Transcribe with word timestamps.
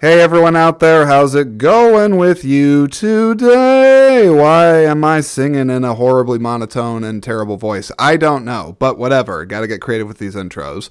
Hey 0.00 0.22
everyone 0.22 0.56
out 0.56 0.78
there, 0.80 1.06
how's 1.06 1.34
it 1.34 1.58
going 1.58 2.16
with 2.16 2.42
you 2.42 2.88
today? 2.88 4.30
Why 4.30 4.82
am 4.84 5.04
I 5.04 5.20
singing 5.20 5.68
in 5.68 5.84
a 5.84 5.94
horribly 5.94 6.38
monotone 6.38 7.04
and 7.04 7.22
terrible 7.22 7.58
voice? 7.58 7.92
I 7.98 8.16
don't 8.16 8.46
know, 8.46 8.76
but 8.78 8.96
whatever. 8.96 9.44
Got 9.44 9.60
to 9.60 9.66
get 9.66 9.82
creative 9.82 10.08
with 10.08 10.16
these 10.16 10.34
intros. 10.34 10.88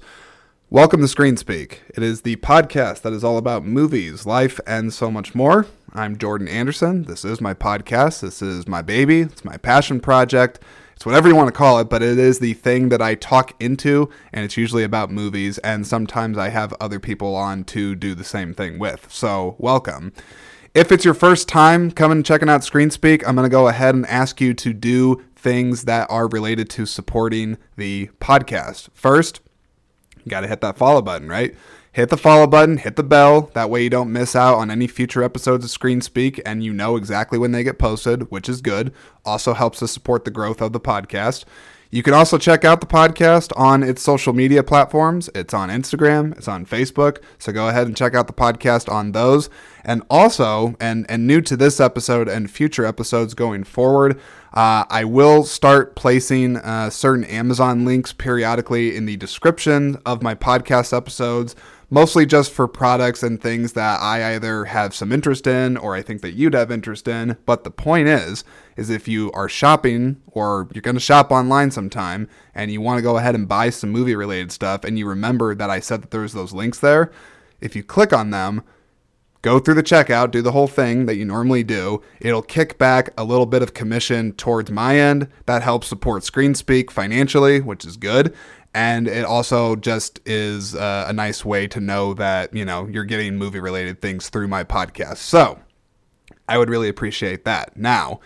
Welcome 0.70 1.00
to 1.00 1.08
Screen 1.08 1.36
Speak. 1.36 1.82
It 1.92 2.04
is 2.04 2.22
the 2.22 2.36
podcast 2.36 3.02
that 3.02 3.12
is 3.12 3.24
all 3.24 3.36
about 3.36 3.64
movies, 3.64 4.26
life, 4.26 4.60
and 4.64 4.94
so 4.94 5.10
much 5.10 5.34
more. 5.34 5.66
I'm 5.92 6.16
Jordan 6.16 6.46
Anderson. 6.46 7.02
This 7.02 7.24
is 7.24 7.40
my 7.40 7.52
podcast. 7.52 8.20
This 8.20 8.40
is 8.40 8.68
my 8.68 8.80
baby. 8.80 9.22
It's 9.22 9.44
my 9.44 9.56
passion 9.56 9.98
project. 9.98 10.60
It's 11.00 11.06
whatever 11.06 11.28
you 11.28 11.34
want 11.34 11.48
to 11.48 11.52
call 11.52 11.78
it, 11.78 11.88
but 11.88 12.02
it 12.02 12.18
is 12.18 12.40
the 12.40 12.52
thing 12.52 12.90
that 12.90 13.00
I 13.00 13.14
talk 13.14 13.54
into, 13.58 14.10
and 14.34 14.44
it's 14.44 14.58
usually 14.58 14.84
about 14.84 15.10
movies, 15.10 15.56
and 15.56 15.86
sometimes 15.86 16.36
I 16.36 16.50
have 16.50 16.74
other 16.78 17.00
people 17.00 17.34
on 17.34 17.64
to 17.72 17.94
do 17.94 18.14
the 18.14 18.22
same 18.22 18.52
thing 18.52 18.78
with. 18.78 19.10
So, 19.10 19.56
welcome. 19.56 20.12
If 20.74 20.92
it's 20.92 21.02
your 21.02 21.14
first 21.14 21.48
time 21.48 21.90
coming 21.90 22.22
checking 22.22 22.50
out 22.50 22.60
ScreenSpeak, 22.60 23.24
I'm 23.26 23.34
going 23.34 23.46
to 23.46 23.50
go 23.50 23.68
ahead 23.68 23.94
and 23.94 24.04
ask 24.08 24.42
you 24.42 24.52
to 24.52 24.74
do 24.74 25.24
things 25.34 25.84
that 25.84 26.06
are 26.10 26.28
related 26.28 26.68
to 26.68 26.84
supporting 26.84 27.56
the 27.76 28.10
podcast. 28.20 28.90
First, 28.92 29.40
you 30.22 30.28
got 30.28 30.42
to 30.42 30.48
hit 30.48 30.60
that 30.60 30.76
follow 30.76 31.00
button, 31.00 31.30
right? 31.30 31.56
Hit 31.92 32.08
the 32.08 32.16
follow 32.16 32.46
button, 32.46 32.76
hit 32.76 32.96
the 32.96 33.02
bell. 33.02 33.50
That 33.54 33.70
way 33.70 33.82
you 33.82 33.90
don't 33.90 34.12
miss 34.12 34.36
out 34.36 34.56
on 34.56 34.70
any 34.70 34.86
future 34.86 35.22
episodes 35.22 35.64
of 35.64 35.70
Screen 35.70 36.00
Speak 36.00 36.40
and 36.46 36.62
you 36.62 36.72
know 36.72 36.96
exactly 36.96 37.38
when 37.38 37.52
they 37.52 37.64
get 37.64 37.78
posted, 37.78 38.30
which 38.30 38.48
is 38.48 38.60
good. 38.60 38.92
Also 39.24 39.54
helps 39.54 39.80
to 39.80 39.88
support 39.88 40.24
the 40.24 40.30
growth 40.30 40.60
of 40.60 40.72
the 40.72 40.80
podcast. 40.80 41.44
You 41.92 42.04
can 42.04 42.14
also 42.14 42.38
check 42.38 42.64
out 42.64 42.80
the 42.80 42.86
podcast 42.86 43.52
on 43.56 43.82
its 43.82 44.00
social 44.00 44.32
media 44.32 44.62
platforms. 44.62 45.28
It's 45.34 45.52
on 45.52 45.70
Instagram, 45.70 46.38
it's 46.38 46.46
on 46.46 46.64
Facebook. 46.64 47.18
So 47.38 47.50
go 47.50 47.68
ahead 47.68 47.88
and 47.88 47.96
check 47.96 48.14
out 48.14 48.28
the 48.28 48.32
podcast 48.32 48.90
on 48.90 49.10
those. 49.10 49.50
And 49.84 50.04
also, 50.08 50.76
and, 50.78 51.04
and 51.08 51.26
new 51.26 51.40
to 51.40 51.56
this 51.56 51.80
episode 51.80 52.28
and 52.28 52.48
future 52.48 52.86
episodes 52.86 53.34
going 53.34 53.64
forward, 53.64 54.20
uh, 54.54 54.84
I 54.88 55.02
will 55.02 55.42
start 55.42 55.96
placing 55.96 56.58
uh, 56.58 56.90
certain 56.90 57.24
Amazon 57.24 57.84
links 57.84 58.12
periodically 58.12 58.94
in 58.94 59.06
the 59.06 59.16
description 59.16 60.00
of 60.06 60.22
my 60.22 60.36
podcast 60.36 60.96
episodes 60.96 61.56
mostly 61.90 62.24
just 62.24 62.52
for 62.52 62.68
products 62.68 63.22
and 63.22 63.42
things 63.42 63.72
that 63.72 64.00
I 64.00 64.34
either 64.34 64.66
have 64.66 64.94
some 64.94 65.10
interest 65.10 65.46
in 65.46 65.76
or 65.76 65.94
I 65.94 66.02
think 66.02 66.22
that 66.22 66.32
you'd 66.32 66.54
have 66.54 66.70
interest 66.70 67.08
in. 67.08 67.36
But 67.44 67.64
the 67.64 67.70
point 67.70 68.08
is, 68.08 68.44
is 68.76 68.88
if 68.88 69.08
you 69.08 69.32
are 69.32 69.48
shopping 69.48 70.22
or 70.28 70.68
you're 70.72 70.82
going 70.82 70.94
to 70.94 71.00
shop 71.00 71.32
online 71.32 71.72
sometime 71.72 72.28
and 72.54 72.70
you 72.70 72.80
want 72.80 72.98
to 72.98 73.02
go 73.02 73.18
ahead 73.18 73.34
and 73.34 73.48
buy 73.48 73.70
some 73.70 73.90
movie 73.90 74.14
related 74.14 74.52
stuff 74.52 74.84
and 74.84 74.98
you 74.98 75.06
remember 75.06 75.54
that 75.54 75.68
I 75.68 75.80
said 75.80 76.02
that 76.02 76.12
there's 76.12 76.32
those 76.32 76.52
links 76.52 76.78
there, 76.78 77.10
if 77.60 77.74
you 77.74 77.82
click 77.82 78.12
on 78.12 78.30
them, 78.30 78.62
go 79.42 79.58
through 79.58 79.74
the 79.74 79.82
checkout, 79.82 80.30
do 80.30 80.42
the 80.42 80.52
whole 80.52 80.68
thing 80.68 81.06
that 81.06 81.16
you 81.16 81.24
normally 81.24 81.64
do. 81.64 82.02
It'll 82.20 82.42
kick 82.42 82.78
back 82.78 83.10
a 83.18 83.24
little 83.24 83.46
bit 83.46 83.62
of 83.62 83.74
commission 83.74 84.32
towards 84.32 84.70
my 84.70 84.98
end. 84.98 85.28
That 85.46 85.62
helps 85.62 85.88
support 85.88 86.22
ScreenSpeak 86.22 86.90
financially, 86.90 87.60
which 87.60 87.84
is 87.84 87.96
good 87.96 88.34
and 88.74 89.08
it 89.08 89.24
also 89.24 89.74
just 89.76 90.20
is 90.26 90.74
uh, 90.74 91.06
a 91.08 91.12
nice 91.12 91.44
way 91.44 91.66
to 91.66 91.80
know 91.80 92.14
that 92.14 92.54
you 92.54 92.64
know 92.64 92.86
you're 92.86 93.04
getting 93.04 93.36
movie 93.36 93.60
related 93.60 94.00
things 94.00 94.28
through 94.28 94.48
my 94.48 94.64
podcast 94.64 95.18
so 95.18 95.58
i 96.48 96.56
would 96.56 96.70
really 96.70 96.88
appreciate 96.88 97.44
that 97.44 97.76
now 97.76 98.20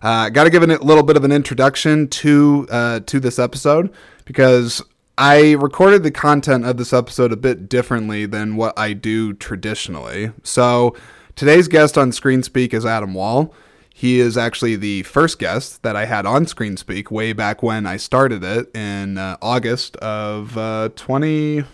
uh, 0.00 0.28
got 0.28 0.44
to 0.44 0.50
give 0.50 0.62
a 0.62 0.66
little 0.66 1.02
bit 1.02 1.16
of 1.16 1.24
an 1.24 1.32
introduction 1.32 2.06
to 2.06 2.68
uh, 2.70 3.00
to 3.00 3.18
this 3.18 3.36
episode 3.38 3.92
because 4.24 4.80
I 5.16 5.54
recorded 5.54 6.04
the 6.04 6.12
content 6.12 6.64
of 6.64 6.76
this 6.76 6.92
episode 6.92 7.32
a 7.32 7.36
bit 7.36 7.68
differently 7.68 8.24
than 8.24 8.54
what 8.54 8.78
I 8.78 8.92
do 8.92 9.32
traditionally. 9.32 10.30
So 10.44 10.94
today's 11.34 11.66
guest 11.66 11.98
on 11.98 12.12
Screen 12.12 12.44
Speak 12.44 12.72
is 12.72 12.86
Adam 12.86 13.14
Wall. 13.14 13.52
He 13.98 14.20
is 14.20 14.38
actually 14.38 14.76
the 14.76 15.02
first 15.02 15.40
guest 15.40 15.82
that 15.82 15.96
I 15.96 16.04
had 16.04 16.24
on 16.24 16.46
Screen 16.46 16.76
Speak 16.76 17.10
way 17.10 17.32
back 17.32 17.64
when 17.64 17.84
I 17.84 17.96
started 17.96 18.44
it 18.44 18.72
in 18.72 19.18
uh, 19.18 19.36
August 19.42 19.96
of 19.96 20.56
uh, 20.56 20.90
20, 20.94 21.64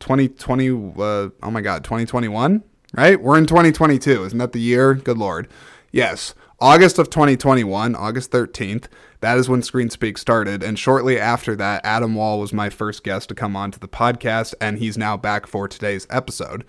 2020. 0.00 0.70
Uh, 0.70 1.28
oh 1.42 1.50
my 1.50 1.60
God, 1.60 1.84
2021, 1.84 2.64
right? 2.94 3.20
We're 3.20 3.36
in 3.36 3.44
2022. 3.44 4.24
Isn't 4.24 4.38
that 4.38 4.52
the 4.52 4.58
year? 4.58 4.94
Good 4.94 5.18
Lord. 5.18 5.46
Yes. 5.92 6.34
August 6.60 6.98
of 6.98 7.10
2021, 7.10 7.94
August 7.94 8.30
13th. 8.30 8.86
That 9.20 9.36
is 9.36 9.46
when 9.46 9.60
Screen 9.60 9.90
Speak 9.90 10.16
started. 10.16 10.62
And 10.62 10.78
shortly 10.78 11.20
after 11.20 11.54
that, 11.56 11.84
Adam 11.84 12.14
Wall 12.14 12.40
was 12.40 12.54
my 12.54 12.70
first 12.70 13.04
guest 13.04 13.28
to 13.28 13.34
come 13.34 13.54
on 13.54 13.70
to 13.72 13.78
the 13.78 13.86
podcast, 13.86 14.54
and 14.62 14.78
he's 14.78 14.96
now 14.96 15.18
back 15.18 15.46
for 15.46 15.68
today's 15.68 16.06
episode. 16.08 16.64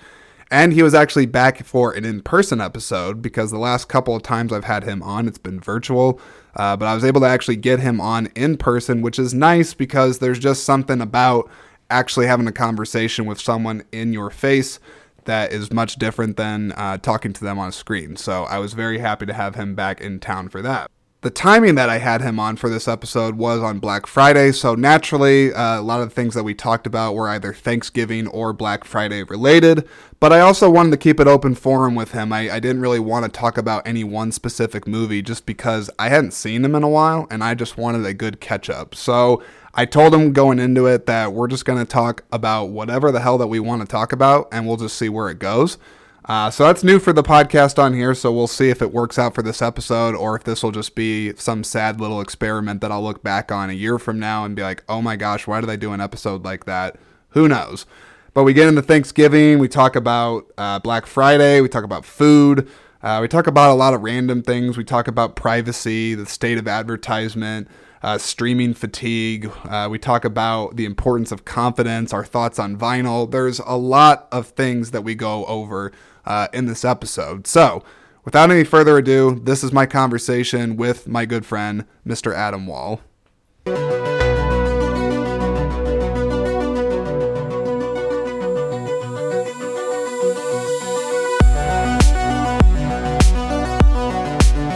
And 0.56 0.72
he 0.72 0.84
was 0.84 0.94
actually 0.94 1.26
back 1.26 1.66
for 1.66 1.92
an 1.92 2.06
in 2.06 2.22
person 2.22 2.62
episode 2.62 3.22
because 3.22 3.52
the 3.52 3.58
last 3.58 3.90
couple 3.90 4.16
of 4.16 4.24
times 4.24 4.54
I've 4.54 4.64
had 4.64 4.86
him 4.86 5.04
on, 5.04 5.28
it's 5.28 5.38
been 5.38 5.60
virtual. 5.60 6.18
Uh, 6.56 6.78
but 6.78 6.86
I 6.86 6.96
was 6.96 7.04
able 7.04 7.20
to 7.20 7.28
actually 7.28 7.58
get 7.58 7.82
him 7.82 8.00
on 8.00 8.28
in 8.36 8.56
person, 8.56 9.02
which 9.02 9.20
is 9.20 9.34
nice 9.34 9.74
because 9.74 10.20
there's 10.20 10.40
just 10.40 10.64
something 10.64 11.02
about 11.02 11.50
actually 11.90 12.28
having 12.28 12.48
a 12.48 12.54
conversation 12.54 13.26
with 13.26 13.38
someone 13.42 13.84
in 13.92 14.14
your 14.14 14.30
face 14.30 14.80
that 15.26 15.52
is 15.52 15.74
much 15.74 15.98
different 15.98 16.38
than 16.38 16.72
uh, 16.78 17.00
talking 17.00 17.34
to 17.34 17.44
them 17.44 17.60
on 17.60 17.68
a 17.68 17.74
screen. 17.74 18.16
So 18.16 18.46
I 18.46 18.60
was 18.60 18.72
very 18.72 19.00
happy 19.00 19.26
to 19.26 19.34
have 19.34 19.56
him 19.56 19.76
back 19.76 20.00
in 20.00 20.22
town 20.22 20.48
for 20.48 20.62
that 20.62 20.90
the 21.26 21.32
timing 21.32 21.74
that 21.74 21.90
I 21.90 21.98
had 21.98 22.22
him 22.22 22.40
on 22.40 22.56
for 22.56 22.70
this 22.70 22.88
episode 22.88 23.34
was 23.34 23.60
on 23.60 23.80
Black 23.80 24.06
Friday, 24.06 24.52
so 24.52 24.76
naturally, 24.76 25.52
uh, 25.52 25.80
a 25.80 25.82
lot 25.82 26.00
of 26.00 26.10
the 26.10 26.14
things 26.14 26.36
that 26.36 26.44
we 26.44 26.54
talked 26.54 26.86
about 26.86 27.16
were 27.16 27.28
either 27.30 27.52
Thanksgiving 27.52 28.28
or 28.28 28.54
Black 28.54 28.84
Friday 28.84 29.24
related. 29.24 29.90
But 30.20 30.32
I 30.32 30.42
also 30.42 30.70
wanted 30.70 30.92
to 30.92 30.98
keep 30.98 31.20
it 31.20 31.26
open 31.26 31.56
forum 31.56 31.96
with 31.96 32.12
him. 32.12 32.32
I, 32.32 32.52
I 32.52 32.60
didn't 32.60 32.80
really 32.80 33.00
want 33.00 33.26
to 33.26 33.32
talk 33.32 33.58
about 33.58 33.88
any 33.88 34.04
one 34.04 34.32
specific 34.32 34.86
movie 34.86 35.24
just 35.24 35.48
because 35.48 35.90
I 35.98 36.10
hadn't 36.10 36.34
seen 36.34 36.64
him 36.64 36.76
in 36.76 36.84
a 36.84 36.90
while 36.90 37.26
and 37.32 37.44
I 37.44 37.56
just 37.56 37.76
wanted 37.76 38.06
a 38.06 38.14
good 38.14 38.40
catch 38.40 38.70
up. 38.70 38.94
So 38.94 39.42
I 39.74 39.86
told 39.86 40.14
him 40.14 40.32
going 40.32 40.60
into 40.60 40.86
it 40.86 41.08
that 41.08 41.34
we're 41.34 41.48
just 41.48 41.66
going 41.66 41.80
to 41.80 41.86
talk 41.86 42.24
about 42.32 42.66
whatever 42.66 43.12
the 43.12 43.22
hell 43.22 43.40
that 43.40 43.48
we 43.48 43.60
want 43.60 43.82
to 43.82 43.88
talk 43.88 44.14
about 44.14 44.48
and 44.52 44.68
we'll 44.68 44.78
just 44.78 44.96
see 44.96 45.10
where 45.10 45.32
it 45.32 45.40
goes. 45.40 45.80
Uh, 46.28 46.50
so 46.50 46.66
that's 46.66 46.84
new 46.84 46.98
for 46.98 47.14
the 47.14 47.22
podcast 47.22 47.78
on 47.78 47.94
here. 47.94 48.16
So 48.16 48.32
we'll 48.32 48.48
see 48.48 48.70
if 48.70 48.82
it 48.82 48.92
works 48.92 49.20
out 49.20 49.36
for 49.36 49.44
this 49.44 49.62
episode 49.62 50.16
or 50.16 50.36
if 50.36 50.44
this 50.44 50.64
will 50.64 50.72
just 50.72 50.96
be 50.96 51.36
some 51.36 51.64
sad 51.64 52.02
little 52.02 52.20
experiment 52.20 52.82
that 52.82 52.92
I'll 52.92 53.04
look 53.04 53.22
back 53.22 53.52
on 53.52 53.70
a 53.70 53.74
year 53.74 54.00
from 54.00 54.20
now 54.20 54.44
and 54.44 54.56
be 54.56 54.64
like, 54.64 54.84
oh 54.90 55.02
my 55.04 55.16
gosh, 55.16 55.46
why 55.46 55.62
did 55.62 55.70
I 55.70 55.76
do 55.76 55.94
an 55.94 56.02
episode 56.02 56.44
like 56.44 56.66
that? 56.66 56.98
Who 57.30 57.48
knows? 57.48 57.86
But 58.34 58.44
we 58.44 58.54
get 58.54 58.68
into 58.68 58.82
Thanksgiving. 58.82 59.60
We 59.60 59.68
talk 59.68 59.96
about 59.96 60.52
uh, 60.58 60.80
Black 60.80 61.06
Friday. 61.06 61.62
We 61.62 61.70
talk 61.70 61.84
about 61.84 62.06
food. 62.06 62.68
Uh, 63.04 63.20
we 63.22 63.28
talk 63.28 63.46
about 63.46 63.72
a 63.72 63.76
lot 63.76 63.94
of 63.94 64.02
random 64.02 64.42
things. 64.42 64.78
We 64.78 64.84
talk 64.84 65.08
about 65.08 65.36
privacy, 65.36 66.16
the 66.16 66.26
state 66.26 66.58
of 66.58 66.68
advertisement, 66.68 67.68
uh, 68.02 68.18
streaming 68.18 68.74
fatigue. 68.74 69.52
Uh, 69.64 69.88
we 69.92 70.00
talk 70.00 70.26
about 70.26 70.76
the 70.76 70.86
importance 70.86 71.32
of 71.32 71.46
confidence, 71.46 72.14
our 72.14 72.26
thoughts 72.26 72.58
on 72.58 72.78
vinyl. 72.78 73.30
There's 73.30 73.60
a 73.60 73.78
lot 73.78 74.28
of 74.32 74.48
things 74.48 74.90
that 74.90 75.04
we 75.04 75.14
go 75.14 75.46
over 75.46 75.92
uh, 76.26 76.48
in 76.54 76.66
this 76.66 76.84
episode. 76.86 77.48
So, 77.48 77.84
without 78.24 78.52
any 78.52 78.64
further 78.64 78.98
ado, 78.98 79.40
this 79.44 79.64
is 79.64 79.72
my 79.72 79.86
conversation 79.86 80.78
with 80.78 81.08
my 81.08 81.26
good 81.26 81.46
friend, 81.46 81.86
Mr. 82.06 82.34
Adam 82.34 82.68
Wall. 82.68 83.02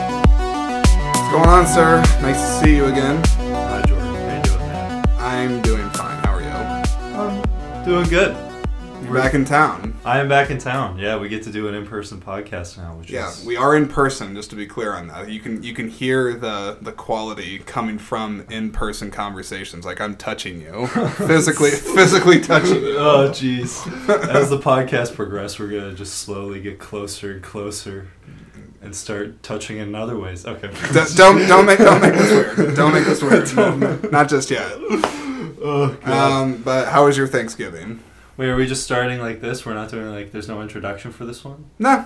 What's 0.10 1.32
going 1.32 1.50
on, 1.50 1.68
sir? 1.68 2.02
Nice 2.22 2.40
to 2.42 2.66
see 2.66 2.76
you 2.76 2.86
again. 2.86 3.22
Hi, 3.26 3.82
Jordan. 3.88 4.16
How 4.16 4.36
you 4.36 4.42
doing, 4.44 4.60
man? 4.60 5.06
I'm 5.20 5.62
doing 5.62 5.90
fine. 5.92 6.24
How 6.24 6.36
are 6.36 6.42
you? 6.42 6.50
I'm 6.50 7.84
Doing 7.86 8.08
good. 8.10 8.49
You're 9.10 9.18
back 9.18 9.34
in 9.34 9.44
town. 9.44 9.96
I 10.06 10.20
am 10.20 10.30
back 10.30 10.52
in 10.52 10.60
town. 10.60 11.00
Yeah, 11.00 11.18
we 11.18 11.30
get 11.30 11.42
to 11.44 11.52
do 11.52 11.68
an 11.68 11.74
in-person 11.74 12.22
podcast 12.22 12.78
now, 12.78 12.94
which 12.94 13.10
Yeah, 13.10 13.30
is 13.30 13.44
we 13.44 13.58
are 13.58 13.76
in 13.76 13.88
person. 13.88 14.36
Just 14.36 14.52
to 14.52 14.56
be 14.56 14.68
clear 14.68 14.94
on 14.94 15.08
that, 15.08 15.30
you 15.32 15.40
can 15.40 15.64
you 15.64 15.74
can 15.74 15.90
hear 15.90 16.36
the 16.36 16.78
the 16.80 16.92
quality 16.92 17.58
coming 17.58 17.98
from 17.98 18.46
in 18.52 18.70
person 18.72 19.10
conversations. 19.10 19.84
Like 19.84 20.00
I'm 20.00 20.16
touching 20.16 20.62
you, 20.62 20.86
physically 21.28 21.72
physically 21.72 22.40
touching 22.40 22.84
you. 22.84 22.98
Oh, 23.00 23.30
jeez. 23.32 23.82
As 24.30 24.52
the 24.52 24.60
podcast 24.60 25.16
progresses, 25.16 25.58
we're 25.58 25.70
gonna 25.70 25.94
just 25.94 26.20
slowly 26.20 26.62
get 26.62 26.78
closer 26.78 27.32
and 27.32 27.42
closer, 27.42 28.10
and 28.84 28.96
start 28.96 29.42
touching 29.42 29.78
in 29.80 29.96
other 29.96 30.20
ways. 30.20 30.46
Okay. 30.46 30.70
Don't 31.16 31.48
don't 31.48 31.66
make 31.66 31.80
don't 31.80 32.00
make 32.00 32.14
this 32.14 32.32
weird. 32.58 32.76
Don't 32.76 32.94
make 32.94 33.06
this 33.06 33.24
weird. 33.24 34.12
Not 34.12 34.30
just 34.30 34.52
yet. 34.52 34.72
Oh 35.62 35.98
God. 36.06 36.32
Um, 36.32 36.62
but 36.62 36.90
how 36.90 37.06
was 37.06 37.18
your 37.18 37.28
Thanksgiving? 37.28 38.04
Wait, 38.40 38.48
are 38.48 38.56
we 38.56 38.66
just 38.66 38.86
starting 38.86 39.20
like 39.20 39.42
this? 39.42 39.66
We're 39.66 39.74
not 39.74 39.90
doing 39.90 40.10
like. 40.12 40.32
There's 40.32 40.48
no 40.48 40.62
introduction 40.62 41.12
for 41.12 41.26
this 41.26 41.44
one. 41.44 41.66
No, 41.78 42.06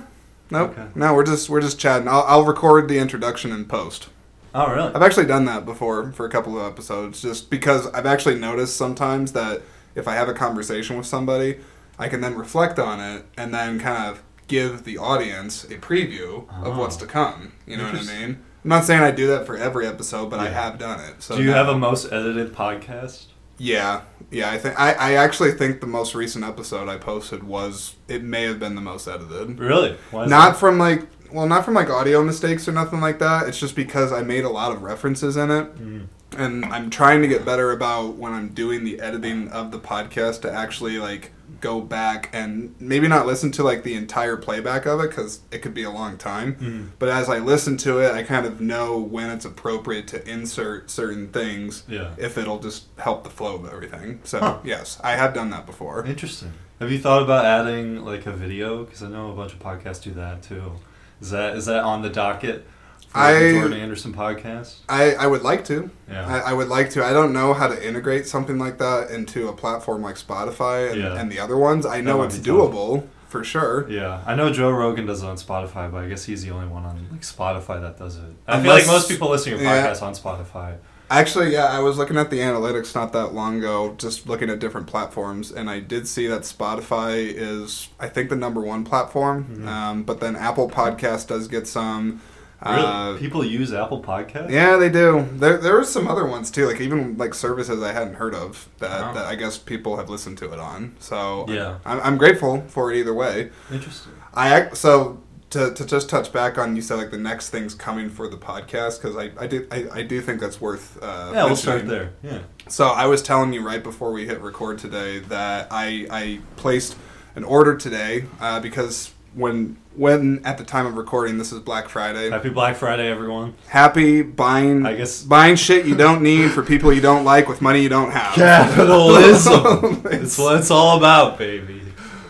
nope. 0.49 0.71
Okay. 0.71 0.87
No, 0.95 1.13
we're 1.13 1.23
just 1.23 1.47
we're 1.47 1.61
just 1.61 1.79
chatting. 1.79 2.07
I'll, 2.07 2.23
I'll 2.23 2.43
record 2.43 2.89
the 2.89 2.97
introduction 2.97 3.51
in 3.51 3.65
post. 3.65 4.09
Oh, 4.55 4.73
really? 4.73 4.91
I've 4.95 5.03
actually 5.03 5.27
done 5.27 5.45
that 5.45 5.63
before 5.63 6.11
for 6.11 6.25
a 6.25 6.29
couple 6.29 6.59
of 6.59 6.65
episodes, 6.65 7.21
just 7.21 7.51
because 7.51 7.85
I've 7.91 8.07
actually 8.07 8.39
noticed 8.39 8.75
sometimes 8.75 9.33
that 9.33 9.61
if 9.93 10.07
I 10.07 10.15
have 10.15 10.27
a 10.27 10.33
conversation 10.33 10.97
with 10.97 11.05
somebody 11.05 11.59
I 11.99 12.09
can 12.09 12.21
then 12.21 12.35
reflect 12.35 12.79
on 12.79 12.99
it 12.99 13.25
and 13.37 13.53
then 13.53 13.79
kind 13.79 14.09
of 14.09 14.23
give 14.47 14.83
the 14.83 14.97
audience 14.97 15.63
a 15.65 15.77
preview 15.77 16.49
of 16.63 16.75
Oh. 16.75 16.79
what's 16.79 16.95
to 16.97 17.05
oh. 17.05 17.09
come. 17.09 17.53
You 17.67 17.77
know 17.77 17.83
what 17.83 17.95
I 17.95 18.03
mean? 18.03 18.43
I'm 18.63 18.69
not 18.69 18.85
saying 18.85 19.01
I 19.01 19.11
do 19.11 19.27
that 19.27 19.45
for 19.45 19.57
every 19.57 19.85
episode, 19.85 20.29
but 20.29 20.39
I 20.39 20.49
have 20.49 20.79
done 20.79 20.99
it. 20.99 21.21
So 21.21 21.37
Do 21.37 21.43
you 21.43 21.51
now- 21.51 21.57
have 21.57 21.69
a 21.69 21.77
most 21.77 22.11
edited 22.11 22.53
podcast? 22.53 23.27
Yeah, 23.57 24.01
yeah. 24.31 24.49
I 24.51 24.57
think 24.57 24.79
I, 24.79 24.93
I 24.93 25.11
actually 25.13 25.51
think 25.51 25.79
the 25.81 25.87
most 25.87 26.15
recent 26.15 26.43
episode 26.43 26.89
I 26.89 26.97
posted 26.97 27.43
was 27.43 27.95
it 28.07 28.23
may 28.23 28.43
have 28.43 28.59
been 28.59 28.75
the 28.75 28.81
most 28.81 29.07
edited. 29.07 29.59
Really? 29.59 29.95
Why 30.11 30.25
Not 30.25 30.53
that? 30.53 30.59
from 30.59 30.77
like 30.79 31.07
well, 31.31 31.47
not 31.47 31.65
from 31.65 31.73
like 31.73 31.89
audio 31.89 32.23
mistakes 32.23 32.67
or 32.67 32.71
nothing 32.71 32.99
like 33.01 33.19
that. 33.19 33.47
It's 33.47 33.59
just 33.59 33.75
because 33.75 34.11
I 34.11 34.21
made 34.21 34.43
a 34.43 34.49
lot 34.49 34.71
of 34.71 34.83
references 34.83 35.35
in 35.37 35.49
it, 35.49 35.75
Mm. 35.75 36.07
and 36.37 36.65
I'm 36.65 36.89
trying 36.91 37.21
to 37.23 37.27
get 37.27 37.43
better 37.43 37.71
about 37.71 38.15
when 38.17 38.33
I'm 38.33 38.49
doing 38.49 38.83
the 38.83 38.99
editing 38.99 39.47
of 39.49 39.71
the 39.71 39.79
podcast 39.79 40.41
to 40.41 40.51
actually 40.51 40.97
like 40.99 41.31
go 41.61 41.79
back 41.81 42.29
and 42.33 42.75
maybe 42.79 43.07
not 43.07 43.25
listen 43.25 43.51
to 43.53 43.63
like 43.63 43.83
the 43.83 43.95
entire 43.95 44.35
playback 44.37 44.85
of 44.85 44.99
it 44.99 45.09
because 45.09 45.41
it 45.51 45.59
could 45.61 45.73
be 45.73 45.83
a 45.83 45.89
long 45.89 46.17
time. 46.17 46.55
Mm. 46.55 46.89
But 46.99 47.09
as 47.09 47.29
I 47.29 47.39
listen 47.39 47.77
to 47.77 47.99
it, 47.99 48.11
I 48.13 48.23
kind 48.23 48.45
of 48.45 48.59
know 48.61 48.97
when 48.99 49.29
it's 49.29 49.45
appropriate 49.45 50.07
to 50.09 50.29
insert 50.29 50.89
certain 50.89 51.29
things 51.29 51.83
Yeah. 51.87 52.11
if 52.17 52.37
it'll 52.37 52.59
just 52.59 52.85
help 52.97 53.23
the 53.23 53.29
flow 53.29 53.55
of 53.55 53.65
everything. 53.71 54.19
So 54.23 54.39
Huh. 54.39 54.57
yes, 54.63 54.99
I 55.03 55.11
have 55.11 55.33
done 55.33 55.49
that 55.51 55.65
before. 55.65 56.05
Interesting. 56.05 56.53
Have 56.79 56.91
you 56.91 56.99
thought 56.99 57.21
about 57.21 57.45
adding 57.45 58.03
like 58.03 58.25
a 58.25 58.31
video? 58.33 58.83
Because 58.83 59.03
I 59.03 59.07
know 59.09 59.31
a 59.31 59.35
bunch 59.35 59.53
of 59.53 59.59
podcasts 59.59 60.01
do 60.03 60.11
that 60.11 60.41
too. 60.43 60.73
Is 61.21 61.29
that 61.31 61.55
is 61.55 61.65
that 61.67 61.83
on 61.83 62.01
the 62.01 62.09
docket 62.09 62.65
I- 63.15 63.51
Jordan 63.53 63.73
Anderson 63.79 64.13
podcast? 64.13 64.75
I, 64.89 65.13
I 65.15 65.27
would 65.27 65.41
like 65.43 65.65
to. 65.65 65.89
Yeah. 66.09 66.25
I, 66.27 66.51
I 66.51 66.53
would 66.53 66.67
like 66.69 66.89
to. 66.91 67.03
I 67.03 67.13
don't 67.13 67.33
know 67.33 67.53
how 67.53 67.67
to 67.67 67.87
integrate 67.87 68.27
something 68.27 68.57
like 68.57 68.77
that 68.79 69.11
into 69.11 69.47
a 69.49 69.53
platform 69.53 70.01
like 70.01 70.15
Spotify 70.15 70.91
and, 70.91 71.01
Yeah. 71.01 71.19
and 71.19 71.31
the 71.31 71.39
other 71.39 71.57
ones. 71.57 71.85
I 71.85 72.01
know 72.01 72.23
it's 72.23 72.37
be 72.37 72.45
tough. 72.45 72.55
doable 72.71 73.07
for 73.29 73.43
sure. 73.43 73.89
yeah, 73.89 74.21
I 74.27 74.35
know 74.35 74.51
Joe 74.53 74.69
Rogan 74.69 75.07
does 75.07 75.23
it 75.23 75.25
on 75.25 75.37
Spotify, 75.37 75.91
but 75.91 76.03
I 76.03 76.07
guess 76.07 76.23
he's 76.25 76.43
the 76.43 76.51
only 76.51 76.67
one 76.67 76.85
on 76.85 77.07
like 77.11 77.21
Spotify 77.21 77.81
that 77.81 77.97
does 77.97 78.17
it. 78.17 78.23
I 78.47 78.61
feel 78.61 78.71
like 78.71 78.85
most 78.85 79.09
people 79.09 79.29
listen 79.29 79.53
to 79.53 79.57
your 79.59 79.67
yeah. 79.67 79.87
podcast 79.87 80.01
on 80.03 80.13
Spotify. 80.13 80.77
Actually, 81.09 81.51
yeah, 81.51 81.65
I 81.65 81.79
was 81.79 81.97
looking 81.97 82.17
at 82.17 82.29
the 82.31 82.39
analytics 82.39 82.95
not 82.95 83.11
that 83.13 83.33
long 83.33 83.57
ago, 83.57 83.93
just 83.97 84.27
looking 84.27 84.49
at 84.49 84.59
different 84.59 84.87
platforms, 84.87 85.51
and 85.51 85.69
I 85.69 85.79
did 85.79 86.07
see 86.07 86.27
that 86.27 86.41
Spotify 86.41 87.25
is, 87.31 87.89
I 87.99 88.07
think, 88.07 88.29
the 88.29 88.35
number 88.35 88.61
one 88.61 88.83
platform. 88.83 89.45
Mhm. 89.59 89.67
Um, 89.67 90.03
but 90.03 90.19
then 90.19 90.35
Apple 90.35 90.69
Podcast 90.69 91.27
does 91.27 91.47
get 91.47 91.67
some. 91.67 92.21
Really? 92.65 92.81
Uh, 92.81 93.17
people 93.17 93.43
use 93.43 93.73
Apple 93.73 94.01
Podcasts? 94.01 94.49
Yeah, 94.49 94.77
they 94.77 94.89
do. 94.89 95.27
There, 95.33 95.57
there 95.57 95.77
are 95.77 95.83
some 95.83 96.07
other 96.07 96.25
ones 96.25 96.49
too, 96.51 96.65
like 96.67 96.79
even 96.81 97.17
like 97.17 97.33
services 97.33 97.81
I 97.83 97.91
hadn't 97.91 98.15
heard 98.15 98.33
of 98.35 98.69
that, 98.79 99.01
Wow. 99.01 99.13
that 99.13 99.25
I 99.25 99.35
guess 99.35 99.57
people 99.57 99.97
have 99.97 100.09
listened 100.09 100.37
to 100.39 100.51
it 100.53 100.59
on. 100.59 100.95
So 100.99 101.45
Yeah. 101.49 101.77
I'm, 101.85 101.99
I'm 102.01 102.17
grateful 102.17 102.61
for 102.67 102.91
it 102.91 102.97
either 102.97 103.13
way. 103.13 103.49
Interesting. 103.71 104.13
I 104.33 104.69
so 104.73 105.21
to, 105.51 105.71
to 105.73 105.85
just 105.85 106.09
touch 106.09 106.33
back 106.33 106.57
on 106.57 106.75
you 106.75 106.81
said 106.81 106.95
like 106.95 107.11
the 107.11 107.17
next 107.17 107.51
thing's 107.51 107.75
coming 107.75 108.09
for 108.09 108.27
the 108.27 108.37
podcast 108.37 108.99
because 108.99 109.15
I, 109.15 109.29
I 109.39 109.45
do 109.45 109.67
I, 109.71 109.85
I 109.93 110.01
do 110.01 110.19
think 110.21 110.41
that's 110.41 110.59
worth. 110.59 110.97
Uh, 111.01 111.31
Yeah, 111.33 111.45
we'll 111.45 111.55
start 111.55 111.87
there. 111.87 112.13
Yeah. 112.23 112.39
So 112.69 112.87
I 112.87 113.05
was 113.05 113.21
telling 113.21 113.53
you 113.53 113.61
right 113.63 113.83
before 113.83 114.11
we 114.11 114.25
hit 114.25 114.41
record 114.41 114.79
today 114.79 115.19
that 115.19 115.67
I 115.69 116.07
I 116.09 116.39
placed 116.55 116.95
an 117.35 117.43
order 117.43 117.75
today 117.75 118.25
uh, 118.41 118.59
because 118.61 119.11
when 119.35 119.77
when 119.95 120.43
at 120.45 120.57
the 120.57 120.63
time 120.63 120.85
of 120.85 120.95
recording 120.95 121.37
this 121.37 121.51
is 121.51 121.59
Black 121.59 121.89
Friday. 121.89 122.29
Happy 122.29 122.49
Black 122.49 122.75
Friday, 122.75 123.07
everyone. 123.09 123.55
Happy 123.67 124.21
buying 124.21 124.85
I 124.85 124.95
guess- 124.95 125.23
buying 125.23 125.55
shit 125.55 125.85
you 125.85 125.95
don't 125.95 126.21
need 126.21 126.51
for 126.51 126.63
people 126.63 126.91
you 126.91 127.01
don't 127.01 127.23
like 127.23 127.47
with 127.47 127.61
money 127.61 127.81
you 127.81 127.89
don't 127.89 128.11
have. 128.11 128.33
Capitalism. 128.35 130.01
it's 130.11 130.37
what 130.37 130.57
it's 130.57 130.71
all 130.71 130.97
about, 130.97 131.37
baby. 131.37 131.81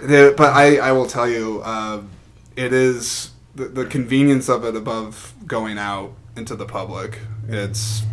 But 0.01 0.41
I, 0.41 0.77
I 0.77 0.91
will 0.91 1.05
tell 1.07 1.29
you, 1.29 1.61
uh, 1.63 2.01
it 2.57 2.73
is 2.73 3.31
the, 3.55 3.65
the 3.65 3.85
convenience 3.85 4.49
of 4.49 4.65
it 4.65 4.75
above 4.75 5.33
going 5.47 5.77
out 5.77 6.13
into 6.35 6.55
the 6.55 6.65
public. 6.65 7.19
It's 7.47 8.03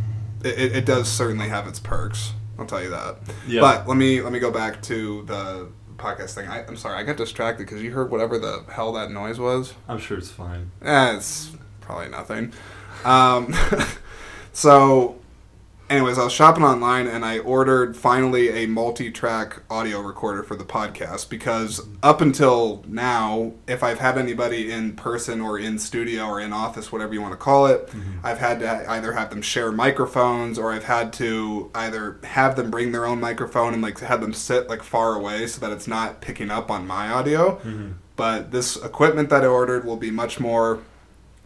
it, 0.45 0.77
it 0.77 0.87
does 0.87 1.09
certainly 1.09 1.49
have 1.49 1.67
its 1.67 1.81
perks. 1.81 2.33
I'll 2.59 2.67
tell 2.67 2.83
you 2.83 2.91
that. 2.91 3.17
Yeah. 3.49 3.61
But 3.63 3.89
let 3.89 3.97
me 3.97 4.21
let 4.21 4.33
me 4.33 4.39
go 4.39 4.51
back 4.51 4.83
to 4.83 5.23
the 5.23 5.69
podcast 6.01 6.35
thing. 6.35 6.49
I, 6.49 6.65
I'm 6.67 6.77
sorry, 6.77 6.97
I 6.97 7.03
got 7.03 7.17
distracted 7.17 7.67
because 7.67 7.83
you 7.83 7.93
heard 7.93 8.11
whatever 8.11 8.39
the 8.39 8.65
hell 8.71 8.93
that 8.95 9.11
noise 9.11 9.39
was. 9.39 9.75
I'm 9.89 9.99
sure 9.99 10.19
it's 10.19 10.31
fine. 10.31 10.71
Eh, 10.83 11.17
it's 11.17 11.53
probably 11.81 12.09
nothing. 12.09 12.53
Um, 13.05 13.55
so, 14.53 15.20
anyways, 15.91 16.19
I 16.19 16.25
was 16.25 16.33
shopping 16.33 16.63
online 16.63 17.09
and 17.09 17.25
I 17.25 17.39
ordered 17.41 17.97
finally 17.97 18.49
a 18.51 18.67
multi-track 18.67 19.63
audio 19.69 20.01
recorder 20.01 20.45
for 20.45 20.55
the 20.55 20.65
podcast 20.65 21.29
because 21.29 21.87
up 22.03 22.21
until 22.21 22.85
now, 22.87 23.53
if 23.67 23.83
I've 23.83 23.99
had 23.99 24.17
anybody 24.17 24.71
in 24.71 24.95
person 24.95 25.41
or 25.41 25.59
in 25.59 25.79
studio 25.79 26.27
or 26.27 26.41
in 26.41 26.53
office, 26.53 26.93
whatever 26.93 27.13
you 27.13 27.21
want 27.21 27.33
to 27.33 27.39
call 27.39 27.67
it, 27.67 27.89
mm-hmm. 27.89 28.25
I've 28.25 28.39
had 28.39 28.61
to 28.61 28.91
either 28.91 29.13
have 29.13 29.31
them 29.31 29.43
share 29.43 29.73
microphones 29.73 30.59
or 30.59 30.73
I've 30.73 30.85
had 30.85 31.13
to 31.15 31.71
either 31.75 32.21
have 32.23 32.55
them 32.55 32.71
bring 32.71 32.93
their 32.93 33.05
own 33.05 33.21
microphone 33.21 33.75
and 33.75 33.83
like 33.83 33.99
have 33.99 34.21
them 34.21 34.33
sit 34.33 34.69
like 34.69 34.85
far 34.85 35.17
away 35.17 35.49
so 35.49 35.61
that 35.61 35.73
it's 35.73 35.89
not 35.89 36.21
picking 36.21 36.51
up 36.51 36.71
on 36.71 36.87
my 36.87 37.11
audio. 37.11 37.57
Mm-hmm. 37.57 37.93
But 38.15 38.53
this 38.53 38.77
equipment 38.77 39.29
that 39.31 39.43
I 39.43 39.47
ordered 39.47 39.85
will 39.85 39.97
be 39.97 40.11
much 40.11 40.39
more 40.39 40.81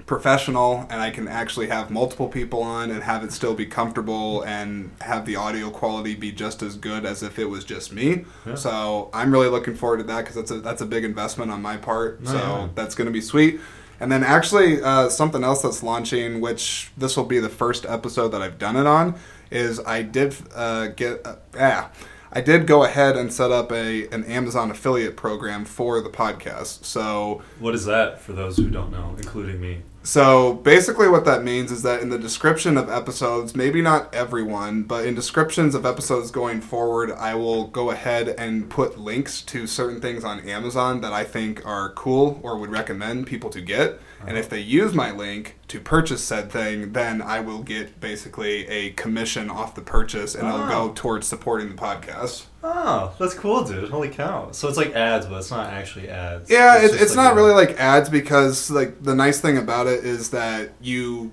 professional 0.07 0.87
and 0.91 1.01
I 1.01 1.11
can 1.11 1.29
actually 1.29 1.69
have 1.69 1.91
multiple 1.91 2.29
people 2.29 2.63
on 2.63 2.91
and 2.91 3.03
have 3.03 3.25
it 3.25 3.33
still 3.33 3.55
be 3.55 3.65
comfortable 3.65 4.43
and 4.43 4.91
have 5.01 5.25
the 5.25 5.37
audio 5.37 5.71
quality 5.71 6.15
be 6.15 6.31
just 6.31 6.63
as 6.63 6.77
good 6.77 7.07
as 7.07 7.23
if 7.23 7.39
it 7.39 7.47
was 7.47 7.65
just 7.65 7.93
me. 7.93 8.25
Yeah. 8.47 8.55
So 8.55 9.11
I'm 9.15 9.33
really 9.33 9.49
looking 9.49 9.75
forward 9.75 9.99
to 9.99 10.05
that 10.05 10.21
because 10.21 10.35
that's 10.37 10.51
a 10.51 10.61
that's 10.61 10.83
a 10.83 10.87
big 10.87 11.05
investment 11.05 11.51
on 11.51 11.63
my 11.63 11.79
part. 11.79 12.21
Oh, 12.23 12.27
so 12.27 12.37
yeah. 12.37 12.69
that's 12.75 12.95
going 12.95 13.07
to 13.07 13.13
be 13.13 13.23
sweet. 13.23 13.61
And 14.01 14.13
then 14.13 14.23
actually 14.23 14.83
uh, 14.83 15.09
something 15.09 15.43
else 15.43 15.63
that's 15.63 15.83
launching, 15.83 16.41
which 16.41 16.91
this 16.97 17.17
will 17.17 17.25
be 17.25 17.39
the 17.39 17.49
first 17.49 17.87
episode 17.87 18.29
that 18.29 18.43
I've 18.43 18.59
done 18.59 18.77
it 18.77 18.87
on, 18.87 19.15
is 19.51 19.81
I 19.81 20.03
did 20.03 20.37
uh, 20.55 20.89
get 20.89 21.27
uh, 21.27 21.37
ah. 21.59 21.91
I 22.37 22.41
did 22.41 22.67
go 22.67 22.83
ahead 22.83 23.17
and 23.17 23.33
set 23.33 23.53
up 23.53 23.71
a 23.71 24.09
an 24.09 24.25
Amazon 24.25 24.71
affiliate 24.71 25.17
program 25.17 25.65
for 25.65 26.01
the 26.01 26.11
podcast. 26.11 26.85
So 26.85 27.43
What 27.61 27.75
is 27.75 27.85
that 27.87 28.21
for 28.21 28.33
those 28.33 28.57
who 28.57 28.69
don't 28.69 28.91
know, 28.91 29.15
including 29.17 29.61
me? 29.61 29.83
So 30.05 30.53
basically, 30.53 31.09
what 31.09 31.25
that 31.25 31.43
means 31.43 31.73
is 31.73 31.83
that 31.83 32.03
in 32.03 32.11
the 32.11 32.19
description 32.19 32.77
of 32.77 32.91
episodes, 32.91 33.57
maybe 33.57 33.81
not 33.81 34.15
everyone, 34.15 34.83
but 34.83 35.07
in 35.07 35.15
descriptions 35.15 35.75
of 35.75 35.87
episodes 35.87 36.31
going 36.31 36.61
forward, 36.61 37.11
I 37.11 37.35
will 37.35 37.69
go 37.69 37.91
ahead 37.91 38.29
and 38.29 38.69
put 38.69 38.99
links 38.99 39.41
to 39.43 39.67
certain 39.67 40.03
things 40.03 40.23
on 40.23 40.41
Amazon 40.41 41.01
that 41.01 41.15
I 41.15 41.25
think 41.25 41.65
are 41.65 41.91
cool 41.95 42.39
or 42.43 42.59
would 42.59 42.71
recommend 42.71 43.27
people 43.27 43.49
to 43.49 43.63
get. 43.63 43.99
And 44.21 44.33
uh-huh. 44.33 44.39
if 44.41 44.51
they 44.51 44.61
use 44.61 44.93
my 44.93 45.11
link 45.11 45.57
to 45.75 45.81
purchase 45.81 46.23
said 46.23 46.51
thing, 46.53 46.93
then 46.93 47.21
I 47.21 47.41
will 47.41 47.63
get 47.63 48.01
basically 48.01 48.67
a 48.69 48.91
commission 48.91 49.51
off 49.51 49.75
the 49.75 49.81
purchase 49.83 50.35
and 50.37 50.47
it'll 50.47 50.63
Oh. 50.63 50.69
go 50.69 50.89
ah. 50.91 50.93
towards 50.95 51.27
supporting 51.27 51.69
the 51.69 51.75
podcast. 51.75 52.45
Oh, 52.63 53.13
that's 53.19 53.35
cool, 53.35 53.65
dude. 53.65 53.91
Holy 53.91 54.09
cow. 54.09 54.49
So 54.53 54.69
it's 54.69 54.77
like 54.77 54.95
ads, 54.95 55.27
but 55.27 55.39
it's 55.39 55.51
not 55.51 55.73
actually 55.73 56.09
ads. 56.09 56.49
Yeah, 56.49 56.79
it's, 56.81 56.95
it's 56.95 57.15
not 57.17 57.33
a- 57.33 57.37
really 57.37 57.53
like 57.53 57.79
ads 57.79 58.09
because 58.09 58.71
like 58.71 59.03
the 59.03 59.15
nice 59.15 59.41
thing 59.41 59.59
about 59.59 59.87
it 59.89 60.05
is 60.05 60.31
that 60.31 60.71
you 60.81 61.33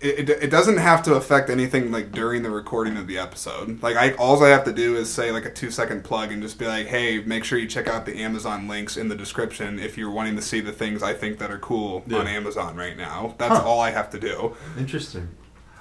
it, 0.00 0.30
it, 0.30 0.50
doesn't 0.50 0.76
have 0.76 1.02
to 1.04 1.14
affect 1.14 1.50
anything 1.50 1.90
like 1.90 2.12
during 2.12 2.42
the 2.42 2.50
recording 2.50 2.96
of 2.96 3.06
the 3.06 3.18
episode. 3.18 3.82
Like 3.82 3.96
I 3.96 4.12
all 4.12 4.42
I 4.44 4.48
have 4.50 4.64
to 4.64 4.72
do 4.72 4.96
is 4.96 5.12
say 5.12 5.32
like 5.32 5.44
a 5.44 5.50
2 5.50 5.70
second 5.70 6.04
plug 6.04 6.30
and 6.30 6.40
just 6.42 6.58
be 6.58 6.66
like, 6.66 6.86
"Hey, 6.86 7.20
make 7.20 7.44
sure 7.44 7.58
you 7.58 7.66
check 7.66 7.88
out 7.88 8.06
the 8.06 8.16
Amazon 8.22 8.68
links 8.68 8.96
in 8.96 9.08
the 9.08 9.16
description 9.16 9.78
if 9.78 9.98
you're 9.98 10.10
wanting 10.10 10.36
to 10.36 10.42
see 10.42 10.60
the 10.60 10.72
things 10.72 11.02
I 11.02 11.14
think 11.14 11.38
that 11.38 11.50
are 11.50 11.58
cool 11.58 12.04
Yeah. 12.06 12.18
on 12.18 12.26
Amazon 12.28 12.76
right 12.76 12.96
now." 12.96 13.34
That's 13.38 13.56
Huh. 13.58 13.64
all 13.66 13.80
I 13.80 13.90
have 13.90 14.10
to 14.10 14.20
do. 14.20 14.54
Interesting. 14.78 15.28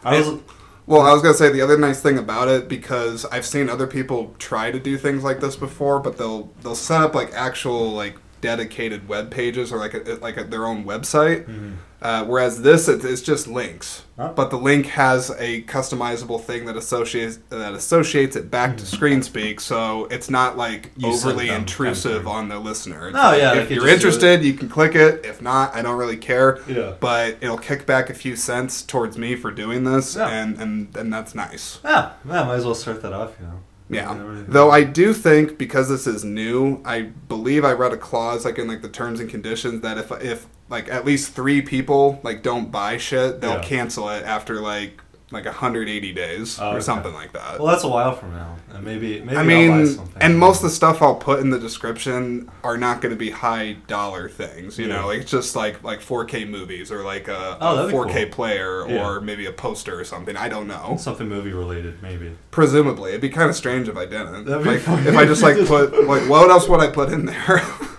I 0.04 0.20
was. 0.20 0.40
Well, 0.88 1.02
I 1.02 1.12
was 1.12 1.22
gonna 1.22 1.34
say 1.34 1.50
the 1.52 1.62
other 1.62 1.78
nice 1.78 2.02
thing 2.02 2.18
about 2.18 2.48
it 2.48 2.70
because 2.70 3.26
I've 3.26 3.46
seen 3.46 3.70
other 3.70 3.88
people 3.88 4.34
try 4.40 4.72
to 4.72 4.80
do 4.80 4.98
things 4.98 5.22
like 5.24 5.42
this 5.42 5.56
before, 5.58 6.00
but 6.00 6.18
they'll 6.18 6.50
they'll 6.64 6.76
set 6.76 7.02
up 7.02 7.14
like 7.14 7.34
actual 7.34 7.92
like 7.92 8.16
dedicated 8.42 9.08
web 9.08 9.30
pages 9.32 9.72
or 9.72 9.78
like 9.78 9.94
a, 9.94 10.18
like 10.22 10.38
a, 10.38 10.44
their 10.44 10.66
own 10.66 10.84
website. 10.86 11.46
Mhm. 11.46 11.74
Uh, 12.00 12.24
whereas 12.26 12.62
this 12.62 12.88
it, 12.88 13.04
it's 13.04 13.24
just 13.24 13.48
links, 13.48 14.04
Huh. 14.20 14.32
but 14.36 14.52
the 14.52 14.58
link 14.58 14.86
has 14.86 15.32
a 15.40 15.64
customizable 15.64 16.40
thing 16.44 16.66
that 16.66 16.78
associates 16.78 17.40
that 17.50 17.74
associates 17.74 18.36
it 18.36 18.52
back 18.52 18.78
to 18.78 18.84
ScreenSpeak, 18.84 19.60
so 19.60 20.06
it's 20.12 20.30
not 20.30 20.56
like 20.56 20.92
Mm-hmm. 20.94 21.02
You 21.06 21.08
overly 21.14 21.50
intrusive 21.50 22.28
on 22.28 22.50
the 22.50 22.60
listener. 22.60 23.08
It's 23.08 23.18
Oh, 23.18 23.22
like, 23.22 23.40
yeah, 23.40 23.56
if 23.56 23.72
you're 23.72 23.80
just 23.80 23.82
do 23.82 23.88
it. 23.88 23.94
interested, 23.94 24.44
you 24.44 24.54
can 24.54 24.70
click 24.70 24.94
it. 24.94 25.26
If 25.26 25.42
not, 25.42 25.76
I 25.76 25.82
don't 25.82 25.98
really 25.98 26.18
care 26.18 26.60
Yeah. 26.68 26.94
but 27.00 27.38
it'll 27.42 27.58
kick 27.58 27.88
back 27.88 28.12
a 28.12 28.14
few 28.14 28.36
cents 28.36 28.84
towards 28.84 29.18
me 29.18 29.36
for 29.36 29.50
doing 29.50 29.84
this, 29.84 30.16
Yeah. 30.16 30.28
and, 30.28 30.62
and 30.62 30.96
and 30.96 31.12
that's 31.12 31.34
nice. 31.34 31.80
Yeah, 31.84 32.12
yeah, 32.28 32.44
might 32.44 32.56
as 32.58 32.66
well 32.66 32.76
start 32.76 33.02
that 33.02 33.14
off, 33.14 33.32
you 33.40 33.48
know. 33.48 33.60
Yeah. 33.90 34.18
Though 34.48 34.70
I 34.70 34.84
do 34.84 35.14
think 35.14 35.58
because 35.58 35.88
this 35.90 36.08
is 36.08 36.24
new, 36.26 36.82
I 36.84 37.02
believe 37.04 37.64
I 37.64 37.72
read 37.72 37.94
a 37.94 37.98
clause 37.98 38.44
like 38.46 38.58
in 38.60 38.68
like 38.68 38.82
the 38.82 38.90
terms 38.90 39.20
and 39.20 39.30
conditions 39.30 39.82
that 39.82 39.98
if 39.98 40.12
if 40.22 40.48
like 40.70 40.90
at 40.90 41.06
least 41.06 41.32
three 41.34 41.62
people 41.62 42.20
like 42.24 42.44
don't 42.44 42.72
buy 42.72 42.98
shit, 42.98 43.40
they'll 43.42 43.52
Yeah. 43.54 43.62
cancel 43.64 44.10
it 44.10 44.24
after 44.26 44.60
like 44.60 45.02
like 45.30 45.44
180 45.46 46.14
days 46.14 46.58
Oh, 46.60 46.70
or 46.70 46.74
okay. 46.76 46.80
something 46.82 47.14
like 47.14 47.34
that. 47.34 47.60
Well, 47.60 47.68
that's 47.68 47.84
a 47.84 47.88
while 47.90 48.14
from 48.16 48.32
now, 48.34 48.56
and 48.74 48.86
maybe 48.86 49.20
maybe 49.20 49.36
I 49.36 49.40
I'll 49.42 49.46
buy 49.46 49.78
mean, 49.78 49.86
something. 49.88 50.22
and 50.22 50.40
most 50.40 50.58
of 50.58 50.64
the 50.64 50.70
stuff 50.70 51.02
I'll 51.02 51.16
put 51.16 51.42
in 51.42 51.50
the 51.50 51.60
description 51.60 52.50
are 52.64 52.78
not 52.78 53.02
going 53.02 53.10
to 53.14 53.18
be 53.20 53.32
high 53.32 53.74
dollar 53.88 54.30
things. 54.30 54.80
You 54.80 54.88
Yeah. 54.88 55.02
know, 55.02 55.08
like 55.08 55.22
it's 55.22 55.32
just 55.32 55.54
like 55.56 55.84
like 55.84 56.00
4K 56.02 56.46
movies 56.50 56.92
or 56.94 57.04
like 57.04 57.28
a, 57.28 57.58
Oh, 57.60 57.88
a 57.88 57.92
4K 57.92 58.24
cool. 58.24 58.32
player 58.34 58.88
Yeah. 58.88 59.06
or 59.06 59.20
maybe 59.20 59.46
a 59.48 59.52
poster 59.52 60.00
or 60.00 60.06
something. 60.06 60.38
I 60.38 60.48
don't 60.48 60.68
know. 60.68 60.96
something 60.98 61.28
movie 61.28 61.52
related, 61.52 62.02
maybe. 62.02 62.32
Presumably, 62.52 63.10
it'd 63.12 63.22
be 63.22 63.30
kind 63.30 63.50
of 63.50 63.56
strange 63.58 63.90
if 63.90 63.98
I 63.98 64.06
didn't. 64.06 64.46
That'd 64.46 64.64
be 64.64 64.70
Like 64.72 64.80
funny 64.80 65.08
if 65.10 65.16
I 65.18 65.26
just 65.26 65.44
like 65.44 65.58
put 65.68 66.06
like 66.08 66.30
what 66.30 66.50
else 66.50 66.70
would 66.70 66.80
I 66.80 66.88
put 66.88 67.10
in 67.12 67.26
there? 67.26 67.62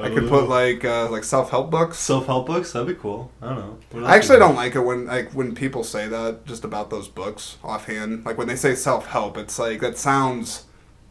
I 0.00 0.10
could 0.10 0.28
put 0.28 0.48
like 0.48 0.84
uh, 0.84 1.10
like 1.10 1.24
self 1.24 1.50
help 1.50 1.70
books. 1.70 1.98
self 1.98 2.26
help 2.26 2.46
books. 2.46 2.72
That'd 2.72 2.88
be 2.88 2.94
cool. 2.94 3.30
I 3.42 3.54
don't 3.54 3.92
know. 3.92 4.06
I 4.06 4.16
actually 4.16 4.38
don't 4.38 4.54
like 4.54 4.74
it 4.74 4.80
when 4.80 5.06
like 5.06 5.30
when 5.32 5.54
people 5.54 5.84
say 5.84 6.08
that 6.08 6.46
just 6.46 6.64
about 6.64 6.90
those 6.90 7.08
books 7.08 7.58
offhand. 7.64 8.24
Like 8.24 8.38
when 8.38 8.48
they 8.48 8.56
say 8.56 8.74
self 8.74 9.06
help, 9.06 9.36
it's 9.36 9.58
like 9.58 9.80
that 9.80 9.98
sounds 9.98 10.66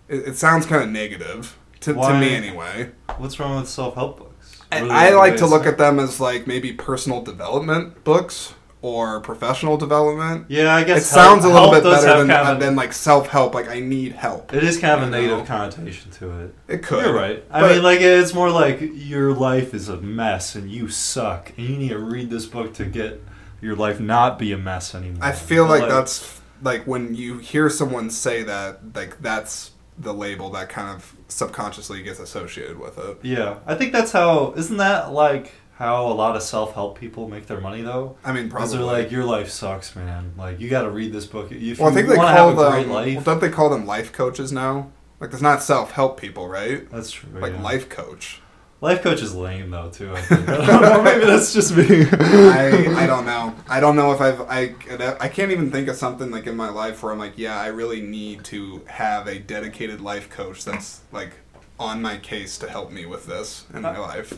it, 0.08 0.29
it 0.29 0.38
sounds 0.38 0.65
kind 0.65 0.84
of 0.84 0.89
negative 0.89 1.58
to, 1.82 1.94
to 1.94 2.20
me 2.20 2.34
anyway. 2.34 2.91
What's 3.17 3.39
wrong 3.39 3.60
with 3.60 3.70
self 3.70 3.96
help 3.96 4.20
books? 4.20 4.62
Are 4.72 4.89
I 4.89 5.12
like 5.12 5.38
to 5.38 5.46
look 5.46 5.65
at 5.65 5.77
them 5.77 6.00
as 6.00 6.20
like 6.20 6.48
maybe 6.48 6.74
personal 6.74 7.22
development 7.22 8.03
books 8.03 8.53
or 8.81 9.19
professional 9.22 9.77
development. 9.77 10.46
Yeah, 10.50 10.74
I 10.74 10.84
guess 10.84 10.98
It 10.98 11.00
guess 11.00 11.10
sounds 11.10 11.46
a 11.46 11.50
little 11.50 11.72
bit 11.72 11.84
better 11.84 12.19
than, 12.19 12.27
kind 12.27 12.50
of 12.50 12.60
than 12.60 12.75
like 12.75 12.93
self 12.93 13.27
help. 13.27 13.53
Like 13.53 13.67
I 13.67 13.79
need 13.79 14.13
help. 14.13 14.53
It 14.53 14.63
is 14.63 14.79
kind 14.79 15.01
of 15.01 15.07
a 15.07 15.12
negative 15.12 15.39
know? 15.39 15.46
connotation 15.46 16.12
to 16.12 16.39
it. 16.41 16.55
It 16.67 16.84
could. 16.84 17.05
You're 17.05 17.15
right. 17.15 17.43
I 17.50 17.74
mean, 17.74 17.84
like 17.84 18.01
it's 18.01 18.34
more 18.34 18.50
like 18.50 18.79
your 18.81 19.34
life 19.34 19.74
is 19.74 19.89
a 19.89 19.98
mess 19.98 20.55
and 20.55 20.69
you 20.69 20.89
suck, 20.89 21.51
and 21.57 21.67
you 21.67 21.77
need 21.77 21.89
to 21.89 22.00
read 22.00 22.29
this 22.29 22.46
book 22.46 22.74
to 22.75 22.86
get 22.86 23.24
your 23.62 23.75
life 23.75 24.00
not 24.00 24.38
be 24.38 24.51
a 24.51 24.57
mess 24.57 24.93
anymore. 24.93 25.24
I 25.24 25.31
feel 25.31 25.67
But, 25.67 25.81
like 25.81 25.89
that's 25.89 26.39
like 26.62 26.86
when 26.86 27.15
you 27.15 27.39
hear 27.39 27.69
someone 27.69 28.10
say 28.10 28.43
that, 28.43 28.96
like 28.96 29.19
that's 29.22 29.72
the 29.98 30.13
label 30.13 30.51
that 30.51 30.69
kind 30.69 30.96
of 30.96 31.15
subconsciously 31.27 32.03
gets 32.03 32.19
associated 32.19 32.79
with 32.79 33.00
it. 33.00 33.17
Yeah, 33.24 33.57
I 33.65 33.75
think 33.75 33.91
that's 33.91 34.12
how. 34.12 34.53
Isn't 34.55 34.77
that 34.77 35.12
like 35.12 35.53
how 35.77 36.07
a 36.07 36.13
lot 36.13 36.36
of 36.36 36.41
self 36.41 36.74
help 36.74 37.00
people 37.00 37.27
make 37.29 37.46
their 37.48 37.62
money 37.62 37.81
though? 37.81 38.17
I 38.24 38.31
mean, 38.34 38.48
Because 38.50 38.72
probably. 38.72 38.77
they're 38.77 39.03
like, 39.03 39.12
your 39.12 39.24
life 39.25 39.50
sucks, 39.50 39.96
man. 39.96 40.34
Like 40.38 40.60
you 40.60 40.69
got 40.69 40.84
to 40.84 40.89
read 40.89 41.13
this 41.13 41.25
book. 41.25 41.51
If 41.51 41.79
well, 41.79 41.89
I 41.91 41.93
think 41.93 42.07
they 42.07 42.15
call 42.15 42.27
have 42.27 42.50
a 42.57 42.72
great 42.72 42.84
them. 42.84 42.91
life, 42.91 43.15
Well, 43.15 43.24
don't 43.24 43.41
they 43.41 43.50
call 43.50 43.69
them 43.69 43.86
life 43.86 44.12
coaches 44.12 44.51
now? 44.51 44.91
Like, 45.19 45.31
there's 45.31 45.41
not 45.41 45.62
self 45.63 45.91
help 45.91 46.19
people, 46.19 46.48
right? 46.48 46.89
that's 46.91 47.12
true. 47.12 47.39
Like 47.39 47.53
yeah. 47.53 47.62
life 47.62 47.89
coach. 47.89 48.41
life 48.81 49.01
coach 49.01 49.22
is 49.22 49.34
lame 49.36 49.69
though 49.72 49.89
too. 49.89 50.13
I 50.13 50.22
think. 50.22 50.48
I 50.50 50.65
don't 50.65 50.81
know. 50.81 51.03
Maybe 51.03 51.25
that's 51.25 51.53
just 51.53 51.75
me. 51.75 52.05
I, 52.12 53.03
I 53.03 53.07
don't 53.07 53.25
know. 53.25 53.55
I 53.69 53.79
don't 53.79 53.96
know 53.96 54.12
if 54.13 54.22
I've 54.22 54.41
I 54.41 54.75
I 55.19 55.27
can't 55.27 55.51
even 55.51 55.72
think 55.72 55.88
of 55.89 55.96
something 55.96 56.31
like 56.31 56.48
in 56.48 56.55
my 56.55 56.69
life 56.69 57.01
where 57.03 57.12
I'm 57.12 57.19
like, 57.19 57.38
yeah, 57.38 57.60
I 57.60 57.67
really 57.67 58.01
need 58.01 58.43
to 58.46 58.81
have 58.88 59.27
a 59.27 59.38
dedicated 59.39 60.01
life 60.01 60.29
coach 60.29 60.63
that's 60.65 61.01
like 61.12 61.34
on 61.79 62.01
my 62.01 62.17
case 62.17 62.57
to 62.60 62.69
help 62.69 62.91
me 62.91 63.05
with 63.05 63.27
this 63.27 63.65
in 63.74 63.81
my 63.84 63.98
life. 63.98 64.34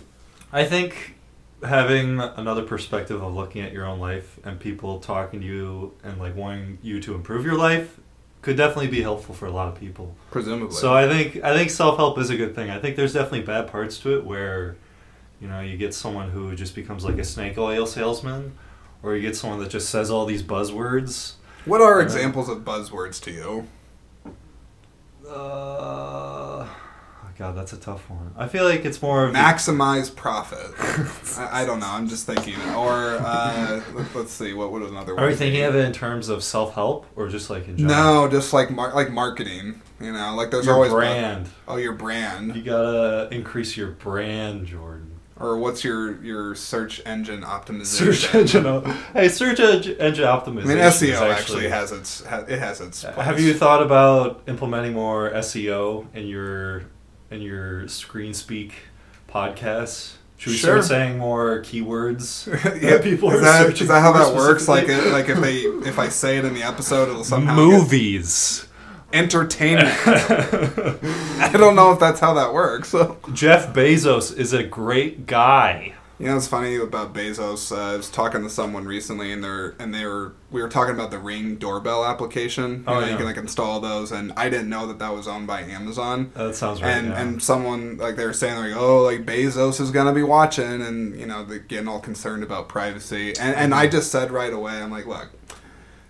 I 0.51 0.65
think 0.65 1.15
having 1.63 2.19
another 2.19 2.63
perspective 2.63 3.21
of 3.21 3.33
looking 3.33 3.61
at 3.61 3.73
your 3.73 3.85
own 3.85 3.99
life 3.99 4.39
and 4.43 4.59
people 4.59 4.99
talking 4.99 5.41
to 5.41 5.45
you 5.45 5.93
and 6.03 6.19
like 6.19 6.35
wanting 6.35 6.77
you 6.81 6.99
to 7.01 7.15
improve 7.15 7.45
your 7.45 7.57
life 7.57 7.99
could 8.41 8.55
definitely 8.55 8.87
be 8.87 9.01
helpful 9.01 9.35
for 9.35 9.45
a 9.45 9.51
lot 9.51 9.67
of 9.67 9.79
people. 9.79 10.15
Presumably. 10.31 10.75
So 10.75 10.93
I 10.93 11.07
think 11.07 11.43
I 11.43 11.55
think 11.55 11.69
self 11.69 11.97
help 11.97 12.17
is 12.17 12.29
a 12.29 12.37
good 12.37 12.55
thing. 12.55 12.69
I 12.69 12.79
think 12.79 12.95
there's 12.95 13.13
definitely 13.13 13.41
bad 13.41 13.67
parts 13.67 13.97
to 13.99 14.17
it 14.17 14.25
where, 14.25 14.77
you 15.41 15.47
know, 15.47 15.59
you 15.59 15.77
get 15.77 15.93
someone 15.93 16.29
who 16.29 16.55
just 16.55 16.75
becomes 16.75 17.03
like 17.03 17.17
a 17.17 17.23
snake 17.23 17.57
oil 17.57 17.85
salesman, 17.85 18.57
or 19.03 19.15
you 19.15 19.21
get 19.21 19.35
someone 19.35 19.59
that 19.59 19.69
just 19.69 19.89
says 19.89 20.09
all 20.09 20.25
these 20.25 20.43
buzzwords. 20.43 21.33
what 21.65 21.81
are 21.81 22.01
examples 22.01 22.47
of 22.47 22.59
buzzwords 22.59 23.21
to 23.23 23.31
you? 23.31 23.67
Uh, 25.27 26.48
God, 27.39 27.55
that's 27.55 27.71
a 27.71 27.77
tough 27.77 28.09
one. 28.09 28.33
I 28.35 28.49
feel 28.49 28.65
like 28.65 28.83
it's 28.83 29.01
more 29.01 29.23
of 29.23 29.33
Maximize 29.33 30.13
profit. 30.13 30.73
I, 31.39 31.61
I 31.61 31.65
don't 31.65 31.79
know. 31.79 31.87
I'm 31.87 32.05
just 32.09 32.25
thinking. 32.25 32.59
Or 32.75 33.15
uh, 33.15 33.81
let, 33.93 34.13
us 34.13 34.31
see. 34.31 34.53
What 34.53 34.73
would 34.73 34.81
another? 34.81 35.17
Are 35.17 35.25
we 35.25 35.35
thinking 35.35 35.61
be? 35.61 35.63
of 35.63 35.73
it 35.73 35.85
in 35.85 35.93
terms 35.93 36.27
of 36.27 36.43
self 36.43 36.73
help 36.73 37.05
or 37.15 37.29
just 37.29 37.49
like 37.49 37.69
in 37.69 37.77
general? 37.77 38.25
No, 38.25 38.27
just 38.29 38.51
like 38.51 38.69
mar- 38.69 38.93
like 38.93 39.09
marketing. 39.09 39.81
You 40.01 40.11
know, 40.11 40.35
like 40.35 40.51
there's 40.51 40.65
your 40.65 40.75
always 40.75 40.91
brand. 40.91 41.47
Oh, 41.65 41.77
your 41.77 41.93
brand. 41.93 42.57
You 42.57 42.61
gotta 42.61 43.29
increase 43.31 43.77
your 43.77 43.91
brand, 43.91 44.65
Jordan. 44.67 45.17
Or 45.39 45.57
what's 45.57 45.85
your 45.85 46.21
your 46.21 46.55
search 46.55 47.01
engine 47.05 47.43
optimization? 47.43 48.13
Search 48.13 48.35
engine. 48.35 48.65
op- 48.65 48.85
Hey, 49.13 49.29
search 49.29 49.61
engine 49.61 49.95
engine 49.95 50.25
I 50.25 50.45
mean, 50.49 50.65
SEO 50.65 51.21
actually, 51.21 51.69
has 51.69 51.93
its 51.93 52.19
it 52.19 52.59
has 52.59 52.81
its. 52.81 53.03
Have 53.03 53.39
you 53.39 53.53
thought 53.53 53.81
about 53.81 54.41
implementing 54.45 54.91
more 54.91 55.31
SEO 55.31 56.13
in 56.13 56.27
your 56.27 56.83
in 57.31 57.41
your 57.41 57.87
screen 57.87 58.33
speak 58.33 58.73
podcasts? 59.29 60.13
Should 60.37 60.51
we 60.51 60.57
Sure. 60.57 60.81
start 60.81 60.85
saying 60.85 61.17
more 61.17 61.59
keywords? 61.61 62.47
yeah, 62.81 63.01
people 63.01 63.29
is 63.31 63.39
are 63.39 63.43
that, 63.43 63.65
searching 63.67 63.81
is 63.83 63.87
that 63.89 64.01
how 64.01 64.13
that 64.13 64.33
works? 64.35 64.67
Like, 64.69 64.87
it, 64.87 65.07
uh, 65.07 65.11
like 65.11 65.27
if 65.29 65.39
they 65.41 65.57
if 65.87 65.99
I 65.99 66.07
say 66.09 66.37
it 66.37 66.45
in 66.45 66.53
the 66.53 66.63
episode, 66.63 67.09
it'll 67.09 67.23
somehow 67.25 67.55
get- 67.55 67.61
Movies. 67.79 68.65
entertainment. 69.11 69.89
I 70.07 71.49
don't 71.53 71.75
know 71.75 71.91
if 71.91 71.99
that's 71.99 72.19
how 72.19 72.33
that 72.35 72.53
works. 72.53 72.89
So. 72.89 73.17
Jeff 73.33 73.73
Bezos 73.73 74.35
is 74.37 74.53
a 74.53 74.63
great 74.63 75.25
guy. 75.25 75.93
You 76.19 76.25
know, 76.25 76.35
it's 76.35 76.47
funny 76.47 76.75
about 76.75 77.13
Bezos. 77.13 77.71
Uh, 77.71 77.93
I 77.93 77.95
was 77.95 78.09
talking 78.09 78.43
to 78.43 78.49
someone 78.49 78.83
recently, 78.85 79.31
and 79.31 79.41
they're 79.41 79.73
and 79.79 79.93
they 79.93 80.05
were 80.05 80.33
we 80.51 80.61
were 80.61 80.67
talking 80.67 80.93
about 80.93 81.11
the 81.11 81.17
Ring 81.17 81.55
doorbell 81.55 82.03
application. 82.05 82.79
You 82.79 82.83
Oh, 82.87 82.93
know, 82.95 82.99
yeah. 83.05 83.11
you 83.11 83.15
can 83.17 83.25
like 83.25 83.37
install 83.37 83.79
those, 83.79 84.11
and 84.11 84.33
I 84.35 84.49
didn't 84.49 84.67
know 84.67 84.85
that 84.87 84.99
that 84.99 85.13
was 85.13 85.29
owned 85.29 85.47
by 85.47 85.61
Amazon. 85.61 86.31
That 86.35 86.55
sounds 86.55 86.81
right. 86.81 86.89
and 86.91 87.07
yeah. 87.07 87.21
and 87.21 87.41
someone 87.41 87.97
like 87.97 88.17
they 88.17 88.25
were 88.25 88.33
saying 88.33 88.57
like 88.57 88.75
oh 88.75 89.03
like 89.03 89.25
Bezos 89.25 89.79
is 89.79 89.91
gonna 89.91 90.11
be 90.13 90.23
watching 90.23 90.81
and 90.81 91.17
you 91.17 91.25
know 91.25 91.45
they're 91.45 91.59
getting 91.59 91.87
all 91.87 92.01
concerned 92.01 92.43
about 92.43 92.67
privacy 92.67 93.29
and 93.39 93.55
and 93.55 93.73
I 93.73 93.87
just 93.87 94.11
said 94.11 94.29
right 94.29 94.51
away 94.51 94.73
I'm 94.73 94.91
like 94.91 95.05
look 95.07 95.29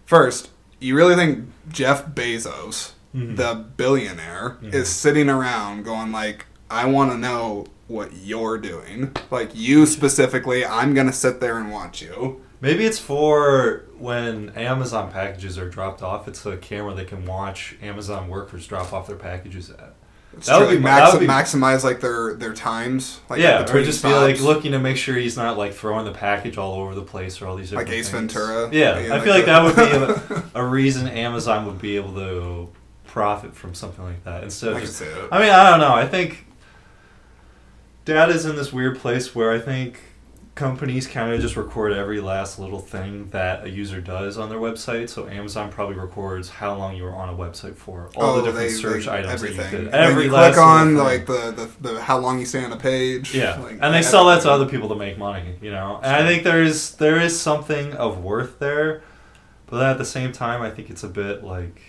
first 0.05 0.49
you 0.79 0.95
really 0.95 1.15
think 1.15 1.49
Jeff 1.69 2.05
Bezos 2.07 2.93
Mhm. 3.15 3.37
the 3.37 3.65
billionaire 3.77 4.57
Mhm. 4.63 4.73
is 4.73 4.87
sitting 4.89 5.29
around 5.29 5.83
going 5.83 6.11
like 6.11 6.45
I 6.69 6.85
want 6.85 7.11
to 7.11 7.17
know 7.17 7.65
what 7.89 8.13
you're 8.23 8.57
doing 8.57 9.13
like 9.31 9.49
you 9.53 9.85
specifically 9.85 10.65
I'm 10.65 10.93
gonna 10.93 11.11
sit 11.13 11.39
there 11.41 11.57
and 11.57 11.71
watch 11.71 12.01
you 12.01 12.41
Maybe 12.61 12.85
it's 12.85 12.99
for 12.99 13.85
when 13.97 14.49
Amazon 14.49 15.09
packages 15.13 15.57
are 15.57 15.69
dropped 15.69 16.01
off. 16.03 16.27
It's 16.27 16.45
a 16.45 16.57
camera 16.57 16.93
they 16.93 17.05
can 17.05 17.25
watch 17.25 17.77
Amazon 17.81 18.27
workers 18.27 18.67
drop 18.67 18.91
off 18.91 19.07
their 19.07 19.15
packages 19.15 19.69
at. 19.69 19.93
It's 20.33 20.47
That 20.47 20.59
would 20.59 20.67
be- 20.67 20.73
like, 20.75 20.83
max- 20.83 21.11
that 21.13 21.13
would 21.19 21.25
be- 21.25 21.33
maximize 21.33 21.85
like 21.85 22.01
their 22.01 22.33
their 22.33 22.53
times 22.53 23.21
like 23.29 23.39
yeah, 23.39 23.61
or 23.63 23.81
just 23.85 24.03
be 24.03 24.09
like 24.09 24.41
looking 24.41 24.73
to 24.73 24.79
make 24.79 24.97
sure 24.97 25.15
he's 25.15 25.37
not 25.37 25.57
like 25.57 25.73
throwing 25.73 26.03
the 26.03 26.11
package 26.11 26.57
all 26.57 26.73
over 26.81 26.93
the 26.93 27.01
place 27.01 27.41
or 27.41 27.47
all 27.47 27.55
these 27.55 27.71
like 27.71 27.85
different 27.87 27.99
Ace 28.01 28.09
things. 28.09 28.33
Ventura 28.33 28.69
Yeah, 28.73 28.99
Yeah, 28.99 29.05
I 29.05 29.09
like 29.15 29.23
feel 29.23 29.33
like 29.35 29.45
that. 29.45 29.75
that 29.75 30.01
would 30.01 30.27
be 30.27 30.35
a, 30.35 30.43
a 30.61 30.65
reason 30.65 31.07
Amazon 31.07 31.65
would 31.65 31.79
be 31.79 31.95
able 31.95 32.13
to 32.15 32.69
profit 33.07 33.55
from 33.55 33.73
something 33.73 34.03
like 34.03 34.21
that 34.25 34.43
instead 34.43 34.71
of 34.73 34.77
can 34.79 34.85
just. 34.85 35.01
I 35.31 35.39
mean, 35.39 35.49
I 35.49 35.69
don't 35.69 35.79
know. 35.79 35.93
I 35.93 36.05
think 36.05 36.45
data's 38.09 38.45
in 38.45 38.55
this 38.55 38.73
weird 38.73 38.99
place 38.99 39.33
where 39.33 39.51
I 39.51 39.59
think 39.59 40.01
companies 40.55 41.07
kind 41.07 41.31
of 41.33 41.39
just 41.39 41.55
record 41.55 41.93
every 41.93 42.19
last 42.19 42.59
little 42.59 42.79
thing 42.79 43.29
that 43.29 43.63
a 43.63 43.69
user 43.69 44.01
does 44.01 44.37
on 44.37 44.49
their 44.49 44.57
website. 44.57 45.07
So 45.09 45.25
Amazon 45.29 45.71
probably 45.71 45.95
records 45.95 46.49
how 46.49 46.75
long 46.75 46.97
you 46.97 47.03
were 47.03 47.15
on 47.15 47.29
a 47.29 47.33
website 47.33 47.75
for, 47.77 48.09
all 48.17 48.35
the 48.35 48.41
Oh, 48.41 48.45
different 48.45 48.67
they- 48.67 48.73
search 48.73 49.05
they- 49.05 49.11
items 49.11 49.33
everything. 49.35 49.57
that 49.57 49.71
you 49.71 49.77
did, 49.85 49.93
every 49.93 50.23
you 50.25 50.29
click 50.29 50.57
on 50.57 50.97
like 50.97 51.25
the, 51.27 51.51
the 51.79 51.89
the 51.93 52.01
how 52.01 52.17
long 52.17 52.39
you 52.39 52.45
stay 52.45 52.61
on 52.65 52.73
a 52.73 52.77
page. 52.77 53.33
Yeah, 53.33 53.57
like, 53.61 53.77
and 53.81 53.93
they 53.93 54.01
sell 54.01 54.25
that 54.25 54.41
to 54.41 54.51
other 54.51 54.65
people 54.65 54.89
to 54.89 54.95
make 54.95 55.17
money, 55.17 55.55
you 55.61 55.71
know. 55.71 56.01
And 56.03 56.13
I 56.13 56.27
think 56.27 56.43
there's 56.43 56.95
there 56.95 57.19
is 57.21 57.39
something 57.39 57.93
of 57.93 58.21
worth 58.21 58.59
there, 58.59 59.01
but 59.67 59.81
at 59.85 59.97
the 59.97 60.05
same 60.05 60.33
time, 60.33 60.61
I 60.61 60.71
think 60.71 60.89
it's 60.89 61.03
a 61.03 61.09
bit 61.09 61.41
like 61.41 61.81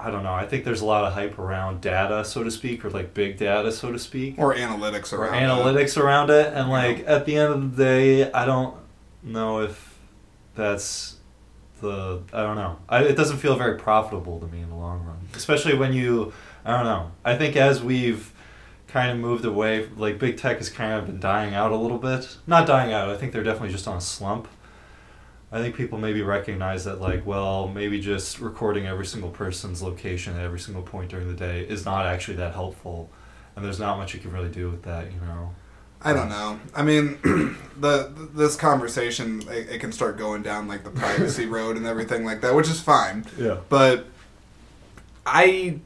I 0.00 0.10
don't 0.12 0.22
know. 0.22 0.32
I 0.32 0.46
think 0.46 0.64
there's 0.64 0.80
a 0.80 0.86
lot 0.86 1.04
of 1.04 1.12
hype 1.14 1.38
around 1.38 1.80
data, 1.80 2.24
so 2.24 2.44
to 2.44 2.50
speak, 2.50 2.84
or 2.84 2.90
like 2.90 3.14
big 3.14 3.36
data, 3.36 3.72
so 3.72 3.90
to 3.90 3.98
speak, 3.98 4.36
or 4.38 4.54
analytics 4.54 5.12
or 5.12 5.22
around 5.24 5.34
it. 5.34 5.46
analytics 5.48 5.96
around 6.00 6.30
it. 6.30 6.46
And 6.48 6.68
Yeah. 6.68 6.72
like 6.72 7.04
at 7.06 7.26
the 7.26 7.36
end 7.36 7.52
of 7.52 7.76
the 7.76 7.84
day, 7.84 8.32
I 8.32 8.46
don't 8.46 8.76
know 9.24 9.60
if 9.60 9.98
that's 10.54 11.16
the 11.80 12.20
I 12.32 12.42
don't 12.42 12.56
know. 12.56 12.76
I, 12.88 13.02
it 13.04 13.16
doesn't 13.16 13.38
feel 13.38 13.56
very 13.56 13.76
profitable 13.78 14.38
to 14.40 14.46
me 14.46 14.60
in 14.60 14.68
the 14.68 14.74
long 14.76 15.04
run, 15.04 15.18
especially 15.34 15.74
when 15.76 15.92
you 15.92 16.32
I 16.64 16.76
don't 16.76 16.84
know. 16.84 17.10
I 17.24 17.36
think 17.36 17.56
as 17.56 17.82
we've 17.82 18.32
kind 18.88 19.10
of 19.10 19.18
moved 19.18 19.44
away, 19.44 19.88
like 19.96 20.18
big 20.18 20.36
tech 20.36 20.58
has 20.58 20.70
kind 20.70 20.92
of 20.92 21.06
been 21.06 21.20
dying 21.20 21.54
out 21.54 21.72
a 21.72 21.76
little 21.76 21.98
bit. 21.98 22.36
Not 22.46 22.66
dying 22.66 22.92
out. 22.92 23.08
I 23.10 23.16
think 23.16 23.32
they're 23.32 23.42
definitely 23.44 23.70
just 23.72 23.86
on 23.88 23.96
a 23.96 24.00
slump. 24.00 24.48
I 25.50 25.60
think 25.60 25.76
people 25.76 25.98
maybe 25.98 26.20
recognize 26.20 26.84
that, 26.84 27.00
like, 27.00 27.24
well, 27.26 27.68
maybe 27.68 28.00
just 28.00 28.38
recording 28.38 28.86
every 28.86 29.06
single 29.06 29.30
person's 29.30 29.82
location 29.82 30.36
at 30.36 30.42
every 30.42 30.60
single 30.60 30.82
point 30.82 31.10
during 31.10 31.26
the 31.26 31.34
day 31.34 31.62
is 31.62 31.86
not 31.86 32.04
actually 32.04 32.36
that 32.36 32.52
helpful, 32.52 33.08
and 33.56 33.64
there's 33.64 33.78
not 33.78 33.96
much 33.96 34.12
you 34.12 34.20
can 34.20 34.30
really 34.30 34.50
do 34.50 34.70
with 34.70 34.82
that, 34.82 35.10
you 35.10 35.20
know. 35.20 35.54
I 36.00 36.12
don't 36.12 36.28
know. 36.28 36.60
I 36.74 36.82
mean, 36.82 37.18
the 37.80 38.12
this 38.32 38.54
conversation 38.56 39.42
it, 39.48 39.68
it 39.68 39.78
can 39.80 39.90
start 39.90 40.16
going 40.16 40.42
down 40.42 40.68
like 40.68 40.84
the 40.84 40.90
privacy 40.90 41.46
road 41.56 41.76
and 41.76 41.86
everything 41.86 42.24
like 42.24 42.40
that, 42.42 42.54
which 42.54 42.68
is 42.68 42.80
fine. 42.80 43.24
Yeah. 43.36 43.58
But 43.68 44.06
I, 45.26 45.80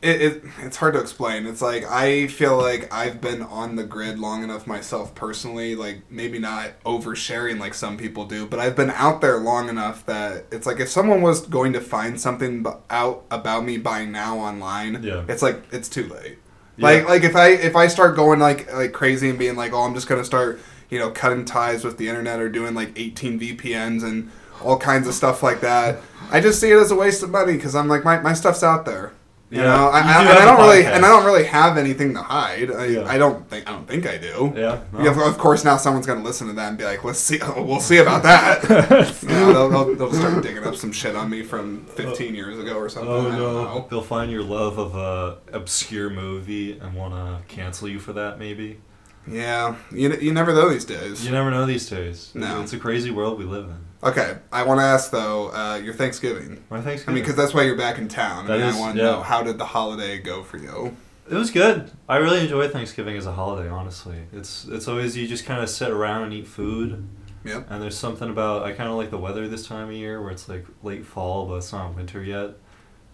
it, 0.00 0.22
it 0.22 0.44
it's 0.60 0.76
hard 0.76 0.94
to 0.94 1.00
explain. 1.00 1.46
It's 1.46 1.60
like 1.60 1.84
I 1.90 2.28
feel 2.28 2.56
like 2.56 2.92
I've 2.92 3.20
been 3.20 3.42
on 3.42 3.76
the 3.76 3.84
grid 3.84 4.18
long 4.18 4.42
enough 4.44 4.66
myself 4.66 5.14
personally. 5.14 5.74
Like 5.74 6.02
maybe 6.10 6.38
not 6.38 6.80
oversharing 6.84 7.58
like 7.58 7.74
some 7.74 7.96
people 7.96 8.24
do, 8.24 8.46
but 8.46 8.58
I've 8.60 8.76
been 8.76 8.90
out 8.90 9.20
there 9.20 9.38
long 9.38 9.68
enough 9.68 10.06
that 10.06 10.46
it's 10.52 10.66
like 10.66 10.78
if 10.80 10.88
someone 10.88 11.20
was 11.22 11.46
going 11.46 11.72
to 11.72 11.80
find 11.80 12.20
something 12.20 12.64
out 12.90 13.24
about 13.30 13.64
me 13.64 13.78
by 13.78 14.04
now 14.04 14.38
online, 14.38 15.02
Yeah. 15.02 15.24
it's 15.28 15.42
like 15.42 15.62
it's 15.72 15.88
too 15.88 16.06
late. 16.08 16.38
Yeah. 16.76 16.84
Like 16.84 17.08
like 17.08 17.24
if 17.24 17.34
I 17.34 17.48
if 17.48 17.74
I 17.74 17.88
start 17.88 18.14
going 18.14 18.38
like 18.38 18.72
like 18.72 18.92
crazy 18.92 19.28
and 19.30 19.38
being 19.38 19.56
like, 19.56 19.72
oh, 19.72 19.82
I'm 19.82 19.94
just 19.94 20.08
gonna 20.08 20.24
start 20.24 20.60
you 20.90 20.98
know 21.00 21.10
cutting 21.10 21.44
ties 21.44 21.84
with 21.84 21.98
the 21.98 22.08
internet 22.08 22.38
or 22.40 22.48
doing 22.48 22.74
like 22.74 22.92
18 22.96 23.40
VPNs 23.40 24.04
and 24.04 24.30
all 24.62 24.78
kinds 24.78 25.08
of 25.08 25.14
stuff 25.14 25.42
like 25.42 25.60
that. 25.62 25.98
I 26.30 26.40
just 26.40 26.60
see 26.60 26.70
it 26.70 26.76
as 26.76 26.90
a 26.92 26.94
waste 26.96 27.22
of 27.22 27.30
money 27.30 27.54
because 27.54 27.74
I'm 27.74 27.88
like 27.88 28.04
my, 28.04 28.20
my 28.20 28.32
stuff's 28.32 28.62
out 28.62 28.84
there. 28.84 29.12
You 29.50 29.58
Yeah. 29.62 29.64
know, 29.64 29.88
I, 29.88 30.00
You 30.00 30.04
I, 30.08 30.22
do 30.24 30.28
and 30.30 30.38
I 30.38 30.44
don't 30.44 30.58
really 30.58 30.84
and 30.84 31.04
I 31.06 31.08
don't 31.08 31.24
really 31.24 31.44
have 31.44 31.78
anything 31.78 32.12
to 32.14 32.20
hide. 32.22 32.70
I, 32.70 32.84
Yeah. 32.86 33.04
I 33.08 33.16
don't 33.16 33.48
think 33.48 33.66
I 33.68 33.72
don't 33.72 33.86
think 33.88 34.06
I 34.06 34.18
do. 34.18 34.52
Yeah. 34.54 34.80
no. 34.92 35.02
Yeah, 35.02 35.26
of 35.28 35.38
course, 35.38 35.64
now 35.64 35.76
someone's 35.78 36.06
gonna 36.06 36.22
listen 36.22 36.48
to 36.48 36.52
that 36.54 36.68
and 36.68 36.76
be 36.76 36.84
like, 36.84 37.02
"Let's 37.02 37.18
see, 37.18 37.38
we'll 37.56 37.80
see 37.80 37.96
about 37.98 38.22
that." 38.24 38.62
you 39.22 39.28
know, 39.28 39.52
they'll, 39.52 39.68
they'll, 39.70 39.94
they'll 39.94 40.12
start 40.12 40.42
digging 40.42 40.64
up 40.64 40.76
some 40.76 40.92
shit 40.92 41.16
on 41.16 41.30
me 41.30 41.42
from 41.42 41.86
15 41.86 42.34
years 42.34 42.58
ago 42.58 42.74
or 42.76 42.88
something. 42.90 43.10
Oh 43.10 43.20
I 43.20 43.22
don't 43.22 43.38
no! 43.38 43.64
know. 43.64 43.86
They'll 43.88 44.02
find 44.02 44.30
your 44.30 44.42
love 44.42 44.76
of 44.78 44.94
a 44.94 45.38
obscure 45.56 46.10
movie 46.10 46.78
and 46.78 46.94
want 46.94 47.14
to 47.14 47.42
cancel 47.54 47.88
you 47.88 47.98
for 48.00 48.12
that. 48.12 48.38
Maybe 48.38 48.80
Yeah, 49.26 49.76
you, 49.90 50.14
you 50.16 50.32
never 50.32 50.52
know 50.52 50.68
these 50.68 50.84
days. 50.84 51.24
you 51.24 51.32
never 51.32 51.50
know 51.50 51.64
these 51.64 51.88
days. 51.88 52.32
No. 52.34 52.60
it's 52.60 52.72
a 52.74 52.78
crazy 52.78 53.10
world 53.10 53.38
we 53.38 53.44
live 53.46 53.64
in. 53.64 53.78
Okay, 54.02 54.36
I 54.52 54.62
want 54.62 54.78
to 54.78 54.84
ask 54.84 55.10
though, 55.10 55.52
uh, 55.52 55.76
your 55.82 55.92
Thanksgiving. 55.94 56.62
My 56.70 56.80
Thanksgiving. 56.80 57.12
I 57.12 57.14
mean, 57.16 57.22
because 57.24 57.36
that's 57.36 57.52
why 57.52 57.62
you're 57.64 57.76
back 57.76 57.98
in 57.98 58.06
town. 58.08 58.46
That 58.46 58.58
mean, 58.60 58.68
is- 58.68 58.76
I 58.76 58.80
want 58.80 58.96
to 58.96 59.02
yeah. 59.02 59.10
know 59.10 59.22
how 59.22 59.42
did 59.42 59.58
the 59.58 59.64
holiday 59.66 60.18
go 60.18 60.42
for 60.44 60.56
you? 60.56 60.96
It 61.30 61.34
was 61.34 61.50
good. 61.50 61.90
I 62.08 62.16
really 62.16 62.40
enjoy 62.40 62.68
Thanksgiving 62.68 63.16
as 63.16 63.26
a 63.26 63.32
holiday. 63.32 63.68
Honestly, 63.68 64.16
it's 64.32 64.64
it's 64.66 64.88
always 64.88 65.14
you 65.16 65.26
just 65.28 65.44
kind 65.44 65.62
of 65.62 65.68
sit 65.68 65.90
around 65.90 66.22
and 66.24 66.32
eat 66.32 66.46
food. 66.46 67.06
Yep. 67.44 67.66
And 67.70 67.82
there's 67.82 67.98
something 67.98 68.30
about 68.30 68.62
I 68.62 68.72
kind 68.72 68.88
of 68.88 68.96
like 68.96 69.10
the 69.10 69.18
weather 69.18 69.46
this 69.46 69.66
time 69.66 69.88
of 69.88 69.94
year 69.94 70.22
where 70.22 70.30
it's 70.30 70.48
like 70.48 70.64
late 70.82 71.04
fall, 71.04 71.46
but 71.46 71.56
it's 71.56 71.72
not 71.72 71.94
winter 71.94 72.22
yet. 72.22 72.44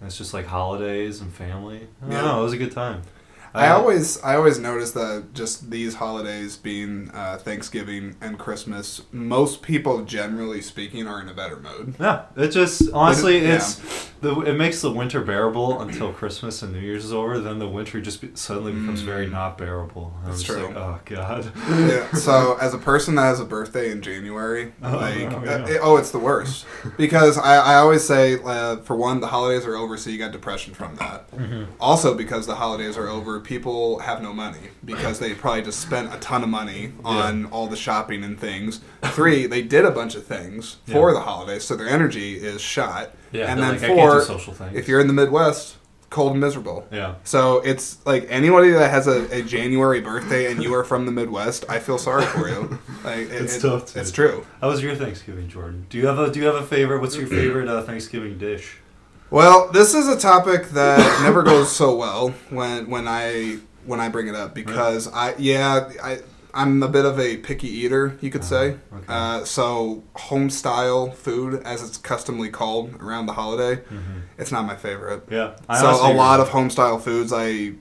And 0.01 0.07
it's 0.07 0.17
just 0.19 0.33
like 0.33 0.47
holidays 0.47 1.21
and 1.21 1.33
family. 1.33 1.89
I 2.07 2.11
Yeah. 2.13 2.21
know. 2.23 2.41
It 2.41 2.43
was 2.45 2.53
a 2.53 2.57
good 2.59 2.73
time. 2.73 3.03
I 3.55 3.69
always, 3.69 4.21
I 4.23 4.35
always 4.37 4.59
notice 4.59 4.91
that 4.93 5.27
just 5.33 5.71
these 5.71 5.95
holidays 5.95 6.57
being 6.57 7.11
uh, 7.15 7.39
Thanksgiving 7.39 8.17
and 8.21 8.39
Christmas, 8.39 9.03
most 9.13 9.63
people, 9.63 10.05
generally 10.05 10.61
speaking, 10.61 11.07
are 11.07 11.21
in 11.21 11.29
a 11.29 11.35
better 11.35 11.57
mode. 11.57 11.95
Yeah, 12.01 12.25
it 12.37 12.49
just 12.49 12.91
honestly 12.93 13.39
Yeah. 13.43 13.57
it's 13.57 13.81
the 14.21 14.41
it 14.41 14.55
makes 14.55 14.81
the 14.81 14.91
winter 14.91 15.21
bearable 15.21 15.81
until 15.83 16.13
Christmas 16.13 16.63
and 16.63 16.73
New 16.73 16.81
Year's 16.81 17.05
is 17.05 17.13
over. 17.13 17.39
Then 17.39 17.59
the 17.59 17.69
winter 17.69 18.01
just 18.01 18.21
be, 18.23 18.31
suddenly 18.35 18.73
becomes 18.73 19.03
very 19.03 19.27
not 19.29 19.57
bearable. 19.59 20.13
And 20.25 20.33
That's 20.33 20.43
true. 20.43 20.67
like, 20.67 20.77
oh 20.77 20.99
god. 21.05 21.53
yeah. 21.69 22.11
So, 22.15 22.57
as 22.61 22.75
a 22.75 22.79
person 22.79 23.15
that 23.17 23.23
has 23.23 23.39
a 23.41 23.45
birthday 23.45 23.91
in 23.91 24.01
January, 24.03 24.73
Oh, 24.83 24.97
like, 24.97 25.31
oh, 25.33 25.39
uh, 25.39 25.43
yeah. 25.45 25.69
it- 25.75 25.81
oh, 25.83 25.97
it's 25.97 26.11
the 26.11 26.19
worst. 26.19 26.65
Because 26.97 27.37
I, 27.39 27.57
I 27.57 27.75
always 27.77 28.03
say, 28.05 28.39
uh, 28.43 28.77
for 28.79 28.97
one, 28.97 29.21
the 29.21 29.27
holidays 29.29 29.67
are 29.67 29.77
over, 29.77 29.97
so 29.97 30.11
you 30.11 30.19
got 30.19 30.33
depression 30.33 30.75
from 30.75 30.97
that. 30.97 31.31
Mm-hmm. 31.33 31.65
Also, 31.81 32.15
because 32.15 32.47
the 32.47 32.55
holidays 32.57 32.97
are 32.97 33.09
over, 33.09 33.41
people 33.45 33.99
have 34.01 34.23
no 34.23 34.33
money 34.33 34.71
because 34.85 35.19
they 35.19 35.35
probably 35.35 35.63
just 35.63 35.81
spent 35.81 36.13
a 36.13 36.19
ton 36.19 36.43
of 36.43 36.49
money 36.49 36.93
on 37.05 37.47
all 37.47 37.67
the 37.67 37.77
shopping 37.77 38.25
and 38.25 38.39
things. 38.41 38.81
Three, 39.05 39.47
they 39.47 39.63
did 39.63 39.85
a 39.85 39.91
bunch 39.91 40.15
of 40.17 40.25
things 40.27 40.79
for 40.91 41.13
the 41.13 41.21
holidays, 41.21 41.65
so 41.65 41.77
their 41.77 41.89
energy 41.89 42.35
is 42.35 42.61
shot. 42.61 43.11
Yeah, 43.33 43.51
and 43.53 43.61
then 43.61 43.75
like, 43.75 43.83
I 43.83 43.87
can't 43.87 43.99
do 43.99 44.03
four, 44.03 44.21
social 44.23 44.57
if 44.75 44.89
you're 44.89 45.01
in 45.01 45.07
the 45.07 45.13
Midwest, 45.13 45.77
cold 46.11 46.33
and 46.33 46.41
miserable. 46.41 46.87
yeah. 46.93 47.17
So 47.25 47.59
it's 47.61 48.05
like 48.07 48.27
anybody 48.29 48.71
that 48.71 48.89
has 48.91 49.07
a, 49.09 49.27
a 49.37 49.43
January 49.43 50.01
birthday 50.01 50.51
and 50.53 50.63
you 50.63 50.73
are 50.75 50.85
from 50.85 51.07
the 51.07 51.13
Midwest, 51.13 51.65
I 51.69 51.81
feel 51.81 51.99
sorry 51.99 52.25
for 52.27 52.49
you. 52.49 52.79
Like 53.05 53.19
it- 53.19 53.33
It's 53.33 53.57
it- 53.57 53.61
tough, 53.63 53.93
too. 53.93 53.99
It's 53.99 54.13
true. 54.13 54.47
How 54.61 54.69
was 54.69 54.83
your 54.83 54.95
Thanksgiving, 54.95 55.49
Jordan? 55.49 55.87
Do 55.91 55.99
you 55.99 56.07
have 56.07 56.19
a 56.21 56.31
Do 56.31 56.39
you 56.41 56.47
have 56.47 56.55
a 56.55 56.63
favorite? 56.65 57.01
What's 57.01 57.17
your 57.17 57.27
favorite 57.27 57.69
uh, 57.69 57.83
Thanksgiving 57.83 58.39
dish? 58.39 58.79
Well, 59.35 59.69
this 59.73 59.95
is 59.95 60.07
a 60.07 60.17
topic 60.17 60.69
that 60.71 61.23
never 61.25 61.43
goes 61.43 61.75
so 61.75 61.97
well 61.97 62.29
when 62.51 62.89
when 62.89 63.09
I 63.09 63.59
when 63.85 63.99
I 63.99 64.09
bring 64.09 64.29
it 64.29 64.37
up 64.37 64.55
because 64.55 65.09
I 65.13 65.35
yeah 65.39 65.91
I 66.01 66.21
I'm 66.55 66.81
a 66.85 66.89
bit 66.89 67.05
of 67.05 67.19
a 67.19 67.39
picky 67.39 67.67
eater 67.67 68.17
you 68.21 68.31
could 68.31 68.45
say. 68.45 68.77
Uh, 68.93 68.97
okay. 68.97 69.07
Uh, 69.09 69.45
so 69.45 70.05
home 70.15 70.51
style 70.51 71.11
food 71.11 71.61
as 71.65 71.83
it's 71.83 71.97
customly 71.97 72.49
called 72.49 72.95
around 73.03 73.27
the 73.27 73.33
holiday, 73.33 73.83
it's 74.39 74.53
not 74.53 74.67
my 74.67 74.77
favorite. 74.77 75.25
Yeah, 75.29 75.55
Mm-hmm. 75.55 75.73
I 75.73 75.81
so 75.81 76.13
a 76.13 76.15
lot 76.15 76.39
of 76.39 76.51
home 76.51 76.71
style 76.71 77.01
foods 77.01 77.33
I 77.33 77.73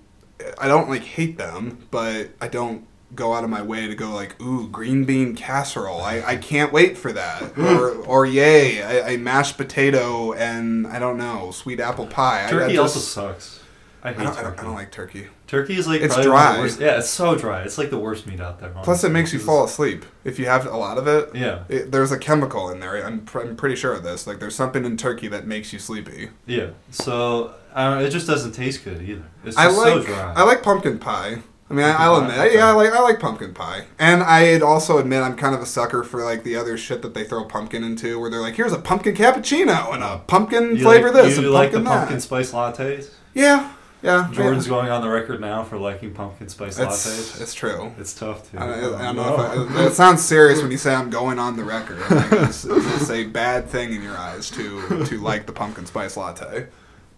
I 0.57 0.67
don't 0.67 0.89
like 0.89 1.03
hate 1.03 1.37
them, 1.37 1.87
but 1.91 2.31
I 2.41 2.47
don't 2.47 2.87
go 3.15 3.33
out 3.33 3.43
of 3.43 3.49
my 3.49 3.61
way 3.61 3.87
to 3.87 3.95
go 3.95 4.09
like 4.11 4.41
ooh 4.41 4.67
green 4.69 5.05
bean 5.05 5.35
casserole. 5.35 6.01
I, 6.01 6.21
I 6.25 6.35
can't 6.37 6.71
wait 6.73 6.97
for 6.97 7.11
that. 7.13 7.57
or 7.57 7.91
or 8.05 8.25
yay 8.25 8.77
a, 8.79 9.07
a 9.13 9.17
mashed 9.17 9.57
potato 9.57 10.33
and 10.33 10.87
I 10.87 10.99
don't 10.99 11.17
know 11.17 11.51
sweet 11.51 11.79
apple 11.79 12.07
pie. 12.07 12.43
I- 12.43 12.47
I 12.47 12.49
turkey 12.49 12.73
just- 12.75 12.95
also 12.95 12.99
sucks. 12.99 13.59
I 14.05 14.11
hate 14.11 14.19
I 14.19 14.23
don't, 14.25 14.31
I, 14.33 14.35
turkey. 14.35 14.43
don't, 14.43 14.59
I 14.59 14.63
don't 14.63 14.73
like 14.75 14.91
turkey. 14.91 15.27
turkey 15.47 15.77
is 15.77 15.87
like 15.87 16.01
It's 16.01 16.13
probably 16.13 16.31
one 16.31 16.41
of 16.41 16.47
the 16.49 16.55
dry. 16.57 16.61
worst- 16.63 16.79
Yeah, 16.81 16.97
it's 16.97 17.09
so 17.09 17.35
dry. 17.35 17.61
It's 17.61 17.77
like 17.77 17.89
the 17.89 17.97
worst 17.97 18.27
meat 18.27 18.41
out 18.41 18.59
there. 18.59 18.69
Plus, 18.83 19.05
it 19.05 19.11
makes 19.13 19.31
you 19.31 19.39
fall 19.39 19.63
asleep 19.63 20.03
if 20.25 20.37
you 20.37 20.45
have 20.45 20.65
a 20.65 20.75
lot 20.75 20.97
of 20.97 21.07
it. 21.07 21.29
Yeah, 21.33 21.63
It, 21.69 21.89
there's 21.93 22.11
a 22.11 22.17
chemical 22.17 22.69
in 22.69 22.81
there. 22.81 23.01
I'm, 23.05 23.21
pr- 23.21 23.39
I'm 23.39 23.55
pretty 23.55 23.77
sure 23.77 23.93
of 23.93 24.03
this. 24.03 24.27
Like, 24.27 24.41
there's 24.41 24.55
something 24.55 24.83
in 24.83 24.97
turkey 24.97 25.29
that 25.29 25.47
makes 25.47 25.71
you 25.71 25.79
sleepy. 25.79 26.31
yeah. 26.45 26.71
So 26.91 27.53
I 27.73 28.03
it 28.03 28.09
just 28.09 28.27
doesn't 28.27 28.51
taste 28.51 28.83
good 28.83 29.01
either. 29.01 29.23
It's 29.45 29.55
just 29.55 29.57
I 29.57 29.67
like 29.69 29.93
so 29.93 30.03
dry. 30.03 30.33
I 30.35 30.43
like 30.43 30.63
pumpkin 30.63 30.99
pie. 30.99 31.37
I 31.73 31.75
mean, 31.75 31.85
I, 31.85 31.91
Pumpkin 31.93 32.05
I'll 32.05 32.15
admit, 32.17 32.37
I, 32.37 32.49
yeah, 32.51 32.67
I 32.67 32.71
like 32.73 32.93
I 32.93 32.99
like 32.99 33.19
pumpkin 33.19 33.53
pie, 33.53 33.85
and 33.97 34.21
I'd 34.21 34.61
also 34.61 34.99
admit 34.99 35.23
I'm 35.23 35.35
kind 35.35 35.55
of 35.55 35.61
a 35.61 35.65
sucker 35.65 36.03
for 36.03 36.23
like 36.23 36.43
the 36.43 36.55
other 36.55 36.77
shit 36.77 37.01
that 37.01 37.15
they 37.15 37.23
throw 37.23 37.45
pumpkin 37.45 37.83
into, 37.83 38.19
where 38.19 38.29
they're 38.29 38.41
like, 38.41 38.53
"Here's 38.55 38.73
a 38.73 38.77
pumpkin 38.79 39.15
cappuccino 39.15 39.91
and 39.93 40.03
a 40.03 40.19
pumpkin 40.27 40.75
You 40.75 40.83
flavor 40.83 41.09
like, 41.11 41.23
this 41.23 41.37
You 41.37 41.45
and 41.45 41.51
like 41.51 41.71
pumpkin 41.71 41.83
the 41.83 41.89
that." 41.89 41.97
pumpkin 41.99 42.19
spice 42.21 42.51
lattes? 42.51 43.09
Yeah, 43.33 43.73
yeah. 44.03 44.29
Jordan's 44.31 44.67
yeah. 44.67 44.69
going 44.69 44.89
on 44.91 45.01
the 45.01 45.09
record 45.09 45.41
now 45.41 45.63
for 45.63 45.77
liking 45.77 46.13
pumpkin 46.13 46.47
spice 46.47 46.77
It's 46.77 47.07
lattes. 47.07 47.41
it's 47.41 47.53
true. 47.55 47.91
It's 47.97 48.13
tough 48.13 48.51
too. 48.51 48.59
I 48.59 48.67
don't, 48.67 48.95
I 48.95 49.03
don't 49.05 49.15
know 49.15 49.33
if. 49.63 49.71
I, 49.71 49.85
it 49.87 49.93
sounds 49.93 50.21
serious 50.21 50.61
when 50.61 50.69
you 50.69 50.77
say 50.77 50.93
I'm 50.93 51.09
going 51.09 51.39
on 51.39 51.55
the 51.57 51.63
record. 51.63 51.97
Like, 52.11 52.31
it's, 52.49 52.65
it's 52.65 53.09
a 53.09 53.23
bad 53.25 53.67
thing 53.67 53.93
in 53.93 54.03
your 54.03 54.15
eyes 54.17 54.51
to 54.51 55.05
to 55.05 55.19
like 55.19 55.47
the 55.47 55.53
pumpkin 55.53 55.87
spice 55.87 56.15
latte. 56.17 56.67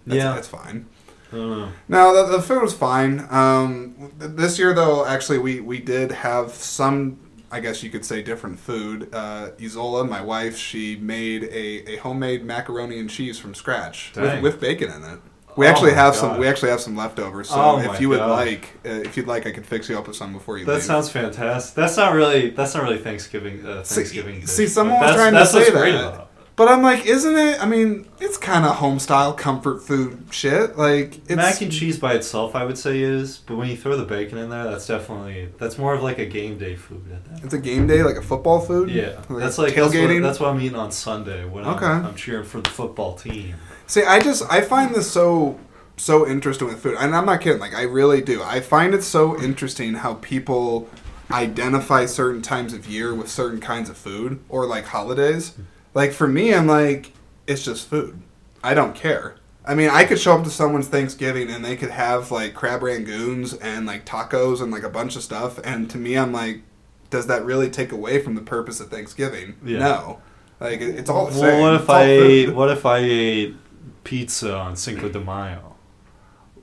That's, 0.07 0.17
Yeah. 0.17 0.33
that's 0.33 0.47
fine. 0.47 0.85
No, 1.31 1.71
the, 1.87 2.37
the 2.37 2.41
food 2.41 2.61
was 2.61 2.73
fine. 2.73 3.25
Um, 3.29 4.13
th- 4.19 4.31
this 4.35 4.57
year, 4.59 4.73
though, 4.73 5.05
actually, 5.05 5.39
we, 5.39 5.59
we 5.59 5.79
did 5.79 6.11
have 6.11 6.51
some, 6.51 7.19
I 7.51 7.59
guess 7.59 7.83
you 7.83 7.89
could 7.89 8.05
say, 8.05 8.21
different 8.21 8.59
food. 8.59 9.13
Uh, 9.13 9.49
Isola, 9.61 10.03
my 10.05 10.21
wife, 10.21 10.57
she 10.57 10.95
made 10.95 11.43
a, 11.45 11.93
a 11.93 11.95
homemade 11.97 12.43
macaroni 12.45 12.99
and 12.99 13.09
cheese 13.09 13.37
from 13.39 13.53
scratch 13.53 14.11
with, 14.15 14.41
with 14.41 14.59
bacon 14.59 14.91
in 14.91 15.03
it. 15.03 15.19
We 15.57 15.65
Oh 15.67 15.69
actually 15.69 15.93
have 15.93 16.15
some. 16.17 16.37
We 16.37 16.47
actually 16.47 16.71
have 16.71 16.81
some 16.81 16.97
leftovers. 16.97 17.47
So 17.47 17.55
Oh 17.57 17.79
if 17.79 18.01
you 18.01 18.09
would 18.09 18.19
God. 18.19 18.29
like, 18.29 18.73
uh, 18.85 18.89
if 18.89 19.15
you'd 19.15 19.25
like, 19.27 19.47
I 19.47 19.51
could 19.51 19.65
fix 19.65 19.87
you 19.87 19.97
up 19.97 20.05
with 20.05 20.17
some 20.17 20.33
before 20.33 20.57
you 20.57 20.63
leave. 20.65 20.67
That 20.67 20.73
leave. 20.73 20.83
sounds 20.83 21.09
fantastic. 21.09 21.75
That's 21.75 21.95
not 21.95 22.13
really. 22.13 22.49
That's 22.49 22.73
not 22.75 22.83
really 22.83 22.97
Thanksgiving. 22.97 23.65
Uh, 23.65 23.81
See- 23.83 23.95
Thanksgiving. 23.95 24.45
see, 24.45 24.65
but 24.65 24.71
someone 24.71 24.99
was 24.99 25.15
that's, 25.15 25.15
trying 25.15 25.33
to 25.33 25.45
say 25.45 25.71
that. 25.71 26.27
But 26.55 26.67
I'm 26.69 26.81
like, 26.81 27.05
isn't 27.05 27.35
it? 27.35 27.61
I 27.61 27.65
mean, 27.65 28.07
it's 28.19 28.37
kind 28.37 28.65
of 28.65 28.77
home 28.77 28.99
style 28.99 29.33
comfort 29.33 29.83
food 29.83 30.25
shit. 30.31 30.77
Like 30.77 31.17
it's 31.29 31.35
Mac 31.35 31.61
and 31.61 31.71
cheese 31.71 31.99
by 31.99 32.13
itself, 32.13 32.55
I 32.55 32.63
would 32.65 32.77
say 32.77 33.01
is, 33.01 33.37
but 33.39 33.57
when 33.57 33.67
you 33.69 33.75
throw 33.75 33.97
the 33.97 34.05
bacon 34.05 34.37
in 34.37 34.49
there, 34.49 34.63
that's 34.63 34.87
definitely 34.87 35.49
that's 35.57 35.77
more 35.77 35.93
of 35.93 36.01
like 36.03 36.17
a 36.19 36.25
game 36.25 36.57
day 36.57 36.75
food 36.75 37.03
at 37.11 37.25
that. 37.25 37.43
it's 37.43 37.53
a 37.53 37.57
game 37.59 37.87
day, 37.87 38.03
like 38.03 38.15
a 38.17 38.21
football 38.21 38.59
food. 38.61 38.89
Yeah, 38.89 39.21
Like 39.29 39.39
that's 39.39 39.57
like 39.57 39.75
that's 39.75 39.87
what, 39.87 39.95
tailgating. 39.95 40.21
that's 40.21 40.39
what 40.39 40.49
I'm 40.49 40.61
eating 40.61 40.77
on 40.77 40.91
Sunday 40.91 41.45
when 41.45 41.65
Okay. 41.65 41.85
I'm, 41.85 42.05
I'm 42.05 42.15
cheering 42.15 42.45
for 42.45 42.61
the 42.61 42.69
football 42.69 43.15
team. 43.15 43.55
See, 43.87 44.03
I 44.03 44.19
just 44.19 44.43
I 44.51 44.61
find 44.61 44.95
this 44.95 45.11
so 45.11 45.59
so 45.97 46.27
interesting 46.27 46.67
with 46.67 46.81
food, 46.81 46.95
and 46.99 47.15
I'm 47.15 47.25
not 47.25 47.41
kidding. 47.41 47.59
Like 47.59 47.73
I 47.75 47.83
really 47.83 48.21
do. 48.21 48.41
I 48.43 48.59
find 48.61 48.93
it 48.93 49.03
so 49.03 49.39
interesting 49.41 49.93
how 49.95 50.15
people 50.15 50.89
identify 51.31 52.05
certain 52.05 52.41
times 52.41 52.73
of 52.73 52.87
year 52.87 53.13
with 53.13 53.29
certain 53.29 53.59
kinds 53.59 53.89
of 53.89 53.97
food 53.97 54.39
or 54.49 54.65
like 54.65 54.85
holidays. 54.85 55.53
Like 55.95 56.11
for 56.11 56.27
me, 56.27 56.53
I'm 56.53 56.67
like 56.67 57.11
it's 57.47 57.63
just 57.65 57.87
food. 57.89 58.21
I 58.63 58.73
don't 58.75 58.93
care. 58.95 59.35
I 59.67 59.73
mean, 59.73 59.89
I 59.89 60.03
could 60.03 60.19
show 60.19 60.37
up 60.37 60.43
to 60.43 60.49
someone's 60.51 60.87
Thanksgiving 60.87 61.49
and 61.49 61.65
they 61.65 61.75
could 61.75 61.89
have 61.89 62.29
like 62.29 62.53
crab 62.53 62.81
rangoons 62.81 63.57
and 63.59 63.87
like 63.87 64.05
tacos 64.05 64.61
and 64.61 64.71
like 64.71 64.83
a 64.83 64.89
bunch 64.89 65.15
of 65.15 65.23
stuff, 65.23 65.57
and 65.63 65.89
to 65.89 65.97
me, 65.97 66.15
I'm 66.17 66.31
like, 66.31 66.61
does 67.09 67.25
that 67.27 67.43
really 67.45 67.69
take 67.71 67.91
away 67.91 68.21
from 68.21 68.35
the 68.35 68.41
purpose 68.41 68.79
of 68.79 68.89
Thanksgiving? 68.91 69.55
Yeah. 69.65 69.79
No. 69.79 70.21
Like 70.59 70.81
it- 70.81 70.95
it's 70.99 71.09
all 71.09 71.25
the 71.27 71.39
Well, 71.39 71.49
same. 71.49 71.61
what 71.61 71.73
if 71.75 71.89
I 71.89 72.03
ate, 72.03 72.53
what 72.53 72.69
if 72.69 72.85
I 72.85 72.97
ate 72.99 73.55
pizza 74.03 74.55
on 74.55 74.75
Cinco 74.75 75.09
de 75.09 75.19
Mayo? 75.19 75.75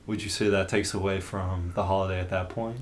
Would 0.07 0.23
you 0.23 0.29
say 0.31 0.49
that 0.49 0.68
takes 0.68 0.95
away 0.95 1.21
from 1.21 1.73
the 1.75 1.85
holiday 1.85 2.21
at 2.21 2.31
that 2.31 2.49
point? 2.51 2.79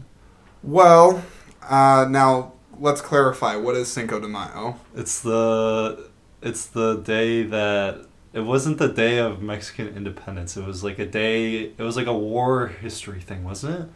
Well, 0.62 1.22
Uh, 1.68 2.06
now 2.08 2.54
let's 2.78 3.02
clarify. 3.02 3.54
What 3.56 3.76
is 3.76 3.88
Cinco 3.92 4.18
de 4.18 4.26
Mayo? 4.26 4.76
It's 4.96 5.20
the 5.20 6.08
it's 6.42 6.66
the 6.66 6.96
day 6.96 7.42
that 7.44 8.06
it 8.32 8.40
wasn't 8.40 8.78
the 8.78 8.88
day 8.88 9.18
of 9.18 9.42
Mexican 9.42 9.88
independence. 9.88 10.56
It 10.56 10.64
was 10.64 10.84
like 10.84 10.98
a 10.98 11.06
day. 11.06 11.72
It 11.76 11.80
was 11.80 11.96
like 11.96 12.06
a 12.06 12.16
war 12.16 12.68
history 12.68 13.20
thing, 13.20 13.44
wasn't 13.44 13.80
it? 13.80 13.88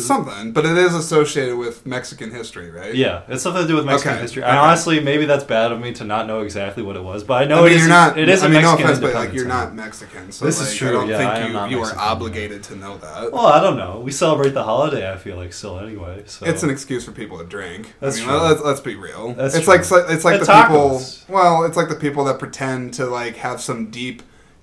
Something, 0.00 0.52
but 0.52 0.64
it 0.64 0.76
is 0.78 0.94
associated 0.94 1.56
with 1.56 1.84
Mexican 1.84 2.30
history, 2.30 2.70
right? 2.70 2.94
Yeah, 2.94 3.22
it's 3.28 3.42
something 3.42 3.62
to 3.62 3.68
do 3.68 3.74
with 3.76 3.84
Mexican 3.84 4.12
Okay, 4.14 4.22
history. 4.22 4.42
okay. 4.42 4.52
Honestly, 4.56 5.00
maybe 5.00 5.24
that's 5.24 5.44
bad 5.44 5.72
of 5.72 5.80
me 5.80 5.92
to 5.94 6.04
not 6.04 6.26
know 6.26 6.40
exactly 6.40 6.82
what 6.82 6.96
it 6.96 7.02
was, 7.02 7.24
but 7.24 7.42
I 7.42 7.44
know 7.46 7.60
I 7.60 7.62
mean, 7.64 7.72
it 7.72 7.74
is. 7.74 7.80
you're 7.80 7.88
not. 7.88 8.18
It 8.18 8.28
is 8.28 8.42
I 8.42 8.46
a 8.46 8.48
mean, 8.48 8.62
no 8.62 8.68
Mexican 8.70 8.84
offense, 8.86 9.00
but 9.00 9.14
like 9.14 9.32
you're 9.34 9.46
not 9.46 9.74
Mexican, 9.74 10.32
so 10.32 10.44
This 10.44 10.58
like, 10.60 10.68
is 10.68 10.74
true, 10.76 10.88
I 10.88 10.92
don't 10.92 11.08
yeah, 11.08 11.18
think 11.18 11.30
I 11.30 11.68
you 11.68 11.76
you 11.76 11.82
are 11.82 11.96
obligated 11.98 12.62
to 12.64 12.76
know 12.76 12.96
that. 12.98 13.32
Well, 13.32 13.46
I 13.46 13.60
don't 13.60 13.76
know. 13.76 14.00
We 14.00 14.12
celebrate 14.12 14.54
the 14.54 14.64
holiday. 14.64 15.10
I 15.12 15.16
feel 15.16 15.36
like 15.36 15.52
still 15.52 15.78
anyway. 15.78 16.22
So 16.26 16.46
It's 16.46 16.62
an 16.62 16.70
excuse 16.70 17.04
for 17.04 17.12
people 17.12 17.38
to 17.38 17.44
drink. 17.44 17.94
That's 18.00 18.16
I 18.16 18.20
mean, 18.20 18.28
true. 18.28 18.38
Let's, 18.38 18.60
let's 18.62 18.80
be 18.80 18.94
real. 18.96 19.34
That's 19.34 19.54
it's 19.54 19.64
true. 19.64 19.72
like 19.74 19.80
it's 20.10 20.24
like 20.24 20.38
And 20.40 20.46
the 20.46 20.62
people. 20.62 21.02
Well, 21.28 21.64
it's 21.64 21.76
like 21.76 21.88
the 21.88 21.94
people 21.96 22.24
that 22.24 22.38
pretend 22.38 22.94
to 22.94 23.06
like 23.06 23.36
have 23.36 23.60
some 23.60 23.90
deep, 23.90 24.22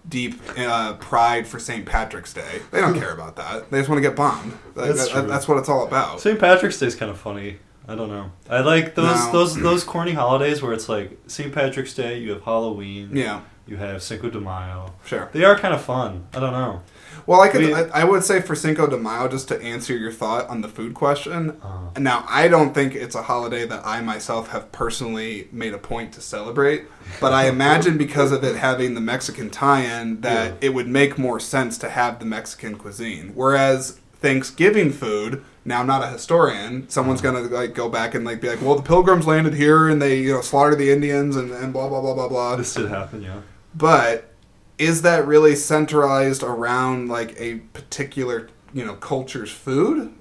deep 0.10 0.42
uh, 0.58 0.94
pride 0.96 1.48
for 1.48 1.60
St. 1.60 1.86
Patrick's 1.86 2.34
Day. 2.34 2.62
They 2.72 2.82
don't 2.82 2.98
care 3.00 3.14
about 3.14 3.36
that. 3.38 3.70
They 3.72 3.78
just 3.80 3.90
want 3.90 3.98
to 4.04 4.08
get 4.08 4.16
bombed. 4.18 4.58
That's 4.76 5.06
that- 5.06 5.10
true. 5.12 5.28
that's 5.28 5.48
what 5.48 5.58
it's 5.60 5.70
all 5.70 5.86
about. 5.88 6.20
St. 6.20 6.40
Patrick's 6.40 6.78
Day 6.80 6.88
is 6.88 6.96
kind 6.96 7.12
of 7.12 7.18
funny. 7.20 7.58
I 7.88 7.96
don't 7.96 8.10
know. 8.10 8.32
I 8.50 8.60
like 8.62 8.94
those 8.96 9.26
No. 9.28 9.32
those 9.32 9.56
those 9.56 9.84
corny 9.84 10.12
holidays 10.14 10.62
where 10.62 10.74
it's 10.74 10.88
like 10.90 11.18
St. 11.28 11.52
Patrick's 11.54 11.94
Day. 11.96 12.20
You 12.20 12.32
have 12.34 12.44
Halloween. 12.44 13.16
Yeah, 13.16 13.42
You 13.70 13.78
have 13.78 14.02
Cinco 14.02 14.30
de 14.32 14.40
Mayo. 14.40 14.94
sure. 15.06 15.30
They 15.32 15.44
are 15.46 15.56
kind 15.58 15.74
of 15.74 15.82
fun. 15.82 16.26
I 16.34 16.40
don't 16.40 16.54
know. 16.54 16.82
Well, 17.28 17.42
I 17.42 17.50
could. 17.50 17.62
We- 17.62 17.74
I, 17.76 18.02
I 18.02 18.04
would 18.04 18.24
say 18.24 18.42
for 18.42 18.56
Cinco 18.56 18.88
de 18.88 18.98
Mayo, 18.98 19.28
just 19.28 19.48
to 19.50 19.62
answer 19.62 19.96
your 19.96 20.12
thought 20.12 20.48
on 20.50 20.62
the 20.62 20.68
food 20.68 20.96
question. 20.96 21.52
Uh, 21.62 21.92
Now, 22.00 22.26
I 22.28 22.48
don't 22.48 22.74
think 22.74 22.96
it's 22.96 23.14
a 23.14 23.22
holiday 23.22 23.68
that 23.68 23.86
I 23.86 24.02
myself 24.02 24.50
have 24.50 24.72
personally 24.72 25.48
made 25.52 25.76
a 25.76 25.78
point 25.78 26.14
to 26.14 26.22
celebrate, 26.22 26.86
but 27.22 27.32
I 27.32 27.48
imagine 27.48 27.98
because 28.06 28.32
of 28.32 28.44
it 28.44 28.56
having 28.56 28.96
the 28.96 29.02
Mexican 29.02 29.52
tie-in 29.52 30.22
that 30.22 30.48
Yeah. 30.54 30.58
it 30.62 30.74
would 30.74 30.88
make 30.88 31.20
more 31.20 31.40
sense 31.40 31.78
to 31.80 31.90
have 31.90 32.18
the 32.18 32.26
Mexican 32.26 32.76
cuisine. 32.76 33.34
Whereas 33.36 34.00
Thanksgiving 34.22 34.92
food, 34.92 35.44
now 35.66 35.82
I'm 35.82 35.88
not 35.88 36.04
a 36.04 36.08
historian, 36.08 36.90
someone's 36.90 37.24
Uh-huh. 37.24 37.40
gonna 37.42 37.48
like 37.56 37.74
go 37.76 37.90
back 37.90 38.16
and 38.16 38.26
like 38.26 38.42
be 38.42 38.50
like, 38.50 38.62
well, 38.62 38.76
the 38.76 38.82
Pilgrims 38.82 39.28
landed 39.28 39.54
here 39.54 39.88
and 39.88 40.02
they 40.02 40.20
you 40.20 40.34
know 40.34 40.42
slaughtered 40.42 40.80
the 40.80 40.92
Indians 40.92 41.36
and, 41.36 41.52
and 41.52 41.72
blah 41.74 41.88
blah 41.88 42.02
blah 42.02 42.14
blah 42.16 42.28
blah. 42.28 42.56
this 42.56 42.74
did 42.74 42.90
happen, 42.90 43.22
yeah. 43.22 43.42
But 43.76 44.32
is 44.78 45.02
that 45.04 45.26
really 45.28 45.56
centralized 45.56 46.42
around 46.44 47.10
like 47.10 47.36
a 47.40 47.58
particular 47.74 48.50
you 48.74 48.86
know 48.86 48.96
culture's 48.96 49.52
food? 49.52 50.14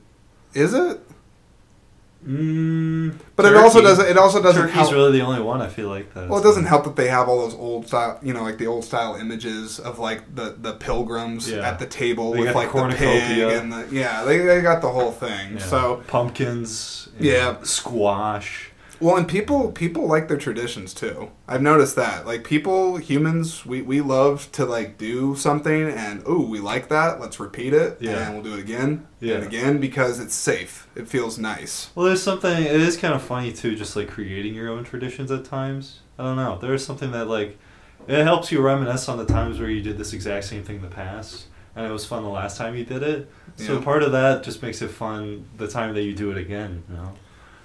Is 0.55 0.75
it? 0.75 1.01
Mm, 2.27 3.15
But 3.37 3.47
it 3.47 3.55
also 3.57 3.81
doesn't. 3.81 4.07
It 4.07 4.19
also 4.19 4.43
doesn't 4.43 4.63
Turkey's 4.63 4.75
help. 4.75 4.93
really 4.93 5.19
the 5.21 5.25
only 5.25 5.41
one 5.41 5.63
I 5.63 5.69
feel 5.69 5.89
like 5.89 6.13
that. 6.15 6.29
well, 6.29 6.41
it 6.41 6.43
doesn't 6.43 6.65
help 6.65 6.83
that 6.85 6.97
they 6.97 7.07
have 7.09 7.29
all 7.29 7.39
those 7.43 7.55
old 7.55 7.87
style, 7.87 8.19
you 8.23 8.35
know, 8.35 8.43
like 8.43 8.59
the 8.59 8.67
old 8.67 8.85
style 8.85 9.15
images 9.15 9.79
of 9.79 10.01
like 10.01 10.35
the 10.35 10.57
the 10.61 10.73
pilgrims 10.73 11.49
Yeah. 11.49 11.59
at 11.69 11.79
the 11.79 11.87
table 11.87 12.33
They 12.33 12.41
with 12.41 12.55
like 12.57 12.73
the 12.73 12.89
the, 12.89 12.95
pig 12.97 13.39
and 13.39 13.73
the 13.73 13.87
yeah, 13.93 14.25
they, 14.25 14.39
they 14.39 14.61
got 14.63 14.83
the 14.83 14.91
whole 14.91 15.13
thing. 15.13 15.53
Yeah. 15.55 15.59
So 15.59 16.03
pumpkins. 16.09 17.09
Yeah. 17.21 17.53
know, 17.53 17.63
squash. 17.63 18.68
Well, 19.01 19.17
and 19.17 19.29
people 19.29 19.73
people 19.73 20.07
like 20.07 20.29
their 20.29 20.37
traditions 20.37 20.93
too. 20.95 21.31
I've 21.47 21.63
noticed 21.63 21.97
that. 21.97 22.27
Like 22.27 22.45
people, 22.45 22.97
humans, 22.97 23.65
we 23.65 23.83
we 23.83 24.01
love 24.01 24.51
to 24.53 24.65
like 24.65 24.99
do 24.99 25.35
something 25.37 25.89
and 25.91 26.23
ooh, 26.29 26.47
we 26.49 26.59
like 26.61 26.89
that. 26.89 27.21
Let's 27.21 27.39
repeat 27.41 27.73
it 27.75 27.99
Yeah. 28.01 28.27
and 28.27 28.35
we'll 28.35 28.43
do 28.45 28.55
it 28.59 28.61
again 28.61 29.07
Yeah. 29.21 29.37
and 29.37 29.45
again 29.47 29.79
because 29.79 30.19
it's 30.21 30.35
safe. 30.35 30.89
It 30.97 31.09
feels 31.09 31.39
nice. 31.39 31.91
Well, 31.95 32.07
there's 32.07 32.23
something. 32.23 32.51
It 32.63 32.81
is 32.81 32.97
kind 32.97 33.15
of 33.15 33.23
funny 33.23 33.53
too, 33.53 33.77
just 33.77 33.95
like 33.97 34.09
creating 34.09 34.55
your 34.55 34.69
own 34.69 34.85
traditions 34.85 35.31
at 35.31 35.45
times. 35.45 36.01
I 36.19 36.25
don't 36.25 36.37
know. 36.37 36.59
There's 36.61 36.85
something 36.85 37.13
that 37.13 37.29
like 37.29 37.59
it 38.07 38.23
helps 38.25 38.51
you 38.51 38.61
reminisce 38.61 39.09
on 39.09 39.19
the 39.19 39.27
times 39.27 39.61
where 39.61 39.69
you 39.71 39.83
did 39.83 39.99
this 39.99 40.13
exact 40.13 40.47
same 40.47 40.63
thing 40.65 40.77
in 40.77 40.83
the 40.83 40.89
past, 40.89 41.45
and 41.77 41.87
it 41.87 41.93
was 41.93 42.05
fun 42.07 42.23
the 42.23 42.29
last 42.31 42.57
time 42.57 42.75
you 42.75 42.85
did 42.85 43.03
it. 43.03 43.31
So 43.57 43.75
Yeah. 43.79 43.85
part 43.85 44.03
of 44.03 44.13
that 44.13 44.43
just 44.43 44.63
makes 44.63 44.81
it 44.83 44.91
fun 44.91 45.45
the 45.57 45.69
time 45.69 45.95
that 45.95 46.03
you 46.03 46.15
do 46.15 46.31
it 46.31 46.39
again. 46.39 46.83
You 46.89 46.97
know. 46.97 47.13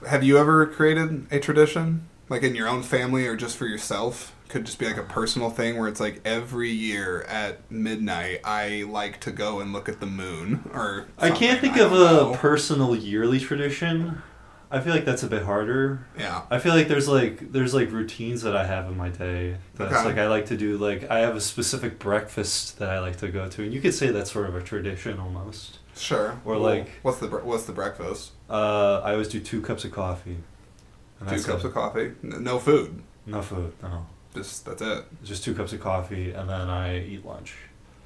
Have 0.08 0.24
you 0.24 0.38
ever 0.38 0.66
created 0.66 1.26
a 1.32 1.40
tradition, 1.40 2.08
like 2.30 2.44
in 2.44 2.56
your 2.56 2.68
own 2.68 2.84
family 2.84 3.28
or 3.28 3.36
just 3.36 3.58
for 3.58 3.66
yourself? 3.68 4.36
Could 4.50 4.66
just 4.66 4.78
be 4.78 4.86
like 4.86 4.98
a 4.98 5.04
personal 5.04 5.50
thing 5.50 5.80
where 5.80 5.88
it's 5.88 6.00
like 6.00 6.22
every 6.26 6.70
year 6.70 7.24
at 7.24 7.72
midnight, 7.72 8.42
I 8.44 8.84
like 8.88 9.20
to 9.22 9.32
go 9.32 9.60
and 9.60 9.74
look 9.74 9.90
at 9.90 10.00
the 10.00 10.06
moon, 10.06 10.70
or 10.74 11.08
I 11.18 11.32
can't 11.32 11.60
think 11.60 11.76
I 11.78 11.80
of 11.82 11.92
a 11.92 11.96
know. 11.96 12.34
personal 12.36 12.96
yearly 12.96 13.40
tradition. 13.40 14.22
I 14.70 14.80
feel 14.80 14.94
like 14.94 15.06
that's 15.06 15.22
a 15.24 15.28
bit 15.28 15.44
harder. 15.44 16.06
yeah. 16.18 16.44
I 16.50 16.58
feel 16.60 16.74
like 16.74 16.88
there's 16.88 17.08
like 17.08 17.52
there's 17.52 17.74
like 17.74 17.92
routines 17.92 18.42
that 18.44 18.56
I 18.56 18.66
have 18.66 18.88
in 18.88 18.98
my 18.98 19.10
day. 19.10 19.58
That's 19.76 19.94
Okay. 19.94 20.06
like 20.06 20.18
I 20.18 20.28
like 20.28 20.46
to 20.48 20.58
do 20.58 20.78
like 20.78 21.10
I 21.10 21.20
have 21.20 21.36
a 21.36 21.42
specific 21.42 21.98
breakfast 21.98 22.78
that 22.80 22.90
I 22.90 23.00
like 23.00 23.18
to 23.18 23.30
go 23.30 23.48
to, 23.50 23.64
and 23.64 23.74
you 23.74 23.82
could 23.82 23.94
say 23.96 24.10
that's 24.12 24.32
sort 24.32 24.48
of 24.50 24.56
a 24.56 24.62
tradition 24.62 25.20
almost. 25.20 25.80
Sure. 25.96 26.40
Or 26.46 26.54
Well, 26.54 26.60
like- 26.62 26.90
what's 27.04 27.20
the 27.20 27.28
what's 27.28 27.66
the 27.66 27.74
breakfast? 27.74 28.32
Uh, 28.50 29.00
I 29.04 29.12
always 29.14 29.28
do 29.28 29.40
two 29.40 29.62
cups 29.62 29.86
of 29.86 29.92
coffee. 29.92 30.38
And 31.20 31.30
Two 31.30 31.42
cups 31.44 31.64
it. 31.64 31.68
of 31.68 31.74
coffee, 31.74 32.12
no 32.22 32.60
food, 32.60 33.02
No 33.26 33.42
food. 33.42 33.72
No, 33.82 34.06
just 34.36 34.66
that's 34.66 34.82
it. 34.82 35.06
just 35.24 35.44
two 35.44 35.54
cups 35.56 35.72
of 35.72 35.80
coffee, 35.80 36.32
and 36.32 36.50
then 36.50 36.70
I 36.70 37.00
eat 37.00 37.26
lunch. 37.26 37.56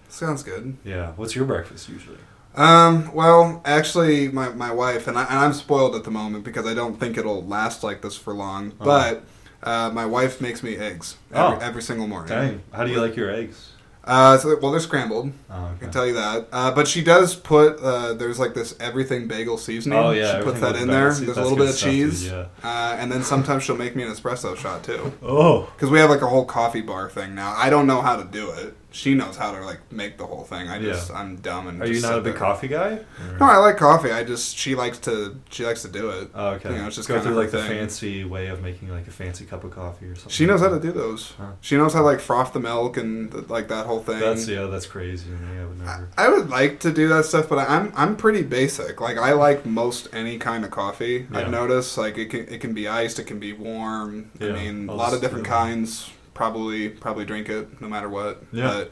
Sounds 0.09 0.43
good. 0.43 0.77
Yeah. 0.83 1.13
What's 1.15 1.35
your 1.35 1.45
breakfast 1.45 1.89
usually? 1.89 2.17
Um, 2.55 3.11
well, 3.13 3.61
actually, 3.65 4.29
my, 4.29 4.49
my 4.49 4.71
wife, 4.71 5.07
and, 5.07 5.17
I, 5.17 5.23
and 5.25 5.37
I'm 5.39 5.53
spoiled 5.53 5.95
at 5.95 6.03
the 6.03 6.11
moment 6.11 6.43
because 6.43 6.65
I 6.65 6.73
don't 6.73 6.99
think 6.99 7.17
it'll 7.17 7.43
last 7.45 7.83
like 7.83 8.01
this 8.01 8.15
for 8.15 8.33
long, 8.33 8.73
Oh. 8.79 8.85
but 8.85 9.23
uh, 9.63 9.89
my 9.91 10.05
wife 10.05 10.39
makes 10.41 10.61
me 10.63 10.75
eggs 10.77 11.17
every, 11.33 11.57
Oh. 11.57 11.59
every 11.59 11.81
single 11.81 12.07
morning. 12.07 12.29
Dang. 12.29 12.61
How 12.71 12.83
do 12.83 12.91
you 12.91 13.01
like 13.01 13.15
your 13.15 13.29
eggs? 13.31 13.71
Uh, 14.07 14.37
so, 14.37 14.57
well, 14.61 14.71
they're 14.71 14.79
scrambled. 14.79 15.33
Oh, 15.49 15.71
I 15.75 15.77
can 15.77 15.91
tell 15.91 16.07
you 16.07 16.13
that. 16.13 16.47
Uh, 16.51 16.71
but 16.71 16.87
she 16.87 17.03
does 17.03 17.35
put, 17.35 17.79
uh, 17.81 18.13
there's 18.13 18.39
like 18.39 18.53
this 18.53 18.73
everything 18.79 19.27
bagel 19.27 19.57
seasoning. 19.57 19.99
Oh 19.99 20.11
yeah. 20.11 20.37
She 20.39 20.43
puts 20.43 20.61
that 20.61 20.75
in 20.75 20.87
there. 20.87 21.13
There's 21.13 21.37
a 21.37 21.41
little 21.41 21.57
bit 21.57 21.69
of 21.69 21.77
cheese. 21.77 22.25
Yeah. 22.25 22.45
Uh, 22.63 22.95
and 22.97 23.11
then 23.11 23.21
sometimes 23.23 23.63
she'll 23.63 23.75
make 23.77 23.95
me 23.95 24.03
an 24.03 24.09
espresso 24.09 24.55
shot 24.55 24.83
too. 24.83 25.13
Oh. 25.21 25.69
Because 25.75 25.89
we 25.89 25.99
have 25.99 26.09
like 26.09 26.21
a 26.21 26.27
whole 26.27 26.45
coffee 26.45 26.81
bar 26.81 27.09
thing 27.09 27.35
now. 27.35 27.53
I 27.55 27.69
don't 27.69 27.85
know 27.85 28.01
how 28.01 28.15
to 28.15 28.23
do 28.23 28.49
it. 28.51 28.75
She 28.97 29.13
knows 29.13 29.37
how 29.37 29.51
to 29.51 29.63
like 29.63 29.91
make 29.91 30.17
the 30.17 30.25
whole 30.25 30.43
thing. 30.43 30.67
I 30.69 30.81
just, 30.81 31.11
I'm 31.11 31.35
dumb 31.35 31.67
and 31.67 31.79
Are 31.83 31.85
you 31.87 32.01
not 32.01 32.13
a 32.13 32.21
big 32.21 32.33
there. 32.33 32.39
coffee 32.39 32.67
guy? 32.67 32.99
No, 33.39 33.45
I 33.45 33.57
like 33.57 33.77
coffee. 33.77 34.11
I 34.11 34.23
just 34.23 34.57
she 34.57 34.73
likes 34.73 34.97
to 34.99 35.39
she 35.51 35.65
likes 35.65 35.83
to 35.83 35.87
do 35.87 36.09
it. 36.09 36.29
Oh, 36.33 36.47
okay. 36.55 36.71
You 36.71 36.77
know, 36.77 36.87
it's 36.87 36.95
just 36.95 37.07
Go 37.07 37.21
through 37.21 37.35
like 37.35 37.51
the 37.51 37.59
thing. 37.61 37.69
fancy 37.77 38.23
way 38.25 38.47
of 38.47 38.63
making 38.63 38.89
like 38.89 39.07
a 39.07 39.11
fancy 39.11 39.45
cup 39.45 39.63
of 39.63 39.69
coffee 39.71 40.07
or 40.07 40.15
something. 40.15 40.31
She 40.31 40.47
knows 40.47 40.61
like 40.61 40.71
how 40.71 40.77
to 40.79 40.81
do 40.81 40.91
those. 40.91 41.33
Huh. 41.37 41.51
She 41.61 41.77
knows 41.77 41.93
how 41.93 41.99
to 41.99 42.05
like 42.05 42.19
froth 42.19 42.53
the 42.53 42.59
milk 42.59 42.97
and 42.97 43.47
like 43.51 43.67
that 43.67 43.85
whole 43.85 43.99
thing. 44.01 44.19
That's 44.19 44.47
yeah, 44.47 44.65
that's 44.65 44.87
crazy. 44.87 45.29
I 45.31 45.65
would 45.65 45.77
never. 45.79 46.09
I 46.17 46.29
would 46.29 46.49
like 46.49 46.79
to 46.79 46.91
do 46.91 47.07
that 47.09 47.25
stuff, 47.25 47.47
but 47.49 47.59
I'm 47.69 47.93
I'm 47.95 48.15
pretty 48.15 48.41
basic. 48.41 48.99
Like 48.99 49.19
I 49.19 49.33
like 49.33 49.63
most 49.63 50.07
any 50.11 50.39
kind 50.39 50.65
of 50.65 50.71
coffee. 50.71 51.27
Yeah. 51.31 51.37
I've 51.39 51.51
noticed 51.51 51.99
like 51.99 52.17
it 52.17 52.31
can 52.31 52.47
it 52.47 52.61
can 52.61 52.73
be 52.73 52.87
iced, 52.87 53.19
it 53.19 53.25
can 53.25 53.37
be 53.39 53.53
warm. 53.53 54.31
Yeah. 54.39 54.49
I 54.49 54.51
mean, 54.53 54.89
a 54.89 54.91
I'll 54.91 54.97
lot 54.97 55.13
of 55.13 55.21
different 55.21 55.45
kinds. 55.45 56.09
Probably 56.37 56.89
probably 56.89 57.25
drink 57.25 57.49
it 57.49 57.81
no 57.81 57.87
matter 57.87 58.07
what. 58.07 58.43
Yeah. 58.53 58.67
But, 58.67 58.91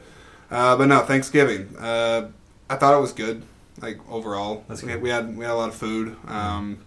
uh, 0.50 0.76
but 0.76 0.86
no, 0.86 1.00
Thanksgiving. 1.00 1.76
Uh, 1.78 2.30
I 2.68 2.74
thought 2.74 2.98
it 2.98 3.00
was 3.00 3.12
good. 3.12 3.44
Like 3.80 3.98
overall, 4.10 4.64
That's 4.66 4.82
we, 4.82 4.92
good. 4.92 5.00
we 5.00 5.10
had 5.10 5.36
we 5.36 5.44
had 5.44 5.52
a 5.52 5.56
lot 5.56 5.68
of 5.68 5.76
food. 5.76 6.16
Um, 6.26 6.84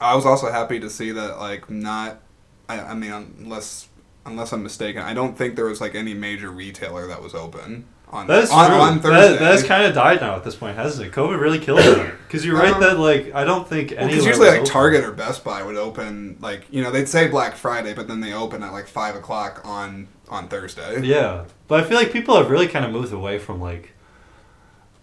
I 0.00 0.16
was 0.16 0.26
also 0.26 0.50
happy 0.50 0.80
to 0.80 0.90
see 0.90 1.12
that 1.12 1.38
like 1.38 1.70
not. 1.70 2.20
I, 2.68 2.80
I 2.80 2.94
mean, 2.94 3.12
unless 3.12 3.88
unless 4.26 4.52
I'm 4.52 4.64
mistaken, 4.64 5.02
I 5.02 5.14
don't 5.14 5.38
think 5.38 5.54
there 5.54 5.66
was 5.66 5.80
like 5.80 5.94
any 5.94 6.14
major 6.14 6.50
retailer 6.50 7.06
that 7.06 7.22
was 7.22 7.34
open 7.34 7.84
on 8.12 8.26
That's 8.26 8.50
on, 8.50 8.68
true. 8.68 8.78
on 8.78 9.00
Thursday. 9.00 9.32
That, 9.32 9.38
that's 9.38 9.62
kind 9.62 9.86
of 9.86 9.94
died 9.94 10.20
now 10.20 10.36
at 10.36 10.44
this 10.44 10.54
point, 10.54 10.76
hasn't 10.76 11.06
it? 11.06 11.12
COVID 11.12 11.40
really 11.40 11.58
killed 11.58 11.80
it. 11.80 12.14
Because 12.26 12.44
you're 12.46 12.58
right 12.58 12.74
Um, 12.74 12.80
that 12.82 12.98
like 12.98 13.34
I 13.34 13.44
don't 13.44 13.66
think 13.66 13.92
any. 13.92 14.08
Because 14.08 14.26
usually, 14.26 14.48
like 14.48 14.64
Target 14.64 15.02
or 15.02 15.12
Best 15.12 15.42
Buy 15.42 15.62
would 15.62 15.76
open, 15.76 16.36
like 16.40 16.66
you 16.70 16.82
know, 16.82 16.90
they'd 16.90 17.08
say 17.08 17.28
Black 17.28 17.54
Friday, 17.54 17.94
but 17.94 18.08
then 18.08 18.20
they 18.20 18.34
open 18.34 18.62
at 18.62 18.72
like 18.72 18.86
five 18.86 19.16
o'clock 19.16 19.62
on 19.64 20.08
on 20.28 20.48
Thursday. 20.48 21.02
Yeah, 21.02 21.44
but 21.68 21.82
I 21.82 21.88
feel 21.88 21.96
like 21.96 22.12
people 22.12 22.36
have 22.36 22.50
really 22.50 22.68
kind 22.68 22.84
of 22.84 22.92
moved 22.92 23.12
away 23.12 23.38
from 23.38 23.60
like. 23.60 23.92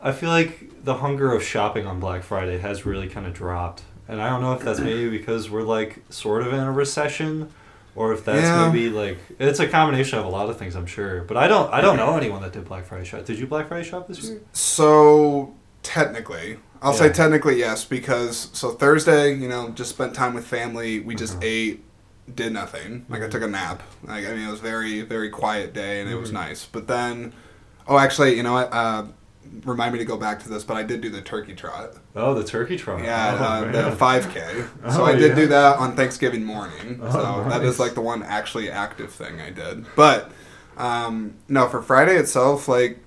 I 0.01 0.13
feel 0.13 0.29
like 0.29 0.85
the 0.85 0.95
hunger 0.95 1.33
of 1.33 1.43
shopping 1.43 1.85
on 1.85 1.99
Black 1.99 2.23
Friday 2.23 2.59
has 2.59 2.85
really 2.85 3.09
kind 3.09 3.25
of 3.25 3.33
dropped, 3.33 3.83
and 4.07 4.21
I 4.21 4.29
don't 4.29 4.41
know 4.41 4.53
if 4.53 4.61
that's 4.61 4.79
maybe 4.79 5.09
because 5.09 5.49
we're 5.49 5.63
like 5.63 6.03
sort 6.09 6.41
of 6.45 6.53
in 6.53 6.59
a 6.59 6.71
recession, 6.71 7.51
or 7.99 8.13
if 8.13 8.23
that's 8.23 8.47
Yeah. 8.47 8.71
maybe 8.71 8.89
like 8.89 9.17
it's 9.39 9.59
a 9.59 9.67
combination 9.67 10.19
of 10.19 10.25
a 10.25 10.29
lot 10.29 10.49
of 10.49 10.57
things. 10.57 10.73
I'm 10.73 10.85
sure, 10.85 11.21
but 11.25 11.35
I 11.35 11.49
don't. 11.49 11.71
I 11.73 11.81
don't 11.81 11.97
know 11.97 12.15
anyone 12.15 12.41
that 12.43 12.53
did 12.53 12.63
Black 12.63 12.85
Friday 12.85 13.03
shop. 13.03 13.25
Did 13.25 13.37
you 13.37 13.45
Black 13.45 13.67
Friday 13.67 13.83
shop 13.87 14.07
this 14.07 14.23
year? 14.23 14.39
So 14.53 15.53
technically, 15.83 16.59
I'll 16.81 16.93
say 16.93 17.09
technically 17.11 17.59
yes, 17.59 17.83
because 17.83 18.49
so 18.53 18.71
Thursday, 18.71 19.33
you 19.35 19.49
know, 19.49 19.69
just 19.71 19.89
spent 19.89 20.13
time 20.13 20.33
with 20.33 20.47
family. 20.47 21.01
We 21.01 21.13
just 21.13 21.39
Mhm. 21.41 21.43
ate, 21.43 21.83
did 22.33 22.53
nothing. 22.53 23.05
Like 23.09 23.21
I 23.21 23.25
Mhm. 23.25 23.31
took 23.31 23.43
a 23.43 23.47
nap. 23.47 23.83
Like 24.07 24.25
I 24.25 24.29
mean, 24.33 24.47
it 24.47 24.51
was 24.51 24.61
very 24.61 25.01
very 25.01 25.29
quiet 25.29 25.73
day, 25.73 25.99
and 25.99 26.09
it 26.09 26.15
was 26.15 26.29
Mhm. 26.29 26.35
nice. 26.45 26.65
But 26.71 26.87
then, 26.87 27.33
oh, 27.85 27.97
actually, 27.97 28.37
you 28.37 28.43
know 28.43 28.53
what? 28.53 28.69
Uh, 28.71 29.03
remind 29.65 29.93
me 29.93 29.99
to 29.99 30.05
go 30.05 30.17
back 30.17 30.41
to 30.43 30.49
this, 30.49 30.63
but 30.63 30.77
I 30.77 30.83
did 30.83 31.01
do 31.01 31.09
the 31.09 31.21
turkey 31.21 31.53
trot. 31.55 31.95
Oh, 32.15 32.33
the 32.33 32.43
turkey 32.43 32.77
trot. 32.77 33.03
Yeah, 33.03 33.37
Oh, 33.39 33.43
uh, 33.67 33.89
the 33.89 33.95
5K. 33.95 34.67
So 34.93 35.01
Oh, 35.01 35.05
I 35.05 35.13
did 35.15 35.29
yeah. 35.29 35.35
do 35.35 35.47
that 35.47 35.77
on 35.79 35.95
Thanksgiving 35.95 36.43
morning. 36.45 36.99
Oh, 37.01 37.11
so 37.11 37.49
that 37.49 37.63
is 37.63 37.79
like 37.79 37.93
the 37.95 38.01
one 38.01 38.23
actually 38.23 38.69
active 38.69 39.11
thing 39.11 39.39
I 39.41 39.49
did. 39.49 39.85
But 39.95 40.31
um, 40.77 41.35
no, 41.47 41.67
for 41.67 41.81
Friday 41.81 42.15
itself, 42.15 42.67
like 42.67 42.99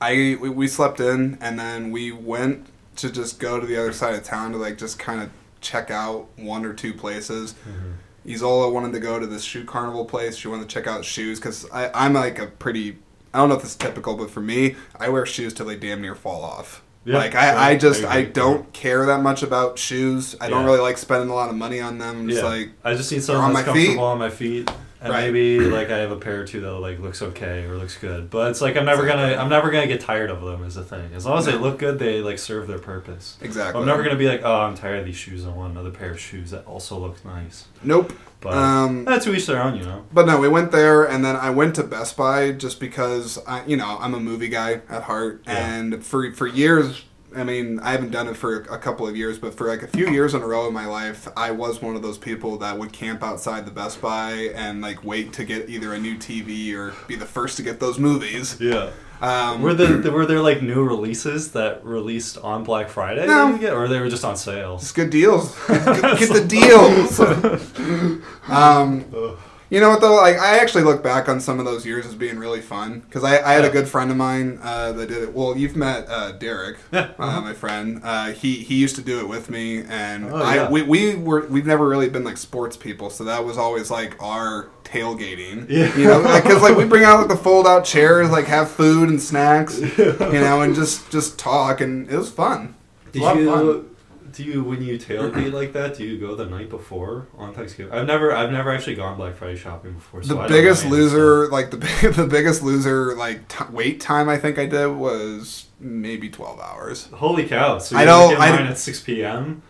I 0.00 0.36
we, 0.40 0.48
we 0.48 0.68
slept 0.68 1.00
in 1.00 1.38
and 1.40 1.58
then 1.58 1.90
we 1.90 2.12
went 2.12 2.66
to 2.96 3.10
just 3.10 3.40
go 3.40 3.58
to 3.58 3.66
the 3.66 3.76
other 3.76 3.92
side 3.92 4.14
of 4.14 4.22
town 4.24 4.52
to 4.52 4.58
like 4.58 4.78
just 4.78 4.98
kind 4.98 5.20
of 5.22 5.30
check 5.60 5.90
out 5.90 6.28
one 6.36 6.64
or 6.64 6.72
two 6.72 6.92
places. 6.94 7.54
Mhm. 7.68 7.94
Isola 8.32 8.70
wanted 8.70 8.92
to 8.92 9.00
go 9.00 9.18
to 9.18 9.26
this 9.26 9.42
shoe 9.42 9.64
carnival 9.64 10.04
place. 10.04 10.36
She 10.36 10.48
wanted 10.48 10.68
to 10.68 10.74
check 10.74 10.86
out 10.86 11.04
shoes 11.04 11.38
because 11.38 11.66
I'm 11.72 12.14
like 12.14 12.38
a 12.38 12.46
pretty. 12.46 12.98
I 13.34 13.38
don't 13.38 13.48
know 13.48 13.56
if 13.56 13.62
this 13.62 13.72
is 13.72 13.76
typical, 13.76 14.16
but 14.16 14.30
for 14.30 14.40
me, 14.40 14.76
I 14.98 15.08
wear 15.08 15.26
shoes 15.26 15.52
till 15.52 15.66
they 15.66 15.76
damn 15.76 16.00
near 16.00 16.14
fall 16.14 16.42
off. 16.44 16.82
Yeah, 17.04 17.18
like. 17.18 17.34
I, 17.34 17.70
I 17.72 17.76
just 17.76 18.04
I 18.04 18.18
I 18.18 18.24
don't 18.24 18.72
care 18.72 19.04
that 19.06 19.20
much 19.20 19.42
about 19.42 19.78
shoes. 19.78 20.36
I 20.40 20.48
don't 20.48 20.64
really 20.64 20.78
like 20.80 20.96
spending 20.96 21.28
a 21.28 21.34
lot 21.34 21.50
of 21.50 21.56
money 21.56 21.80
on 21.80 21.98
them. 21.98 22.30
It's 22.30 22.38
Yeah. 22.38 22.44
like 22.46 22.70
I 22.84 22.94
just 22.94 23.10
need 23.12 23.22
something 23.22 23.52
that's 23.52 23.66
my 23.66 23.72
feet. 23.74 23.86
comfortable 23.86 24.04
on 24.04 24.18
my 24.18 24.30
feet, 24.30 24.70
and 25.02 25.12
Right. 25.12 25.24
maybe 25.24 25.60
like 25.60 25.90
I 25.90 25.98
have 25.98 26.12
a 26.12 26.16
pair 26.16 26.40
or 26.40 26.44
two 26.46 26.60
that 26.62 26.72
like 26.74 27.00
looks 27.00 27.20
okay 27.20 27.64
or 27.64 27.76
looks 27.76 27.98
good. 27.98 28.30
But 28.30 28.52
it's 28.52 28.60
like 28.62 28.76
I'm 28.78 28.86
never 28.86 29.04
gonna 29.04 29.34
I'm 29.36 29.50
never 29.50 29.70
gonna 29.70 29.86
get 29.88 30.00
tired 30.00 30.30
of 30.30 30.40
them. 30.42 30.64
Is 30.64 30.76
the 30.76 30.84
thing. 30.84 31.10
As 31.14 31.26
long 31.26 31.36
as 31.38 31.44
they 31.44 31.56
look 31.56 31.78
good, 31.78 31.98
they 31.98 32.22
like 32.22 32.38
serve 32.38 32.68
their 32.68 32.78
purpose. 32.78 33.36
exactly. 33.42 33.80
I'm 33.80 33.86
never 33.86 34.02
gonna 34.04 34.16
be 34.16 34.28
like, 34.28 34.42
oh, 34.44 34.60
I'm 34.62 34.74
tired 34.76 35.00
of 35.00 35.04
these 35.06 35.16
shoes. 35.16 35.44
I 35.44 35.50
want 35.50 35.72
another 35.72 35.90
pair 35.90 36.12
of 36.12 36.20
shoes 36.20 36.52
that 36.52 36.64
also 36.66 36.96
look 36.96 37.22
nice. 37.24 37.66
Nope. 37.82 38.14
But 38.44 38.52
Um, 38.52 39.04
that's 39.06 39.24
to 39.24 39.34
each 39.34 39.46
their 39.46 39.60
own, 39.62 39.74
you 39.76 39.84
know. 39.84 40.04
But 40.12 40.26
no, 40.26 40.38
we 40.38 40.48
went 40.48 40.70
there, 40.70 41.02
and 41.02 41.24
then 41.24 41.34
I 41.34 41.50
went 41.50 41.74
to 41.76 41.82
Best 41.82 42.16
Buy 42.16 42.52
just 42.52 42.78
because 42.78 43.38
I, 43.48 43.64
you 43.66 43.76
know, 43.76 43.96
I'm 44.00 44.14
a 44.14 44.20
movie 44.20 44.48
guy 44.48 44.82
at 44.88 45.02
heart, 45.04 45.42
Yeah. 45.46 45.66
and 45.66 46.04
for 46.04 46.30
for 46.32 46.46
years, 46.46 47.02
I 47.36 47.44
mean, 47.44 47.80
I 47.80 47.92
haven't 47.92 48.10
done 48.10 48.28
it 48.28 48.36
for 48.36 48.62
a 48.62 48.78
couple 48.78 49.06
of 49.06 49.16
years, 49.16 49.38
but 49.38 49.54
for 49.54 49.68
like 49.68 49.82
a 49.82 49.86
few 49.86 50.08
years 50.08 50.34
in 50.34 50.42
a 50.42 50.46
row 50.46 50.66
in 50.66 50.74
my 50.74 50.86
life, 50.86 51.28
I 51.36 51.50
was 51.50 51.82
one 51.82 51.96
of 51.96 52.02
those 52.02 52.18
people 52.18 52.58
that 52.58 52.78
would 52.78 52.92
camp 52.92 53.22
outside 53.22 53.66
the 53.66 53.72
Best 53.72 54.00
Buy 54.00 54.52
and 54.54 54.80
like 54.80 55.04
wait 55.04 55.32
to 55.34 55.44
get 55.44 55.68
either 55.68 55.92
a 55.94 55.98
new 55.98 56.16
TV 56.16 56.74
or 56.74 56.94
be 57.06 57.16
the 57.16 57.26
first 57.26 57.56
to 57.58 57.62
get 57.62 57.80
those 57.80 57.98
movies. 57.98 58.60
Yeah. 58.60 58.90
Um, 59.20 59.62
Were 59.62 59.72
there 59.72 60.12
were 60.12 60.26
there 60.26 60.40
like 60.40 60.60
new 60.60 60.82
releases 60.84 61.52
that 61.52 61.84
released 61.84 62.36
on 62.38 62.62
Black 62.64 62.88
Friday? 62.88 63.26
No. 63.26 63.56
get, 63.56 63.72
or 63.72 63.88
they 63.88 64.00
were 64.00 64.10
just 64.10 64.24
on 64.24 64.36
sale? 64.36 64.74
It's 64.74 64.92
good 64.92 65.10
deals. 65.10 65.56
Get, 65.66 65.84
get 66.18 66.32
the 66.32 66.44
deals. 66.46 67.20
um, 68.48 69.04
Ugh. 69.16 69.38
You 69.74 69.80
know 69.80 69.90
what 69.90 70.00
though? 70.00 70.14
Like 70.16 70.38
I 70.38 70.58
actually 70.58 70.84
look 70.84 71.02
back 71.02 71.28
on 71.28 71.40
some 71.40 71.58
of 71.58 71.64
those 71.64 71.84
years 71.84 72.06
as 72.06 72.14
being 72.14 72.38
really 72.38 72.60
fun 72.60 73.00
because 73.00 73.24
I, 73.24 73.40
I 73.42 73.52
had 73.54 73.64
a 73.64 73.70
good 73.70 73.88
friend 73.88 74.10
of 74.10 74.16
mine 74.16 74.58
uh, 74.62 74.92
that 74.92 75.08
did 75.08 75.22
it. 75.24 75.34
Well, 75.34 75.56
you've 75.56 75.76
met 75.76 76.08
uh, 76.08 76.32
Derek, 76.32 76.78
Yeah. 76.92 77.10
uh, 77.18 77.40
my 77.40 77.52
friend. 77.52 78.00
Uh, 78.02 78.26
he 78.32 78.54
he 78.56 78.76
used 78.76 78.96
to 78.96 79.02
do 79.02 79.18
it 79.20 79.28
with 79.28 79.50
me, 79.50 79.82
and 79.82 80.26
Oh, 80.26 80.36
I 80.36 80.54
yeah. 80.54 80.70
we, 80.70 80.82
we 80.82 81.14
were 81.16 81.46
we've 81.46 81.66
never 81.66 81.88
really 81.88 82.08
been 82.08 82.24
like 82.24 82.36
sports 82.38 82.76
people, 82.76 83.10
so 83.10 83.24
that 83.24 83.44
was 83.44 83.58
always 83.58 83.90
like 83.90 84.16
our 84.22 84.68
tailgating. 84.84 85.68
Yeah. 85.68 85.94
You 85.96 86.04
know, 86.06 86.22
because 86.42 86.62
like 86.62 86.76
we 86.76 86.84
bring 86.84 87.04
out 87.04 87.18
like 87.18 87.28
the 87.28 87.36
fold 87.36 87.66
out 87.66 87.84
chairs, 87.84 88.30
like 88.30 88.46
have 88.46 88.70
food 88.70 89.08
and 89.08 89.20
snacks, 89.20 89.78
you 89.98 90.14
know, 90.18 90.62
and 90.62 90.74
just 90.74 91.10
just 91.10 91.38
talk, 91.38 91.80
and 91.80 92.08
it 92.10 92.16
was 92.16 92.30
fun. 92.30 92.74
Did 93.12 93.22
a 93.22 93.24
lot 93.24 93.36
of 93.38 93.44
fun. 93.46 93.90
Do 94.34 94.42
you 94.44 94.62
when 94.64 94.82
you 94.82 94.98
tailgate 94.98 95.52
like 95.52 95.72
that? 95.72 95.96
Do 95.96 96.04
you 96.04 96.18
go 96.18 96.34
the 96.34 96.46
night 96.46 96.68
before 96.68 97.28
on 97.38 97.54
Thanksgiving? 97.54 97.92
I've 97.92 98.06
never 98.06 98.32
I've 98.32 98.50
never 98.50 98.70
actually 98.72 98.96
gone 98.96 99.16
Black 99.16 99.34
Friday 99.36 99.56
shopping 99.56 99.94
before. 99.94 100.22
So 100.22 100.34
the 100.34 100.48
biggest 100.48 100.84
know 100.84 100.94
any 100.94 101.04
of 101.04 101.10
this 101.10 101.12
loser, 101.14 101.48
like 101.48 101.70
the 101.70 101.76
big, 101.78 102.14
the 102.14 102.26
biggest 102.26 102.62
loser, 102.62 103.14
like 103.16 103.48
t- 103.48 103.64
wait 103.70 104.00
time 104.00 104.28
I 104.28 104.36
think 104.36 104.58
I 104.58 104.66
did 104.66 104.88
was 104.88 105.66
maybe 105.78 106.28
twelve 106.28 106.60
hours. 106.60 107.06
Holy 107.12 107.46
cow! 107.46 107.78
So 107.78 107.96
I 107.96 108.00
you 108.00 108.06
know, 108.06 108.34
I- 108.36 108.50
mine 108.50 108.66
at 108.66 108.78
six 108.78 109.00
p.m. 109.00 109.62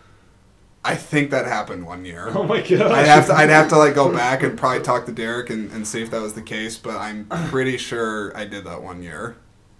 I 0.83 0.93
think 0.93 1.31
that 1.31 1.45
happened 1.47 1.85
one 1.87 2.05
year. 2.05 2.29
Oh 2.35 2.43
my 2.43 2.61
god! 2.61 2.91
I'd 2.91 3.07
have 3.07 3.27
to 3.27 3.33
I'd 3.33 3.49
have 3.49 3.69
to 3.69 3.77
like 3.77 3.95
go 3.95 4.11
back 4.11 4.43
and 4.43 4.57
probably 4.57 4.83
talk 4.83 5.05
to 5.07 5.11
Derek 5.11 5.49
and, 5.49 5.71
and 5.71 5.87
see 5.87 6.01
if 6.01 6.11
that 6.11 6.21
was 6.21 6.33
the 6.33 6.43
case, 6.43 6.77
but 6.77 6.97
I'm 6.97 7.25
pretty 7.49 7.77
sure 7.77 8.35
I 8.37 8.45
did 8.45 8.65
that 8.65 8.83
one 8.83 9.01
year. 9.01 9.35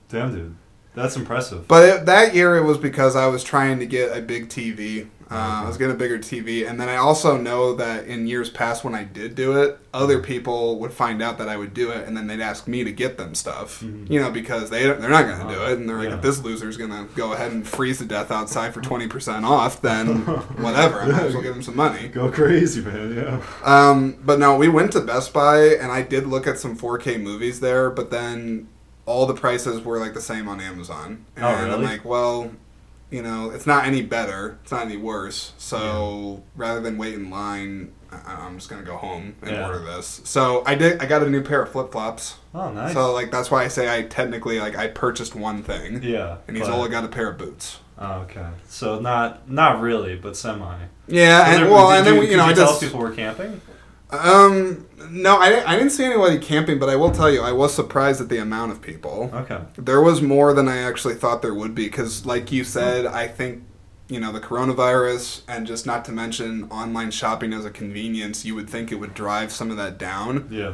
Damn, 0.10 0.34
dude, 0.34 0.56
that's 0.96 1.16
impressive. 1.16 1.68
But 1.68 1.90
it, 1.90 2.06
that 2.06 2.34
year 2.34 2.56
it 2.58 2.64
was 2.64 2.78
because 2.78 3.16
I 3.16 3.28
was 3.28 3.44
trying 3.44 3.80
to 3.80 3.86
get 3.86 4.16
a 4.18 4.22
big 4.22 4.50
TV. 4.50 5.08
Uh, 5.28 5.64
I 5.64 5.68
was 5.68 5.78
getting 5.78 5.96
a 5.96 5.98
bigger 5.98 6.20
TV, 6.20 6.70
and 6.70 6.80
then 6.80 6.88
I 6.88 6.98
also 6.98 7.36
know 7.36 7.74
that 7.78 8.06
in 8.06 8.28
years 8.28 8.52
past 8.52 8.84
when 8.84 8.94
I 8.94 9.04
did 9.04 9.34
do 9.34 9.60
it, 9.64 9.80
other 9.92 10.20
people 10.22 10.78
would 10.82 10.94
find 10.94 11.20
out 11.20 11.40
that 11.40 11.50
I 11.50 11.58
would 11.58 11.74
do 11.74 11.90
it, 11.90 12.08
and 12.08 12.16
then 12.16 12.28
they'd 12.28 12.42
ask 12.42 12.68
me 12.68 12.84
to 12.84 12.92
get 12.92 13.18
them 13.18 13.34
stuff. 13.34 13.82
Mhm. 13.82 14.08
You 14.08 14.22
know, 14.22 14.30
because 14.30 14.70
they 14.70 14.84
they're 14.84 15.10
not 15.10 15.26
going 15.26 15.48
to 15.48 15.52
do 15.56 15.60
Uh, 15.64 15.70
it, 15.70 15.80
and 15.80 15.90
they're 15.90 15.98
like, 15.98 16.10
yeah. 16.10 16.16
if 16.18 16.22
this 16.22 16.44
loser's 16.44 16.78
going 16.78 16.92
to 16.92 17.06
go 17.16 17.34
ahead 17.34 17.52
and 17.52 17.68
freeze 17.68 17.98
to 17.98 18.06
death 18.06 18.30
outside 18.30 18.72
for 18.76 18.82
twenty 18.82 19.08
percent 19.08 19.46
off, 19.46 19.82
then 19.82 20.18
whatever. 20.62 21.00
I 21.02 21.08
might 21.08 21.24
as 21.24 21.34
well 21.34 21.42
give 21.42 21.56
him 21.60 21.64
some 21.64 21.76
money. 21.76 22.08
Go 22.08 22.30
crazy, 22.30 22.82
man! 22.82 23.16
Yeah. 23.16 23.42
Um, 23.64 24.18
but 24.24 24.38
no, 24.38 24.56
we 24.58 24.68
went 24.70 24.92
to 24.92 25.00
Best 25.02 25.34
Buy 25.34 25.58
and 25.82 25.92
I 25.92 26.04
did 26.04 26.28
look 26.28 26.46
at 26.46 26.60
some 26.60 26.78
4K 26.78 27.20
movies 27.20 27.62
there, 27.62 27.90
but 27.90 28.12
then 28.12 28.68
all 29.06 29.26
the 29.26 29.34
prices 29.34 29.82
were 29.84 30.00
like 30.00 30.14
the 30.14 30.22
same 30.22 30.48
on 30.48 30.60
Amazon. 30.60 31.26
Oh, 31.38 31.46
and 31.48 31.72
Oh, 31.72 31.76
I'm 31.76 31.84
like, 31.84 32.04
well, 32.06 32.52
you 33.12 33.22
know, 33.22 33.52
it's 33.52 33.68
not 33.68 33.86
any 33.86 34.02
better, 34.02 34.58
it's 34.64 34.72
not 34.72 34.86
any 34.86 34.98
worse. 34.98 35.54
So 35.58 36.44
rather 36.56 36.82
than 36.82 36.98
wait 36.98 37.14
in 37.14 37.30
line, 37.30 37.92
I- 38.12 38.34
I'm 38.46 38.58
just 38.58 38.70
gonna 38.70 38.84
go 38.84 38.98
home 38.98 39.36
and 39.42 39.52
Yeah. 39.52 39.68
order 39.68 39.80
this. 39.80 40.22
So 40.24 40.64
I 40.66 40.76
did. 40.76 41.02
I 41.02 41.06
got 41.06 41.22
a 41.22 41.30
new 41.30 41.42
pair 41.44 41.62
of 41.62 41.70
flip 41.72 41.92
flops. 41.92 42.36
Oh, 42.54 42.72
nice. 42.72 42.94
So 42.94 43.12
like 43.14 43.30
that's 43.32 43.52
why 43.52 43.64
I 43.64 43.68
say 43.68 43.94
I 43.94 44.04
technically 44.04 44.60
like 44.60 44.78
I 44.78 44.88
purchased 44.88 45.36
one 45.36 45.62
thing, 45.64 46.02
yeah. 46.02 46.38
and 46.48 46.56
he's 46.58 46.68
but- 46.68 46.74
only 46.76 46.90
got 46.90 47.04
a 47.04 47.08
pair 47.10 47.30
of 47.30 47.38
boots. 47.38 47.80
Oh, 47.98 48.22
okay. 48.22 48.46
So 48.68 49.00
not 49.00 49.50
not 49.50 49.82
really, 49.82 50.16
but 50.16 50.36
semi. 50.36 50.76
Yeah, 51.08 51.46
and 51.54 51.64
there- 51.64 51.72
well, 51.72 51.92
and 51.92 52.06
then 52.08 52.18
we, 52.20 52.30
you 52.32 52.38
know 52.38 52.46
I 52.46 52.54
tell 52.54 52.68
just 52.68 52.82
people 52.82 53.00
were 53.00 53.12
camping. 53.12 53.62
Um, 54.12 54.88
no, 55.10 55.38
I 55.38 55.50
didn't, 55.50 55.68
I 55.68 55.76
didn't 55.76 55.92
see 55.92 56.06
anybody 56.06 56.38
camping, 56.38 56.80
but 56.80 56.90
I 56.90 56.96
will 56.96 57.12
tell 57.12 57.32
you, 57.32 57.42
I 57.42 57.52
was 57.52 57.74
surprised 57.74 58.22
at 58.22 58.30
the 58.30 58.38
amount 58.38 58.72
of 58.72 58.82
people. 58.82 59.32
Okay. 59.34 59.60
There 59.78 60.02
was 60.02 60.22
more 60.22 60.54
than 60.54 60.68
I 60.68 60.78
actually 60.78 61.16
thought 61.16 61.42
there 61.42 61.54
would 61.54 61.74
be, 61.74 61.86
because, 61.86 62.26
like 62.26 62.52
you 62.52 62.64
said, 62.64 63.06
I 63.06 63.28
think, 63.28 63.64
you 64.08 64.20
know, 64.20 64.32
the 64.32 64.40
coronavirus, 64.40 65.42
and 65.48 65.66
just 65.66 65.86
not 65.86 66.06
to 66.06 66.12
mention 66.12 66.66
online 66.66 67.10
shopping 67.12 67.52
as 67.52 67.66
a 67.66 67.72
convenience, 67.72 68.46
you 68.46 68.54
would 68.56 68.70
think 68.70 68.92
it 68.92 68.96
would 68.96 69.16
drive 69.16 69.52
some 69.52 69.72
of 69.72 69.78
that 69.78 69.98
down. 69.98 70.48
Yeah. 70.52 70.74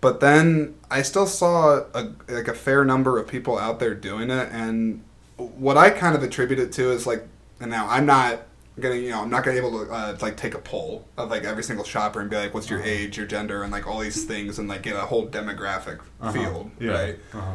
But 0.00 0.18
then 0.18 0.74
I 0.90 1.02
still 1.02 1.28
saw 1.28 1.84
a, 1.94 2.12
like 2.28 2.48
a 2.48 2.54
fair 2.54 2.84
number 2.84 3.18
of 3.20 3.28
people 3.28 3.56
out 3.56 3.78
there 3.78 3.94
doing 3.94 4.30
it, 4.30 4.48
and 4.50 5.04
what 5.36 5.76
I 5.76 5.90
kind 5.90 6.16
of 6.16 6.22
attribute 6.24 6.58
it 6.58 6.72
to 6.72 6.90
is 6.90 7.06
like, 7.06 7.26
and 7.60 7.70
now 7.70 7.88
I'm 7.88 8.06
not 8.06 8.40
gonna, 8.80 8.94
you 8.96 9.10
know, 9.10 9.22
I'm 9.22 9.30
not 9.30 9.44
gonna 9.44 9.60
be 9.60 9.66
able 9.66 9.84
to 9.86 9.92
uh, 9.92 10.16
like 10.20 10.36
take 10.36 10.54
a 10.54 10.58
poll 10.58 11.06
of 11.16 11.30
like 11.30 11.44
every 11.44 11.62
single 11.62 11.84
shopper 11.84 12.20
and 12.20 12.30
be 12.30 12.36
like, 12.36 12.54
what's 12.54 12.70
your 12.70 12.80
Uh-huh. 12.80 12.88
age, 12.88 13.16
your 13.18 13.26
gender, 13.26 13.62
and 13.62 13.70
like 13.72 13.86
all 13.86 13.98
these 14.00 14.24
things, 14.24 14.58
and 14.58 14.68
like 14.68 14.82
get 14.82 14.96
a 14.96 15.00
whole 15.00 15.26
demographic 15.28 15.98
Uh-huh. 16.20 16.32
field, 16.32 16.70
Yeah. 16.80 16.90
right? 16.92 17.18
Uh-huh. 17.34 17.52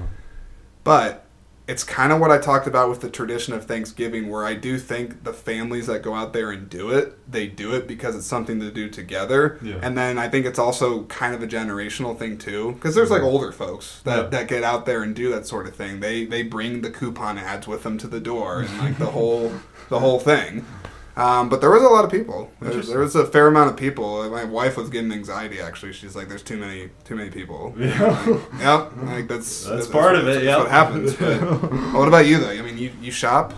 But 0.84 1.24
it's 1.68 1.84
kind 1.84 2.14
of 2.14 2.22
what 2.22 2.32
I 2.32 2.38
talked 2.38 2.66
about 2.66 2.90
with 2.90 3.02
the 3.02 3.10
tradition 3.10 3.54
of 3.54 3.66
Thanksgiving, 3.66 4.30
where 4.30 4.46
I 4.46 4.54
do 4.54 4.78
think 4.80 5.26
the 5.26 5.34
families 5.34 5.88
that 5.88 6.02
go 6.02 6.14
out 6.14 6.32
there 6.32 6.50
and 6.52 6.70
do 6.70 6.92
it, 6.92 7.18
they 7.30 7.46
do 7.48 7.74
it 7.76 7.88
because 7.90 8.16
it's 8.16 8.26
something 8.26 8.62
to 8.62 8.72
do 8.72 8.88
together. 8.90 9.60
Yeah. 9.62 9.76
And 9.82 9.98
then 9.98 10.18
I 10.18 10.30
think 10.30 10.46
it's 10.46 10.60
also 10.60 11.04
kind 11.08 11.36
of 11.36 11.44
a 11.44 11.48
generational 11.48 12.18
thing 12.18 12.38
too, 12.38 12.72
because 12.74 12.96
there's 12.96 13.12
like 13.12 13.22
older 13.22 13.52
folks 13.52 14.00
that, 14.06 14.16
Yeah. 14.18 14.30
that 14.30 14.48
get 14.48 14.64
out 14.64 14.86
there 14.86 15.04
and 15.04 15.14
do 15.14 15.30
that 15.32 15.46
sort 15.46 15.68
of 15.68 15.76
thing. 15.76 16.00
They 16.00 16.24
they 16.26 16.42
bring 16.44 16.84
the 16.84 16.90
coupon 16.90 17.38
ads 17.38 17.68
with 17.68 17.84
them 17.84 17.98
to 17.98 18.08
the 18.08 18.22
door 18.22 18.62
and 18.62 18.78
like 18.80 18.98
the 18.98 19.08
whole 19.08 19.52
the 19.90 20.00
whole 20.00 20.20
thing. 20.20 20.66
Um, 21.18 21.50
but 21.50 21.62
there 21.62 21.72
was 21.72 21.82
a 21.82 21.88
lot 21.88 22.06
of 22.06 22.12
people. 22.12 22.52
There, 22.62 22.80
there 22.82 23.00
was 23.00 23.16
a 23.16 23.26
fair 23.26 23.48
amount 23.48 23.72
of 23.72 23.76
people. 23.78 24.30
My 24.30 24.44
wife 24.44 24.78
was 24.78 24.90
getting 24.90 25.12
anxiety. 25.12 25.60
Actually, 25.60 25.94
she's 25.94 26.16
like, 26.16 26.30
"There's 26.30 26.44
too 26.44 26.58
many, 26.58 26.90
too 27.06 27.16
many 27.16 27.30
people." 27.32 27.74
Yeah. 27.78 28.40
Yep, 28.60 28.92
like 29.04 29.28
that's 29.28 29.66
That's 29.66 29.88
part 29.88 30.16
of 30.16 30.28
it, 30.28 30.34
That's 30.34 30.46
yep. 30.46 30.60
what 30.60 30.70
happens. 30.70 31.16
But 31.20 31.42
well, 31.42 32.00
what 32.00 32.08
about 32.08 32.28
you 32.28 32.40
though? 32.40 32.52
I 32.52 32.62
mean, 32.62 32.78
you 32.78 32.92
you 33.02 33.12
shop. 33.12 33.54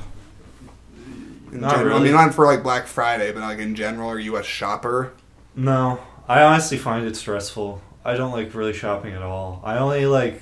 In 1.51 1.61
Not 1.61 1.71
general? 1.71 1.87
I 1.87 1.97
really. 1.97 2.03
mean, 2.05 2.13
not 2.13 2.33
for 2.33 2.45
like 2.45 2.63
Black 2.63 2.87
Friday, 2.87 3.31
but 3.33 3.41
like 3.41 3.59
in 3.59 3.75
general, 3.75 4.09
are 4.09 4.19
you 4.19 4.37
a 4.37 4.43
shopper? 4.43 5.11
No, 5.55 5.99
I 6.27 6.41
honestly 6.43 6.77
find 6.77 7.05
it 7.07 7.15
stressful. 7.17 7.81
I 8.05 8.15
don't 8.15 8.31
like 8.31 8.53
really 8.53 8.73
shopping 8.73 9.13
at 9.13 9.21
all. 9.21 9.61
I 9.65 9.77
only 9.79 10.05
like 10.05 10.41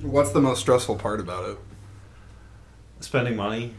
What's 0.00 0.30
the 0.32 0.40
most 0.40 0.60
stressful 0.60 0.96
part 0.96 1.20
about 1.20 1.48
it? 1.50 1.58
spending 3.00 3.36
money. 3.36 3.74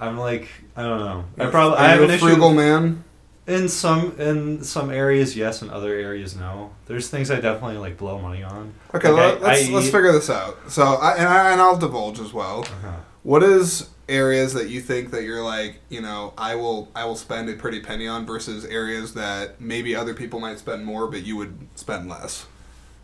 I'm 0.00 0.18
like 0.18 0.48
I 0.76 0.82
don't 0.82 0.98
know. 1.00 1.24
I 1.38 1.50
probably 1.50 1.78
I 1.78 1.88
have 1.88 1.98
you 1.98 2.04
an 2.04 2.10
a 2.10 2.14
issue 2.14 2.26
frugal 2.26 2.52
man. 2.54 3.04
in 3.46 3.68
some 3.68 4.18
in 4.20 4.62
some 4.64 4.90
areas 4.90 5.36
yes, 5.36 5.62
in 5.62 5.70
other 5.70 5.92
areas 5.94 6.36
no. 6.36 6.70
There's 6.86 7.08
things 7.08 7.30
I 7.30 7.40
definitely 7.40 7.78
like 7.78 7.96
blow 7.98 8.18
money 8.18 8.42
on. 8.42 8.72
Okay, 8.94 9.08
Like, 9.10 9.22
I- 9.42 9.46
let's 9.48 9.68
I 9.68 9.72
let's 9.72 9.86
eat- 9.86 9.92
figure 9.92 10.12
this 10.12 10.30
out. 10.30 10.58
So, 10.70 10.82
I, 10.82 11.14
and 11.16 11.28
I, 11.28 11.52
and 11.52 11.60
I'll 11.60 11.76
divulge 11.78 12.20
as 12.20 12.32
well. 12.32 12.60
Uh-huh. 12.62 12.92
What 13.22 13.42
is 13.42 13.88
areas 14.08 14.52
that 14.54 14.68
you 14.68 14.80
think 14.80 15.10
that 15.12 15.22
you're 15.22 15.42
like, 15.42 15.80
you 15.88 16.00
know, 16.02 16.34
I 16.36 16.56
will 16.56 16.88
I 16.94 17.04
will 17.04 17.16
spend 17.16 17.48
a 17.48 17.54
pretty 17.54 17.80
penny 17.80 18.06
on 18.08 18.26
versus 18.26 18.64
areas 18.64 19.14
that 19.14 19.60
maybe 19.60 19.94
other 19.94 20.12
people 20.14 20.40
might 20.40 20.58
spend 20.58 20.84
more, 20.84 21.06
but 21.06 21.22
you 21.22 21.36
would 21.36 21.68
spend 21.76 22.08
less. 22.08 22.46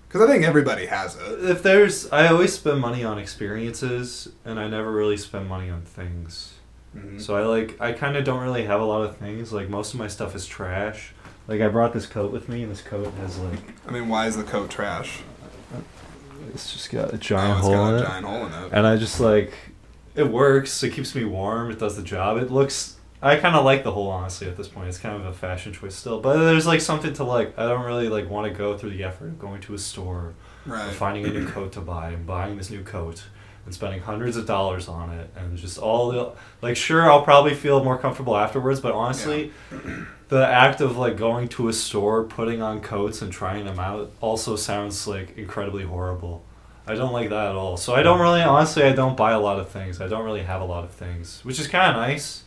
Because 0.09 0.23
I 0.23 0.33
think 0.33 0.43
everybody 0.45 0.87
has 0.87 1.17
it. 1.17 1.45
If 1.51 1.63
there's, 1.63 2.11
I 2.11 2.29
always 2.29 2.55
spend 2.55 2.81
money 2.81 3.05
on 3.05 3.19
experiences, 3.19 4.29
and 4.45 4.59
I 4.59 4.67
never 4.67 4.91
really 4.91 5.19
spend 5.19 5.49
money 5.49 5.69
on 5.69 5.83
things. 5.83 6.55
Mhm. 6.97 7.21
So 7.21 7.37
I 7.37 7.43
like, 7.45 7.81
I 7.81 7.93
kind 7.93 8.17
of 8.17 8.25
don't 8.25 8.43
really 8.43 8.65
have 8.65 8.81
a 8.81 8.85
lot 8.85 9.03
of 9.03 9.17
things. 9.19 9.53
Like 9.53 9.69
most 9.69 9.93
of 9.95 10.01
my 10.01 10.09
stuff 10.09 10.35
is 10.35 10.47
trash. 10.47 11.13
Like 11.47 11.61
I 11.61 11.69
brought 11.69 11.93
this 11.93 12.07
coat 12.07 12.31
with 12.33 12.49
me, 12.49 12.63
and 12.63 12.71
this 12.71 12.83
coat 12.83 13.13
has 13.21 13.39
like, 13.39 13.59
I 13.87 13.91
mean, 13.91 14.09
why 14.09 14.27
is 14.27 14.37
the 14.37 14.43
coat 14.45 14.71
trash? 14.71 15.21
it's 16.55 16.73
just 16.73 16.91
got 16.91 17.13
a 17.13 17.19
giant 17.19 17.59
it's 17.59 17.67
hole 17.67 17.73
got 17.75 17.89
in 17.89 17.95
a 17.95 17.99
it. 17.99 18.07
giant 18.07 18.27
hole 18.27 18.47
in 18.47 18.53
it. 18.53 18.71
and 18.73 18.87
I 18.87 18.97
just 18.97 19.21
like 19.21 19.53
it 20.15 20.25
works. 20.29 20.83
It 20.83 20.91
keeps 20.93 21.15
me 21.15 21.25
warm. 21.25 21.71
It 21.71 21.79
does 21.79 21.97
the 21.97 22.03
job. 22.03 22.39
It 22.39 22.51
looks. 22.51 22.97
I 23.21 23.37
kind 23.37 23.57
of 23.57 23.65
like 23.65 23.83
the 23.85 23.91
hole 23.93 24.09
honestly 24.09 24.47
at 24.49 24.57
this 24.57 24.69
point. 24.69 24.89
It's 24.89 24.99
kind 24.99 25.17
of 25.17 25.27
a 25.27 25.33
fashion 25.33 25.73
choice 25.73 25.95
still, 25.95 26.21
but 26.21 26.39
there's 26.39 26.67
like 26.67 26.81
something 26.81 27.13
to 27.15 27.25
like. 27.25 27.59
I 27.59 27.67
don't 27.69 27.85
really 27.85 28.09
like 28.09 28.31
want 28.31 28.51
to 28.51 28.57
go 28.57 28.77
through 28.79 28.91
the 28.91 29.05
effort 29.05 29.27
of 29.27 29.39
going 29.39 29.61
to 29.63 29.75
a 29.75 29.79
store, 29.79 30.17
or 30.17 30.35
Right. 30.67 30.93
finding 30.93 31.25
a 31.27 31.29
new 31.31 31.47
coat 31.49 31.73
to 31.73 31.81
buy, 31.81 32.11
and 32.11 32.27
buying 32.27 32.57
this 32.57 32.71
new 32.71 32.83
coat, 32.83 33.25
and 33.69 33.75
spending 33.75 34.01
hundreds 34.01 34.39
of 34.39 34.47
dollars 34.47 34.89
on 34.89 35.11
it, 35.13 35.29
and 35.37 35.59
just 35.59 35.77
all 35.77 36.11
the 36.11 36.33
like. 36.63 36.75
Sure, 36.75 37.11
I'll 37.11 37.23
probably 37.23 37.55
feel 37.55 37.85
more 37.85 37.99
comfortable 37.99 38.35
afterwards, 38.35 38.81
but 38.81 38.93
honestly. 38.95 39.53
The 40.29 40.47
act 40.47 40.83
of 40.83 40.99
like 40.99 41.17
going 41.17 41.49
to 41.49 41.69
a 41.69 41.73
store, 41.73 42.25
putting 42.25 42.61
on 42.61 42.81
coats 42.81 43.23
and 43.23 43.33
trying 43.33 43.65
them 43.65 43.79
out 43.79 44.11
also 44.21 44.57
sounds 44.57 45.07
like 45.07 45.39
incredibly 45.39 45.85
horrible. 45.85 46.45
I 46.87 46.95
don't 46.95 47.13
like 47.13 47.31
that 47.31 47.49
at 47.49 47.55
all. 47.55 47.79
So 47.79 47.95
I 47.95 48.03
don't 48.03 48.21
really, 48.21 48.43
honestly, 48.43 48.83
I 48.83 48.93
don't 48.93 49.17
buy 49.17 49.33
a 49.33 49.41
lot 49.41 49.59
of 49.59 49.71
things. 49.71 50.01
I 50.03 50.07
don't 50.07 50.25
really 50.25 50.43
have 50.43 50.61
a 50.61 50.65
lot 50.65 50.85
of 50.85 50.91
things, 50.91 51.43
which 51.45 51.59
is 51.59 51.67
kind 51.67 51.91
of 51.91 51.97
nice. 51.97 52.45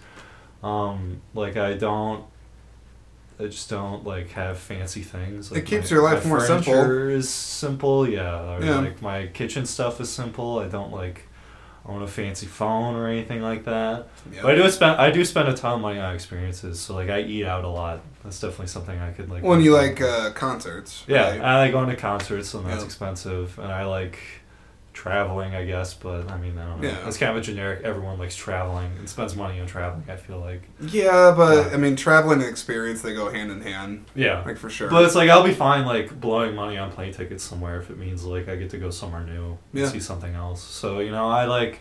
Um, 0.63 1.21
like 1.33 1.57
I 1.57 1.73
don't, 1.73 2.25
I 3.41 3.47
just 3.47 3.69
don't 3.69 4.03
like 4.05 4.29
have 4.31 4.57
fancy 4.59 5.01
things. 5.01 5.51
Like 5.51 5.61
It 5.63 5.65
keeps 5.65 5.89
my- 5.91 5.95
your 5.95 6.03
life 6.03 6.25
more 6.25 6.39
simple. 6.39 6.73
Is 7.09 7.29
simple, 7.29 8.07
yeah. 8.07 8.55
Or 8.57 8.63
Yeah. 8.63 8.79
Like 8.79 9.01
my 9.01 9.27
kitchen 9.27 9.65
stuff 9.65 9.99
is 9.99 10.09
simple. 10.11 10.59
I 10.59 10.67
don't 10.67 10.91
like 10.91 11.27
own 11.83 12.03
a 12.03 12.07
fancy 12.07 12.45
phone 12.45 12.95
or 12.95 13.07
anything 13.07 13.41
like 13.41 13.65
that. 13.65 14.07
Yep. 14.31 14.43
But 14.43 14.51
I 14.51 14.55
do 14.55 14.69
spend 14.69 15.01
I 15.01 15.09
do 15.09 15.25
spend 15.25 15.47
a 15.49 15.53
ton 15.53 15.73
of 15.75 15.81
money 15.81 15.99
on 15.99 16.13
experiences. 16.13 16.79
So 16.79 16.93
like 16.93 17.09
I 17.09 17.21
eat 17.21 17.45
out 17.45 17.63
a 17.63 17.69
lot. 17.69 18.01
That's 18.23 18.39
definitely 18.39 18.67
something 18.67 18.99
I 18.99 19.11
could 19.11 19.31
like. 19.31 19.41
When 19.41 19.61
you 19.61 19.73
like 19.73 19.99
uh, 19.99 20.29
concerts. 20.33 21.03
yeah, 21.07 21.31
right? 21.31 21.41
I 21.41 21.57
like 21.57 21.71
going 21.71 21.89
to 21.89 21.95
concerts 21.95 22.53
and 22.53 22.65
that's 22.67 22.81
Yeah. 22.81 22.85
expensive, 22.85 23.57
and 23.57 23.71
I 23.71 23.85
like 23.85 24.19
traveling, 24.93 25.55
I 25.55 25.65
guess. 25.65 25.93
But 25.93 26.29
I 26.29 26.37
mean, 26.37 26.57
I 26.57 26.65
don't 26.67 26.81
know. 26.81 26.87
Yeah. 26.89 27.07
It's 27.07 27.17
kind 27.17 27.31
of 27.31 27.37
a 27.37 27.41
generic. 27.41 27.83
Everyone 27.83 28.17
likes 28.19 28.35
traveling 28.35 28.91
and 28.97 29.07
spends 29.09 29.35
money 29.35 29.59
on 29.59 29.67
traveling. 29.67 30.03
I 30.09 30.15
feel 30.15 30.39
like. 30.39 30.63
Yeah, 30.81 31.33
but 31.35 31.67
Yeah. 31.67 31.73
I 31.73 31.77
mean, 31.77 31.95
traveling 31.95 32.41
and 32.41 32.49
experience 32.49 33.01
they 33.01 33.13
go 33.13 33.29
hand 33.31 33.51
in 33.51 33.61
hand, 33.61 34.05
Yeah. 34.15 34.43
like 34.45 34.57
for 34.57 34.69
sure. 34.69 34.89
But 34.89 35.03
it's 35.05 35.15
like 35.15 35.29
I'll 35.29 35.43
be 35.43 35.53
fine 35.53 35.85
like 35.85 36.19
blowing 36.19 36.55
money 36.55 36.77
on 36.77 36.91
plane 36.91 37.13
tickets 37.13 37.43
somewhere 37.43 37.79
if 37.79 37.89
it 37.89 37.97
means 37.97 38.23
like 38.23 38.47
I 38.49 38.55
get 38.55 38.69
to 38.71 38.77
go 38.77 38.89
somewhere 38.89 39.23
new 39.23 39.51
and 39.51 39.57
Yeah. 39.73 39.87
see 39.87 39.99
something 39.99 40.35
else. 40.35 40.61
So 40.63 40.99
you 40.99 41.11
know 41.11 41.27
I 41.29 41.45
like 41.45 41.79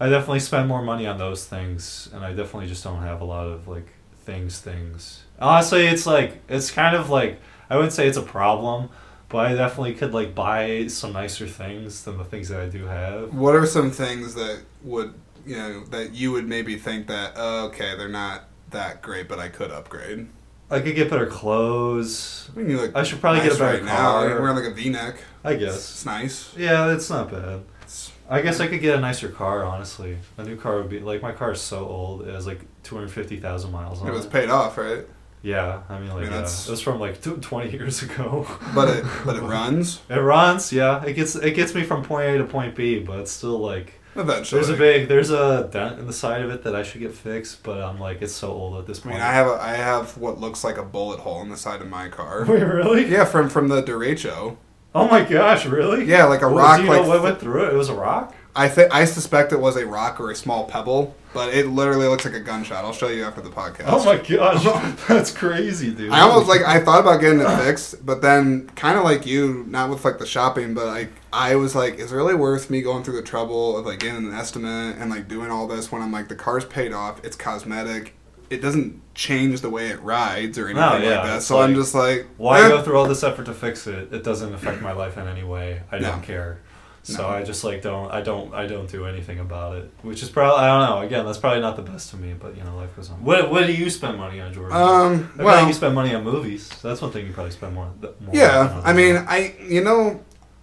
I 0.00 0.08
definitely 0.08 0.40
spend 0.40 0.66
more 0.68 0.80
money 0.82 1.06
on 1.06 1.18
those 1.18 1.44
things, 1.44 2.08
and 2.14 2.24
I 2.24 2.30
definitely 2.32 2.68
just 2.68 2.82
don't 2.82 3.02
have 3.02 3.20
a 3.20 3.24
lot 3.24 3.46
of 3.46 3.68
like 3.68 3.88
things 4.24 4.58
things. 4.58 5.24
Honestly, 5.38 5.86
it's 5.86 6.06
like 6.06 6.40
it's 6.48 6.70
kind 6.70 6.96
of 6.96 7.10
like 7.10 7.38
I 7.68 7.76
wouldn't 7.76 7.92
say 7.92 8.08
it's 8.08 8.16
a 8.16 8.22
problem, 8.22 8.88
but 9.30 9.46
I 9.46 9.54
definitely 9.54 9.94
could 9.94 10.12
like 10.12 10.34
buy 10.34 10.86
some 10.88 11.14
nicer 11.14 11.46
things 11.46 12.04
than 12.04 12.18
the 12.18 12.24
things 12.24 12.48
that 12.48 12.60
I 12.60 12.66
do 12.68 12.84
have. 12.84 13.32
what 13.34 13.54
are 13.56 13.64
some 13.66 13.90
things 13.90 14.34
that 14.34 14.60
would 14.82 15.14
you 15.46 15.56
know 15.56 15.84
that 15.86 16.12
you 16.14 16.32
would 16.32 16.46
maybe 16.46 16.76
think 16.76 17.06
that 17.06 17.32
oh, 17.36 17.66
okay 17.68 17.96
they're 17.96 18.08
not 18.08 18.44
that 18.70 19.00
great, 19.02 19.26
but 19.28 19.38
I 19.38 19.48
could 19.48 19.70
upgrade? 19.70 20.28
I 20.70 20.78
could 20.80 20.94
get 20.94 21.10
better 21.10 21.26
clothes. 21.26 22.48
I 22.54 22.58
mean, 22.58 22.70
you 22.70 22.76
look 22.80 22.94
I 22.94 23.02
should 23.02 23.20
probably 23.20 23.40
nice 23.40 23.50
get 23.50 23.56
a 23.56 23.58
better 23.58 23.76
right 23.78 23.84
now. 23.84 23.96
car. 23.96 24.28
You're 24.28 24.40
wearing 24.42 24.56
like 24.56 24.66
a 24.66 24.74
V-neck. 24.74 25.16
I 25.42 25.54
guess. 25.54 25.74
it's 25.74 26.06
nice. 26.06 26.56
Yeah, 26.56 26.92
it's 26.92 27.10
not 27.10 27.30
bad. 27.30 27.62
It's, 27.82 28.12
I 28.28 28.42
guess 28.42 28.60
I 28.60 28.68
could 28.68 28.80
get 28.80 28.96
a 28.96 29.00
nicer 29.00 29.28
car, 29.28 29.64
honestly. 29.64 30.18
A 30.36 30.44
new 30.44 30.56
car 30.56 30.76
would 30.76 30.88
be 30.88 31.00
like 31.00 31.22
my 31.22 31.32
car 31.32 31.50
is 31.52 31.60
so 31.60 31.84
old; 31.88 32.28
it 32.28 32.32
has 32.32 32.46
like 32.46 32.60
two 32.84 32.94
hundred 32.94 33.10
fifty 33.10 33.38
thousand 33.38 33.72
miles 33.72 34.00
on 34.00 34.06
it 34.06 34.10
it. 34.10 34.14
was 34.14 34.26
paid 34.26 34.48
off, 34.50 34.78
right? 34.78 35.04
Yeah, 35.42 35.82
I 35.88 35.98
mean, 35.98 36.08
like 36.10 36.22
mean, 36.22 36.24
yeah, 36.24 36.28
uh, 36.28 36.40
that's- 36.40 36.68
it 36.68 36.70
was 36.70 36.80
from 36.82 37.00
like 37.00 37.20
tw- 37.20 37.40
twenty 37.42 37.70
years 37.72 38.02
ago. 38.02 38.46
But 38.74 38.88
it 38.98 39.04
but 39.24 39.36
it 39.36 39.42
runs 39.42 40.00
it 40.10 40.14
runs, 40.20 40.72
yeah. 40.72 41.02
It 41.04 41.14
gets 41.14 41.34
it 41.36 41.52
gets 41.52 41.74
me 41.74 41.82
from 41.82 42.02
point 42.04 42.28
A 42.28 42.38
to 42.38 42.44
point 42.44 42.74
B, 42.74 42.98
but 43.00 43.20
it's 43.20 43.32
still 43.32 43.58
like 43.58 43.94
eventually. 44.16 44.60
there's 44.60 44.68
a 44.68 44.76
big 44.76 45.08
there's 45.08 45.30
a 45.30 45.68
dent 45.72 45.98
in 45.98 46.06
the 46.06 46.12
side 46.12 46.42
of 46.42 46.50
it 46.50 46.62
that 46.64 46.74
I 46.76 46.82
should 46.82 47.00
get 47.00 47.14
fixed, 47.14 47.62
but 47.62 47.80
I'm 47.82 47.98
like 47.98 48.20
it's 48.22 48.34
so 48.34 48.48
old 48.48 48.78
at 48.78 48.86
this 48.86 48.98
I 49.00 49.02
point. 49.02 49.14
mean, 49.16 49.22
I 49.22 49.32
have 49.32 49.46
a, 49.46 49.62
I 49.62 49.74
have 49.74 50.16
what 50.18 50.38
looks 50.38 50.62
like 50.64 50.76
a 50.78 50.82
bullet 50.84 51.20
hole 51.20 51.40
in 51.42 51.48
the 51.48 51.56
side 51.56 51.80
of 51.80 51.88
my 51.88 52.08
car. 52.08 52.44
Wait, 52.48 52.62
really? 52.62 53.06
Yeah, 53.10 53.24
from 53.24 53.48
from 53.48 53.68
the 53.68 53.82
derecho. 53.82 54.56
Oh 54.94 55.06
my 55.08 55.22
gosh, 55.22 55.66
really? 55.66 56.04
Yeah, 56.04 56.24
like 56.24 56.42
a 56.42 56.48
Well, 56.48 56.56
rock. 56.58 56.78
Do 56.78 56.82
you 56.84 56.90
like 56.90 57.02
know 57.02 57.08
what 57.08 57.22
went 57.22 57.38
through 57.40 57.66
it? 57.66 57.74
It 57.74 57.76
was 57.76 57.88
a 57.88 57.94
rock. 57.94 58.34
I 58.60 58.68
think 58.68 58.94
I 58.94 59.04
suspect 59.06 59.52
it 59.52 59.60
was 59.60 59.76
a 59.76 59.86
rock 59.86 60.20
or 60.20 60.30
a 60.30 60.36
small 60.36 60.64
pebble, 60.66 61.14
but 61.32 61.54
it 61.54 61.66
literally 61.68 62.06
looks 62.08 62.24
like 62.24 62.34
a 62.34 62.40
gunshot. 62.40 62.84
I'll 62.84 62.92
show 62.92 63.08
you 63.08 63.24
after 63.24 63.40
the 63.40 63.48
podcast. 63.48 63.84
Oh 63.86 64.04
my 64.04 64.16
gosh, 64.18 64.98
that's 65.08 65.30
crazy, 65.32 65.90
dude. 65.92 66.10
I 66.10 66.20
almost 66.20 66.48
like 66.48 66.62
I 66.62 66.80
thought 66.80 67.00
about 67.00 67.20
getting 67.20 67.40
it 67.40 67.48
fixed, 67.64 68.04
but 68.04 68.20
then 68.22 68.68
kind 68.76 68.98
of 68.98 69.04
like 69.04 69.24
you, 69.24 69.64
not 69.68 69.88
with 69.88 70.04
like 70.04 70.18
the 70.18 70.26
shopping, 70.26 70.74
but 70.74 70.86
like 70.86 71.10
I 71.32 71.56
was 71.56 71.74
like, 71.74 71.94
is 71.98 72.12
it 72.12 72.16
really 72.16 72.34
worth 72.34 72.68
me 72.70 72.82
going 72.82 73.02
through 73.02 73.16
the 73.16 73.22
trouble 73.22 73.78
of 73.78 73.86
like 73.86 74.00
getting 74.00 74.26
an 74.26 74.34
estimate 74.34 74.96
and 74.98 75.10
like 75.10 75.26
doing 75.26 75.50
all 75.50 75.66
this 75.66 75.90
when 75.90 76.02
I'm 76.02 76.12
like 76.12 76.28
the 76.28 76.36
car's 76.36 76.64
paid 76.66 76.92
off, 76.92 77.24
it's 77.24 77.36
cosmetic, 77.36 78.14
it 78.50 78.60
doesn't 78.60 79.00
change 79.14 79.60
the 79.62 79.70
way 79.70 79.88
it 79.88 80.02
rides 80.02 80.58
or 80.58 80.66
anything 80.66 80.82
No, 80.82 80.96
yeah, 80.98 81.16
like 81.20 81.24
that. 81.26 81.42
So 81.42 81.60
I'm 81.60 81.74
just 81.74 81.94
like, 81.94 82.26
Why 82.36 82.60
eh. 82.62 82.68
go 82.68 82.82
through 82.82 82.98
all 82.98 83.06
this 83.06 83.22
effort 83.22 83.46
to 83.46 83.54
fix 83.54 83.86
it? 83.86 84.12
It 84.12 84.22
doesn't 84.24 84.52
affect 84.52 84.82
my 84.82 84.92
life 84.92 85.16
in 85.16 85.26
any 85.26 85.44
way. 85.44 85.82
I 85.90 85.98
No. 85.98 86.10
don't 86.10 86.22
care. 86.22 86.58
So 87.02 87.22
No. 87.22 87.28
I 87.28 87.42
just 87.42 87.64
like 87.64 87.80
don't 87.82 88.10
I 88.10 88.20
don't 88.20 88.52
I 88.54 88.66
don't 88.66 88.88
do 88.90 89.06
anything 89.06 89.38
about 89.40 89.76
it. 89.76 89.90
Which 90.02 90.22
is 90.22 90.28
probably 90.28 90.60
I 90.60 90.66
don't 90.66 90.88
know. 90.88 91.06
Again, 91.06 91.24
that's 91.24 91.38
probably 91.38 91.60
not 91.60 91.76
the 91.76 91.82
best 91.82 92.10
to 92.10 92.16
me, 92.16 92.34
but 92.38 92.56
you 92.56 92.62
know, 92.62 92.76
life 92.76 92.94
goes 92.94 93.10
on. 93.10 93.24
What 93.24 93.50
what 93.50 93.66
do 93.66 93.72
you 93.72 93.88
spend 93.90 94.18
money 94.18 94.40
on, 94.40 94.52
Jordan? 94.52 94.76
Um, 94.76 95.32
I 95.38 95.42
well, 95.42 95.66
you 95.66 95.72
spend 95.72 95.94
money 95.94 96.14
on 96.14 96.24
movies. 96.24 96.68
That's 96.82 97.00
one 97.00 97.10
thing 97.10 97.26
you 97.26 97.32
probably 97.32 97.52
spend 97.52 97.74
more. 97.74 97.90
more 98.02 98.34
Yeah, 98.34 98.80
I 98.84 98.92
mean, 98.92 99.16
I 99.16 99.54
you 99.66 99.82
know, 99.82 100.20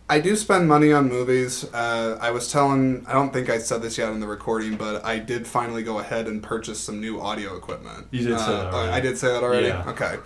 I 0.09 0.19
do 0.19 0.35
spend 0.35 0.67
money 0.67 0.93
on 0.93 1.09
movies. 1.09 1.65
Uh, 1.73 2.17
I 2.21 2.29
was 2.31 2.51
telling, 2.51 3.03
I 3.07 3.13
don't 3.13 3.33
think 3.33 3.49
I 3.49 3.57
said 3.57 3.81
this 3.81 3.97
yet 3.97 4.09
in 4.13 4.19
the 4.19 4.27
recording, 4.27 4.77
but 4.77 5.03
I 5.03 5.17
did 5.19 5.45
finally 5.47 5.83
go 5.83 5.99
ahead 5.99 6.27
and 6.27 6.41
purchase 6.41 6.79
some 6.79 7.01
new 7.01 7.19
audio 7.19 7.57
equipment. 7.57 8.07
You 8.11 8.27
did 8.27 8.39
say 8.39 8.45
Uh, 8.45 8.63
that 8.63 8.73
already. 8.73 8.91
I 8.93 8.99
did 9.01 9.17
say 9.17 9.27
that 9.27 9.43
already. 9.43 9.67
Yeah. 9.67 9.89
Okay. 9.89 10.17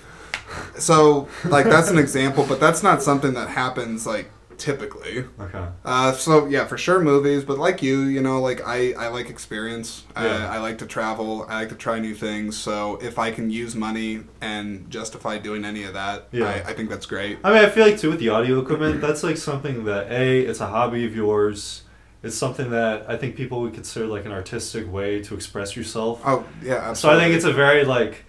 So, 0.78 1.30
like, 1.46 1.66
that's 1.66 1.90
an 1.90 1.98
example, 1.98 2.46
but 2.48 2.60
that's 2.60 2.84
not 2.84 3.02
something 3.02 3.34
that 3.34 3.50
happens 3.50 4.06
like 4.06 4.30
typically. 4.62 5.26
okay. 5.40 5.66
Uh, 5.84 6.12
so 6.14 6.46
yeah, 6.46 6.66
for 6.66 6.78
sure 6.78 7.02
movies, 7.02 7.44
but 7.44 7.58
like 7.58 7.82
you, 7.82 8.04
you 8.04 8.22
know, 8.22 8.40
like 8.40 8.62
I, 8.66 8.94
I 8.94 9.08
like 9.08 9.30
experience. 9.30 10.04
Yeah. 10.16 10.50
I, 10.50 10.56
I 10.56 10.60
like 10.60 10.78
to 10.78 10.86
travel. 10.86 11.46
I 11.50 11.62
like 11.62 11.70
to 11.70 11.76
try 11.76 12.00
new 12.00 12.14
things. 12.16 12.56
So 12.58 12.98
if 13.02 13.18
I 13.20 13.32
can 13.32 13.50
use 13.50 13.76
money 13.76 14.24
and 14.40 14.90
justify 14.90 15.40
doing 15.40 15.66
any 15.66 15.84
of 15.84 15.94
that, 15.96 16.28
Yeah. 16.32 16.46
I, 16.46 16.70
I 16.70 16.74
think 16.74 16.90
that's 16.90 17.06
great. 17.08 17.40
I 17.44 17.52
mean, 17.54 17.66
I 17.66 17.70
feel 17.70 17.86
like 17.86 17.98
too 18.00 18.12
with 18.12 18.20
the 18.20 18.30
audio 18.30 18.60
equipment, 18.60 19.02
that's 19.02 19.24
like 19.24 19.38
something 19.38 19.84
that 19.86 20.12
a 20.12 20.42
it's 20.42 20.60
a 20.62 20.68
hobby 20.68 21.06
of 21.06 21.16
yours. 21.16 21.82
It's 22.24 22.38
something 22.38 22.70
that 22.70 23.10
I 23.10 23.18
think 23.18 23.36
people 23.36 23.62
would 23.62 23.74
consider 23.74 24.06
like 24.06 24.26
an 24.26 24.32
artistic 24.32 24.92
way 24.92 25.22
to 25.24 25.34
express 25.34 25.76
yourself. 25.76 26.22
Oh 26.24 26.46
yeah, 26.62 26.76
absolutely. 26.76 26.96
So 26.96 27.10
I 27.10 27.18
think 27.20 27.34
it's 27.36 27.46
a 27.46 27.54
very 27.54 27.84
like, 27.84 28.26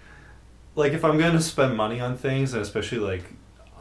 like 0.75 0.93
if 0.93 1.05
I'm 1.05 1.19
going 1.19 1.33
to 1.33 1.41
spend 1.41 1.77
money 1.77 1.99
on 2.01 2.17
things, 2.17 2.53
and 2.53 2.61
especially 2.63 2.97
like 2.97 3.23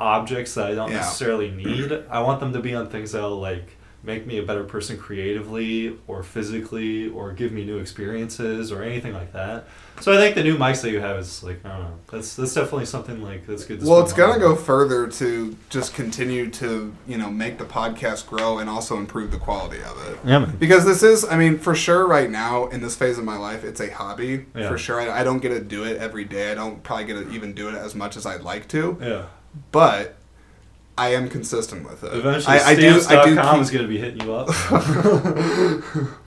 objects 0.02 0.54
that 0.54 0.66
I 0.66 0.74
don't 0.74 0.90
Yeah. 0.90 0.98
necessarily 0.98 1.50
need, 1.50 1.92
I 2.10 2.20
want 2.20 2.40
them 2.40 2.52
to 2.52 2.60
be 2.60 2.74
on 2.74 2.88
things 2.88 3.12
that'll 3.12 3.40
like 3.40 3.76
make 4.04 4.26
me 4.26 4.36
a 4.38 4.42
better 4.42 4.64
person 4.64 4.98
creatively 4.98 5.96
or 6.08 6.24
physically 6.24 7.08
or 7.10 7.32
give 7.32 7.52
me 7.52 7.64
new 7.64 7.78
experiences 7.78 8.72
or 8.72 8.82
anything 8.82 9.14
like 9.14 9.32
that. 9.32 9.68
So 10.00 10.12
I 10.12 10.16
think 10.16 10.34
the 10.34 10.42
new 10.42 10.56
mics 10.56 10.80
that 10.82 10.90
you 10.90 10.98
have 11.00 11.18
is 11.18 11.44
like 11.44 11.64
I 11.64 11.68
don't 11.68 11.80
know. 11.82 11.94
That's 12.10 12.34
that's 12.34 12.52
definitely 12.52 12.86
something 12.86 13.22
like 13.22 13.46
that's 13.46 13.64
good. 13.64 13.78
To 13.78 13.86
well, 13.86 14.00
it's 14.00 14.12
gonna 14.12 14.30
money 14.32 14.40
go 14.40 14.56
further 14.56 15.06
to 15.06 15.56
just 15.70 15.94
continue 15.94 16.50
to 16.50 16.92
you 17.06 17.16
know 17.16 17.30
make 17.30 17.58
the 17.58 17.64
podcast 17.64 18.26
grow 18.26 18.58
and 18.58 18.68
also 18.68 18.96
improve 18.96 19.30
the 19.30 19.38
quality 19.38 19.78
of 19.78 19.96
it. 20.08 20.18
Yeah, 20.24 20.40
man. 20.40 20.56
Because 20.58 20.84
this 20.84 21.04
is, 21.04 21.24
I 21.24 21.36
mean, 21.36 21.56
for 21.58 21.76
sure, 21.76 22.04
right 22.08 22.28
now 22.28 22.66
in 22.66 22.80
this 22.82 22.96
phase 22.96 23.18
of 23.18 23.24
my 23.24 23.36
life, 23.36 23.62
it's 23.62 23.80
a 23.80 23.90
hobby. 23.90 24.46
Yeah. 24.56 24.68
For 24.68 24.78
sure, 24.78 25.00
I, 25.00 25.20
I 25.20 25.22
don't 25.22 25.38
get 25.38 25.50
to 25.50 25.60
do 25.60 25.84
it 25.84 25.98
every 25.98 26.24
day. 26.24 26.50
I 26.50 26.56
don't 26.56 26.82
probably 26.82 27.04
get 27.04 27.14
to 27.24 27.30
even 27.30 27.52
do 27.52 27.68
it 27.68 27.76
as 27.76 27.94
much 27.94 28.16
as 28.16 28.26
I'd 28.26 28.42
like 28.42 28.66
to. 28.68 28.98
Yeah. 29.00 29.26
But 29.70 30.16
I 30.96 31.14
am 31.14 31.28
consistent 31.28 31.88
with 31.88 32.04
it. 32.04 32.12
Eventually, 32.12 32.58
I, 32.58 32.70
I 32.70 32.74
do. 32.74 32.90
I 32.90 32.92
do. 32.92 33.00
Stamps.com 33.00 33.60
is 33.60 33.70
going 33.70 33.82
to 33.82 33.88
be 33.88 33.98
hitting 33.98 34.20
you 34.20 34.34
up. 34.34 34.48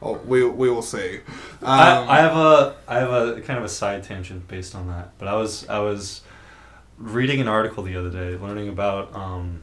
oh, 0.01 0.19
we 0.25 0.43
we 0.43 0.69
will 0.69 0.81
see. 0.81 1.17
Um, 1.61 1.69
I, 1.69 2.17
I 2.17 2.21
have 2.21 2.35
a 2.35 2.75
I 2.87 2.99
have 2.99 3.11
a 3.11 3.41
kind 3.41 3.59
of 3.59 3.65
a 3.65 3.69
side 3.69 4.03
tangent 4.03 4.47
based 4.47 4.73
on 4.75 4.87
that. 4.87 5.11
But 5.19 5.27
I 5.27 5.35
was 5.35 5.67
I 5.69 5.79
was 5.79 6.21
reading 6.97 7.41
an 7.41 7.47
article 7.47 7.83
the 7.83 7.95
other 7.95 8.09
day, 8.09 8.37
learning 8.37 8.69
about 8.69 9.13
um, 9.15 9.61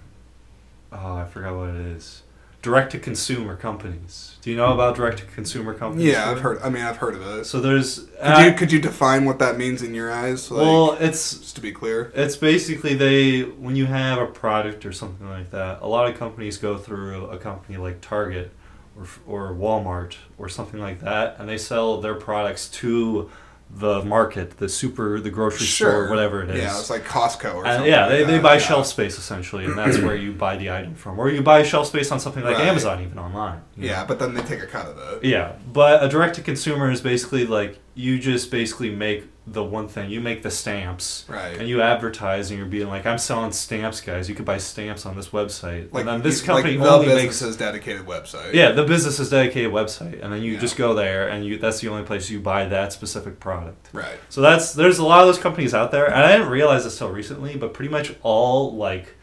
oh 0.92 1.16
I 1.16 1.24
forgot 1.24 1.56
what 1.56 1.70
it 1.70 1.86
is. 1.96 2.22
Direct 2.62 2.92
to 2.92 2.98
consumer 2.98 3.56
companies. 3.56 4.36
Do 4.40 4.50
you 4.50 4.56
know 4.56 4.72
about 4.72 4.96
direct 4.96 5.18
to 5.18 5.24
consumer 5.26 5.74
companies? 5.74 6.06
Yeah, 6.06 6.30
I've 6.30 6.40
heard. 6.40 6.62
I 6.62 6.70
mean, 6.70 6.82
I've 6.82 6.96
heard 6.96 7.14
of 7.14 7.26
it. 7.26 7.44
So 7.44 7.60
there's. 7.60 7.98
Could 7.98 8.08
you 8.38 8.50
uh, 8.50 8.56
could 8.56 8.72
you 8.72 8.80
define 8.80 9.24
what 9.24 9.40
that 9.40 9.58
means 9.58 9.82
in 9.82 9.94
your 9.94 10.10
eyes? 10.10 10.50
Like, 10.50 10.62
well, 10.62 10.96
it's 10.98 11.38
just 11.38 11.56
to 11.56 11.60
be 11.60 11.72
clear. 11.72 12.12
It's 12.14 12.36
basically 12.36 12.94
they 12.94 13.42
when 13.42 13.76
you 13.76 13.86
have 13.86 14.18
a 14.18 14.26
product 14.26 14.86
or 14.86 14.92
something 14.92 15.28
like 15.28 15.50
that. 15.50 15.82
A 15.82 15.86
lot 15.86 16.08
of 16.08 16.16
companies 16.16 16.56
go 16.56 16.78
through 16.78 17.26
a 17.26 17.36
company 17.36 17.76
like 17.76 18.00
Target 18.00 18.52
or 18.96 19.06
or 19.26 19.54
Walmart 19.54 20.16
or 20.38 20.48
something 20.48 20.80
like 20.80 21.00
that, 21.00 21.36
and 21.38 21.48
they 21.48 21.58
sell 21.58 22.00
their 22.00 22.14
products 22.14 22.68
to 22.68 23.30
the 23.74 24.02
market, 24.04 24.58
the 24.58 24.68
super, 24.68 25.18
the 25.18 25.30
grocery 25.30 25.66
Sure. 25.66 25.90
store, 25.90 26.10
whatever 26.10 26.42
it 26.42 26.50
is. 26.50 26.58
Yeah, 26.62 26.78
it's 26.78 26.90
like 26.90 27.04
Costco 27.04 27.54
or 27.54 27.64
something. 27.64 27.90
yeah, 27.90 28.02
like 28.06 28.10
they, 28.10 28.24
they 28.24 28.38
buy 28.38 28.54
yeah. 28.54 28.58
shelf 28.58 28.86
space 28.86 29.16
essentially, 29.18 29.64
and 29.64 29.76
that's 29.78 29.98
where 30.06 30.14
you 30.14 30.32
buy 30.32 30.56
the 30.56 30.70
item 30.70 30.94
from. 30.94 31.18
Or 31.18 31.30
you 31.30 31.42
buy 31.42 31.62
shelf 31.62 31.86
space 31.86 32.12
on 32.12 32.20
something 32.20 32.44
like 32.44 32.58
Right. 32.58 32.66
Amazon, 32.68 33.02
even 33.02 33.18
online. 33.18 33.62
Yeah, 33.76 34.00
know? 34.02 34.06
but 34.08 34.18
then 34.18 34.34
they 34.34 34.42
take 34.42 34.62
a 34.62 34.66
cut 34.66 34.86
of 34.86 34.98
it. 34.98 35.24
Yeah, 35.26 35.52
but 35.72 36.04
a 36.04 36.08
direct 36.08 36.34
to 36.36 36.42
consumer 36.42 36.90
is 36.90 37.00
basically 37.00 37.46
like 37.46 37.78
you 37.94 38.18
just 38.18 38.50
basically 38.50 38.94
make 38.94 39.24
the 39.44 39.64
one 39.64 39.88
thing. 39.88 40.08
You 40.08 40.20
make 40.20 40.42
the 40.44 40.50
stamps, 40.52 41.24
Right. 41.28 41.56
and 41.58 41.68
you 41.68 41.82
advertise, 41.82 42.50
and 42.50 42.58
you're 42.58 42.68
being 42.68 42.86
like, 42.88 43.04
"I'm 43.06 43.18
selling 43.18 43.50
stamps, 43.50 44.00
guys. 44.00 44.28
You 44.28 44.36
could 44.36 44.44
buy 44.44 44.58
stamps 44.58 45.04
on 45.04 45.16
this 45.16 45.30
website." 45.30 45.92
Like 45.92 46.02
and 46.02 46.08
then 46.08 46.22
this 46.22 46.40
you- 46.40 46.46
company 46.46 46.76
like 46.78 46.88
only 46.88 47.08
the 47.08 47.14
makes 47.16 47.26
business's 47.40 47.56
dedicated 47.56 48.06
website. 48.06 48.52
yeah, 48.54 48.70
the 48.70 48.84
business's 48.84 49.30
dedicated 49.30 49.72
website, 49.72 50.22
and 50.22 50.32
then 50.32 50.42
you 50.42 50.52
Yeah. 50.52 50.60
just 50.60 50.76
go 50.76 50.94
there, 50.94 51.26
and 51.26 51.44
you 51.44 51.58
that's 51.58 51.80
the 51.80 51.88
only 51.88 52.04
place 52.04 52.30
you 52.30 52.38
buy 52.38 52.66
that 52.66 52.92
specific 52.92 53.40
product. 53.40 53.88
Right. 53.92 54.20
So 54.28 54.40
that's 54.40 54.74
there's 54.74 54.98
a 54.98 55.04
lot 55.04 55.22
of 55.22 55.26
those 55.26 55.38
companies 55.38 55.74
out 55.74 55.90
there, 55.90 56.06
and 56.06 56.22
I 56.22 56.30
didn't 56.32 56.48
realize 56.50 56.84
this 56.84 56.96
till 56.98 57.08
recently, 57.10 57.56
but 57.56 57.74
pretty 57.74 57.90
much 57.90 58.14
all 58.22 58.76
like 58.76 59.16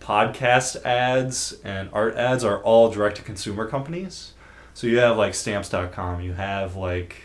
podcast 0.00 0.84
ads 0.84 1.54
and 1.64 1.88
art 1.92 2.14
ads 2.16 2.44
are 2.44 2.58
all 2.58 2.90
direct 2.90 3.16
to 3.16 3.22
consumer 3.22 3.66
companies. 3.66 4.34
So 4.72 4.86
you 4.86 4.98
have 4.98 5.16
like 5.16 5.34
stamps.com, 5.34 6.20
you 6.20 6.34
have 6.34 6.76
like 6.76 7.23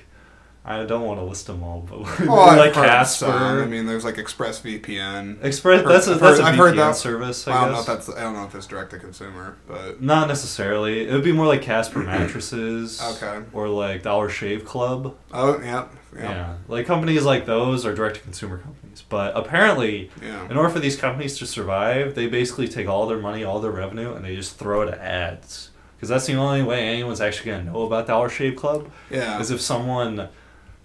I 0.66 0.84
don't 0.84 1.04
want 1.04 1.20
to 1.20 1.24
list 1.24 1.48
them 1.48 1.64
all, 1.64 1.82
but 1.82 2.00
oh, 2.28 2.34
I've 2.42 2.58
like 2.58 2.74
heard 2.76 2.86
Casper, 2.86 3.26
some. 3.26 3.60
I 3.60 3.66
mean, 3.66 3.86
there's 3.86 4.04
like 4.04 4.16
ExpressVPN. 4.16 5.44
Express. 5.44 5.82
Heard- 5.82 5.90
That's 5.90 6.08
a 6.08 6.16
that's 6.16 6.38
heard- 6.38 6.40
a 6.40 6.44
I've 6.48 6.56
heard 6.56 6.74
VPN 6.74 6.78
that. 6.78 6.96
service. 6.96 7.48
I, 7.48 7.52
I 7.54 7.62
don't 7.64 7.74
know 7.74 7.80
if 7.80 7.86
that's. 7.86 8.10
I 8.10 8.22
don't 8.22 8.34
know 8.34 8.44
if 8.46 8.54
it's 8.56 8.68
direct 8.68 8.92
to 8.92 9.00
consumer, 9.00 9.58
but 9.68 10.02
Not 10.02 10.28
necessarily. 10.28 11.08
It 11.08 11.14
would 11.14 11.24
be 11.24 11.32
more 11.32 11.48
like 11.48 11.62
Casper 11.62 12.00
mattresses. 12.04 13.02
Okay. 13.02 13.42
Or 13.54 13.68
like 13.70 14.04
Dollar 14.04 14.30
Shave 14.30 14.66
Club. 14.66 15.16
oh 15.34 15.60
yeah, 15.62 15.88
yeah, 16.16 16.22
Yeah. 16.22 16.56
Like 16.68 16.86
companies 16.86 17.24
like 17.24 17.46
those 17.46 17.86
are 17.86 17.96
direct 17.96 18.18
to 18.18 18.22
consumer 18.22 18.58
companies. 18.58 19.02
But 19.08 19.36
apparently, 19.38 20.12
yeah. 20.22 20.46
in 20.50 20.58
order 20.58 20.70
for 20.70 20.80
these 20.80 20.98
companies 20.98 21.38
to 21.40 21.46
survive, 21.46 22.16
they 22.16 22.28
basically 22.28 22.68
take 22.68 22.88
all 22.88 23.08
their 23.08 23.18
money, 23.20 23.44
all 23.44 23.60
their 23.62 23.72
revenue, 23.72 24.14
and 24.14 24.26
they 24.26 24.36
just 24.36 24.58
throw 24.58 24.82
it 24.82 24.90
at 24.90 25.00
ads. 25.00 25.72
Because 25.96 26.10
that's 26.10 26.26
the 26.28 26.36
only 26.36 26.64
way 26.64 26.88
anyone's 26.88 27.20
actually 27.22 27.52
going 27.52 27.66
to 27.66 27.72
know 27.72 27.82
about 27.84 28.08
Dollar 28.08 28.30
Shave 28.30 28.56
Club 28.56 28.90
yeah. 29.10 29.38
is 29.40 29.52
if 29.52 29.60
someone 29.60 30.30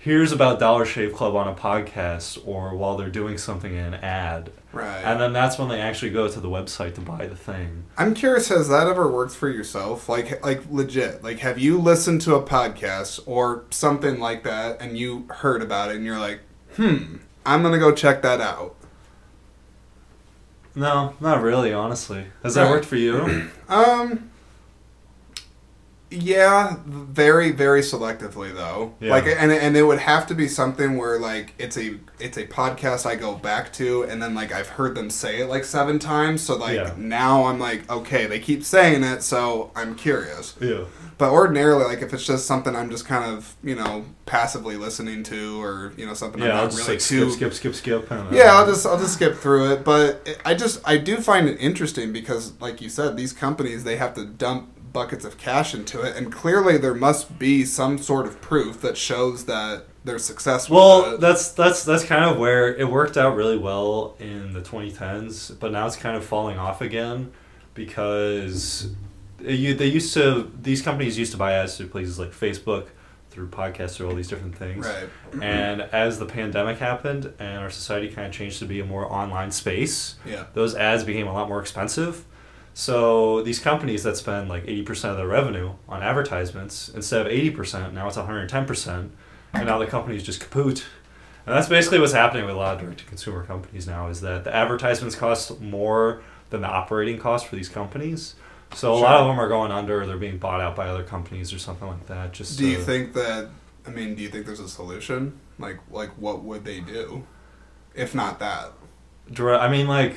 hears 0.05 0.33
about 0.33 0.61
Dollar 0.61 0.85
Shave 0.85 1.15
Club 1.15 1.35
on 1.35 1.49
a 1.49 1.55
podcast 1.55 2.39
or 2.47 2.77
while 2.77 2.97
they're 2.97 3.09
doing 3.09 3.39
something 3.39 3.73
in 3.73 3.85
an 3.85 3.95
ad. 3.95 4.53
right. 4.73 5.01
And 5.03 5.19
then 5.19 5.33
that's 5.33 5.59
when 5.59 5.69
they 5.71 5.81
actually 5.81 6.11
go 6.11 6.29
to 6.29 6.41
the 6.41 6.49
website 6.49 6.95
to 6.97 7.01
buy 7.01 7.27
the 7.27 7.35
thing. 7.37 7.85
I'm 7.97 8.13
curious, 8.13 8.49
has 8.49 8.69
that 8.69 8.87
ever 8.87 9.11
worked 9.11 9.35
for 9.35 9.49
yourself? 9.49 10.07
Like, 10.09 10.45
like 10.45 10.61
legit. 10.71 11.25
Like, 11.25 11.39
have 11.39 11.59
you 11.59 11.79
listened 11.79 12.21
to 12.23 12.35
a 12.35 12.43
podcast 12.43 13.21
or 13.27 13.65
something 13.71 14.21
like 14.21 14.45
that, 14.45 14.81
and 14.83 14.99
you 14.99 15.27
heard 15.31 15.63
about 15.63 15.91
it, 15.91 15.97
and 15.97 16.05
you're 16.05 16.19
like, 16.19 16.41
hmm, 16.77 17.17
I'm 17.47 17.63
gonna 17.63 17.79
go 17.79 17.91
check 17.95 18.21
that 18.23 18.43
out. 18.43 18.75
No, 20.75 21.15
not 21.21 21.41
really, 21.41 21.73
honestly. 21.73 22.27
Has 22.43 22.55
that 22.57 22.65
Right. 22.65 22.71
worked 22.73 22.85
for 22.87 22.97
you? 22.97 23.49
Um. 23.69 24.31
Yeah, 26.15 26.77
very 26.87 27.51
very 27.53 27.81
selectively 27.81 28.55
though. 28.55 28.95
Yeah. 29.01 29.11
Like 29.11 29.25
and 29.27 29.53
and 29.53 29.77
it 29.77 29.83
would 29.83 29.99
have 30.01 30.27
to 30.29 30.35
be 30.35 30.49
something 30.49 30.97
where 30.97 31.19
like 31.19 31.55
it's 31.59 31.77
a 31.77 31.99
it's 32.21 32.37
a 32.39 32.47
podcast 32.47 33.07
I 33.07 33.17
go 33.17 33.35
back 33.35 33.73
to 33.75 34.03
and 34.05 34.23
then 34.23 34.35
like 34.35 34.53
I've 34.53 34.69
heard 34.69 34.95
them 34.95 35.11
say 35.11 35.41
it 35.41 35.47
like 35.49 35.65
seven 35.65 35.99
times 35.99 36.43
so 36.43 36.57
like 36.57 36.77
Yeah. 36.77 36.93
now 36.97 37.45
I'm 37.45 37.59
like 37.59 37.91
okay, 37.91 38.27
they 38.27 38.39
keep 38.39 38.65
saying 38.65 39.03
it 39.05 39.23
so 39.23 39.71
I'm 39.75 39.95
curious. 39.95 40.55
yeah. 40.61 40.85
But 41.17 41.31
ordinarily 41.31 41.85
like 41.85 42.03
if 42.03 42.13
it's 42.13 42.27
just 42.27 42.47
something 42.47 42.75
I'm 42.75 42.91
just 42.91 43.07
kind 43.07 43.25
of, 43.37 43.55
you 43.63 43.77
know, 43.77 44.05
passively 44.27 44.77
listening 44.77 45.23
to 45.25 45.63
or, 45.63 45.93
you 45.97 46.07
know, 46.07 46.15
something 46.15 46.43
Yeah, 46.43 46.53
I'm 46.55 46.57
I'll 46.57 46.67
just 46.67 46.79
really 46.79 46.91
like 46.95 46.99
too 47.01 47.31
skip, 47.31 47.53
skip, 47.55 47.75
skip, 47.75 48.05
skip. 48.09 48.33
yeah, 48.33 48.53
I'll 48.55 48.67
just 48.67 48.85
I'll 48.85 48.99
just 48.99 49.15
skip 49.15 49.37
through 49.37 49.73
it, 49.75 49.85
but 49.85 50.39
I 50.45 50.55
just 50.55 50.81
I 50.85 50.97
do 50.99 51.19
find 51.19 51.49
it 51.49 51.57
interesting 51.61 52.13
because, 52.13 52.61
like 52.61 52.81
you 52.81 52.89
said, 52.89 53.17
these 53.17 53.33
companies 53.33 53.85
they 53.85 53.97
have 53.97 54.15
to 54.15 54.25
dump 54.25 54.71
buckets 54.95 55.27
of 55.27 55.37
cash 55.37 55.75
into 55.75 56.01
it, 56.01 56.17
and 56.17 56.33
clearly 56.33 56.79
there 56.79 56.95
must 56.95 57.39
be 57.39 57.67
some 57.67 57.99
sort 57.99 58.27
of 58.27 58.41
proof 58.41 58.81
that 58.81 58.97
shows 58.97 59.45
that 59.45 59.85
they're 60.05 60.19
successful. 60.19 60.77
Well, 60.77 61.19
that's 61.19 61.51
that's 61.51 61.85
that's 61.85 62.05
kind 62.05 62.25
of 62.25 62.39
where 62.39 62.75
it 62.75 62.89
worked 62.89 63.19
out 63.19 63.37
really 63.37 63.59
well 63.59 64.17
in 64.19 64.55
the 64.55 64.61
2010s, 64.61 65.59
but 65.59 65.73
now 65.73 65.87
it's 65.87 65.97
kind 65.97 66.17
of 66.17 66.25
falling 66.25 66.59
off 66.59 66.81
again 66.81 67.33
because 67.75 68.95
you, 69.41 69.75
they 69.75 69.87
used 69.87 70.15
to 70.15 70.51
these 70.63 70.81
companies 70.81 71.19
used 71.19 71.33
to 71.33 71.39
buy 71.39 71.53
ads 71.53 71.77
through 71.77 71.89
places 71.89 72.19
like 72.19 72.31
Facebook, 72.31 72.87
through 73.31 73.49
podcasts, 73.49 73.97
through 73.97 74.09
all 74.09 74.15
these 74.15 74.29
different 74.29 74.57
things. 74.57 74.87
right, 74.87 75.43
And 75.43 75.83
as 75.83 76.19
the 76.19 76.27
pandemic 76.27 76.79
happened 76.79 77.33
and 77.39 77.59
our 77.59 77.71
society 77.71 78.09
kind 78.09 78.27
of 78.29 78.33
changed 78.33 78.61
to 78.61 78.67
be 78.67 78.81
a 78.81 78.85
more 78.85 79.11
online 79.13 79.51
space, 79.51 80.17
yeah, 80.25 80.45
those 80.55 80.75
ads 80.75 81.03
became 81.05 81.27
a 81.27 81.33
lot 81.33 81.49
more 81.49 81.61
expensive. 81.61 82.25
So 82.75 83.43
these 83.43 83.61
companies 83.61 84.03
that 84.03 84.17
spend 84.17 84.49
like 84.49 84.65
80% 84.65 85.11
of 85.11 85.17
their 85.17 85.29
revenue 85.29 85.73
on 85.89 86.03
advertisements, 86.03 86.89
instead 86.89 87.27
of 87.27 87.33
80%, 87.33 87.93
now 87.93 88.09
it's 88.09 88.17
110%. 88.17 89.11
And 89.55 89.67
now 89.67 89.79
the 89.79 89.87
companies 89.87 90.25
just 90.25 90.41
kaput. 90.41 90.85
And 91.47 91.55
that's 91.55 91.69
basically 91.69 92.01
what's 92.01 92.13
happening 92.13 92.45
with 92.47 92.55
a 92.55 92.59
lot 92.59 92.75
of 92.75 92.81
direct 92.81 93.01
to 93.01 93.05
consumer 93.07 93.45
companies 93.45 93.87
now 93.87 94.09
is 94.09 94.21
that 94.23 94.45
the 94.45 94.55
advertisements 94.55 95.15
cost 95.15 95.61
more 95.61 96.23
than 96.51 96.63
the 96.63 96.69
operating 96.69 97.19
cost 97.19 97.47
for 97.47 97.55
these 97.55 97.69
companies. 97.69 98.35
So 98.75 98.93
a 98.93 98.97
lot 98.97 99.21
of 99.21 99.29
them 99.29 99.39
are 99.39 99.49
going 99.49 99.71
under, 99.71 100.05
they're 100.05 100.17
being 100.17 100.39
bought 100.39 100.61
out 100.61 100.75
by 100.75 100.89
other 100.89 101.05
companies 101.05 101.53
or 101.53 101.59
something 101.59 101.87
like 101.87 102.07
that. 102.07 102.33
Just 102.33 102.59
do 102.59 102.67
you 102.67 102.79
think 102.79 103.13
that? 103.13 103.51
I 103.87 103.91
mean, 103.91 104.17
do 104.17 104.23
you 104.23 104.29
think 104.29 104.47
there's 104.47 104.59
a 104.59 104.69
solution? 104.69 105.39
Like, 105.59 105.79
like 105.91 106.11
what 106.19 106.43
would 106.43 106.65
they 106.65 106.81
do, 106.81 107.25
if 107.95 108.15
not 108.15 108.41
that? 108.41 108.73
direct, 109.31 109.63
I 109.63 109.69
mean 109.69 109.87
like 109.87 110.17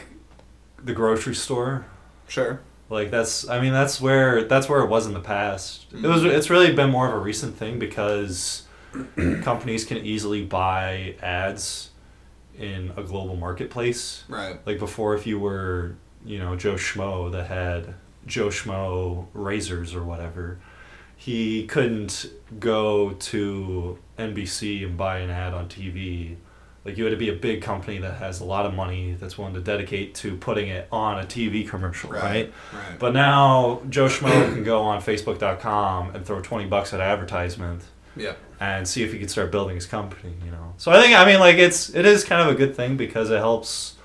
the 0.83 0.93
grocery 0.93 1.35
store 1.35 1.85
Sure. 2.27 2.61
Like 2.89 3.11
that's 3.11 3.47
I 3.49 3.59
mean 3.59 3.73
that's 3.73 3.99
where 3.99 4.45
that's 4.45 4.69
where 4.69 4.81
it 4.81 4.87
was 4.87 5.07
in 5.07 5.13
the 5.13 5.19
past. 5.19 5.87
It 5.91 6.07
was 6.07 6.21
mm-hmm. 6.21 6.29
it's 6.29 6.49
really 6.49 6.73
been 6.73 6.89
more 6.89 7.07
of 7.07 7.13
a 7.13 7.19
recent 7.19 7.55
thing 7.55 7.79
because 7.79 8.63
companies 9.41 9.83
can 9.83 9.97
easily 9.97 10.45
buy 10.45 11.15
ads 11.21 11.91
in 12.57 12.91
a 12.95 13.03
global 13.03 13.35
marketplace. 13.35 14.23
Right. 14.29 14.65
Like 14.65 14.79
before 14.79 15.15
if 15.15 15.27
you 15.27 15.39
were, 15.39 15.95
you 16.25 16.39
know, 16.39 16.55
Joe 16.55 16.75
Schmo 16.75 17.31
that 17.31 17.47
had 17.47 17.93
Joe 18.25 18.47
Schmo 18.47 19.27
razors 19.33 19.93
or 19.93 20.03
whatever, 20.03 20.59
he 21.15 21.65
couldn't 21.67 22.27
go 22.59 23.11
to 23.11 23.99
NBC 24.17 24.85
and 24.85 24.97
buy 24.97 25.19
an 25.19 25.29
ad 25.29 25.53
on 25.53 25.67
TV. 25.67 26.37
Like 26.87 26.97
you 26.97 27.03
had 27.03 27.11
to 27.11 27.17
be 27.17 27.27
a 27.27 27.33
big 27.33 27.61
company 27.61 27.97
that 27.99 28.15
has 28.15 28.39
a 28.39 28.45
lot 28.45 28.65
of 28.65 28.73
money 28.73 29.15
that's 29.19 29.37
willing 29.37 29.53
to 29.55 29.59
dedicate 29.59 30.15
to 30.15 30.37
putting 30.37 30.69
it 30.69 30.87
on 30.91 31.19
a 31.19 31.23
TV 31.25 31.67
commercial, 31.67 32.09
right? 32.11 32.23
Right. 32.23 32.53
Right. 32.73 32.97
But 32.97 33.13
now 33.13 33.81
Joe 33.89 34.05
Schmo 34.07 34.53
can 34.53 34.63
go 34.63 34.81
on 34.83 35.01
Facebook.com 35.01 36.15
and 36.15 36.25
throw 36.25 36.41
twenty 36.41 36.65
bucks 36.65 36.93
at 36.93 37.01
advertisement 37.01 37.81
yeah. 38.15 38.33
and 38.59 38.87
see 38.87 39.03
if 39.03 39.11
he 39.11 39.19
can 39.19 39.27
start 39.27 39.51
building 39.51 39.75
his 39.75 39.85
company. 39.85 40.33
You 40.45 40.51
know, 40.51 40.73
so 40.77 40.91
I 40.91 41.01
think 41.01 41.13
I 41.17 41.25
mean 41.25 41.39
like 41.41 41.57
it's 41.57 41.93
it 41.93 42.05
is 42.05 42.23
kind 42.23 42.41
of 42.41 42.55
a 42.55 42.57
good 42.57 42.73
thing 42.75 42.95
because 42.97 43.29
it 43.29 43.37
helps 43.37 43.95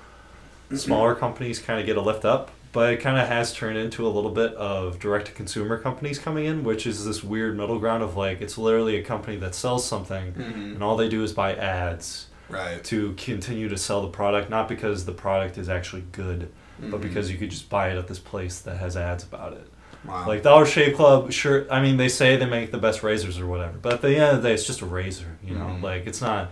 smaller 0.75 1.15
companies 1.15 1.59
kind 1.59 1.79
of 1.79 1.85
get 1.85 1.97
a 1.97 2.01
lift 2.01 2.25
up. 2.25 2.51
But 2.73 2.91
it 2.93 2.97
kind 3.01 3.19
of 3.19 3.27
has 3.27 3.53
turned 3.53 3.77
into 3.77 4.05
a 4.07 4.09
little 4.09 4.31
bit 4.31 4.51
of 4.55 4.97
direct 4.99 5.27
to 5.27 5.31
consumer 5.31 5.77
companies 5.77 6.17
coming 6.17 6.45
in, 6.45 6.63
which 6.63 6.87
is 6.87 7.05
this 7.05 7.23
weird 7.23 7.55
middle 7.55 7.77
ground 7.77 8.01
of 8.01 8.17
like 8.17 8.41
it's 8.41 8.57
literally 8.57 8.95
a 8.97 9.03
company 9.03 9.37
that 9.37 9.53
sells 9.53 9.85
something 9.85 10.33
Mhm. 10.33 10.73
and 10.75 10.83
all 10.83 10.97
they 10.97 11.07
do 11.07 11.23
is 11.23 11.31
buy 11.33 11.53
ads 11.55 12.25
Right. 12.53 12.83
to 12.85 13.13
continue 13.13 13.67
to 13.69 13.77
sell 13.77 14.01
the 14.01 14.07
product, 14.09 14.49
not 14.49 14.67
because 14.69 15.05
the 15.05 15.11
product 15.11 15.57
is 15.57 15.69
actually 15.69 16.03
good, 16.11 16.49
but 16.79 16.99
Mhm. 16.99 17.01
because 17.01 17.31
you 17.31 17.37
could 17.37 17.49
just 17.49 17.69
buy 17.69 17.89
it 17.89 17.97
at 17.97 18.07
this 18.07 18.19
place 18.19 18.59
that 18.59 18.77
has 18.77 18.95
ads 18.97 19.23
about 19.23 19.53
it. 19.53 19.67
Wow. 20.05 20.25
Like 20.27 20.43
Dollar 20.43 20.65
Shave 20.65 20.95
Club, 20.95 21.31
sure. 21.31 21.65
I 21.71 21.81
mean, 21.81 21.97
they 21.97 22.09
say 22.09 22.35
they 22.35 22.45
make 22.45 22.71
the 22.71 22.77
best 22.77 23.03
razors 23.03 23.39
or 23.39 23.47
whatever, 23.47 23.77
but 23.81 23.93
at 23.93 24.01
the 24.01 24.15
end 24.17 24.35
of 24.37 24.43
the 24.43 24.49
day, 24.49 24.53
it's 24.53 24.65
just 24.67 24.81
a 24.81 24.85
razor. 24.85 25.37
You 25.43 25.55
know, 25.55 25.65
Mhm. 25.65 25.81
like 25.81 26.05
it's 26.07 26.21
not, 26.21 26.51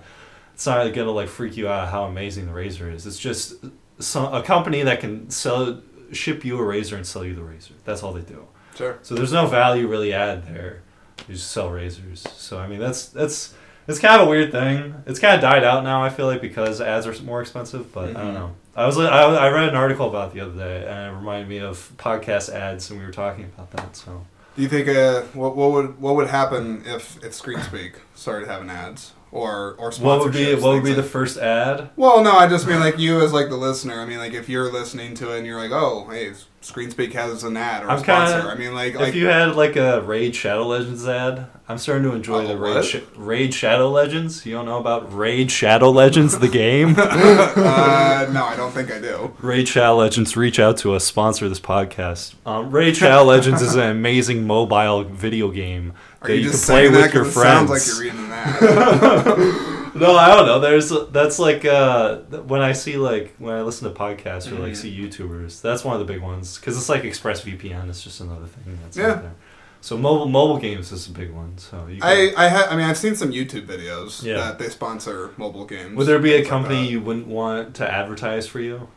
it's 0.53 0.65
not 0.65 0.93
gonna 0.93 1.11
like 1.11 1.27
freak 1.27 1.57
you 1.57 1.67
out 1.67 1.89
how 1.89 2.05
amazing 2.05 2.45
the 2.45 2.53
razor 2.53 2.89
is. 2.89 3.05
It's 3.05 3.19
just 3.19 3.55
some 3.99 4.33
a 4.33 4.41
company 4.41 4.83
that 4.83 4.99
can 5.01 5.29
sell, 5.29 5.81
ship 6.13 6.43
you 6.45 6.57
a 6.57 6.63
razor 6.63 6.95
and 6.95 7.05
sell 7.05 7.23
you 7.25 7.35
the 7.35 7.43
razor. 7.43 7.73
That's 7.85 8.03
all 8.03 8.13
they 8.13 8.21
do. 8.21 8.45
sure. 8.75 8.97
So 9.01 9.15
there's 9.15 9.33
no 9.33 9.47
value 9.47 9.85
really 9.87 10.13
added 10.13 10.45
there. 10.47 10.81
You 11.27 11.35
just 11.35 11.51
sell 11.51 11.69
razors. 11.69 12.25
So 12.35 12.57
I 12.57 12.67
mean, 12.67 12.79
that's 12.79 13.07
that's 13.07 13.53
It's 13.87 13.99
kind 13.99 14.21
of 14.21 14.27
a 14.27 14.29
weird 14.29 14.51
thing. 14.51 14.93
It's 15.05 15.19
kind 15.19 15.35
of 15.35 15.41
died 15.41 15.63
out 15.63 15.83
now. 15.83 16.03
I 16.03 16.09
feel 16.09 16.27
like 16.27 16.41
because 16.41 16.79
ads 16.81 17.07
are 17.07 17.23
more 17.23 17.41
expensive. 17.41 17.91
But 17.93 18.09
I 18.11 18.13
don't 18.13 18.31
Mhm. 18.31 18.33
know. 18.33 18.51
I 18.75 18.85
was 18.85 18.97
I, 18.97 19.05
I 19.23 19.49
read 19.49 19.67
an 19.69 19.75
article 19.75 20.07
about 20.07 20.29
it 20.29 20.33
the 20.35 20.41
other 20.41 20.53
day, 20.57 20.85
and 20.87 21.11
it 21.13 21.17
reminded 21.17 21.49
me 21.49 21.59
of 21.59 21.91
podcast 21.97 22.49
ads, 22.53 22.89
and 22.89 22.99
we 22.99 23.05
were 23.05 23.11
talking 23.11 23.45
about 23.45 23.71
that. 23.71 23.95
So 23.97 24.25
Do 24.55 24.61
you 24.61 24.69
think 24.69 24.87
uh, 24.87 25.21
what 25.33 25.55
what 25.55 25.71
would 25.71 25.99
what 25.99 26.15
would 26.15 26.27
happen 26.27 26.83
if 26.85 27.17
if 27.23 27.31
ScreenSpeak 27.33 27.93
started 28.15 28.47
having 28.47 28.69
ads 28.69 29.11
or 29.31 29.75
or 29.77 29.91
what 29.99 30.19
would 30.19 30.31
be 30.33 30.53
what 30.55 30.63
would 30.73 30.83
things 30.83 30.89
be 30.89 30.93
the 30.93 31.03
first 31.07 31.37
ad? 31.37 31.89
Well, 31.97 32.23
no, 32.23 32.31
I 32.33 32.47
just 32.47 32.67
mean 32.67 32.79
like 32.79 32.97
you 32.99 33.19
as 33.21 33.33
like 33.33 33.49
the 33.49 33.57
listener. 33.57 33.99
I 33.99 34.05
mean 34.05 34.19
like 34.19 34.33
if 34.33 34.47
you're 34.47 34.71
listening 34.71 35.15
to 35.15 35.31
it 35.33 35.39
and 35.39 35.47
you're 35.47 35.59
like, 35.59 35.71
oh, 35.71 36.07
hey, 36.09 36.31
ScreenSpeak 36.61 37.13
has 37.13 37.43
an 37.43 37.57
ad 37.57 37.83
or 37.83 37.87
a 37.87 37.91
I'm 37.93 38.03
kinda- 38.03 38.27
sponsor. 38.29 38.49
I 38.49 38.55
mean 38.55 38.73
like 38.75 38.93
If 38.93 38.99
like 39.01 39.13
you 39.15 39.25
had 39.27 39.55
like 39.55 39.75
a 39.75 40.01
Raid 40.01 40.35
Shadow 40.35 40.67
Legends 40.67 41.07
ad, 41.07 41.47
I'm 41.67 41.77
starting 41.79 42.03
to 42.09 42.15
enjoy 42.15 42.43
Oh, 42.43 42.47
the 42.47 42.57
Raid? 42.57 42.85
Sh- 42.85 42.97
Raid 43.15 43.53
Shadow 43.53 43.89
Legends. 43.89 44.45
You 44.45 44.53
don't 44.53 44.65
know 44.65 44.77
about 44.77 45.11
Raid 45.15 45.49
Shadow 45.51 45.89
Legends, 45.89 46.37
the 46.37 46.47
game? 46.47 46.95
uh, 46.99 48.27
no, 48.31 48.45
I 48.45 48.53
don't 48.55 48.71
think 48.71 48.91
I 48.91 48.99
do. 48.99 49.33
Raid 49.41 49.67
Shadow 49.67 49.95
Legends, 49.95 50.37
reach 50.37 50.59
out 50.59 50.77
to 50.77 50.93
us, 50.93 51.03
sponsor 51.03 51.49
this 51.49 51.59
podcast. 51.59 52.35
Um, 52.45 52.69
Raid 52.71 52.95
Shadow 52.97 53.23
Legends 53.23 53.61
is 53.61 53.75
an 53.75 53.89
amazing 53.89 54.45
mobile 54.45 55.03
video 55.03 55.49
game 55.49 55.93
Are 56.21 56.27
that 56.27 56.35
you, 56.37 56.43
you, 56.43 56.49
can 56.51 56.59
play 56.59 56.87
that 56.89 57.01
with 57.01 57.13
your 57.13 57.25
friends. 57.25 57.69
Sounds 57.69 57.69
like 57.71 57.87
you're 57.87 58.13
reading 58.13 58.25
an 58.25 58.31
ad. 58.31 59.67
No, 59.93 60.15
I 60.15 60.35
don't 60.35 60.45
know. 60.45 60.59
There's 60.59 60.89
that's 61.11 61.37
like 61.39 61.65
uh, 61.65 62.17
when 62.47 62.61
I 62.61 62.71
see 62.73 62.97
like 62.97 63.35
when 63.37 63.53
I 63.55 63.61
listen 63.61 63.91
to 63.91 63.99
podcasts 63.99 64.51
or 64.51 64.55
like 64.55 64.73
Mhm. 64.73 64.75
see 64.77 64.97
YouTubers. 64.97 65.61
That's 65.61 65.83
one 65.83 65.99
of 65.99 66.05
the 66.05 66.11
big 66.11 66.21
ones 66.21 66.57
because 66.57 66.77
it's 66.77 66.87
like 66.89 67.03
ExpressVPN. 67.03 67.89
It's 67.89 68.03
just 68.03 68.21
another 68.21 68.45
thing 68.45 68.77
that's 68.83 68.95
Yeah. 68.97 69.07
out 69.11 69.21
there. 69.23 69.33
So 69.81 69.97
mobile 69.97 70.27
mobile 70.29 70.57
games 70.59 70.91
is 70.91 71.07
a 71.07 71.11
big 71.11 71.31
one. 71.31 71.57
So 71.57 71.87
you 71.89 71.99
can, 71.99 72.07
I 72.09 72.33
I, 72.37 72.47
ha- 72.49 72.67
I 72.69 72.75
mean 72.77 72.85
I've 72.85 72.97
seen 72.97 73.15
some 73.15 73.31
YouTube 73.31 73.65
videos 73.65 74.23
Yeah. 74.23 74.37
that 74.37 74.59
they 74.59 74.69
sponsor 74.69 75.31
mobile 75.37 75.65
games. 75.65 75.95
would 75.97 76.07
there 76.07 76.19
be 76.19 76.33
a 76.33 76.37
things 76.37 76.45
like 76.45 76.49
company 76.51 76.87
you 76.87 77.01
wouldn't 77.01 77.27
want 77.27 77.73
to 77.75 77.91
advertise 77.91 78.47
for 78.47 78.59
you? 78.59 78.87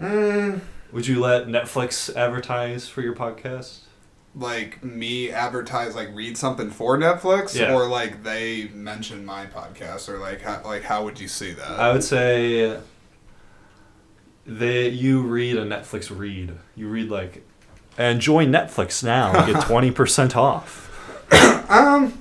Mm, 0.00 0.60
Would 0.92 1.06
you 1.08 1.20
let 1.20 1.46
Netflix 1.48 2.14
advertise 2.14 2.86
for 2.88 3.00
your 3.00 3.14
podcast? 3.14 3.78
Like 4.38 4.84
me 4.84 5.30
advertise 5.30 5.94
like 5.96 6.14
read 6.14 6.36
something 6.36 6.70
for 6.70 6.98
Netflix 6.98 7.58
Yeah. 7.58 7.72
or 7.74 7.88
like 7.88 8.22
they 8.22 8.68
mention 8.74 9.24
my 9.24 9.46
podcast 9.46 10.08
or 10.10 10.18
like 10.18 10.42
how, 10.42 10.60
like 10.64 10.82
how 10.82 11.04
would 11.04 11.18
you 11.18 11.26
see 11.28 11.52
that? 11.52 11.70
I 11.70 11.90
would 11.92 12.04
say 12.04 12.78
that 14.46 14.90
you 14.92 15.22
read 15.22 15.56
a 15.56 15.64
Netflix 15.64 16.16
read. 16.16 16.52
You 16.74 16.88
read 16.88 17.10
like, 17.10 17.44
and 17.98 18.20
join 18.20 18.48
Netflix 18.48 19.02
now 19.02 19.36
and 19.36 19.52
get 19.54 19.62
twenty 19.66 19.90
percent 19.90 20.36
off. 20.36 20.82
Um, 21.70 22.20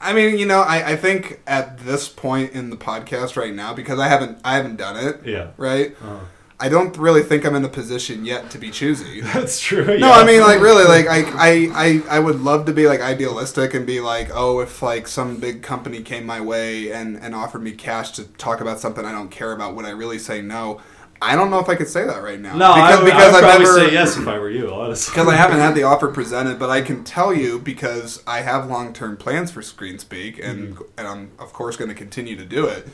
I 0.00 0.12
mean, 0.12 0.36
you 0.36 0.46
know, 0.46 0.60
I, 0.60 0.90
I 0.92 0.96
think 0.96 1.40
at 1.46 1.78
this 1.78 2.08
point 2.08 2.52
in 2.52 2.70
the 2.70 2.76
podcast 2.76 3.36
right 3.36 3.54
now, 3.54 3.72
because 3.72 3.98
I 4.00 4.08
haven't 4.08 4.38
I 4.44 4.56
haven't 4.56 4.76
done 4.76 4.96
it 4.96 5.24
Yeah, 5.24 5.50
right. 5.56 5.96
uh, 6.02 6.18
I 6.62 6.68
don't 6.68 6.96
really 6.96 7.24
think 7.24 7.44
I'm 7.44 7.56
in 7.56 7.64
a 7.64 7.68
position 7.68 8.24
yet 8.24 8.48
to 8.50 8.58
be 8.58 8.70
choosy. 8.70 9.20
that's 9.34 9.58
true. 9.58 9.98
No. 9.98 10.12
I 10.12 10.24
mean 10.24 10.42
like 10.42 10.60
really 10.60 10.84
like 10.84 11.08
I, 11.08 11.24
I 11.34 11.70
I 11.74 12.02
I 12.08 12.18
would 12.20 12.40
love 12.40 12.66
to 12.66 12.72
be 12.72 12.86
like 12.86 13.00
idealistic 13.00 13.74
and 13.74 13.84
be 13.84 13.98
like, 13.98 14.30
oh, 14.32 14.60
if 14.60 14.80
like 14.80 15.08
some 15.08 15.38
big 15.38 15.64
company 15.64 16.02
came 16.02 16.24
my 16.24 16.40
way 16.40 16.92
and 16.92 17.16
and 17.16 17.34
offered 17.34 17.64
me 17.64 17.72
cash 17.72 18.12
to 18.12 18.24
talk 18.38 18.60
about 18.60 18.78
something 18.78 19.04
I 19.04 19.10
don't 19.10 19.28
care 19.28 19.50
about, 19.50 19.74
would 19.74 19.86
I 19.86 19.90
really 19.90 20.20
say 20.20 20.40
no? 20.40 20.80
I 21.22 21.36
don't 21.36 21.50
know 21.50 21.60
if 21.60 21.68
I 21.68 21.76
could 21.76 21.88
say 21.88 22.04
that 22.04 22.22
right 22.22 22.40
now. 22.40 22.56
no, 22.56 22.72
I 22.72 23.00
would, 23.00 23.12
I 23.12 23.26
would 23.26 23.34
I've 23.34 23.40
probably 23.40 23.64
never, 23.64 23.78
say 23.78 23.92
yes 23.92 24.16
if 24.16 24.26
I 24.26 24.38
were 24.38 24.50
you. 24.50 24.72
Honestly, 24.72 25.12
because 25.12 25.28
I 25.28 25.36
haven't 25.36 25.58
had 25.58 25.74
the 25.74 25.82
offer 25.92 26.08
presented, 26.08 26.58
but 26.58 26.68
I 26.68 26.80
can 26.80 27.04
tell 27.04 27.32
you 27.32 27.58
because 27.58 28.22
I 28.26 28.40
have 28.40 28.68
long 28.68 28.92
term 28.92 29.16
plans 29.16 29.50
for 29.50 29.60
ScreenSpeak, 29.60 30.44
and 30.44 30.78
and 30.98 31.06
I'm 31.06 31.30
of 31.38 31.52
course 31.52 31.76
going 31.76 31.90
to 31.90 31.94
continue 31.94 32.36
to 32.36 32.44
do 32.44 32.66
it. 32.66 32.88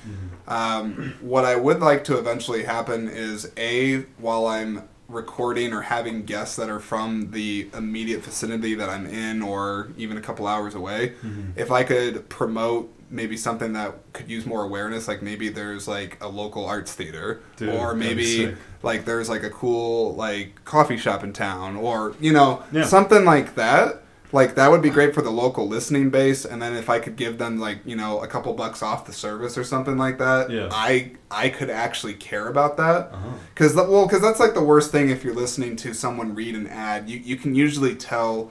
Um, 0.47 1.15
what 1.21 1.45
I 1.45 1.57
would 1.57 1.81
like 1.81 2.05
to 2.05 2.19
eventually 2.19 2.65
happen 2.65 3.09
is 3.09 3.51
a 3.57 4.01
while 4.19 4.47
I'm 4.47 4.89
recording 5.09 5.73
or 5.73 5.81
having 5.83 6.25
guests 6.25 6.57
that 6.57 6.69
are 6.69 6.81
from 6.81 7.31
the 7.31 7.69
immediate 7.75 8.23
vicinity 8.23 8.75
that 8.75 8.89
I'm 8.91 9.07
in, 9.07 9.43
or 9.43 9.89
even 9.97 10.17
a 10.19 10.21
couple 10.21 10.47
hours 10.47 10.75
away, 10.75 11.15
if 11.57 11.71
I 11.73 11.83
could 11.83 12.29
promote 12.29 12.93
maybe 13.11 13.37
something 13.39 13.73
that 13.73 13.95
could 14.13 14.29
use 14.29 14.45
more 14.45 14.63
awareness 14.65 15.09
like 15.09 15.23
maybe 15.23 15.49
there's 15.49 15.89
like 15.89 16.19
a 16.21 16.29
local 16.29 16.67
arts 16.67 16.93
theater 16.93 17.41
Dude, 17.57 17.71
or 17.71 17.95
maybe 17.95 18.55
like 18.83 19.07
there's 19.07 19.31
like 19.31 19.43
a 19.45 19.49
cool 19.49 20.15
like 20.15 20.63
coffee 20.67 20.99
shop 20.99 21.25
in 21.25 21.33
town 21.33 21.75
or 21.77 22.15
you 22.21 22.35
know 22.35 22.63
Yeah. 22.71 22.85
something 22.85 23.25
like 23.25 23.55
that 23.55 24.03
like 24.33 24.55
that 24.57 24.71
would 24.71 24.83
be 24.83 24.91
great 24.91 25.15
for 25.15 25.23
the 25.23 25.31
local 25.31 25.67
listening 25.67 26.11
base 26.11 26.45
and 26.45 26.61
then 26.61 26.75
if 26.75 26.91
i 26.91 26.99
could 26.99 27.17
give 27.17 27.39
them 27.39 27.59
like 27.59 27.79
you 27.87 27.97
know 27.97 28.21
a 28.21 28.27
couple 28.27 28.53
bucks 28.53 28.83
off 28.83 29.07
the 29.07 29.13
service 29.13 29.57
or 29.57 29.65
something 29.65 29.97
like 29.97 30.19
that 30.19 30.51
Yeah. 30.51 30.69
i 30.71 31.13
i 31.31 31.49
could 31.49 31.71
actually 31.71 32.15
care 32.15 32.49
about 32.49 32.77
that 32.77 33.11
Uh-huh. 33.13 33.31
because 33.55 33.75
well 33.75 34.07
because 34.07 34.21
that's 34.21 34.39
like 34.41 34.55
the 34.55 34.63
worst 34.65 34.91
thing 34.93 35.09
if 35.11 35.25
you're 35.25 35.35
listening 35.35 35.77
to 35.77 35.95
someone 35.95 36.35
read 36.35 36.55
an 36.55 36.67
ad 36.67 37.09
you, 37.09 37.19
you 37.19 37.37
can 37.37 37.55
usually 37.55 37.95
tell 37.95 38.51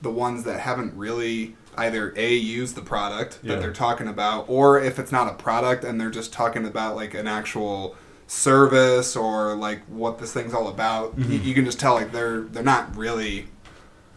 the 0.00 0.10
ones 0.10 0.44
that 0.44 0.60
haven't 0.60 0.94
really 0.96 1.56
either 1.76 2.12
a 2.16 2.34
used 2.34 2.74
the 2.74 2.82
product 2.82 3.40
that 3.42 3.54
Yeah. 3.54 3.58
they're 3.60 3.72
talking 3.72 4.08
about 4.08 4.46
or 4.48 4.80
if 4.80 4.98
it's 4.98 5.12
not 5.12 5.28
a 5.30 5.34
product 5.34 5.84
and 5.84 6.00
they're 6.00 6.10
just 6.10 6.32
talking 6.32 6.64
about 6.66 6.96
like 6.96 7.12
an 7.14 7.26
actual 7.28 7.96
service 8.26 9.16
or 9.16 9.54
like 9.56 9.80
what 9.86 10.18
this 10.18 10.32
thing's 10.32 10.54
all 10.54 10.68
about 10.68 11.16
Mm-hmm. 11.18 11.32
you, 11.32 11.38
you 11.40 11.54
can 11.54 11.64
just 11.64 11.80
tell 11.80 11.94
like 11.94 12.12
they're 12.12 12.42
they're 12.42 12.62
not 12.62 12.96
really 12.96 13.46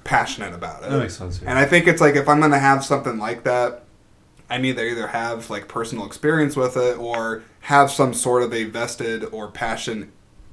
passionate 0.04 0.54
about 0.54 0.84
it 0.84 0.90
That 0.90 1.00
makes 1.00 1.18
sense. 1.18 1.42
Yeah. 1.42 1.50
and 1.52 1.60
I 1.60 1.66
think 1.66 1.88
it's 1.88 2.02
like 2.02 2.16
if 2.16 2.28
I'm 2.28 2.40
gonna 2.40 2.60
have 2.60 2.84
something 2.84 3.18
like 3.18 3.44
that, 3.44 3.84
I 4.50 4.58
need 4.58 4.76
to 4.78 4.84
either 4.84 5.08
have 5.08 5.50
like 5.50 5.68
personal 5.68 6.06
experience 6.06 6.56
with 6.56 6.76
it 6.76 6.98
or 6.98 7.44
have 7.62 7.92
some 7.92 8.14
sort 8.14 8.44
of 8.44 8.54
a 8.54 8.66
vested 8.66 9.24
or 9.32 9.50
passion 9.50 10.12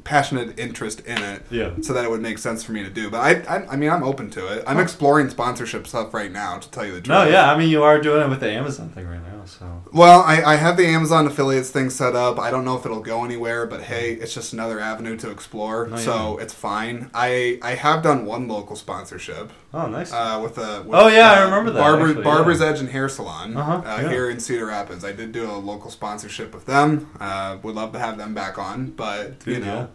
passionate 0.09 0.59
interest 0.59 1.00
in 1.00 1.22
it 1.22 1.42
yeah. 1.50 1.70
so 1.82 1.92
that 1.92 2.02
it 2.02 2.11
would 2.11 2.22
make 2.22 2.38
sense 2.38 2.64
for 2.64 2.72
me 2.72 2.82
to 2.82 2.88
do. 2.88 3.11
But 3.11 3.20
I 3.20 3.56
I, 3.56 3.72
I 3.72 3.76
mean 3.76 3.90
I'm 3.90 4.02
open 4.02 4.30
to 4.30 4.46
it. 4.54 4.64
I'm 4.66 4.80
exploring 4.80 5.28
sponsorship 5.28 5.86
stuff 5.86 6.14
right 6.14 6.32
now 6.32 6.56
to 6.56 6.70
tell 6.70 6.86
you 6.86 6.92
the 6.92 7.02
truth. 7.02 7.09
No, 7.09 7.24
yeah. 7.24 7.52
I 7.52 7.59
mean, 7.59 7.68
you 7.68 7.82
are 7.82 8.00
doing 8.00 8.22
it 8.22 8.30
with 8.30 8.40
the 8.40 8.50
Amazon 8.50 8.88
thing 8.88 9.06
right 9.06 9.20
now, 9.22 9.44
so 9.44 9.82
Well, 9.92 10.22
I, 10.22 10.42
I 10.42 10.56
have 10.56 10.78
the 10.78 10.86
Amazon 10.86 11.26
affiliates 11.26 11.68
thing 11.68 11.90
set 11.90 12.16
up. 12.16 12.38
I 12.38 12.50
don't 12.50 12.64
know 12.64 12.74
if 12.78 12.86
it'll 12.86 13.02
go 13.02 13.22
anywhere, 13.22 13.66
but 13.66 13.82
hey, 13.82 14.14
mm-hmm. 14.14 14.22
it's 14.22 14.32
just 14.32 14.54
another 14.54 14.80
avenue 14.80 15.18
to 15.18 15.30
explore. 15.30 15.90
Oh, 15.92 15.96
so 15.96 16.38
it's 16.38 16.54
fine. 16.54 17.11
I 17.12 17.59
I 17.61 17.74
have 17.74 18.02
done 18.02 18.24
one 18.24 18.48
local 18.48 18.76
sponsorship. 18.76 19.52
Oh, 19.75 19.87
nice. 19.89 20.12
uh, 20.12 20.41
with 20.43 20.59
a. 20.59 20.83
With, 20.83 20.95
Oh, 20.95 21.09
yeah, 21.09 21.33
I 21.33 21.43
uh, 21.43 21.45
remember 21.47 21.71
that, 21.73 21.81
Barber, 21.81 22.09
actually, 22.09 22.25
Barber's 22.25 22.61
yeah. 22.61 22.66
Edge 22.69 22.81
and 22.81 22.89
Hair 22.89 23.09
Salon 23.09 23.57
Uh-huh, 23.57 23.73
uh, 23.85 24.01
yeah. 24.03 24.09
here 24.09 24.31
in 24.31 24.41
Cedar 24.41 24.66
Rapids. 24.66 25.05
I 25.05 25.12
did 25.12 25.33
do 25.33 25.51
a 25.51 25.53
local 25.53 25.91
sponsorship 25.91 26.55
with 26.55 26.66
them. 26.66 27.11
Uh, 27.21 27.59
would 27.62 27.75
love 27.75 27.93
to 27.93 27.99
have 27.99 28.19
them 28.19 28.35
back 28.35 28.59
on, 28.59 28.87
but 28.91 29.47
you 29.47 29.55
Dude, 29.57 29.64
know, 29.64 29.89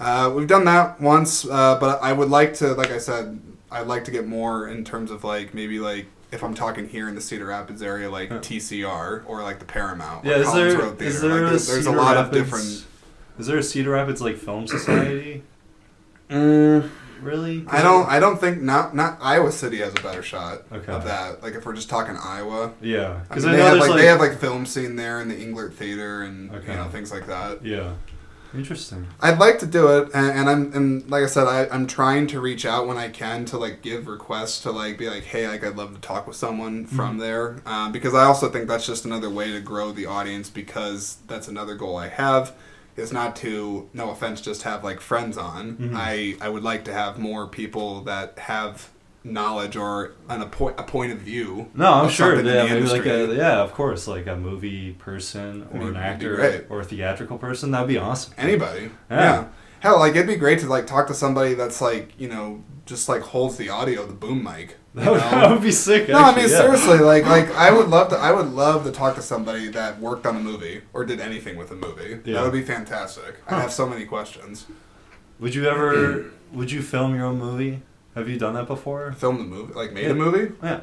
uh, 0.00 0.32
we've 0.34 0.46
done 0.48 0.64
that 0.66 1.00
once. 1.00 1.44
Uh, 1.48 1.78
but 1.80 2.02
I 2.02 2.12
would 2.12 2.28
like 2.30 2.54
to, 2.54 2.72
like 2.74 2.90
I 2.90 2.98
said, 2.98 3.40
I'd 3.70 3.86
like 3.86 4.04
to 4.04 4.10
get 4.10 4.26
more 4.26 4.68
in 4.68 4.84
terms 4.84 5.10
of 5.10 5.24
like 5.24 5.54
maybe 5.54 5.78
like. 5.80 6.06
If 6.30 6.44
I'm 6.44 6.52
talking 6.52 6.86
here 6.86 7.08
in 7.08 7.14
the 7.14 7.22
Cedar 7.22 7.46
Rapids 7.46 7.80
area, 7.80 8.10
like 8.10 8.28
Huh. 8.28 8.40
TCR 8.40 9.22
or 9.26 9.40
like 9.42 9.60
the 9.60 9.64
Paramount, 9.64 10.26
yeah. 10.26 10.34
Is 10.36 10.52
there 10.52 10.66
is 10.66 10.74
there 10.74 10.82
like, 10.82 10.92
a 10.92 11.46
there's, 11.48 11.66
there's 11.68 11.86
a 11.86 11.90
lot 11.90 12.16
Rapids, 12.16 12.36
of 12.36 12.44
different. 12.44 12.84
Is 13.38 13.46
there 13.46 13.56
a 13.56 13.62
Cedar 13.62 13.92
Rapids 13.92 14.20
like 14.20 14.36
film 14.36 14.66
society? 14.76 15.42
Mm, 16.28 16.90
Really? 17.22 17.64
I 17.68 17.82
don't. 17.82 18.08
I 18.08 18.20
don't 18.20 18.40
think 18.40 18.60
not. 18.62 18.94
Not 18.94 19.18
Iowa 19.20 19.52
City 19.52 19.78
has 19.78 19.92
a 19.94 20.02
better 20.02 20.22
shot 20.22 20.62
Okay. 20.72 20.92
of 20.92 21.04
that. 21.04 21.42
Like 21.42 21.54
if 21.54 21.64
we're 21.66 21.74
just 21.74 21.88
talking 21.90 22.16
Iowa, 22.16 22.72
Yeah, 22.80 23.20
I 23.24 23.28
because 23.28 23.44
mean, 23.44 23.52
they 23.52 23.58
know 23.58 23.64
have 23.66 23.78
like, 23.78 23.90
like, 23.90 23.98
they 24.00 24.06
have 24.06 24.20
like 24.20 24.38
film 24.38 24.66
scene 24.66 24.96
there 24.96 25.20
in 25.20 25.28
the 25.28 25.34
Englert 25.36 25.74
Theater 25.74 26.22
and 26.22 26.50
Okay. 26.54 26.72
you 26.72 26.78
know 26.78 26.88
things 26.88 27.10
like 27.12 27.26
that. 27.26 27.64
yeah, 27.64 27.94
interesting. 28.54 29.06
I'd 29.20 29.38
like 29.38 29.58
to 29.60 29.66
do 29.66 29.98
it, 29.98 30.10
and, 30.14 30.30
and 30.38 30.48
I'm 30.50 30.72
and 30.72 31.10
like 31.10 31.22
I 31.22 31.26
said, 31.26 31.46
I, 31.46 31.66
I'm 31.74 31.86
trying 31.86 32.26
to 32.28 32.40
reach 32.40 32.64
out 32.64 32.86
when 32.86 32.96
I 32.96 33.08
can 33.08 33.44
to 33.46 33.58
like 33.58 33.82
give 33.82 34.06
requests 34.06 34.60
to 34.62 34.70
like 34.70 34.96
be 34.98 35.08
like, 35.10 35.24
hey, 35.24 35.48
like 35.48 35.64
I'd 35.64 35.76
love 35.76 35.94
to 35.94 36.00
talk 36.00 36.26
with 36.26 36.36
someone 36.36 36.86
from 36.86 37.10
Mm-hmm. 37.12 37.18
there, 37.20 37.56
uh, 37.66 37.90
because 37.90 38.14
I 38.14 38.24
also 38.24 38.48
think 38.48 38.68
that's 38.68 38.86
just 38.86 39.04
another 39.04 39.28
way 39.30 39.52
to 39.52 39.60
grow 39.60 39.92
the 39.92 40.06
audience 40.06 40.50
because 40.50 41.18
that's 41.26 41.48
another 41.48 41.74
goal 41.74 41.96
I 41.96 42.08
have. 42.08 42.54
Is 42.98 43.12
not 43.12 43.36
to, 43.36 43.88
no 43.94 44.10
offense, 44.10 44.40
just 44.40 44.62
have 44.62 44.82
like 44.84 45.00
friends 45.00 45.38
on. 45.38 45.76
Mhm. 45.76 45.92
I 45.94 46.36
I 46.40 46.48
would 46.48 46.62
like 46.62 46.84
to 46.86 46.92
have 46.92 47.18
more 47.18 47.46
people 47.46 48.02
that 48.02 48.38
have 48.38 48.88
knowledge 49.24 49.76
or 49.76 50.12
an, 50.28 50.40
a, 50.42 50.46
point, 50.46 50.74
a 50.78 50.82
point 50.82 51.12
of 51.12 51.18
view. 51.18 51.68
No, 51.74 51.92
I'm 51.92 52.08
sure. 52.08 52.34
Yeah, 52.42 52.64
maybe 52.64 52.86
like 52.86 53.06
a 53.06 53.34
yeah, 53.34 53.60
of 53.60 53.72
course, 53.72 54.06
like 54.08 54.26
a 54.26 54.36
movie 54.36 54.92
person 54.92 55.66
I 55.72 55.76
or 55.76 55.78
mean, 55.80 55.88
an 55.88 55.96
actor 55.96 56.66
or 56.68 56.80
a 56.80 56.84
theatrical 56.84 57.38
person. 57.38 57.70
That'd 57.70 57.88
be 57.88 57.98
awesome. 57.98 58.32
Anybody. 58.38 58.90
Yeah. 59.10 59.20
Yeah. 59.20 59.44
Hell, 59.80 59.98
like 59.98 60.12
it'd 60.16 60.26
be 60.26 60.36
great 60.36 60.58
to 60.60 60.66
like 60.66 60.86
talk 60.86 61.06
to 61.08 61.14
somebody 61.14 61.54
that's 61.54 61.80
like 61.80 62.12
you 62.18 62.28
know 62.28 62.62
just 62.86 63.08
like 63.08 63.22
holds 63.22 63.56
the 63.58 63.68
audio, 63.68 64.06
the 64.06 64.14
boom 64.14 64.42
mic. 64.42 64.76
That 65.04 65.12
would, 65.12 65.20
that 65.20 65.50
would 65.50 65.62
be 65.62 65.70
sick. 65.70 66.08
no, 66.08 66.18
I 66.18 66.34
mean 66.34 66.48
yeah. 66.48 66.58
seriously, 66.58 66.98
like 66.98 67.24
like 67.26 67.50
I 67.54 67.70
would 67.70 67.88
love 67.88 68.08
to. 68.10 68.16
I 68.16 68.32
would 68.32 68.48
love 68.52 68.84
to 68.84 68.90
talk 68.92 69.14
to 69.16 69.22
somebody 69.22 69.68
that 69.68 70.00
worked 70.00 70.26
on 70.26 70.36
a 70.36 70.40
movie 70.40 70.82
or 70.92 71.04
did 71.04 71.20
anything 71.20 71.56
with 71.56 71.70
a 71.70 71.74
movie. 71.76 72.18
Yeah. 72.24 72.34
That 72.34 72.44
would 72.44 72.52
be 72.52 72.62
fantastic. 72.62 73.36
I 73.46 73.60
have 73.60 73.72
so 73.72 73.86
many 73.88 74.04
questions. 74.06 74.66
Would 75.40 75.54
you 75.54 75.66
ever? 75.68 76.30
would 76.52 76.70
you 76.72 76.82
film 76.82 77.14
your 77.14 77.26
own 77.26 77.38
movie? 77.38 77.82
Have 78.14 78.28
you 78.28 78.38
done 78.38 78.54
that 78.54 78.66
before? 78.66 79.12
Film 79.12 79.38
the 79.38 79.44
movie, 79.44 79.72
like 79.74 79.92
made 79.92 80.04
Yeah. 80.04 80.10
a 80.10 80.14
movie. 80.14 80.52
Yeah. 80.62 80.80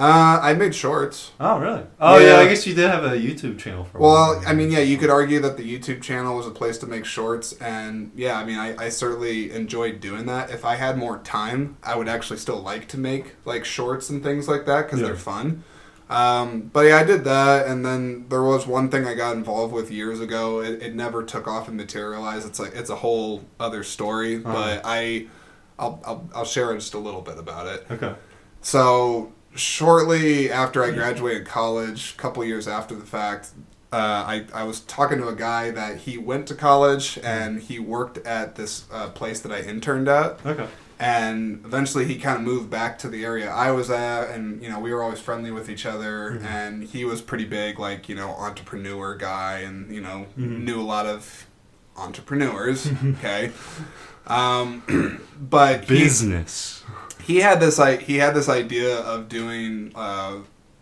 Uh, 0.00 0.38
I 0.40 0.54
made 0.54 0.74
shorts. 0.76 1.32
Oh, 1.40 1.58
really? 1.58 1.82
Oh, 2.00 2.18
yeah. 2.18 2.34
Yeah. 2.34 2.36
I 2.40 2.48
guess 2.48 2.64
you 2.68 2.74
did 2.74 2.88
have 2.88 3.02
a 3.04 3.16
YouTube 3.16 3.58
channel 3.58 3.82
for. 3.84 3.98
a 3.98 4.00
Well. 4.00 4.40
I 4.46 4.54
mean, 4.54 4.70
yeah, 4.70 4.78
you 4.78 4.96
could 4.96 5.10
argue 5.10 5.40
that 5.40 5.56
the 5.56 5.64
YouTube 5.78 6.02
channel 6.02 6.36
was 6.36 6.46
a 6.46 6.52
place 6.52 6.78
to 6.78 6.86
make 6.86 7.04
shorts, 7.04 7.52
and 7.54 8.12
yeah, 8.14 8.38
I 8.38 8.44
mean, 8.44 8.58
I, 8.58 8.76
I 8.84 8.88
certainly 8.90 9.50
enjoyed 9.50 9.98
doing 10.00 10.26
that. 10.26 10.50
If 10.50 10.64
I 10.64 10.76
had 10.76 10.96
more 10.96 11.18
time, 11.18 11.76
I 11.82 11.96
would 11.96 12.08
actually 12.08 12.38
still 12.38 12.60
like 12.62 12.86
to 12.88 12.98
make 12.98 13.34
like 13.44 13.64
shorts 13.64 14.08
and 14.08 14.22
things 14.22 14.46
like 14.46 14.66
that 14.66 14.86
because 14.86 15.00
Yeah. 15.00 15.06
they're 15.08 15.16
fun. 15.16 15.64
Um, 16.08 16.70
but 16.72 16.86
yeah, 16.86 16.98
I 16.98 17.04
did 17.04 17.24
that, 17.24 17.66
and 17.66 17.84
then 17.84 18.26
there 18.28 18.42
was 18.42 18.66
one 18.68 18.88
thing 18.90 19.04
I 19.04 19.14
got 19.14 19.36
involved 19.36 19.74
with 19.74 19.90
years 19.90 20.20
ago. 20.20 20.60
It, 20.60 20.80
it 20.80 20.94
never 20.94 21.22
took 21.24 21.46
off 21.48 21.66
and 21.68 21.76
materialized. 21.76 22.46
It's 22.46 22.60
like 22.60 22.74
it's 22.74 22.88
a 22.88 22.96
whole 22.96 23.44
other 23.58 23.82
story, 23.82 24.36
Uh-huh. 24.36 24.52
but 24.54 24.80
I, 24.84 25.26
I'll, 25.78 26.00
I'll 26.06 26.30
I'll 26.36 26.44
share 26.46 26.72
just 26.74 26.94
a 26.94 26.98
little 26.98 27.20
bit 27.20 27.36
about 27.36 27.66
it. 27.66 27.84
Okay. 27.90 28.14
So 28.62 29.32
shortly 29.58 30.50
after 30.50 30.82
I 30.84 30.90
graduated 30.90 31.46
college, 31.46 32.14
a 32.16 32.20
couple 32.20 32.44
years 32.44 32.66
after 32.68 32.94
the 32.94 33.04
fact, 33.06 33.50
uh, 33.92 33.96
I, 33.96 34.44
I 34.54 34.64
was 34.64 34.80
talking 34.80 35.18
to 35.18 35.28
a 35.28 35.34
guy 35.34 35.70
that 35.70 35.98
he 35.98 36.18
went 36.18 36.46
to 36.48 36.54
college 36.54 37.18
and 37.22 37.60
he 37.60 37.78
worked 37.78 38.18
at 38.26 38.54
this 38.56 38.84
uh, 38.92 39.08
place 39.10 39.40
that 39.40 39.52
I 39.52 39.60
interned 39.60 40.08
at. 40.08 40.44
Okay. 40.44 40.66
And 41.00 41.64
eventually 41.64 42.04
he 42.04 42.16
kind 42.16 42.36
of 42.38 42.42
moved 42.42 42.70
back 42.70 42.98
to 42.98 43.08
the 43.08 43.24
area 43.24 43.48
I 43.50 43.70
was 43.70 43.88
at, 43.88 44.30
and 44.30 44.60
you 44.60 44.68
know 44.68 44.80
we 44.80 44.92
were 44.92 45.00
always 45.00 45.20
friendly 45.20 45.52
with 45.52 45.70
each 45.70 45.86
other. 45.86 46.32
Mhm. 46.32 46.44
And 46.44 46.82
he 46.82 47.04
was 47.04 47.22
pretty 47.22 47.44
big, 47.44 47.78
like 47.78 48.08
you 48.08 48.16
know, 48.16 48.30
entrepreneur 48.30 49.14
guy, 49.14 49.58
and 49.58 49.94
you 49.94 50.00
know 50.00 50.26
Mhm. 50.36 50.64
knew 50.64 50.80
a 50.80 50.82
lot 50.82 51.06
of 51.06 51.46
entrepreneurs. 51.96 52.90
okay, 53.04 53.52
um, 54.26 54.82
but 55.40 55.86
Business. 55.86 56.82
he 56.88 57.07
had 57.36 57.60
this 57.60 57.78
I 57.78 57.96
he 57.96 58.16
had 58.16 58.34
this 58.34 58.48
idea 58.48 58.98
of 58.98 59.28
doing 59.28 59.92
uh, 59.94 60.38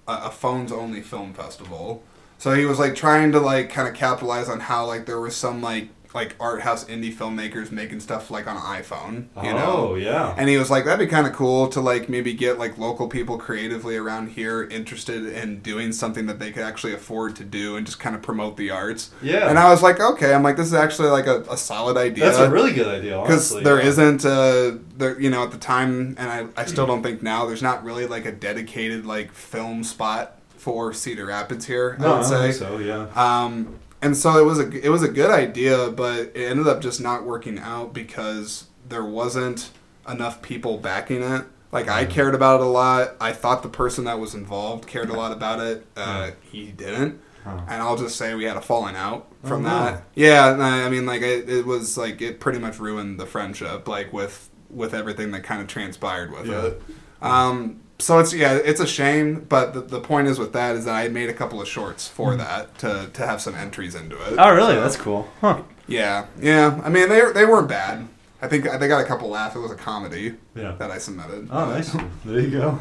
a 0.09 0.13
a 0.13 0.31
phones 0.31 0.73
only 0.73 1.03
film 1.03 1.35
festival. 1.35 2.03
So 2.39 2.55
he 2.55 2.67
was 2.67 2.79
like 2.79 2.95
trying 2.95 3.33
to 3.33 3.41
like 3.41 3.71
kind 3.71 3.89
of 3.89 3.95
capitalize 3.95 4.49
on 4.49 4.61
how 4.61 4.87
like 4.87 5.07
there 5.07 5.21
was 5.21 5.35
some 5.35 5.63
like 5.63 5.89
like 6.17 6.35
art 6.41 6.63
house 6.63 6.85
indie 6.87 7.15
filmmakers 7.15 7.71
making 7.71 8.01
stuff 8.01 8.31
like 8.31 8.49
on 8.49 8.57
an 8.57 8.63
iPhone, 8.63 9.27
you 9.45 9.53
know. 9.53 9.91
oh, 9.91 9.95
yeah. 9.95 10.35
And 10.37 10.49
he 10.49 10.57
was 10.57 10.71
like, 10.71 10.85
that'd 10.85 11.07
be 11.07 11.09
kind 11.09 11.27
of 11.29 11.33
cool 11.33 11.69
to 11.69 11.81
like 11.81 12.09
maybe 12.09 12.35
get 12.35 12.59
like 12.59 12.77
local 12.77 13.07
people 13.07 13.39
creatively 13.39 13.97
around 13.97 14.31
here 14.31 14.65
interested 14.65 15.27
in 15.27 15.61
doing 15.61 15.93
something 15.93 16.27
that 16.27 16.41
they 16.41 16.51
could 16.51 16.65
actually 16.65 16.95
afford 16.95 17.37
to 17.37 17.45
do 17.45 17.77
and 17.77 17.87
just 17.87 18.01
kind 18.01 18.17
of 18.17 18.23
promote 18.23 18.57
the 18.57 18.71
arts. 18.71 19.13
Yeah. 19.23 19.49
And 19.49 19.59
I 19.59 19.71
was 19.71 19.83
like, 19.83 20.01
okay, 20.01 20.35
I'm 20.35 20.43
like, 20.43 20.57
this 20.57 20.67
is 20.67 20.75
actually 20.75 21.11
like 21.11 21.27
a, 21.27 21.43
a 21.43 21.57
solid 21.57 21.97
idea 21.97 22.25
That's 22.25 22.39
a 22.39 22.51
really 22.51 22.73
good 22.73 22.89
idea, 22.89 23.21
because 23.21 23.51
there 23.63 23.81
yeah. 23.81 24.11
not 24.11 24.25
uh 24.25 24.79
there 24.97 25.21
you 25.21 25.31
know 25.31 25.43
at 25.43 25.51
the 25.51 25.59
time 25.59 26.15
and 26.19 26.31
I, 26.31 26.47
I 26.57 26.65
still 26.65 26.87
don't 26.87 27.03
think 27.03 27.23
now 27.23 27.47
there's 27.47 27.63
not 27.63 27.85
really 27.85 28.07
like 28.07 28.25
a 28.25 28.33
dedicated 28.33 29.05
like 29.05 29.33
film 29.33 29.85
spot 29.85 30.41
for 30.57 30.93
Cedar 30.93 31.27
Rapids 31.27 31.67
here 31.67 31.97
No, 32.01 32.15
I 32.15 32.17
would 32.17 32.27
I 32.27 32.29
say 32.29 32.43
think 32.43 32.55
so, 32.55 32.79
yeah. 32.79 33.09
um 33.15 33.79
and 34.03 34.17
so 34.17 34.39
it 34.39 34.45
was 34.45 34.59
a 34.59 34.85
it 34.85 34.89
was 34.91 35.03
a 35.03 35.09
good 35.09 35.31
idea 35.31 35.91
but 35.91 36.19
it 36.35 36.51
ended 36.51 36.67
up 36.69 36.81
just 36.81 37.01
not 37.01 37.25
working 37.25 37.59
out 37.59 37.93
because 37.95 38.67
there 38.89 39.05
wasn't 39.05 39.71
enough 40.09 40.43
people 40.43 40.77
backing 40.79 41.23
it 41.23 41.45
like 41.73 41.89
I 41.89 42.05
Mhm. 42.07 42.11
cared 42.11 42.35
about 42.35 42.61
it 42.61 42.67
a 42.67 42.71
lot 42.71 43.17
I 43.21 43.33
thought 43.33 43.63
the 43.63 43.69
person 43.69 44.05
that 44.05 44.19
was 44.21 44.35
involved 44.35 44.87
cared 44.87 45.11
a 45.11 45.15
lot 45.15 45.33
about 45.33 45.61
it 45.61 45.87
uh, 45.97 46.31
he 46.43 46.67
didn't 46.73 47.21
and 47.47 47.81
I'll 47.81 47.97
just 47.97 48.17
say 48.17 48.35
we 48.35 48.45
had 48.45 48.57
a 48.57 48.61
falling 48.61 48.97
out 48.97 49.29
from 49.45 49.65
Oh, 49.65 49.69
no. 49.69 49.85
that. 49.85 50.03
Yeah, 50.17 50.53
and 50.53 50.61
I 50.61 50.85
I 50.85 50.91
mean, 50.91 51.07
like 51.07 51.23
it, 51.23 51.49
it 51.49 51.65
was 51.65 51.97
like 51.97 52.21
it 52.21 52.41
pretty 52.41 52.59
much 52.59 52.81
ruined 52.81 53.21
the 53.21 53.27
friendship, 53.27 53.87
like 53.87 54.13
with 54.13 54.51
with 54.69 54.93
everything 54.93 55.31
that 55.31 55.45
kind 55.45 55.61
of 55.61 55.69
transpired 55.69 56.33
with 56.33 56.47
Yeah. 56.47 56.63
it. 56.63 56.83
Um, 57.23 57.77
so 57.99 58.19
it's 58.19 58.33
yeah, 58.35 58.55
it's 58.55 58.81
a 58.81 58.87
shame, 58.87 59.47
but 59.49 59.73
the, 59.75 59.81
the 59.81 60.01
point 60.01 60.29
is 60.29 60.39
with 60.39 60.53
that 60.53 60.77
is 60.77 60.85
that 60.85 60.95
I 60.95 61.09
made 61.09 61.29
a 61.31 61.35
couple 61.35 61.61
of 61.61 61.69
shorts 61.69 62.07
for 62.09 62.33
Hmm. 62.33 62.39
that 62.39 62.79
to 62.79 63.11
to 63.13 63.27
have 63.27 63.41
some 63.41 63.55
entries 63.55 63.95
into 63.95 64.17
it. 64.17 64.35
Oh, 64.39 64.55
really? 64.55 64.75
So, 64.75 64.81
That's 64.81 64.97
cool. 64.97 65.29
Huh. 65.41 65.63
yeah, 65.89 66.27
yeah. 66.41 66.81
I 66.85 66.89
mean, 66.89 67.09
they 67.09 67.21
they 67.33 67.45
weren't 67.47 67.69
bad. 67.69 68.09
I 68.43 68.49
think 68.49 68.65
they 68.65 68.87
got 68.89 69.01
a 69.03 69.07
couple 69.07 69.29
laughs. 69.31 69.57
It 69.57 69.61
was 69.61 69.71
a 69.71 69.77
comedy 69.77 70.35
Yeah. 70.55 70.73
that 70.79 70.91
I 70.91 70.99
submitted. 70.99 71.49
Oh, 71.51 71.65
nice. 71.71 71.97
There 72.25 72.39
you 72.41 72.51
go. 72.51 72.79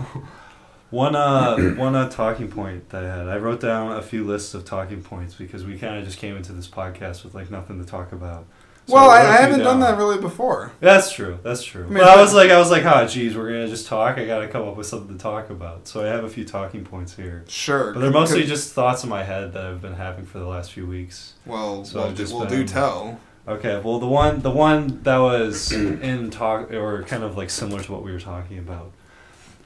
One 0.91 1.16
uh, 1.16 1.57
one 1.78 1.95
uh, 1.95 2.09
talking 2.09 2.49
point 2.49 2.89
that 2.89 3.03
I 3.05 3.18
had. 3.18 3.28
I 3.30 3.38
wrote 3.38 3.61
down 3.61 3.91
a 3.93 4.01
few 4.01 4.24
lists 4.26 4.53
of 4.53 4.66
talking 4.66 5.01
points 5.01 5.34
because 5.34 5.63
we 5.63 5.78
kind 5.78 5.97
of 5.97 6.03
just 6.05 6.18
came 6.18 6.36
into 6.36 6.51
this 6.51 6.68
podcast 6.68 7.24
with 7.24 7.34
like 7.34 7.49
nothing 7.49 7.80
to 7.84 7.89
talk 7.89 8.11
about. 8.11 8.45
So 8.88 8.93
well, 8.93 9.09
I, 9.09 9.21
I 9.21 9.38
haven't 9.38 9.61
done 9.61 9.79
that 9.79 9.97
really 9.97 10.19
before. 10.19 10.71
That's 10.79 11.11
true. 11.11 11.39
That's 11.41 11.63
true. 11.63 11.86
I 11.86 11.88
mean, 11.88 11.93
but 11.95 12.03
I 12.03 12.21
was 12.21 12.36
like, 12.36 12.51
I 12.51 12.59
was 12.59 12.69
like, 12.69 12.86
oh, 12.86 13.07
geez, 13.07 13.36
we're 13.36 13.49
gonna 13.49 13.67
just 13.67 13.88
talk. 13.88 14.19
I 14.19 14.25
gotta 14.25 14.47
come 14.47 14.67
up 14.67 14.75
with 14.77 14.86
something 14.86 15.17
to 15.17 15.21
talk 15.21 15.49
about. 15.49 15.88
So 15.88 16.03
I 16.03 16.07
have 16.07 16.23
a 16.23 16.29
few 16.29 16.45
talking 16.45 16.86
points 16.86 17.15
here, 17.15 17.43
Sure, 17.47 17.93
but 17.93 17.99
they're 18.01 18.11
mostly 18.11 18.43
just 18.45 18.73
thoughts 18.73 19.03
in 19.03 19.09
my 19.09 19.23
head 19.23 19.53
that 19.53 19.65
I've 19.65 19.81
been 19.81 19.95
having 19.95 20.25
for 20.25 20.38
the 20.38 20.45
last 20.45 20.71
few 20.71 20.86
weeks. 20.86 21.33
well, 21.47 21.83
so 21.83 22.03
we'll, 22.03 22.13
just 22.13 22.33
we'll 22.33 22.45
been- 22.45 22.59
do 22.59 22.67
tell. 22.67 23.19
Okay, 23.47 23.79
well 23.83 23.99
the 23.99 24.07
one 24.07 24.41
the 24.41 24.51
one 24.51 25.01
that 25.03 25.17
was 25.17 25.71
in 25.71 26.29
talk 26.29 26.71
or 26.71 27.03
kind 27.03 27.23
of 27.23 27.38
like 27.38 27.49
similar 27.49 27.81
to 27.81 27.91
what 27.91 28.03
we 28.03 28.11
were 28.11 28.19
talking 28.19 28.59
about. 28.59 28.91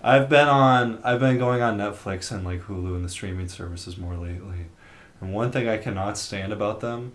I've 0.02 0.30
been 0.30 0.48
on 0.48 1.00
I've 1.04 1.20
been 1.20 1.38
going 1.38 1.62
on 1.62 1.78
Netflix 1.78 2.32
and 2.32 2.46
like 2.46 2.64
Hulu 2.64 2.96
and 2.96 3.04
the 3.04 3.10
streaming 3.10 3.50
services 3.50 3.98
more 3.98 4.16
lately. 4.16 4.68
And 5.20 5.34
one 5.34 5.52
thing 5.52 5.68
I 5.68 5.78
cannot 5.78 6.18
stand 6.18 6.54
about 6.54 6.80
them 6.80 7.14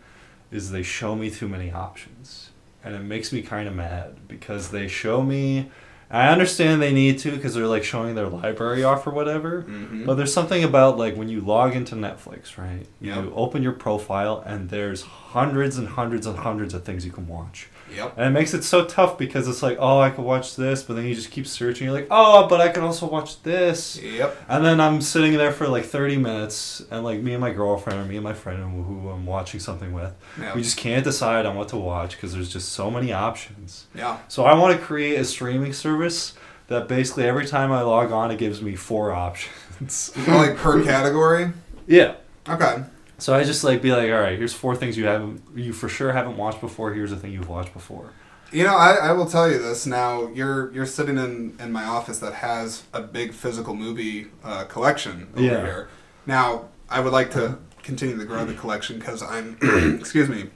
is 0.54 0.70
they 0.70 0.82
show 0.82 1.14
me 1.14 1.30
too 1.30 1.48
many 1.48 1.70
options. 1.72 2.50
And 2.84 2.94
it 2.94 3.00
makes 3.02 3.32
me 3.32 3.42
kind 3.42 3.66
of 3.66 3.74
mad 3.74 4.28
because 4.28 4.70
they 4.70 4.88
show 4.88 5.22
me 5.22 5.70
I 6.10 6.28
understand 6.28 6.80
they 6.80 6.92
need 6.92 7.18
to 7.20 7.32
because 7.32 7.54
they're 7.54 7.66
like 7.66 7.82
showing 7.82 8.14
their 8.14 8.28
library 8.28 8.84
off 8.84 9.04
or 9.06 9.10
whatever. 9.10 9.62
Mhm. 9.62 10.04
But 10.06 10.14
there's 10.14 10.32
something 10.32 10.62
about 10.62 10.96
like 10.96 11.16
when 11.16 11.28
you 11.28 11.40
log 11.40 11.74
into 11.74 11.96
Netflix, 11.96 12.56
right? 12.56 12.86
Yep. 13.00 13.24
You 13.24 13.32
open 13.34 13.62
your 13.64 13.72
profile 13.72 14.42
and 14.46 14.68
there's 14.68 15.02
hundreds 15.02 15.76
and 15.76 15.88
hundreds 15.88 16.26
and 16.26 16.38
hundreds 16.38 16.72
of 16.74 16.84
things 16.84 17.04
you 17.04 17.10
can 17.10 17.26
watch. 17.26 17.68
Yep. 17.94 18.14
And 18.16 18.26
it 18.26 18.30
makes 18.30 18.54
it 18.54 18.64
so 18.64 18.84
tough 18.84 19.16
because 19.18 19.46
it's 19.48 19.62
like, 19.62 19.76
oh, 19.80 20.00
I 20.00 20.10
could 20.10 20.24
watch 20.24 20.56
this, 20.56 20.82
but 20.82 20.94
then 20.94 21.06
you 21.06 21.14
just 21.14 21.30
keep 21.30 21.46
searching. 21.46 21.86
You're 21.86 21.94
like, 21.94 22.08
oh, 22.10 22.46
but 22.48 22.60
I 22.60 22.68
can 22.68 22.82
also 22.82 23.06
watch 23.06 23.42
this. 23.42 24.00
Yep. 24.00 24.36
And 24.48 24.64
then 24.64 24.80
I'm 24.80 25.00
sitting 25.00 25.32
there 25.34 25.52
for 25.52 25.68
like 25.68 25.84
30 25.84 26.16
minutes, 26.16 26.82
and 26.90 27.04
like 27.04 27.20
me 27.20 27.32
and 27.32 27.40
my 27.40 27.52
girlfriend, 27.52 28.00
or 28.00 28.04
me 28.04 28.16
and 28.16 28.24
my 28.24 28.32
friend 28.32 28.60
who 28.84 29.08
I'm 29.10 29.26
watching 29.26 29.60
something 29.60 29.92
with, 29.92 30.12
Yep. 30.40 30.54
we 30.56 30.62
just 30.62 30.76
can't 30.76 31.04
decide 31.04 31.46
on 31.46 31.56
what 31.56 31.68
to 31.68 31.76
watch 31.76 32.12
because 32.16 32.32
there's 32.32 32.52
just 32.52 32.70
so 32.72 32.90
many 32.90 33.12
options. 33.12 33.86
Yeah. 33.94 34.18
So 34.28 34.44
I 34.44 34.54
want 34.58 34.78
to 34.78 34.84
create 34.84 35.16
a 35.18 35.24
streaming 35.24 35.72
service 35.72 36.34
that 36.68 36.88
basically 36.88 37.24
every 37.24 37.46
time 37.46 37.70
I 37.70 37.82
log 37.82 38.10
on, 38.10 38.30
it 38.30 38.38
gives 38.38 38.62
me 38.62 38.74
four 38.76 39.12
options. 39.12 40.12
like 40.26 40.56
per 40.56 40.82
category. 40.82 41.52
yeah. 41.86 42.14
Okay. 42.48 42.84
So 43.18 43.34
I 43.34 43.44
just 43.44 43.62
like 43.64 43.80
be 43.80 43.92
like, 43.92 44.10
all 44.10 44.20
right, 44.20 44.36
here's 44.38 44.52
four 44.52 44.74
things 44.76 44.96
you 44.96 45.06
haven't, 45.06 45.42
you 45.54 45.72
for 45.72 45.88
sure 45.88 46.12
haven't 46.12 46.36
watched 46.36 46.60
before. 46.60 46.92
Here's 46.92 47.12
a 47.12 47.16
thing 47.16 47.32
you've 47.32 47.48
watched 47.48 47.72
before. 47.72 48.10
You 48.52 48.64
know, 48.64 48.76
I, 48.76 48.94
I 48.94 49.12
will 49.12 49.26
tell 49.26 49.50
you 49.50 49.58
this 49.58 49.86
now. 49.86 50.28
You're 50.28 50.72
you're 50.72 50.86
sitting 50.86 51.16
in, 51.18 51.56
in 51.58 51.72
my 51.72 51.84
office 51.84 52.18
that 52.18 52.34
has 52.34 52.84
a 52.92 53.00
big 53.02 53.32
physical 53.32 53.74
movie 53.74 54.28
uh, 54.44 54.64
collection 54.64 55.28
over 55.34 55.42
Yeah. 55.42 55.60
here. 55.62 55.88
Now, 56.26 56.66
I 56.88 57.00
would 57.00 57.12
like 57.12 57.30
to 57.32 57.58
continue 57.82 58.16
to 58.18 58.24
grow 58.24 58.44
the 58.44 58.54
collection 58.54 58.98
because 58.98 59.22
I'm, 59.22 59.58
excuse 60.00 60.28
me, 60.28 60.50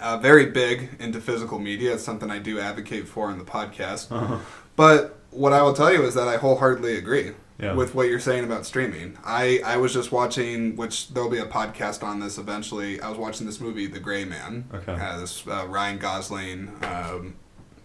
uh, 0.00 0.18
very 0.18 0.46
big 0.46 0.90
into 0.98 1.20
physical 1.20 1.58
media. 1.58 1.94
It's 1.94 2.02
something 2.02 2.30
I 2.30 2.38
do 2.38 2.58
advocate 2.58 3.06
for 3.06 3.30
in 3.30 3.38
the 3.38 3.44
podcast. 3.44 4.10
Uh-huh. 4.10 4.38
But 4.76 5.18
what 5.30 5.52
I 5.52 5.62
will 5.62 5.72
tell 5.74 5.92
you 5.92 6.02
is 6.02 6.14
that 6.14 6.26
I 6.28 6.36
wholeheartedly 6.38 6.96
agree 6.96 7.32
Yeah. 7.62 7.74
with 7.74 7.94
what 7.94 8.08
you're 8.08 8.18
saying 8.20 8.42
about 8.44 8.66
streaming. 8.66 9.16
I, 9.24 9.60
I 9.64 9.76
was 9.76 9.92
just 9.94 10.10
watching, 10.10 10.74
which 10.76 11.08
there'll 11.14 11.30
be 11.30 11.38
a 11.38 11.46
podcast 11.46 12.02
on 12.02 12.18
this 12.20 12.36
eventually. 12.36 13.00
I 13.00 13.08
was 13.08 13.16
watching 13.16 13.46
this 13.46 13.60
movie, 13.60 13.86
The 13.86 14.00
Gray 14.00 14.24
Man. 14.24 14.64
Okay. 14.74 14.92
Uh, 14.92 15.18
this 15.20 15.46
uh, 15.46 15.66
Ryan 15.68 15.98
Gosling. 15.98 16.72
Um, 16.82 17.34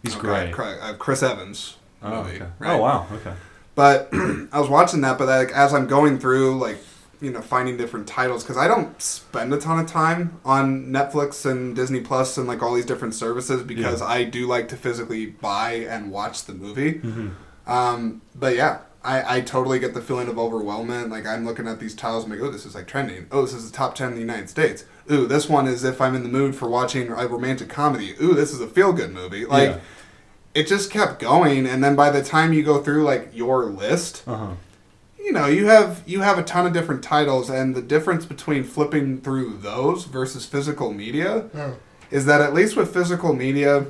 He's 0.03 0.15
oh, 0.15 0.19
great. 0.19 0.51
God, 0.51 0.77
uh, 0.81 0.93
Chris 0.95 1.21
Evans 1.23 1.77
Oh, 2.01 2.23
movie. 2.23 2.37
okay. 2.37 2.47
right? 2.59 2.73
Oh 2.73 2.77
wow. 2.77 3.07
Okay. 3.11 3.33
But 3.75 4.09
I 4.13 4.59
was 4.59 4.67
watching 4.69 5.01
that, 5.01 5.17
but 5.19 5.27
like 5.27 5.51
as 5.51 5.73
I'm 5.73 5.85
going 5.87 6.17
through, 6.19 6.57
like 6.57 6.77
you 7.21 7.31
know, 7.31 7.41
finding 7.41 7.77
different 7.77 8.07
titles 8.07 8.43
because 8.43 8.57
I 8.57 8.67
don't 8.67 8.99
spend 9.01 9.51
a 9.53 9.57
ton 9.59 9.79
of 9.79 9.87
time 9.87 10.39
on 10.45 10.87
Netflix 10.87 11.45
and 11.49 11.75
Disney 11.75 11.99
Plus 12.01 12.37
and 12.37 12.47
like 12.47 12.61
all 12.61 12.73
these 12.75 12.85
different 12.85 13.15
services 13.15 13.63
because 13.63 14.01
Yeah. 14.01 14.07
I 14.07 14.23
do 14.23 14.45
like 14.47 14.67
to 14.69 14.75
physically 14.75 15.25
buy 15.27 15.73
and 15.89 16.11
watch 16.11 16.45
the 16.45 16.53
movie. 16.53 16.99
hmm 16.99 17.29
Um, 17.65 18.21
but 18.35 18.55
yeah, 18.55 18.79
I, 19.07 19.37
I 19.37 19.41
totally 19.41 19.79
get 19.79 19.93
the 19.93 20.01
feeling 20.01 20.27
of 20.27 20.35
overwhelmment. 20.35 21.09
Like 21.09 21.25
I'm 21.25 21.45
looking 21.45 21.67
at 21.67 21.79
these 21.79 21.95
titles 21.95 22.23
and 22.25 22.33
like, 22.33 22.41
oh, 22.41 22.51
this 22.51 22.65
is 22.65 22.75
like 22.75 22.87
trending. 22.87 23.27
Oh, 23.31 23.43
this 23.43 23.53
is 23.53 23.71
the 23.71 23.75
top 23.77 23.95
ten 23.95 24.09
in 24.09 24.13
the 24.15 24.19
United 24.19 24.49
States. 24.49 24.83
Ooh, 25.11 25.25
this 25.25 25.47
one 25.47 25.65
is 25.67 25.83
if 25.83 26.01
I'm 26.01 26.15
in 26.15 26.23
the 26.23 26.29
mood 26.29 26.55
for 26.55 26.67
watching 26.69 27.09
a 27.09 27.27
romantic 27.27 27.69
comedy. 27.69 28.15
Ooh, 28.21 28.33
this 28.33 28.51
is 28.53 28.59
a 28.59 28.67
feel 28.67 28.91
good 28.93 29.13
movie. 29.13 29.45
Like 29.45 29.69
Yeah. 29.69 29.79
it 30.53 30.67
just 30.67 30.91
kept 30.91 31.19
going, 31.19 31.65
and 31.65 31.83
then 31.83 31.95
by 31.95 32.09
the 32.09 32.21
time 32.23 32.51
you 32.53 32.63
go 32.63 32.81
through 32.83 33.03
like 33.03 33.29
your 33.33 33.65
list, 33.65 34.23
Uh 34.27 34.35
huh. 34.35 34.47
you 35.17 35.31
know 35.31 35.45
you 35.47 35.67
have 35.67 36.03
you 36.05 36.21
have 36.21 36.37
a 36.37 36.43
ton 36.43 36.67
of 36.67 36.73
different 36.73 37.01
titles, 37.03 37.49
and 37.49 37.75
the 37.75 37.81
difference 37.81 38.25
between 38.25 38.63
flipping 38.65 39.21
through 39.21 39.57
those 39.61 40.03
versus 40.03 40.45
physical 40.45 40.91
media 40.93 41.45
is 42.11 42.25
that 42.25 42.41
at 42.41 42.53
least 42.53 42.75
with 42.75 42.93
physical 42.93 43.33
media, 43.33 43.85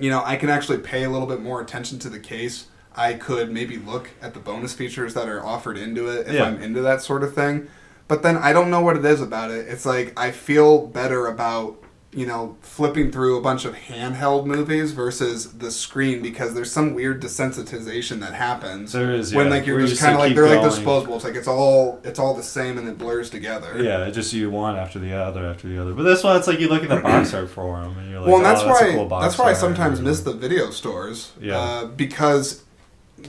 you 0.00 0.10
know, 0.10 0.22
I 0.24 0.36
can 0.36 0.48
actually 0.48 0.78
pay 0.78 1.04
a 1.04 1.10
little 1.10 1.26
bit 1.28 1.40
more 1.42 1.60
attention 1.60 1.98
to 2.00 2.08
the 2.08 2.18
case. 2.20 2.66
I 2.96 3.14
could 3.14 3.50
maybe 3.50 3.78
look 3.78 4.10
at 4.20 4.34
the 4.34 4.40
bonus 4.40 4.74
features 4.74 5.14
that 5.14 5.28
are 5.28 5.44
offered 5.44 5.76
into 5.78 6.08
it 6.08 6.26
if 6.28 6.34
Yeah. 6.34 6.44
I'm 6.44 6.62
into 6.62 6.80
that 6.82 7.02
sort 7.02 7.22
of 7.22 7.34
thing. 7.34 7.68
But 8.08 8.22
then 8.22 8.36
I 8.36 8.52
don't 8.52 8.70
know 8.70 8.80
what 8.80 8.96
it 8.96 9.04
is 9.04 9.20
about 9.20 9.50
it. 9.50 9.66
It's 9.68 9.86
like 9.86 10.12
I 10.18 10.30
feel 10.32 10.86
better 10.86 11.26
about 11.26 11.76
you 12.14 12.26
know 12.26 12.56
flipping 12.60 13.10
through 13.10 13.38
a 13.38 13.40
bunch 13.40 13.64
of 13.64 13.74
handheld 13.74 14.44
movies 14.44 14.92
versus 14.92 15.52
the 15.54 15.70
screen 15.70 16.20
because 16.20 16.52
there's 16.52 16.70
some 16.70 16.92
weird 16.92 17.22
desensitization 17.22 18.20
that 18.20 18.34
happens 18.34 18.92
There 18.92 19.12
is, 19.12 19.34
when 19.34 19.48
like 19.48 19.66
you're 19.66 19.78
where 19.78 19.86
just 19.86 20.02
kind 20.02 20.12
of 20.12 20.20
like 20.20 20.34
they're 20.34 20.46
like 20.46 20.62
disposable. 20.62 21.16
It's 21.16 21.24
like 21.24 21.36
it's 21.36 21.48
all 21.48 22.00
it's 22.04 22.18
all 22.18 22.34
the 22.34 22.42
same 22.42 22.76
and 22.76 22.86
it 22.86 22.98
blurs 22.98 23.30
together. 23.30 23.82
Yeah, 23.82 24.04
it 24.06 24.12
just 24.12 24.32
you 24.34 24.50
one 24.50 24.76
after 24.76 24.98
the 24.98 25.14
other 25.14 25.46
after 25.46 25.68
the 25.68 25.80
other. 25.80 25.94
But 25.94 26.02
this 26.02 26.22
one, 26.22 26.36
it's 26.36 26.46
like 26.46 26.60
you 26.60 26.68
look 26.68 26.82
at 26.82 26.90
the 26.90 27.00
box 27.00 27.32
art 27.32 27.48
for 27.48 27.80
them, 27.80 27.96
and 27.96 28.10
you're 28.10 28.20
like, 28.20 28.28
well, 28.28 28.36
and 28.38 28.46
oh, 28.46 28.48
that's, 28.48 28.62
that's 28.62 28.80
why 28.82 28.92
cool 28.92 29.08
that's 29.08 29.38
why 29.38 29.50
I 29.50 29.52
sometimes 29.54 30.00
miss 30.00 30.20
the 30.20 30.34
video 30.34 30.70
stores. 30.70 31.32
Yeah. 31.40 31.58
Uh, 31.58 31.86
because 31.86 32.62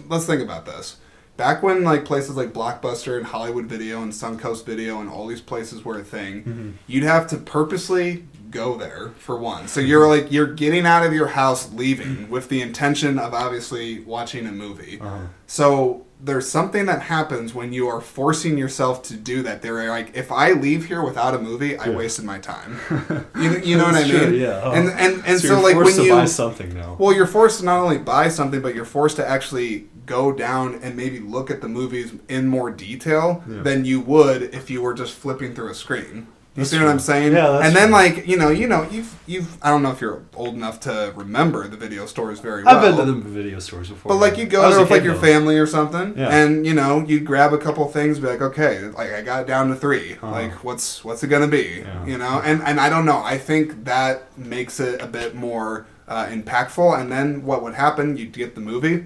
let's 0.09 0.25
think 0.25 0.41
about 0.41 0.65
this. 0.65 0.97
Back 1.35 1.63
when 1.63 1.83
like 1.83 2.05
places 2.05 2.35
like 2.35 2.53
Blockbuster 2.53 3.17
and 3.17 3.25
Hollywood 3.25 3.65
Video 3.65 4.03
and 4.03 4.11
Suncoast 4.11 4.65
Video 4.65 5.01
and 5.01 5.09
all 5.09 5.25
these 5.25 5.41
places 5.41 5.83
were 5.83 5.99
a 5.99 6.03
thing, 6.03 6.43
Mm-hmm. 6.43 6.69
you'd 6.87 7.03
have 7.03 7.25
to 7.27 7.37
purposely 7.37 8.27
go 8.51 8.77
there 8.77 9.13
for 9.17 9.35
one. 9.39 9.67
So 9.67 9.79
you're 9.79 10.07
like 10.07 10.31
you're 10.31 10.53
getting 10.53 10.85
out 10.85 11.03
of 11.03 11.11
your 11.11 11.25
house, 11.27 11.73
leaving 11.73 12.29
with 12.29 12.49
the 12.49 12.61
intention 12.61 13.17
of 13.17 13.33
obviously 13.33 14.01
watching 14.01 14.45
a 14.45 14.51
movie. 14.51 14.99
Uh-huh. 15.01 15.21
So 15.47 16.05
there's 16.25 16.49
something 16.49 16.85
that 16.85 17.01
happens 17.01 17.53
when 17.53 17.73
you 17.73 17.89
are 17.89 17.99
forcing 17.99 18.57
yourself 18.57 19.03
to 19.03 19.13
do 19.15 19.43
that. 19.43 19.61
They're 19.61 19.89
like, 19.89 20.15
if 20.15 20.31
I 20.31 20.53
leave 20.53 20.85
here 20.85 21.03
without 21.03 21.33
a 21.35 21.39
movie, 21.39 21.77
I 21.77 21.87
Yeah. 21.89 21.97
wasted 21.97 22.23
my 22.23 22.39
time. 22.39 22.79
You, 23.35 23.57
you 23.59 23.77
know 23.77 23.83
what 23.85 23.95
I 23.95 24.03
mean? 24.03 24.09
true, 24.19 24.33
yeah. 24.37 24.61
Oh. 24.63 24.71
And 24.71 24.89
and 24.89 25.21
and 25.25 25.39
so, 25.39 25.47
you're 25.55 25.61
like 25.63 25.73
forced 25.73 25.97
when 25.97 26.05
to 26.07 26.11
you 26.13 26.15
buy 26.15 26.25
something 26.25 26.73
now. 26.73 26.95
well, 26.97 27.11
you're 27.13 27.27
forced 27.27 27.59
to 27.59 27.65
not 27.65 27.79
only 27.79 27.97
buy 27.97 28.29
something, 28.29 28.61
but 28.61 28.73
you're 28.73 28.85
forced 28.85 29.17
to 29.17 29.27
actually 29.27 29.87
go 30.05 30.31
down 30.31 30.79
and 30.83 30.95
maybe 30.95 31.19
look 31.19 31.49
at 31.51 31.59
the 31.61 31.67
movies 31.67 32.13
in 32.29 32.47
more 32.47 32.69
detail 32.71 33.43
Yeah. 33.47 33.61
than 33.63 33.83
you 33.85 33.99
would 34.01 34.43
if 34.55 34.69
you 34.69 34.81
were 34.81 34.93
just 34.93 35.13
flipping 35.13 35.53
through 35.55 35.71
a 35.71 35.75
screen. 35.75 36.27
You 36.55 36.59
That's 36.61 36.69
see 36.69 36.77
what. 36.79 36.87
I'm 36.87 36.99
saying? 36.99 37.33
Yeah, 37.33 37.47
that's 37.49 37.65
and 37.65 37.75
then 37.75 37.87
true. 37.87 37.93
like 37.93 38.27
you 38.27 38.37
know, 38.37 38.49
you 38.49 38.67
know, 38.67 38.87
you've 38.91 39.19
you've 39.25 39.57
I 39.63 39.71
don't 39.71 39.81
know 39.81 39.89
if 39.89 39.99
you're 39.99 40.21
old 40.35 40.53
enough 40.53 40.79
to 40.81 41.11
remember 41.15 41.67
the 41.67 41.77
video 41.77 42.05
stores 42.05 42.39
very 42.41 42.63
well. 42.63 42.75
I've 42.75 42.81
been 42.95 42.95
to 43.03 43.11
the 43.11 43.19
video 43.27 43.57
stores 43.57 43.89
before. 43.89 44.09
But 44.11 44.17
like 44.19 44.37
you 44.37 44.45
go 44.45 44.69
there 44.69 44.79
with 44.79 44.91
like 44.91 45.03
your 45.03 45.15
though. 45.15 45.19
family 45.21 45.57
or 45.57 45.65
something, 45.65 46.13
Yeah. 46.15 46.29
and 46.29 46.63
you 46.63 46.75
know 46.75 47.03
you 47.07 47.21
grab 47.21 47.53
a 47.53 47.57
couple 47.57 47.87
things, 47.87 48.19
be 48.19 48.27
like, 48.27 48.41
okay, 48.41 48.81
like 48.89 49.11
I 49.13 49.21
got 49.23 49.41
it 49.41 49.47
down 49.47 49.69
to 49.69 49.75
3 49.75 50.13
Uh-huh. 50.13 50.29
Like 50.29 50.63
what's 50.63 51.03
what's 51.03 51.23
it 51.23 51.27
gonna 51.29 51.47
be? 51.47 51.81
Yeah. 51.85 52.05
You 52.05 52.19
know, 52.19 52.39
and 52.45 52.61
and 52.61 52.79
I 52.79 52.87
don't 52.87 53.05
know. 53.07 53.23
I 53.23 53.39
think 53.39 53.85
that 53.85 54.37
makes 54.37 54.79
it 54.79 55.01
a 55.01 55.07
bit 55.07 55.33
more 55.33 55.87
uh, 56.07 56.27
impactful. 56.27 56.99
And 57.01 57.11
then 57.11 57.43
what 57.45 57.63
would 57.63 57.73
happen? 57.73 58.15
You'd 58.15 58.31
get 58.33 58.53
the 58.53 58.61
movie, 58.61 59.05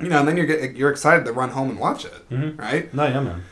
you 0.00 0.08
know, 0.10 0.18
and 0.18 0.28
then 0.28 0.36
you're 0.36 0.44
get, 0.44 0.76
you're 0.76 0.90
excited 0.90 1.24
to 1.24 1.32
run 1.32 1.48
home 1.50 1.70
and 1.70 1.78
watch 1.78 2.04
it, 2.04 2.28
Mhm. 2.30 2.58
right? 2.58 2.92
No, 2.92 3.04
yeah, 3.06 3.20
man. 3.20 3.42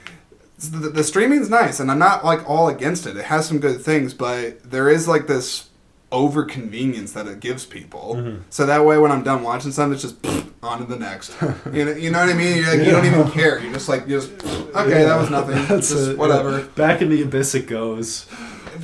The, 0.70 0.88
the 0.90 1.04
streaming's 1.04 1.48
nice 1.50 1.80
and 1.80 1.90
i'm 1.90 1.98
not 1.98 2.24
like 2.24 2.48
all 2.48 2.68
against 2.68 3.06
it 3.06 3.16
it 3.16 3.24
has 3.24 3.46
some 3.46 3.58
good 3.58 3.80
things 3.80 4.14
but 4.14 4.62
there 4.70 4.88
is 4.88 5.06
like 5.08 5.26
this 5.26 5.68
over 6.10 6.44
convenience 6.44 7.12
that 7.12 7.26
it 7.26 7.40
gives 7.40 7.64
people 7.64 8.16
Mhm. 8.16 8.40
so 8.50 8.66
that 8.66 8.84
way 8.84 8.98
when 8.98 9.10
i'm 9.10 9.22
done 9.22 9.42
watching 9.42 9.72
something 9.72 9.94
it's 9.94 10.02
just 10.02 10.16
on 10.62 10.78
to 10.78 10.84
the 10.84 10.98
next 10.98 11.34
you 11.72 11.84
know, 11.84 11.92
you 11.92 12.10
know 12.10 12.20
what 12.20 12.28
i 12.28 12.34
mean 12.34 12.58
You're 12.58 12.76
like, 12.76 12.84
you 12.86 12.92
don't 12.92 13.06
even 13.06 13.30
care 13.30 13.58
you're 13.58 13.72
just 13.72 13.88
like 13.88 14.06
you 14.06 14.20
just 14.20 14.30
okay 14.76 15.04
that 15.04 15.16
was 15.18 15.30
nothing 15.30 15.54
That's 15.68 15.88
just 15.90 16.10
it, 16.10 16.18
whatever 16.18 16.58
yeah. 16.60 16.66
Back 16.76 17.02
in 17.02 17.08
the 17.08 17.22
abyss 17.22 17.54
it 17.54 17.66
goes. 17.66 18.26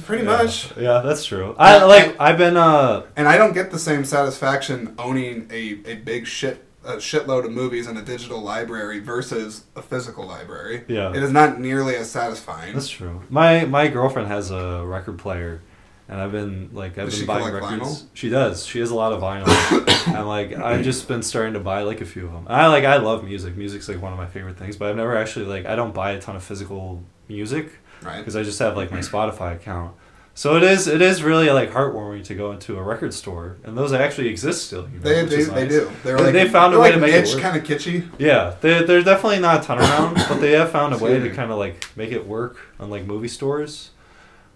pretty 0.06 0.24
Yeah. 0.24 0.36
much 0.38 0.76
Yeah, 0.76 1.02
that's 1.04 1.24
true. 1.24 1.54
I 1.58 1.84
like. 1.84 2.16
I've 2.18 2.38
been. 2.38 2.56
uh 2.56 3.04
and 3.16 3.28
i 3.28 3.36
don't 3.36 3.52
get 3.52 3.70
the 3.70 3.78
same 3.78 4.04
satisfaction 4.04 4.94
owning 4.98 5.48
a, 5.50 5.80
a 5.84 5.94
big 5.96 6.26
shit 6.26 6.64
a 6.84 6.92
shitload 6.96 7.44
of 7.44 7.50
movies 7.52 7.86
in 7.88 7.96
a 7.96 8.02
digital 8.02 8.40
library 8.40 9.00
versus 9.00 9.64
a 9.76 9.82
physical 9.82 10.26
library 10.26 10.84
Yeah. 10.88 11.10
it 11.10 11.22
is 11.22 11.32
not 11.32 11.58
nearly 11.60 11.96
as 11.96 12.08
satisfying 12.10 12.74
That's 12.74 12.88
true. 12.88 13.22
My 13.28 13.64
my 13.64 13.88
girlfriend 13.88 14.28
has 14.28 14.50
a 14.50 14.84
record 14.86 15.18
player, 15.18 15.60
and 16.08 16.20
I've 16.20 16.32
been 16.32 16.70
like 16.72 16.96
I've 16.96 17.06
Does 17.10 17.18
been 17.18 17.26
buying 17.26 17.52
records. 17.52 17.64
vinyl? 18.02 18.06
She 18.14 18.28
does. 18.30 18.64
She 18.64 18.78
has 18.80 18.90
a 18.90 18.94
lot 18.94 19.12
of 19.12 19.20
vinyl, 19.20 19.46
and 20.16 20.28
like 20.28 20.52
I've 20.54 20.84
just 20.84 21.08
been 21.08 21.22
starting 21.22 21.54
to 21.54 21.60
buy 21.60 21.82
like 21.82 22.00
a 22.00 22.06
few 22.06 22.26
of 22.26 22.32
them. 22.32 22.46
I 22.48 22.66
like 22.68 22.84
I 22.84 22.96
love 22.98 23.24
music. 23.24 23.56
Music's 23.56 23.88
like 23.88 24.00
one 24.00 24.12
of 24.12 24.18
my 24.18 24.26
favorite 24.26 24.56
things, 24.56 24.76
but 24.76 24.88
I've 24.88 24.96
never 24.96 25.16
actually 25.16 25.46
like 25.46 25.66
I 25.66 25.74
don't 25.76 25.92
buy 25.92 26.12
a 26.12 26.20
ton 26.20 26.36
of 26.36 26.42
physical 26.44 27.02
music 27.28 27.72
right 28.02 28.18
because 28.18 28.36
I 28.36 28.42
just 28.44 28.58
have 28.60 28.76
like 28.76 28.90
my 28.92 29.00
Spotify 29.00 29.54
account. 29.56 29.94
So 30.38 30.54
it 30.56 30.62
is 30.62 30.86
it 30.86 31.02
is 31.02 31.24
really 31.24 31.50
like 31.50 31.72
heartwarming 31.72 32.22
to 32.26 32.34
go 32.36 32.52
into 32.52 32.78
a 32.78 32.82
record 32.82 33.12
store, 33.12 33.56
and 33.64 33.76
those 33.76 33.92
actually 33.92 34.28
exist 34.28 34.66
still. 34.66 34.82
You 34.88 35.00
know, 35.00 35.02
They, 35.02 35.24
they, 35.24 35.36
is 35.36 35.50
they 35.50 35.66
do. 35.66 35.90
They're 36.04 36.16
like, 36.16 36.32
they 36.32 36.48
found 36.48 36.74
a 36.74 36.76
they're 36.76 36.84
way 36.84 36.90
like 36.90 36.94
to 36.94 37.00
make 37.00 37.12
it 37.12 37.20
niche, 37.22 37.34
work. 37.34 37.42
kind 37.42 37.56
of 37.56 37.64
kitschy. 37.64 38.08
Yeah, 38.20 38.54
they, 38.60 38.84
there's 38.84 39.04
definitely 39.04 39.40
not 39.40 39.64
a 39.64 39.66
ton 39.66 39.80
around, 39.80 40.14
but 40.28 40.36
they 40.40 40.52
have 40.52 40.70
found 40.70 40.94
a 40.94 40.98
way 40.98 41.18
to 41.18 41.30
kind 41.30 41.50
of 41.50 41.58
like 41.58 41.84
make 41.96 42.12
it 42.12 42.24
work 42.24 42.56
on 42.78 42.88
like 42.88 43.04
movie 43.04 43.26
stores, 43.26 43.90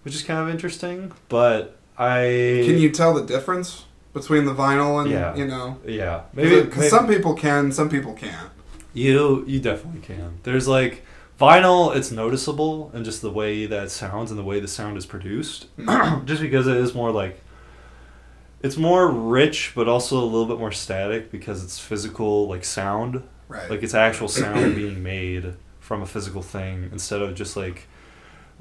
which 0.03 0.15
is 0.15 0.23
kind 0.23 0.39
of 0.39 0.47
interesting. 0.47 1.11
But 1.27 1.75
I 1.97 2.63
Can 2.65 2.77
you 2.77 2.89
tell 2.89 3.13
the 3.13 3.25
difference 3.25 3.83
between 4.13 4.45
the 4.45 4.53
vinyl 4.55 5.01
and 5.01 5.11
Yeah. 5.11 5.35
you 5.35 5.45
know? 5.47 5.79
Yeah, 5.85 6.21
maybe, 6.33 6.61
Because 6.61 6.77
maybe 6.77 6.89
some 6.91 7.07
people 7.07 7.33
can, 7.33 7.73
some 7.73 7.89
people 7.89 8.13
can't. 8.13 8.51
you 8.93 9.43
you 9.45 9.59
definitely 9.59 9.99
can. 9.99 10.39
There's 10.43 10.65
like 10.65 11.03
vinyl, 11.39 11.95
it's 11.95 12.11
noticeable 12.11 12.91
and 12.93 13.03
just 13.05 13.21
the 13.21 13.31
way 13.31 13.65
that 13.65 13.83
it 13.85 13.89
sounds 13.89 14.31
and 14.31 14.39
the 14.39 14.43
way 14.43 14.59
the 14.59 14.67
sound 14.67 14.97
is 14.97 15.05
produced, 15.05 15.67
just 16.25 16.41
because 16.41 16.67
it 16.67 16.77
is 16.77 16.93
more 16.93 17.11
like 17.11 17.41
it's 18.61 18.77
more 18.77 19.09
rich, 19.09 19.73
but 19.75 19.87
also 19.89 20.17
a 20.17 20.23
little 20.23 20.45
bit 20.45 20.57
more 20.57 20.71
static 20.71 21.29
because 21.31 21.63
it's 21.63 21.79
physical 21.79 22.47
like 22.47 22.63
sound. 22.63 23.23
Right. 23.49 23.69
like 23.69 23.83
it's 23.83 23.93
actual 23.93 24.29
sound 24.29 24.73
being 24.75 25.03
made 25.03 25.53
from 25.79 26.01
a 26.01 26.05
physical 26.07 26.41
thing 26.41 26.89
instead 26.91 27.21
of 27.21 27.35
just 27.35 27.55
like 27.57 27.87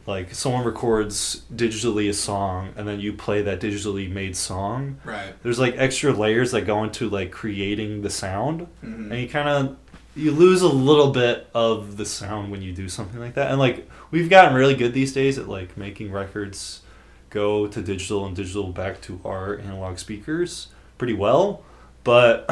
like 0.06 0.34
someone 0.34 0.64
records 0.66 1.42
digitally 1.54 2.10
a 2.10 2.12
song 2.12 2.74
and 2.76 2.86
then 2.86 2.98
you 3.00 3.12
play 3.12 3.40
that 3.42 3.60
digitally 3.60 4.10
made 4.10 4.36
song 4.36 4.98
right. 5.04 5.32
there's 5.44 5.60
like 5.60 5.74
extra 5.78 6.12
layers 6.12 6.50
that 6.50 6.62
go 6.62 6.82
into 6.82 7.08
like 7.08 7.30
creating 7.30 8.02
the 8.02 8.10
sound 8.10 8.66
Mhm. 8.84 9.12
and 9.12 9.20
you 9.20 9.28
kind 9.28 9.48
of 9.48 9.76
you 10.14 10.30
lose 10.30 10.62
a 10.62 10.68
little 10.68 11.10
bit 11.10 11.48
of 11.54 11.96
the 11.96 12.04
sound 12.04 12.50
when 12.50 12.62
you 12.62 12.72
do 12.72 12.88
something 12.88 13.18
like 13.18 13.34
that. 13.34 13.50
And 13.50 13.58
like 13.58 13.88
we've 14.10 14.28
gotten 14.28 14.54
really 14.54 14.74
good 14.74 14.92
these 14.92 15.12
days 15.12 15.38
at 15.38 15.48
like 15.48 15.76
making 15.76 16.12
records 16.12 16.82
go 17.30 17.66
to 17.66 17.80
digital 17.80 18.26
and 18.26 18.36
digital 18.36 18.72
back 18.72 19.00
to 19.02 19.20
our 19.24 19.58
analog 19.58 19.98
speakers 19.98 20.68
pretty 20.98 21.14
well. 21.14 21.62
But 22.04 22.50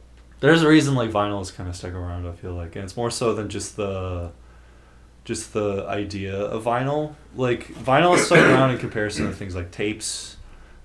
there's 0.40 0.62
a 0.62 0.68
reason 0.68 0.94
like 0.94 1.10
vinyl 1.10 1.42
is 1.42 1.50
kind 1.50 1.68
of 1.68 1.76
stuck 1.76 1.92
around 1.92 2.26
i 2.26 2.32
feel 2.32 2.54
like. 2.54 2.74
And 2.76 2.84
it's 2.84 2.96
more 2.96 3.10
so 3.10 3.34
than 3.34 3.48
just 3.48 3.76
the 3.76 4.32
just 5.24 5.52
the 5.52 5.86
idea 5.86 6.36
of 6.36 6.64
vinyl. 6.64 7.14
Like 7.34 7.66
vinyl 7.74 8.16
is 8.16 8.26
stuck 8.26 8.38
around 8.38 8.70
in 8.70 8.78
comparison 8.78 9.26
to 9.26 9.32
things 9.32 9.54
like 9.54 9.70
tapes 9.70 10.36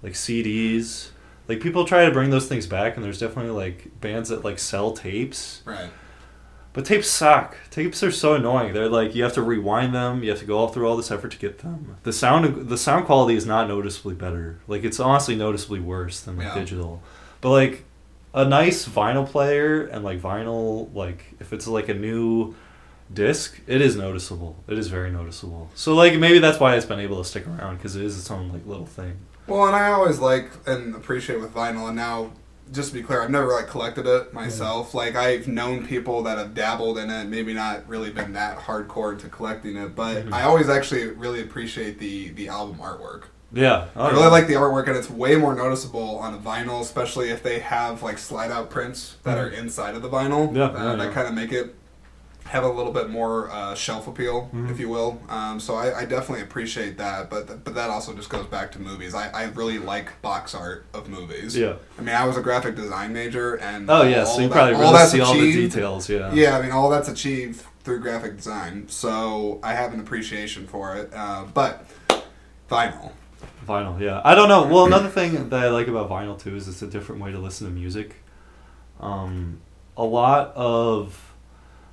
like 0.01 0.13
cds 0.13 1.09
like 1.49 1.59
people 1.59 1.84
try 1.84 2.05
to 2.05 2.11
bring 2.11 2.30
those 2.30 2.47
things 2.47 2.67
back 2.67 2.95
and 2.95 3.03
there's 3.03 3.20
definitely 3.20 3.51
like 3.51 3.99
bands 3.99 4.30
that 4.30 4.45
like 4.45 4.59
sell 4.59 4.91
tapes. 4.91 5.61
Right. 5.65 5.89
But 6.80 6.86
tapes 6.86 7.09
suck. 7.09 7.57
Tapes 7.71 8.01
are 8.03 8.11
so 8.11 8.36
annoying. 8.36 8.71
They're 8.73 8.88
like 8.88 9.13
you 9.13 9.21
have 9.23 9.34
to 9.34 9.41
rewind 9.41 9.93
them. 9.93 10.23
You 10.23 10.30
have 10.30 10.39
to 10.39 10.45
go 10.45 10.57
all 10.57 10.69
through 10.69 10.88
all 10.88 10.95
this 10.95 11.11
effort 11.11 11.32
to 11.32 11.38
get 11.38 11.59
them. 11.59 11.97
The 12.03 12.13
sound 12.13 12.69
the 12.69 12.77
sound 12.77 13.03
quality 13.05 13.36
is 13.36 13.45
not 13.45 13.67
noticeably 13.67 14.15
better. 14.15 14.61
Like 14.65 14.86
it's 14.86 14.97
honestly 14.97 15.36
noticeably 15.36 15.82
worse 15.82 16.21
than 16.21 16.38
like 16.38 16.47
Yeah. 16.47 16.53
digital. 16.53 17.01
But 17.41 17.49
like 17.49 17.84
a 18.34 18.45
nice 18.45 18.88
vinyl 18.88 19.27
player 19.27 19.88
and 19.88 20.05
like 20.05 20.21
vinyl 20.21 20.88
like 20.93 21.25
if 21.41 21.51
it's 21.51 21.67
like 21.67 21.89
a 21.89 21.93
new 21.93 22.55
disc, 23.13 23.59
it 23.67 23.82
is 23.82 23.97
noticeable. 23.97 24.55
It 24.69 24.77
is 24.77 24.88
very 24.88 25.11
noticeable. 25.11 25.69
So 25.75 25.93
like 25.95 26.17
maybe 26.17 26.39
that's 26.39 26.61
why 26.61 26.77
it's 26.77 26.86
been 26.86 27.01
able 27.01 27.17
to 27.17 27.25
stick 27.25 27.45
around 27.45 27.75
because 27.75 27.97
it 27.97 28.05
is 28.05 28.17
its 28.17 28.32
own 28.32 28.53
like 28.53 28.65
little 28.65 28.86
thing. 28.86 29.17
Well, 29.47 29.65
and 29.67 29.75
I 29.75 29.91
always 29.91 30.19
like 30.19 30.49
and 30.65 30.95
appreciate 30.95 31.41
with 31.41 31.53
vinyl, 31.53 31.88
and 31.88 31.97
now 31.97 32.32
just 32.72 32.89
to 32.89 32.93
be 32.95 33.03
clear, 33.03 33.22
I've 33.22 33.30
never 33.30 33.47
like 33.51 33.67
collected 33.67 34.05
it 34.05 34.34
myself. 34.34 34.93
Like 34.93 35.15
I've 35.15 35.47
known 35.47 35.86
people 35.86 36.24
that 36.24 36.38
have 36.38 36.53
dabbled 36.53 36.97
in 36.97 37.09
it, 37.09 37.26
maybe 37.26 37.53
not 37.53 37.88
really 37.88 38.11
been 38.11 38.34
that 38.34 38.57
hardcore 38.59 39.17
to 39.20 39.28
collecting 39.30 39.76
it, 39.76 39.95
but 39.95 40.26
Mhm. 40.26 40.34
I 40.34 40.43
always 40.43 40.70
actually 40.70 41.07
really 41.07 41.41
appreciate 41.41 41.99
the 41.99 42.30
the 42.30 42.47
album 42.49 42.78
artwork. 42.80 43.24
Yeah. 43.51 43.86
I 43.95 44.11
really 44.11 44.28
like 44.28 44.45
the 44.45 44.53
artwork, 44.53 44.88
and 44.88 44.95
it's 44.95 45.09
way 45.09 45.36
more 45.36 45.55
noticeable 45.55 46.20
on 46.20 46.36
a 46.36 46.38
vinyl, 46.38 46.82
especially 46.82 47.30
if 47.32 47.41
they 47.41 47.57
have 47.59 48.03
like 48.03 48.20
slide 48.20 48.51
out 48.51 48.70
prints 48.70 49.15
that 49.24 49.39
are 49.39 49.47
inside 49.49 49.95
of 49.95 50.03
the 50.03 50.09
vinyl. 50.09 50.47
Mm-hmm. 50.49 50.55
Yeah, 50.57 50.63
uh, 50.65 50.84
yeah, 50.91 50.95
that 50.95 51.07
yeah. 51.07 51.13
kind 51.13 51.28
of 51.28 51.34
make 51.34 51.51
it 51.51 51.74
have 52.45 52.63
a 52.63 52.67
little 52.69 52.91
bit 52.91 53.09
more 53.11 53.49
uh, 53.51 53.75
shelf 53.75 54.07
appeal, 54.07 54.49
Mhm. 54.53 54.71
if 54.71 54.79
you 54.79 54.89
will. 54.89 55.21
Um, 55.29 55.59
so 55.59 55.75
I, 55.75 55.99
I 55.99 56.05
definitely 56.05 56.41
appreciate 56.43 56.97
that, 56.97 57.29
but 57.29 57.63
but 57.63 57.75
that 57.75 57.89
also 57.91 58.13
just 58.15 58.29
goes 58.29 58.47
back 58.47 58.71
to 58.71 58.79
movies. 58.79 59.13
I, 59.13 59.29
I 59.29 59.43
really 59.49 59.77
like 59.77 60.19
box 60.23 60.55
art 60.55 60.85
of 60.93 61.09
movies. 61.09 61.55
Yeah. 61.55 61.73
I 61.99 62.01
mean, 62.01 62.15
I 62.15 62.25
was 62.25 62.37
a 62.37 62.41
graphic 62.41 62.75
design 62.75 63.13
major, 63.13 63.55
and 63.59 63.89
Oh 63.89 64.01
yeah, 64.01 64.21
all 64.21 64.25
so 64.25 64.41
you 64.41 64.47
that- 64.47 64.53
probably 64.55 64.73
all 64.75 64.93
really 64.93 65.05
see 65.07 65.21
all 65.21 65.33
the 65.33 65.39
achieved- 65.49 65.73
details, 65.73 66.09
yeah. 66.09 66.33
Yeah, 66.33 66.57
I 66.57 66.61
mean, 66.63 66.71
all 66.71 66.89
that's 66.89 67.07
achieved 67.09 67.63
through 67.83 67.99
graphic 67.99 68.35
design, 68.37 68.87
so 68.89 69.59
I 69.63 69.73
have 69.73 69.93
an 69.93 69.99
appreciation 69.99 70.65
for 70.67 70.95
it. 70.95 71.11
Uh, 71.13 71.45
but 71.53 71.85
vinyl. 72.69 73.11
Vinyl, 73.67 73.99
yeah. 73.99 74.21
I 74.25 74.33
don't 74.33 74.49
know. 74.49 74.63
Well, 74.67 74.85
another 74.85 75.09
thing 75.09 75.49
that 75.49 75.59
I 75.65 75.69
like 75.69 75.87
about 75.87 76.09
vinyl 76.09 76.37
too 76.39 76.55
is 76.55 76.67
it's 76.67 76.81
a 76.81 76.87
different 76.87 77.21
way 77.21 77.31
to 77.31 77.37
listen 77.39 77.67
to 77.67 77.73
music. 77.73 78.15
Um, 78.99 79.61
a 79.95 80.03
lot 80.03 80.51
of 80.55 81.28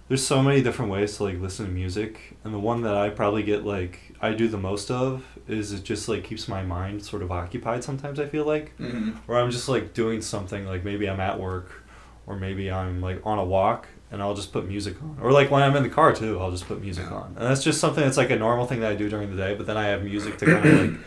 there's 0.08 0.24
so 0.24 0.42
many 0.42 0.62
different 0.62 0.90
ways 0.90 1.16
to 1.16 1.24
like 1.24 1.40
listen 1.40 1.66
to 1.66 1.72
music 1.72 2.36
and 2.44 2.54
the 2.54 2.58
one 2.58 2.82
that 2.82 2.94
i 2.94 3.08
probably 3.10 3.42
get 3.42 3.64
like 3.64 3.98
i 4.20 4.32
do 4.32 4.46
the 4.48 4.56
most 4.58 4.90
of 4.90 5.24
is 5.48 5.72
it 5.72 5.82
just 5.82 6.08
like 6.08 6.22
keeps 6.24 6.46
my 6.48 6.62
mind 6.62 7.04
sort 7.04 7.22
of 7.22 7.30
occupied 7.32 7.82
sometimes 7.82 8.18
i 8.20 8.26
feel 8.26 8.44
like 8.44 8.76
Mm-hmm. 8.78 9.10
where 9.26 9.38
i'm 9.38 9.50
just 9.50 9.68
like 9.68 9.94
doing 9.94 10.20
something 10.22 10.66
like 10.66 10.84
maybe 10.84 11.08
i'm 11.08 11.20
at 11.20 11.38
work 11.40 11.82
or 12.26 12.36
maybe 12.36 12.70
i'm 12.70 13.00
like 13.00 13.20
on 13.24 13.38
a 13.38 13.44
walk 13.44 13.88
and 14.12 14.22
i'll 14.22 14.34
just 14.34 14.52
put 14.52 14.66
music 14.68 15.00
on 15.02 15.18
or 15.20 15.32
like 15.32 15.50
when 15.50 15.62
i'm 15.62 15.74
in 15.76 15.82
the 15.82 15.88
car 15.88 16.12
too 16.14 16.38
i'll 16.40 16.50
just 16.52 16.66
put 16.68 16.80
music 16.80 17.06
Yeah. 17.10 17.16
on 17.16 17.26
and 17.36 17.44
that's 17.50 17.64
just 17.64 17.80
something 17.80 18.04
that's 18.04 18.16
like 18.16 18.30
a 18.30 18.36
normal 18.36 18.66
thing 18.66 18.80
that 18.80 18.92
i 18.92 18.94
do 18.94 19.08
during 19.08 19.30
the 19.30 19.36
day 19.36 19.54
but 19.54 19.66
then 19.66 19.76
i 19.76 19.86
have 19.86 20.04
music 20.04 20.38
to 20.38 20.46
kind 20.46 20.66
of 20.66 20.90
like 20.92 21.00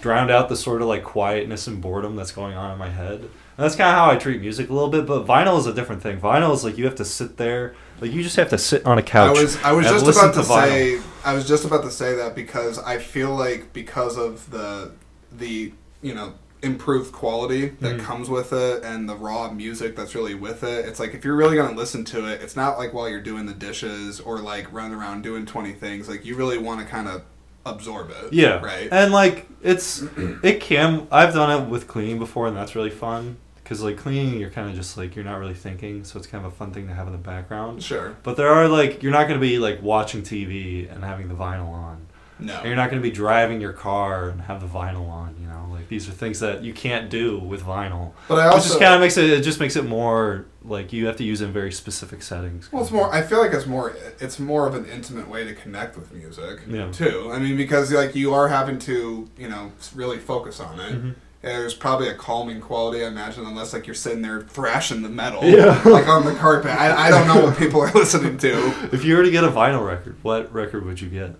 drown 0.00 0.30
out 0.30 0.48
the 0.48 0.56
sort 0.56 0.80
of 0.80 0.88
like 0.88 1.04
quietness 1.04 1.66
and 1.66 1.82
boredom 1.82 2.16
that's 2.16 2.32
going 2.32 2.54
on 2.54 2.72
in 2.72 2.78
my 2.78 2.88
head 2.88 3.20
and 3.20 3.64
that's 3.66 3.76
kind 3.76 3.90
of 3.90 3.94
how 3.96 4.10
I 4.10 4.16
treat 4.16 4.40
music 4.40 4.70
a 4.70 4.72
little 4.72 4.88
bit, 4.88 5.04
but 5.04 5.26
vinyl 5.26 5.58
is 5.58 5.66
a 5.66 5.74
different 5.74 6.00
thing. 6.02 6.18
Vinyl 6.18 6.54
is 6.54 6.64
like 6.64 6.78
you 6.78 6.86
have 6.86 6.94
to 6.94 7.04
sit 7.04 7.36
there, 7.36 7.74
like 8.00 8.12
you 8.12 8.22
just 8.22 8.36
have 8.36 8.50
to 8.50 8.58
sit 8.58 8.84
on 8.86 8.98
a 8.98 9.02
couch. 9.02 9.36
I 9.36 9.42
was 9.42 9.56
I 9.62 9.72
was 9.72 9.86
just 9.86 10.06
about 10.18 10.34
to, 10.34 10.40
vinyl. 10.40 10.44
say 10.68 11.00
I 11.24 11.34
was 11.34 11.46
just 11.46 11.64
about 11.64 11.82
to 11.84 11.90
say 11.90 12.14
that 12.16 12.34
because 12.34 12.78
I 12.78 12.98
feel 12.98 13.34
like 13.34 13.72
because 13.72 14.16
of 14.18 14.50
the 14.50 14.92
the 15.32 15.72
you 16.02 16.14
know 16.14 16.34
improved 16.62 17.10
quality 17.12 17.70
that 17.80 17.96
Mhm. 17.96 18.00
comes 18.04 18.28
with 18.28 18.52
it 18.52 18.84
and 18.84 19.08
the 19.08 19.16
raw 19.16 19.50
music 19.50 19.96
that's 19.96 20.14
really 20.14 20.34
with 20.34 20.62
it 20.62 20.84
it's 20.84 21.00
like 21.00 21.14
if 21.14 21.24
you're 21.24 21.34
really 21.34 21.56
going 21.56 21.70
to 21.70 21.74
listen 21.74 22.04
to 22.04 22.26
it 22.30 22.42
it's 22.42 22.54
not 22.54 22.76
like 22.76 22.92
while 22.92 23.08
you're 23.08 23.18
doing 23.22 23.46
the 23.46 23.54
dishes 23.54 24.20
or 24.20 24.40
like 24.40 24.70
running 24.70 24.92
around 24.94 25.22
doing 25.22 25.46
20 25.46 25.72
things 25.72 26.06
like 26.06 26.22
you 26.26 26.36
really 26.36 26.58
want 26.58 26.78
to 26.78 26.84
kind 26.86 27.08
of 27.08 27.22
absorb 27.64 28.10
it 28.10 28.32
Yeah. 28.34 28.60
right 28.60 28.88
And 28.92 29.10
like 29.10 29.48
it's 29.62 30.02
it 30.42 30.60
can 30.60 31.06
I've 31.10 31.32
done 31.32 31.62
it 31.62 31.66
with 31.70 31.86
cleaning 31.86 32.18
before 32.18 32.46
and 32.46 32.54
that's 32.54 32.74
really 32.76 32.90
fun 32.90 33.38
cuz 33.70 33.80
like 33.82 33.96
cleaning 33.96 34.40
you're 34.40 34.50
kind 34.50 34.68
of 34.68 34.74
just 34.74 34.96
like 34.98 35.14
you're 35.14 35.24
not 35.24 35.38
really 35.38 35.54
thinking 35.54 36.02
so 36.02 36.18
it's 36.18 36.26
kind 36.26 36.44
of 36.44 36.52
a 36.52 36.54
fun 36.56 36.72
thing 36.72 36.88
to 36.88 36.92
have 36.94 37.06
in 37.06 37.12
the 37.12 37.18
background. 37.18 37.82
sure 37.82 38.16
But 38.24 38.36
there 38.36 38.48
are 38.50 38.66
like 38.68 39.02
you're 39.02 39.12
not 39.12 39.28
going 39.28 39.38
to 39.40 39.46
be 39.46 39.58
like 39.60 39.80
watching 39.80 40.22
TV 40.22 40.92
and 40.92 41.04
having 41.04 41.28
the 41.28 41.34
vinyl 41.34 41.68
on. 41.72 41.98
no 42.40 42.56
And 42.56 42.66
you're 42.66 42.76
not 42.82 42.90
going 42.90 43.00
to 43.02 43.08
be 43.08 43.14
driving 43.24 43.60
your 43.60 43.72
car 43.72 44.28
and 44.30 44.40
have 44.42 44.60
the 44.60 44.66
vinyl 44.66 45.08
on, 45.08 45.36
you 45.40 45.46
know? 45.46 45.68
Like 45.70 45.86
these 45.88 46.08
are 46.08 46.12
things 46.12 46.40
that 46.40 46.62
you 46.66 46.72
can't 46.72 47.08
do 47.10 47.38
with 47.38 47.62
vinyl. 47.62 48.04
but 48.28 48.38
I 48.40 48.46
Which 48.46 48.54
also 48.56 48.68
just 48.70 48.80
kind 48.80 48.94
of 48.94 49.00
makes 49.00 49.16
it 49.16 49.28
it 49.38 49.42
just 49.50 49.60
makes 49.60 49.76
it 49.76 49.84
more 49.84 50.46
like 50.74 50.92
you 50.92 51.06
have 51.06 51.16
to 51.22 51.24
use 51.24 51.40
it 51.40 51.46
in 51.46 51.52
very 51.52 51.72
specific 51.82 52.20
settings. 52.22 52.62
Well, 52.72 52.82
it's 52.82 52.90
more. 52.98 53.08
I 53.18 53.22
feel 53.22 53.40
like 53.44 53.52
it's 53.58 53.66
more. 53.76 53.86
It's 54.26 54.38
more 54.52 54.66
of 54.66 54.74
an 54.74 54.84
intimate 54.96 55.28
way 55.34 55.42
to 55.50 55.54
connect 55.54 55.92
with 55.98 56.12
music, 56.12 56.54
Yeah. 56.68 56.90
too. 57.02 57.30
I 57.32 57.38
mean, 57.38 57.56
because 57.56 57.86
like 58.02 58.14
you 58.22 58.34
are 58.34 58.48
having 58.48 58.78
to, 58.90 59.28
you 59.42 59.48
know, 59.48 59.64
really 59.94 60.18
focus 60.18 60.60
on 60.60 60.74
it. 60.80 60.92
Mhm. 61.02 61.14
And 61.42 61.52
there's 61.52 61.72
probably 61.74 62.08
a 62.08 62.14
calming 62.14 62.60
quality, 62.60 63.02
I 63.02 63.08
imagine, 63.08 63.46
unless 63.46 63.72
like 63.72 63.86
you're 63.86 63.94
sitting 63.94 64.20
there 64.20 64.42
thrashing 64.42 65.00
the 65.00 65.08
metal, 65.08 65.42
Yeah. 65.42 65.80
like 65.86 66.06
on 66.06 66.26
the 66.26 66.34
carpet. 66.34 66.70
I, 66.70 67.06
I 67.06 67.10
don't 67.10 67.26
know 67.26 67.42
what 67.46 67.56
people 67.58 67.80
are 67.80 67.90
listening 67.94 68.36
to. 68.38 68.74
If 68.92 69.04
you 69.04 69.16
were 69.16 69.22
to 69.22 69.30
get 69.30 69.44
a 69.44 69.48
vinyl 69.48 69.86
record, 69.86 70.16
what 70.22 70.52
record 70.52 70.84
would 70.84 71.00
you 71.00 71.08
get? 71.08 71.34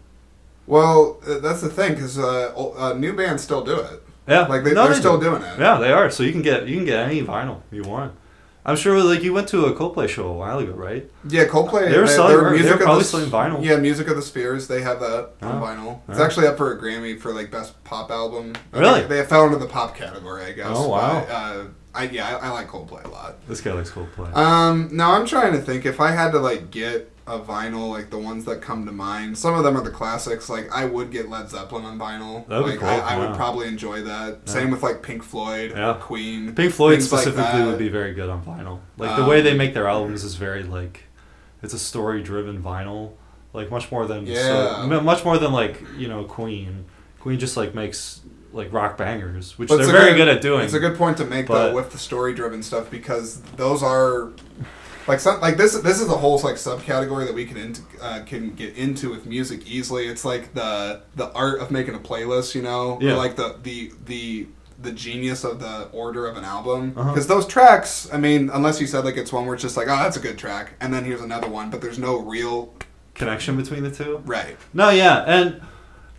Well, 0.67 1.21
that's 1.27 1.61
the 1.61 1.69
thing, 1.69 1.95
because 1.95 2.19
uh, 2.19 2.53
uh, 2.57 2.95
new 2.95 3.13
bands 3.13 3.43
still 3.43 3.63
do 3.63 3.79
it. 3.81 4.03
Yeah, 4.29 4.47
Like 4.47 4.63
they, 4.65 4.73
No, 4.73 4.89
they 4.89 4.95
still 4.95 5.19
do. 5.19 5.31
doing 5.31 5.43
it. 5.43 5.59
Yeah, 5.59 5.79
they 5.79 5.91
are. 5.93 6.11
So 6.11 6.23
you 6.23 6.31
can 6.33 6.43
get 6.43 6.67
you 6.69 6.77
can 6.77 6.85
get 6.87 7.01
any 7.07 7.21
vinyl 7.23 7.61
you 7.73 7.83
want. 7.83 8.15
I'm 8.65 8.77
sure 8.77 9.03
like 9.03 9.23
you 9.23 9.33
went 9.33 9.49
to 9.49 9.65
a 9.67 9.73
Coldplay 9.75 10.09
show 10.09 10.29
a 10.29 10.33
while 10.33 10.59
ago, 10.59 10.73
right? 10.73 11.11
Yeah, 11.29 11.47
Coldplay. 11.47 11.91
They 11.91 11.99
were 11.99 12.07
they- 12.07 12.13
selling- 12.13 12.37
their 12.37 12.59
they 12.59 12.69
were 12.69 12.75
of 12.75 12.81
probably 12.81 13.03
the, 13.03 13.09
selling 13.09 13.31
vinyl. 13.31 13.65
Yeah, 13.65 13.77
Music 13.77 14.09
of 14.09 14.17
the 14.17 14.23
Spheres. 14.23 14.69
They 14.69 14.83
have 14.83 15.01
that 15.01 15.31
on 15.43 15.63
Oh, 15.63 15.65
vinyl. 15.65 16.01
It's 16.09 16.21
actually 16.21 16.47
up 16.47 16.57
for 16.59 16.73
a 16.73 16.79
Grammy 16.81 17.19
for 17.19 17.33
like 17.33 17.51
best 17.51 17.83
pop 17.85 18.11
album. 18.11 18.55
Really? 18.73 19.03
They, 19.03 19.21
they 19.21 19.25
fell 19.25 19.47
into 19.47 19.59
the 19.59 19.67
pop 19.67 19.97
category, 19.97 20.45
I 20.45 20.53
guess. 20.53 20.67
Oh, 20.71 20.89
wow. 20.89 21.21
But, 21.27 21.33
uh, 21.33 21.65
I 21.95 22.05
yeah, 22.05 22.37
I, 22.37 22.47
I 22.47 22.51
like 22.51 22.69
Coldplay 22.69 23.03
a 23.05 23.09
lot. 23.09 23.45
This 23.49 23.61
guy 23.61 23.73
likes 23.73 23.91
Coldplay. 23.91 24.33
Um, 24.37 24.91
now 24.93 25.13
I'm 25.15 25.27
trying 25.27 25.53
to 25.55 25.59
think 25.61 25.87
if 25.87 25.99
I 26.01 26.11
had 26.13 26.31
to 26.33 26.39
like 26.39 26.71
get 26.71 27.11
a 27.31 27.39
vinyl, 27.39 27.89
like 27.91 28.11
the 28.11 28.18
ones 28.18 28.45
that 28.47 28.61
come 28.61 28.85
to 28.87 28.93
mind. 28.93 29.39
Some 29.39 29.55
of 29.55 29.62
them 29.64 29.76
are 29.76 29.83
the 29.83 29.91
classics. 29.91 30.49
Like 30.49 30.70
I 30.72 30.85
would 30.85 31.11
get 31.11 31.28
Led 31.28 31.49
Zeppelin 31.49 31.85
on 31.85 31.99
vinyl. 31.99 32.47
That'd 32.49 32.64
be 32.64 32.70
like 32.72 32.81
cool, 32.81 32.89
I, 32.89 32.99
I 33.14 33.18
would 33.18 33.37
probably 33.37 33.68
enjoy 33.68 34.03
that. 34.03 34.41
Yeah. 34.47 34.53
Same 34.53 34.70
with 34.70 34.83
like 34.83 35.03
Pink 35.03 35.22
Floyd, 35.22 35.70
Yeah. 35.70 35.97
Queen. 36.01 36.55
Pink 36.55 36.72
Floyd 36.74 36.99
things 36.99 37.12
like 37.12 37.22
specifically 37.22 37.64
would 37.64 37.78
be 37.78 37.89
very 37.89 38.12
good 38.14 38.28
on 38.28 38.43
vinyl. 38.43 38.81
Like 38.99 39.16
the 39.16 39.24
way 39.24 39.39
Um, 39.39 39.45
they 39.45 39.55
make 39.55 39.74
their 39.74 39.87
albums 39.89 40.24
is 40.24 40.35
very 40.35 40.62
like, 40.64 41.05
it's 41.62 41.74
a 41.74 41.78
story 41.78 42.22
driven 42.22 42.62
vinyl. 42.62 43.12
Like 43.53 43.70
much 43.70 43.91
more 43.91 44.07
than 44.07 44.26
Yeah. 44.26 44.87
so, 44.89 45.01
much 45.01 45.24
more 45.24 45.39
than 45.39 45.53
like 45.53 45.83
you 45.97 46.09
know 46.09 46.24
Queen. 46.24 46.85
Queen 47.20 47.39
just 47.39 47.57
like 47.57 47.74
makes 47.74 48.20
like 48.53 48.72
rock 48.72 48.97
bangers, 48.97 49.57
which 49.59 49.68
But 49.68 49.76
they're 49.76 49.87
very 49.93 50.14
good, 50.16 50.26
at 50.26 50.41
doing. 50.41 50.62
It's 50.64 50.74
a 50.74 50.81
good 50.81 50.97
point 50.99 51.16
to 51.18 51.24
make 51.24 51.47
But- 51.47 51.68
though 51.68 51.74
with 51.76 51.93
the 51.93 51.99
story 51.99 52.35
driven 52.35 52.62
stuff 52.64 52.91
because 52.91 53.41
those 53.57 53.83
are 53.83 54.31
like 55.07 55.21
some 55.21 55.41
like 55.41 55.57
this 55.57 55.75
this 55.81 56.01
is 56.01 56.09
a 56.09 56.17
whole 56.17 56.39
like 56.41 56.57
subcategory 56.57 57.27
that 57.27 57.35
we 57.35 57.45
can 57.45 57.57
into, 57.57 57.83
uh, 58.01 58.23
can 58.25 58.51
get 58.55 58.77
into 58.77 59.11
with 59.11 59.27
music 59.27 59.67
easily. 59.67 60.07
It's 60.07 60.25
like 60.25 60.55
the 60.55 61.03
the 61.17 61.33
art 61.33 61.61
of 61.61 61.71
making 61.71 61.95
a 61.95 61.99
playlist, 61.99 62.55
you 62.55 62.63
know, 62.63 62.99
Yeah. 63.01 63.13
or 63.13 63.17
like 63.17 63.37
the 63.37 63.57
the 63.63 63.93
the 64.07 64.47
the 64.83 64.93
genius 64.93 65.45
of 65.45 65.61
the 65.61 65.89
order 65.93 66.27
of 66.27 66.37
an 66.39 66.45
album 66.45 66.95
Uh-huh. 66.97 67.11
because 67.11 67.27
those 67.27 67.47
tracks 67.47 68.09
i 68.15 68.17
mean 68.17 68.49
unless 68.51 68.81
you 68.81 68.87
said 68.87 69.05
like 69.05 69.19
it's 69.19 69.31
one 69.31 69.45
where 69.45 69.53
it's 69.53 69.63
just 69.63 69.77
like 69.77 69.89
oh 69.89 69.97
that's 69.97 70.17
a 70.17 70.21
good 70.21 70.39
track 70.39 70.73
and 70.81 70.91
then 70.95 71.05
here's 71.05 71.21
another 71.21 71.49
one 71.51 71.69
but 71.69 71.83
there's 71.83 71.99
no 71.99 72.17
real 72.17 72.73
Connection 73.13 73.59
between 73.59 73.83
the 73.83 73.91
two. 73.91 74.23
right 74.25 74.57
No, 74.73 74.89
yeah, 74.89 75.19
and 75.27 75.61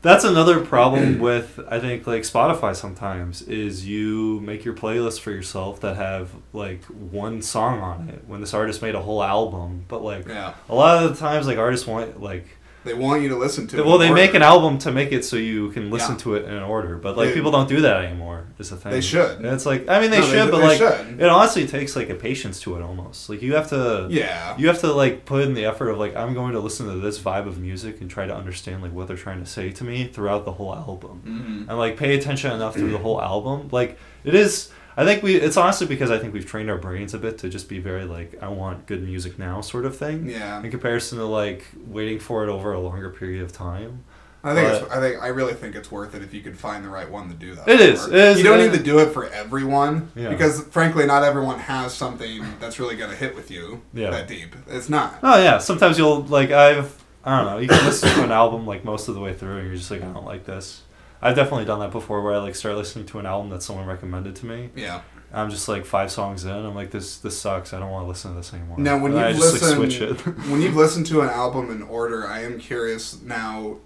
that's 0.02 0.24
another 0.24 0.66
problem 0.66 1.20
with 1.20 1.60
I 1.68 1.80
think 1.80 2.08
like 2.08 2.24
Spotify 2.24 2.76
sometimes 2.76 3.42
is 3.44 3.88
you 3.88 4.40
make 4.42 4.66
your 4.66 4.74
playlist 4.74 5.20
for 5.20 5.32
yourself 5.32 5.80
that 5.82 5.96
have 5.96 6.32
like 6.54 6.84
one 6.86 7.42
song 7.42 7.80
on 7.80 8.10
it. 8.10 8.24
When 8.28 8.42
this 8.42 8.54
artist 8.54 8.82
made 8.82 8.96
a 8.96 9.02
whole 9.02 9.24
album, 9.24 9.86
but 9.88 10.04
like 10.04 10.28
yeah. 10.28 10.54
a 10.70 10.76
lot 10.76 11.04
of 11.04 11.12
the 11.12 11.20
times 11.20 11.48
like 11.48 11.58
artists 11.58 11.86
want 11.86 12.22
like 12.22 12.48
they 12.84 12.94
want 12.94 13.22
you 13.22 13.30
to 13.30 13.36
listen 13.36 13.68
to 13.68 13.78
it 13.80 13.86
well 13.86 13.98
they 14.00 14.10
order. 14.10 14.22
make 14.22 14.34
an 14.34 14.42
album 14.42 14.78
to 14.80 14.92
make 14.92 15.12
it 15.12 15.24
so 15.24 15.36
you 15.36 15.70
can 15.72 15.92
listen 15.92 16.16
Yeah. 16.16 16.22
to 16.24 16.36
it 16.36 16.46
in 16.46 16.64
order, 16.64 16.98
but 16.98 17.16
like 17.18 17.30
They- 17.30 17.34
people 17.36 17.52
don't 17.52 17.70
do 17.70 17.82
that 17.82 18.04
anymore. 18.04 18.46
Is 18.60 18.70
the 18.72 18.76
thing 18.76 18.92
They 18.92 19.02
should. 19.02 19.38
And 19.38 19.46
it's 19.48 19.66
like 19.66 19.88
I 19.90 20.00
mean 20.00 20.10
they 20.12 20.20
No, 20.20 20.26
they- 20.28 20.32
should, 20.38 20.52
but 20.52 20.58
they 20.62 20.68
like 20.68 20.78
should. 20.78 21.20
it 21.22 21.30
honestly 21.30 21.68
takes 21.68 21.96
like 21.96 22.10
a 22.10 22.16
patience 22.16 22.60
to 22.62 22.76
it 22.78 22.82
almost. 22.82 23.30
Like 23.30 23.42
you 23.42 23.54
have 23.56 23.70
to 23.70 24.08
yeah 24.10 24.56
you 24.58 24.68
have 24.68 24.80
to 24.82 24.92
like 24.94 25.26
put 25.26 25.44
in 25.44 25.54
the 25.54 25.66
effort 25.66 25.90
of 25.90 25.98
like 26.00 26.16
I'm 26.16 26.34
going 26.34 26.54
to 26.54 26.60
listen 26.60 26.88
to 26.88 26.96
this 27.00 27.20
vibe 27.20 27.48
of 27.48 27.60
music 27.60 28.02
and 28.02 28.10
try 28.10 28.26
to 28.26 28.36
understand 28.36 28.82
like 28.82 28.94
what 28.94 29.08
they're 29.08 29.18
trying 29.18 29.40
to 29.40 29.50
say 29.50 29.70
to 29.72 29.84
me 29.84 30.06
throughout 30.06 30.46
the 30.46 30.54
whole 30.54 30.74
album 30.74 31.22
Mhm. 31.28 31.70
and 31.70 31.78
like 31.78 31.98
pay 31.98 32.16
attention 32.18 32.52
enough 32.52 32.74
through 32.76 32.92
the 32.92 32.98
whole 33.08 33.22
album 33.22 33.70
like 33.72 33.98
it 34.24 34.36
is 34.36 34.70
i 34.98 35.04
think 35.06 35.24
we 35.24 35.36
it's 35.36 35.58
honestly 35.58 35.88
because 35.88 36.12
i 36.12 36.18
think 36.18 36.34
we've 36.34 36.46
trained 36.46 36.70
our 36.70 36.78
brains 36.78 37.14
a 37.14 37.18
bit 37.18 37.38
to 37.38 37.50
just 37.50 37.68
be 37.70 37.80
very 37.80 38.06
like 38.06 38.38
i 38.42 38.48
want 38.48 38.86
good 38.88 39.02
music 39.04 39.38
now 39.40 39.62
sort 39.62 39.86
of 39.86 39.96
thing 39.98 40.28
yeah 40.30 40.62
in 40.64 40.70
comparison 40.72 41.18
to 41.18 41.26
like 41.26 41.66
waiting 41.88 42.20
for 42.20 42.44
it 42.44 42.50
over 42.50 42.74
a 42.74 42.80
longer 42.80 43.10
period 43.10 43.44
of 43.44 43.52
time 43.52 44.04
I 44.44 44.56
think 44.56 44.70
But- 44.70 44.82
it's, 44.82 44.92
I 44.92 45.00
think 45.00 45.22
I 45.22 45.28
really 45.28 45.54
think 45.54 45.76
it's 45.76 45.92
worth 45.92 46.16
it 46.16 46.24
if 46.24 46.34
you 46.34 46.42
could 46.42 46.58
find 46.58 46.84
the 46.84 46.90
right 46.90 47.08
one 47.08 47.28
to 47.30 47.36
do 47.36 47.54
that. 47.54 47.68
It 47.68 47.80
is. 47.80 48.08
It 48.08 48.16
is 48.16 48.38
You 48.40 48.44
don't 48.44 48.60
uh, 48.60 48.64
need 48.64 48.74
to 48.76 48.82
do 48.84 48.98
it 48.98 49.14
for 49.14 49.28
everyone 49.28 50.12
Yeah. 50.16 50.30
because 50.30 50.64
frankly, 50.64 51.06
not 51.06 51.24
everyone 51.24 51.60
has 51.60 51.94
something 51.94 52.44
that's 52.60 52.80
really 52.80 52.96
going 52.96 53.12
to 53.12 53.16
hit 53.16 53.36
with 53.36 53.52
you 53.52 53.84
Yeah. 53.94 54.10
that 54.10 54.28
deep. 54.28 54.56
It's 54.68 54.90
not. 54.90 55.20
oh 55.22 55.38
yeah 55.40 55.60
sometimes 55.60 56.00
you'll 56.00 56.24
like 56.24 56.50
i've 56.50 57.00
i 57.24 57.38
don't 57.38 57.46
know 57.52 57.60
you 57.60 57.68
can 57.68 57.86
listen 57.86 58.10
to 58.16 58.24
an 58.24 58.32
album 58.32 58.66
like 58.66 58.84
most 58.84 59.08
of 59.10 59.14
the 59.14 59.22
way 59.22 59.32
through 59.36 59.58
and 59.58 59.68
you're 59.68 59.76
just 59.76 59.92
like 59.92 60.02
i 60.02 60.12
don't 60.12 60.26
like 60.26 60.44
this 60.46 60.82
i've 61.22 61.36
definitely 61.36 61.66
done 61.66 61.80
that 61.80 61.92
before 61.92 62.22
where 62.22 62.34
i 62.34 62.38
like 62.38 62.56
start 62.56 62.76
listening 62.76 63.06
to 63.06 63.20
an 63.20 63.26
album 63.26 63.50
that 63.50 63.62
someone 63.64 63.86
recommended 63.86 64.36
to 64.36 64.46
me 64.46 64.70
Yeah. 64.76 65.02
I'm 65.34 65.50
just 65.50 65.70
like 65.70 65.86
five 65.86 66.12
songs 66.12 66.44
in. 66.44 66.52
I'm 66.52 66.76
like, 66.76 66.92
this 66.92 67.20
this 67.20 67.40
sucks. 67.40 67.72
I 67.74 67.80
don't 67.80 67.90
want 67.90 68.04
to 68.04 68.10
listen 68.10 68.32
to 68.32 68.38
this 68.38 68.54
anymore. 68.54 68.78
Now, 68.78 68.98
when 68.98 69.14
you've 69.14 69.38
just 69.38 69.62
like, 69.64 69.76
switch 69.76 70.02
it. 70.02 70.20
when 70.50 70.62
you've 70.62 70.76
listened 70.76 71.06
to 71.06 71.22
an 71.22 71.30
album 71.30 71.72
in 71.72 71.82
order, 71.84 72.28
I 72.28 72.44
am 72.44 72.60
curious 72.60 73.22
now. 73.22 73.78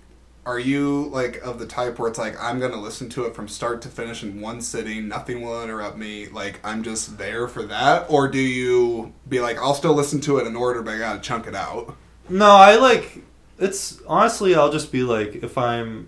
Are 0.47 0.57
you 0.57 1.05
like 1.09 1.38
of 1.43 1.59
the 1.59 1.67
type 1.67 1.99
where 1.99 2.09
it's 2.09 2.17
like 2.17 2.36
I'm 2.41 2.59
gonna 2.59 2.81
listen 2.81 3.09
to 3.09 3.25
it 3.25 3.36
from 3.36 3.47
start 3.47 3.83
to 3.83 3.89
finish 3.89 4.23
in 4.23 4.41
one 4.41 4.59
sitting, 4.59 5.07
nothing 5.07 5.43
will 5.43 5.61
interrupt 5.63 5.97
me, 5.99 6.29
like 6.29 6.59
I'm 6.63 6.81
just 6.81 7.17
there 7.19 7.47
for 7.47 7.61
that, 7.63 8.07
or 8.09 8.27
do 8.27 8.39
you 8.39 9.13
be 9.29 9.39
like 9.39 9.59
I'll 9.59 9.75
still 9.75 9.93
listen 9.93 10.21
to 10.21 10.38
it 10.39 10.47
in 10.47 10.55
order, 10.55 10.81
but 10.81 10.95
I 10.95 10.97
gotta 10.97 11.19
chunk 11.19 11.45
it 11.45 11.53
out? 11.53 11.95
no, 12.27 12.49
I 12.55 12.77
like. 12.77 13.21
It's 13.59 14.01
honestly, 14.07 14.55
I'll 14.55 14.71
just 14.71 14.91
be 14.91 15.03
like, 15.03 15.36
if 15.43 15.59
I'm, 15.59 16.07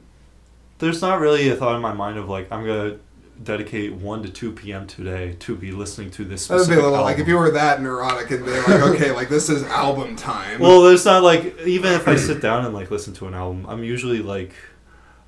there's 0.80 1.02
not 1.02 1.20
really 1.20 1.50
a 1.50 1.56
thought 1.56 1.76
in 1.76 1.82
my 1.82 1.94
mind 1.94 2.18
of 2.18 2.30
like 2.30 2.52
I'm 2.52 2.66
gonna 2.66 2.98
dedicate 3.44 3.94
one 3.94 4.24
to 4.24 4.30
two 4.30 4.52
p.m. 4.52 4.88
today 4.88 5.36
to 5.40 5.56
be 5.56 5.72
listening 5.72 6.10
to 6.12 6.26
this. 6.26 6.48
That 6.48 6.58
would 6.58 6.68
be 6.70 6.74
a 6.74 6.82
little 6.82 7.02
like 7.02 7.20
if 7.20 7.28
you 7.28 7.38
were 7.38 7.52
that 7.52 7.82
neurotic 7.82 8.32
and 8.32 8.46
be 8.46 8.52
like, 8.52 8.68
okay, 8.70 9.12
like 9.12 9.30
this 9.30 9.50
is 9.50 9.64
album 9.64 10.16
time. 10.16 10.60
Well, 10.60 10.82
there's 10.84 11.06
not 11.06 11.24
like 11.24 11.60
even 11.62 11.94
if 11.94 12.08
I 12.08 12.16
sit 12.16 12.42
down 12.42 12.66
and 12.66 12.74
like 12.74 12.90
listen 12.92 13.14
to 13.16 13.28
an 13.28 13.34
album, 13.34 13.66
I'm 13.68 13.84
usually 13.84 14.20
like, 14.20 14.54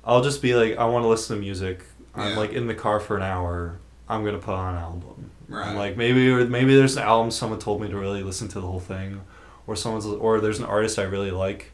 I'll 0.04 0.22
just 0.22 0.42
be 0.42 0.54
like, 0.54 0.76
I 0.76 0.84
want 0.86 1.04
to 1.04 1.08
listen 1.08 1.36
to 1.36 1.40
music. 1.40 1.84
I'm 2.14 2.32
Yeah. 2.32 2.38
like 2.38 2.52
in 2.52 2.66
the 2.66 2.74
car 2.74 2.98
for 3.00 3.16
an 3.16 3.22
hour. 3.22 3.78
I'm 4.08 4.24
gonna 4.24 4.38
put 4.38 4.54
on 4.54 4.74
an 4.74 4.80
album. 4.80 5.30
Right. 5.48 5.74
Like 5.76 5.96
maybe 5.96 6.28
or 6.30 6.44
maybe 6.46 6.74
there's 6.76 6.96
an 6.96 7.02
album 7.04 7.30
someone 7.30 7.58
told 7.60 7.80
me 7.80 7.88
to 7.88 7.96
really 7.96 8.22
listen 8.24 8.48
to 8.48 8.60
the 8.60 8.66
whole 8.66 8.80
thing, 8.80 9.20
or 9.68 9.76
someone's 9.76 10.06
or 10.06 10.40
there's 10.40 10.58
an 10.58 10.64
artist 10.64 10.98
I 10.98 11.02
really 11.02 11.30
like, 11.30 11.72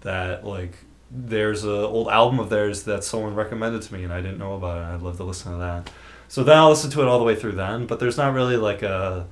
that 0.00 0.44
like 0.44 0.72
there's 1.10 1.64
a 1.64 1.70
old 1.70 2.08
album 2.08 2.40
of 2.40 2.50
theirs 2.50 2.82
that 2.84 3.04
someone 3.04 3.34
recommended 3.34 3.82
to 3.82 3.94
me 3.94 4.04
and 4.04 4.12
I 4.12 4.20
didn't 4.20 4.38
know 4.38 4.54
about 4.54 4.78
it. 4.78 4.84
and 4.84 4.92
I'd 4.94 5.02
love 5.02 5.16
to 5.18 5.24
listen 5.24 5.52
to 5.52 5.58
that. 5.58 5.90
So 6.28 6.42
then 6.42 6.56
I'll 6.58 6.70
listen 6.70 6.90
to 6.90 7.02
it 7.02 7.08
all 7.08 7.18
the 7.18 7.24
way 7.24 7.36
through 7.36 7.52
then. 7.52 7.86
But 7.86 8.00
there's 8.00 8.16
not 8.16 8.34
really 8.34 8.56
like 8.56 8.82
a 8.82 9.26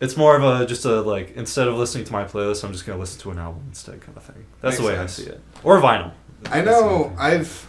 It's 0.00 0.16
more 0.16 0.36
of 0.36 0.42
a 0.42 0.66
just 0.66 0.84
a 0.84 1.00
like 1.02 1.36
instead 1.36 1.68
of 1.68 1.76
listening 1.76 2.04
to 2.06 2.12
my 2.12 2.24
playlist, 2.24 2.64
I'm 2.64 2.72
just 2.72 2.86
gonna 2.86 2.98
listen 2.98 3.20
to 3.20 3.30
an 3.30 3.38
album 3.38 3.64
instead, 3.68 4.00
kind 4.00 4.16
of 4.16 4.22
thing. 4.24 4.46
That's 4.60 4.78
the 4.78 4.84
way 4.84 4.94
sense. 4.94 5.18
I 5.20 5.22
see 5.22 5.28
it. 5.30 5.40
Or 5.62 5.80
vinyl. 5.80 6.12
I 6.46 6.62
That's 6.62 6.80
the 6.80 6.86
know. 6.86 7.16
I've 7.18 7.68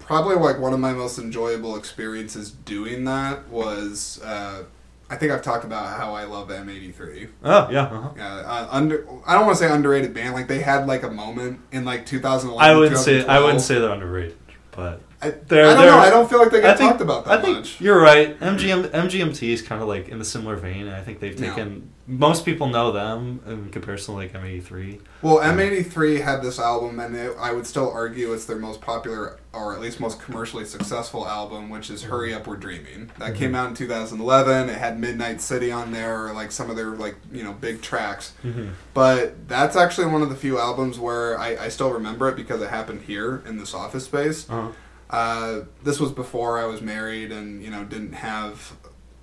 probably 0.00 0.34
like 0.36 0.58
one 0.58 0.72
of 0.72 0.80
my 0.80 0.92
most 0.92 1.18
enjoyable 1.18 1.76
experiences 1.76 2.50
doing 2.50 3.04
that 3.04 3.48
was 3.48 4.20
uh, 4.24 4.64
I 5.10 5.16
think 5.16 5.32
I've 5.32 5.42
talked 5.42 5.64
about 5.64 5.98
how 5.98 6.14
I 6.14 6.24
love 6.24 6.48
M83. 6.48 7.28
Oh 7.42 7.68
yeah. 7.70 7.82
Uh-huh. 7.82 8.10
Yeah, 8.16 8.36
uh, 8.36 8.68
under 8.70 9.06
I 9.26 9.34
don't 9.34 9.44
want 9.44 9.58
to 9.58 9.64
say 9.64 9.70
underrated 9.70 10.14
band. 10.14 10.34
Like 10.34 10.46
they 10.46 10.60
had 10.60 10.86
like 10.86 11.02
a 11.02 11.10
moment 11.10 11.60
in 11.72 11.84
like 11.84 12.06
2011. 12.06 12.58
I 12.64 12.78
wouldn't 12.78 13.00
say 13.00 13.26
I 13.26 13.40
wouldn't 13.40 13.60
say 13.60 13.80
they're 13.80 13.90
underrated, 13.90 14.38
but 14.70 15.00
I, 15.22 15.30
they're- 15.30 15.66
I 15.66 15.74
don't 15.74 15.86
know. 15.86 15.98
I 15.98 16.10
don't 16.10 16.28
feel 16.30 16.38
like 16.38 16.50
they 16.50 16.60
get 16.62 16.78
think 16.78 16.90
talked 16.90 17.02
about 17.02 17.24
that 17.26 17.38
I 17.40 17.42
think 17.42 17.56
much. 17.58 17.80
you're 17.80 18.00
right. 18.00 18.38
MGM 18.40 18.88
MGMT 18.90 19.50
is 19.50 19.60
kind 19.62 19.82
of 19.82 19.88
like 19.88 20.08
in 20.08 20.18
the 20.18 20.24
similar 20.24 20.56
vein, 20.56 20.88
I 20.88 21.02
think 21.02 21.20
they've 21.20 21.36
taken 21.36 21.90
most 22.10 22.44
people 22.44 22.66
know 22.66 22.90
them 22.90 23.40
in 23.46 23.70
comparison 23.70 24.14
to 24.14 24.20
like 24.20 24.32
M83. 24.32 25.00
Well, 25.22 25.38
M83 25.38 26.22
had 26.22 26.42
this 26.42 26.58
album, 26.58 26.98
and 26.98 27.14
it, 27.14 27.36
I 27.38 27.52
would 27.52 27.66
still 27.68 27.88
argue 27.88 28.32
it's 28.32 28.46
their 28.46 28.58
most 28.58 28.80
popular, 28.80 29.38
or 29.52 29.74
at 29.74 29.80
least 29.80 30.00
most 30.00 30.20
commercially 30.20 30.64
successful 30.64 31.28
album, 31.28 31.70
which 31.70 31.88
is 31.88 32.02
"Hurry 32.02 32.34
Up, 32.34 32.48
We're 32.48 32.56
Dreaming." 32.56 33.12
That 33.18 33.36
came 33.36 33.54
out 33.54 33.68
in 33.68 33.74
2011. 33.76 34.70
It 34.70 34.76
had 34.78 34.98
Midnight 34.98 35.40
City 35.40 35.70
on 35.70 35.92
there, 35.92 36.26
or 36.26 36.32
like 36.32 36.50
some 36.50 36.68
of 36.68 36.74
their 36.74 36.90
like 36.90 37.14
you 37.30 37.44
know 37.44 37.52
big 37.52 37.80
tracks. 37.80 38.32
Mm-hmm. 38.42 38.70
But 38.92 39.46
that's 39.48 39.76
actually 39.76 40.08
one 40.08 40.22
of 40.22 40.30
the 40.30 40.36
few 40.36 40.58
albums 40.58 40.98
where 40.98 41.38
I, 41.38 41.56
I 41.56 41.68
still 41.68 41.92
remember 41.92 42.28
it 42.28 42.34
because 42.34 42.60
it 42.60 42.70
happened 42.70 43.02
here 43.02 43.42
in 43.46 43.56
this 43.58 43.72
office 43.72 44.06
space. 44.06 44.48
Uh-huh. 44.50 44.72
Uh, 45.10 45.62
this 45.82 45.98
was 45.98 46.12
before 46.12 46.58
I 46.58 46.66
was 46.66 46.80
married 46.80 47.32
and 47.32 47.62
you 47.62 47.70
know 47.70 47.82
didn't 47.84 48.12
have 48.12 48.72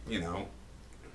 you 0.07 0.19
know 0.19 0.47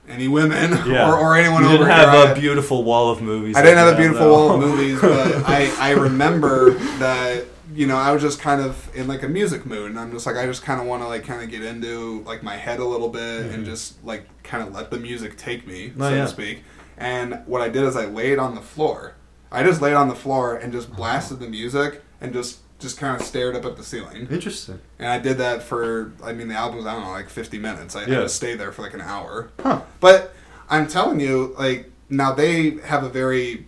any 0.09 0.27
women 0.29 0.71
Yeah. 0.91 1.11
or, 1.11 1.17
or 1.19 1.37
anyone 1.37 1.63
You 1.63 1.69
over 1.69 1.79
didn't 1.85 1.89
here. 1.95 2.07
have 2.07 2.29
I- 2.29 2.33
a 2.33 2.35
beautiful 2.41 2.83
wall 2.83 3.11
of 3.11 3.21
movies. 3.23 3.55
I 3.57 3.63
didn't 3.63 3.79
have 3.79 3.95
a 3.95 3.97
beautiful 3.97 4.27
now. 4.27 4.33
wall 4.33 4.55
of 4.55 4.61
movies, 4.61 5.01
but 5.01 5.45
I, 5.49 5.71
I 5.79 5.91
remember 6.09 6.71
that 6.99 7.45
you 7.75 7.87
know 7.87 7.97
I 7.97 8.13
was 8.13 8.21
just 8.23 8.41
kind 8.41 8.61
of 8.63 8.91
in 8.97 9.07
like 9.09 9.23
a 9.23 9.29
music 9.29 9.65
mood, 9.67 9.91
and 9.91 9.99
I'm 10.01 10.11
just 10.11 10.25
like 10.27 10.37
I 10.37 10.47
just 10.47 10.63
kind 10.63 10.81
of 10.81 10.87
want 10.87 11.03
to 11.03 11.09
like 11.09 11.25
kind 11.25 11.43
of 11.43 11.51
get 11.51 11.63
into 11.63 12.23
like 12.25 12.43
my 12.43 12.57
head 12.57 12.81
a 12.81 12.85
little 12.85 13.09
bit 13.11 13.47
and 13.53 13.63
Mhm. 13.63 13.67
just 13.67 14.03
like 14.05 14.27
kind 14.43 14.67
of 14.67 14.75
let 14.75 14.91
the 14.91 14.99
music 14.99 15.37
take 15.37 15.67
me, 15.67 15.93
Oh, 15.99 16.09
so 16.09 16.15
yeah. 16.15 16.23
to 16.23 16.29
speak. 16.29 16.65
And 16.99 17.43
what 17.47 17.61
I 17.63 17.69
did 17.69 17.83
is 17.85 17.95
I 17.97 18.07
laid 18.07 18.39
on 18.39 18.55
the 18.55 18.61
floor. 18.63 19.15
I 19.51 19.63
just 19.63 19.81
laid 19.83 19.95
on 19.95 20.09
the 20.09 20.15
floor 20.15 20.57
and 20.57 20.73
just 20.73 20.91
blasted 20.95 21.39
the 21.41 21.49
music 21.49 22.03
and 22.23 22.33
just 22.33 22.59
just 22.83 22.99
kind 22.99 23.19
of 23.19 23.27
stared 23.27 23.57
up 23.57 23.65
at 23.65 23.77
the 23.77 23.85
ceiling. 23.85 24.27
Interesting. 24.31 24.81
And 24.99 25.09
I 25.09 25.19
did 25.19 25.39
that 25.39 25.63
for, 25.63 26.13
I 26.23 26.33
mean, 26.33 26.49
the 26.49 26.55
album's, 26.55 26.85
I 26.87 26.93
don't 26.95 27.05
know, 27.05 27.11
like 27.11 27.29
50 27.31 27.59
minutes. 27.59 27.97
I 27.97 28.01
had 28.01 28.09
to 28.09 28.29
stay 28.29 28.55
there 28.57 28.73
for 28.73 28.83
like 28.83 28.95
an 28.95 29.01
hour. 29.01 29.51
Huh. 29.61 29.83
But 30.01 30.35
I'm 30.69 30.87
telling 30.89 31.21
you, 31.21 31.55
like, 31.59 31.91
now 32.11 32.33
they 32.33 32.71
have 32.85 33.05
a 33.05 33.09
very 33.09 33.67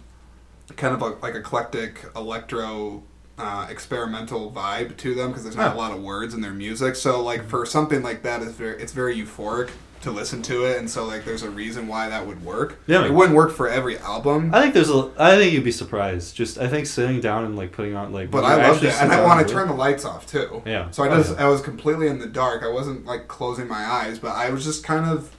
kind 0.76 0.94
of 0.94 1.02
a, 1.02 1.06
like 1.22 1.34
eclectic 1.34 2.04
electro 2.16 3.02
uh, 3.38 3.66
experimental 3.68 4.50
vibe 4.52 4.96
to 4.98 5.14
them 5.14 5.28
because 5.30 5.42
there's 5.42 5.56
not 5.56 5.70
Huh. 5.72 5.76
a 5.76 5.78
lot 5.78 5.92
of 5.92 6.02
words 6.02 6.34
in 6.34 6.40
their 6.40 6.52
music. 6.52 6.94
So, 6.96 7.22
like, 7.22 7.44
for 7.48 7.64
something 7.66 8.02
like 8.02 8.22
that, 8.22 8.42
it's 8.42 8.52
very, 8.52 8.80
it's 8.80 8.92
very 8.92 9.16
euphoric 9.16 9.70
to 10.04 10.10
listen 10.10 10.40
to 10.42 10.64
it. 10.64 10.78
And 10.78 10.88
so, 10.88 11.04
like, 11.04 11.24
there's 11.24 11.42
a 11.42 11.50
reason 11.50 11.86
why 11.88 12.08
that 12.08 12.26
would 12.26 12.42
work. 12.44 12.78
Yeah. 12.86 13.04
It 13.04 13.12
wouldn't 13.12 13.36
work 13.36 13.52
for 13.52 13.68
every 13.68 13.98
album. 13.98 14.54
I 14.54 14.62
think 14.62 14.72
there's 14.74 14.88
a. 14.90 15.10
I 15.18 15.36
think 15.36 15.52
you'd 15.52 15.64
be 15.64 15.72
surprised. 15.72 16.34
Just 16.36 16.56
I 16.58 16.68
think 16.68 16.86
sitting 16.86 17.20
down 17.20 17.44
and 17.44 17.56
like 17.56 17.72
putting 17.72 17.94
on 17.96 18.12
like. 18.12 18.30
But 18.30 18.44
I 18.44 18.68
loved 18.68 18.84
it, 18.84 18.94
and 19.02 19.12
I 19.12 19.22
want 19.24 19.46
to 19.46 19.52
turn 19.52 19.68
the 19.68 19.74
lights 19.74 20.04
off 20.04 20.26
too. 20.26 20.62
Yeah. 20.64 20.90
So 20.90 21.02
I 21.02 21.08
Oh, 21.08 21.16
just 21.22 21.36
yeah. 21.36 21.44
I 21.46 21.48
was 21.48 21.60
completely 21.60 22.06
in 22.08 22.18
the 22.18 22.26
dark. 22.28 22.62
I 22.62 22.68
wasn't 22.70 23.04
like 23.04 23.28
closing 23.28 23.66
my 23.68 23.84
eyes, 23.84 24.18
but 24.18 24.32
I 24.32 24.50
was 24.50 24.64
just 24.64 24.84
kind 24.84 25.04
of 25.10 25.34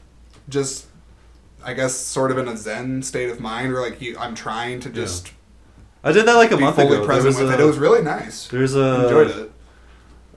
just 0.49 0.87
I 1.63 1.73
guess 1.73 1.95
sort 1.95 2.29
of 2.31 2.37
in 2.37 2.47
a 2.47 2.55
zen 2.57 3.01
state 3.01 3.29
of 3.31 3.39
mind, 3.39 3.71
or 3.73 3.81
like 3.81 4.01
you, 4.01 4.17
I'm 4.19 4.35
trying 4.35 4.79
to 4.81 4.89
just 4.89 5.31
I 6.03 6.11
did 6.11 6.25
that 6.27 6.35
like 6.35 6.51
a 6.51 6.57
month 6.57 6.77
ago. 6.77 7.03
Present 7.05 7.35
with 7.37 7.49
a, 7.49 7.53
it. 7.55 7.59
It 7.59 7.65
was 7.65 7.77
really 7.79 8.03
nice. 8.03 8.47
There's 8.47 8.75
I 8.75 8.79
a. 8.79 9.03
enjoyed 9.03 9.29
it. 9.31 9.51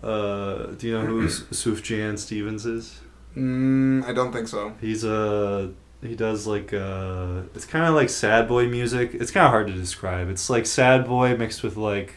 Uh, 0.03 0.67
do 0.79 0.87
you 0.87 0.93
know 0.95 1.05
who 1.05 1.27
Sufjan 1.27 2.19
Stevens 2.19 2.65
is? 2.65 3.01
Mm, 3.37 4.05
I 4.05 4.13
don't 4.13 4.33
think 4.33 4.49
so. 4.49 4.75
He's 4.81 5.05
a. 5.05 5.73
He 6.01 6.15
does 6.15 6.47
like 6.47 6.73
uh 6.73 7.43
It's 7.57 7.65
kind 7.65 7.85
of 7.85 7.95
like 7.95 8.09
sad 8.09 8.47
boy 8.47 8.69
music. 8.69 9.15
It's 9.15 9.33
kind 9.33 9.45
of 9.47 9.51
hard 9.51 9.67
to 9.67 9.73
describe. 9.73 10.29
It's 10.29 10.49
like 10.49 10.67
sad 10.67 11.07
boy 11.07 11.37
mixed 11.37 11.63
with 11.63 11.77
like. 11.77 12.15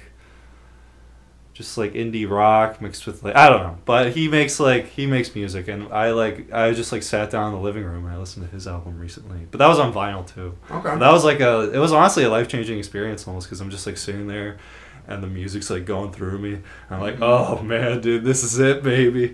Just 1.53 1.77
like 1.77 1.93
indie 1.93 2.27
rock 2.27 2.81
mixed 2.81 3.05
with 3.05 3.23
like 3.23 3.35
I 3.35 3.49
don't 3.49 3.61
know, 3.61 3.77
but 3.85 4.13
he 4.13 4.27
makes 4.29 4.59
like 4.59 4.87
he 4.87 5.05
makes 5.05 5.35
music, 5.35 5.67
and 5.67 5.91
I 5.93 6.11
like 6.11 6.51
I 6.51 6.71
just 6.71 6.91
like 6.91 7.03
sat 7.03 7.29
down 7.29 7.47
in 7.47 7.53
the 7.53 7.59
living 7.59 7.83
room 7.83 8.05
and 8.05 8.13
I 8.13 8.17
listened 8.17 8.47
to 8.47 8.51
his 8.51 8.67
album 8.67 8.97
recently. 8.97 9.47
But 9.51 9.57
that 9.57 9.67
was 9.67 9.77
on 9.77 9.93
vinyl 9.93 10.25
too. 10.25 10.57
Okay. 10.71 10.97
That 10.97 11.11
was 11.11 11.25
like 11.25 11.39
a. 11.41 11.71
It 11.71 11.77
was 11.77 11.91
honestly 11.91 12.23
a 12.23 12.29
life 12.29 12.47
changing 12.47 12.79
experience 12.79 13.27
almost 13.27 13.47
because 13.47 13.59
I'm 13.59 13.69
just 13.69 13.85
like 13.85 13.97
sitting 13.97 14.27
there, 14.27 14.57
and 15.07 15.21
the 15.21 15.27
music's 15.27 15.69
like 15.69 15.85
going 15.85 16.11
through 16.13 16.39
me. 16.39 16.53
And 16.53 16.63
I'm 16.89 17.01
like, 17.01 17.21
oh 17.21 17.61
man, 17.61 17.99
dude, 17.99 18.23
this 18.23 18.43
is 18.43 18.57
it, 18.57 18.81
baby. 18.81 19.33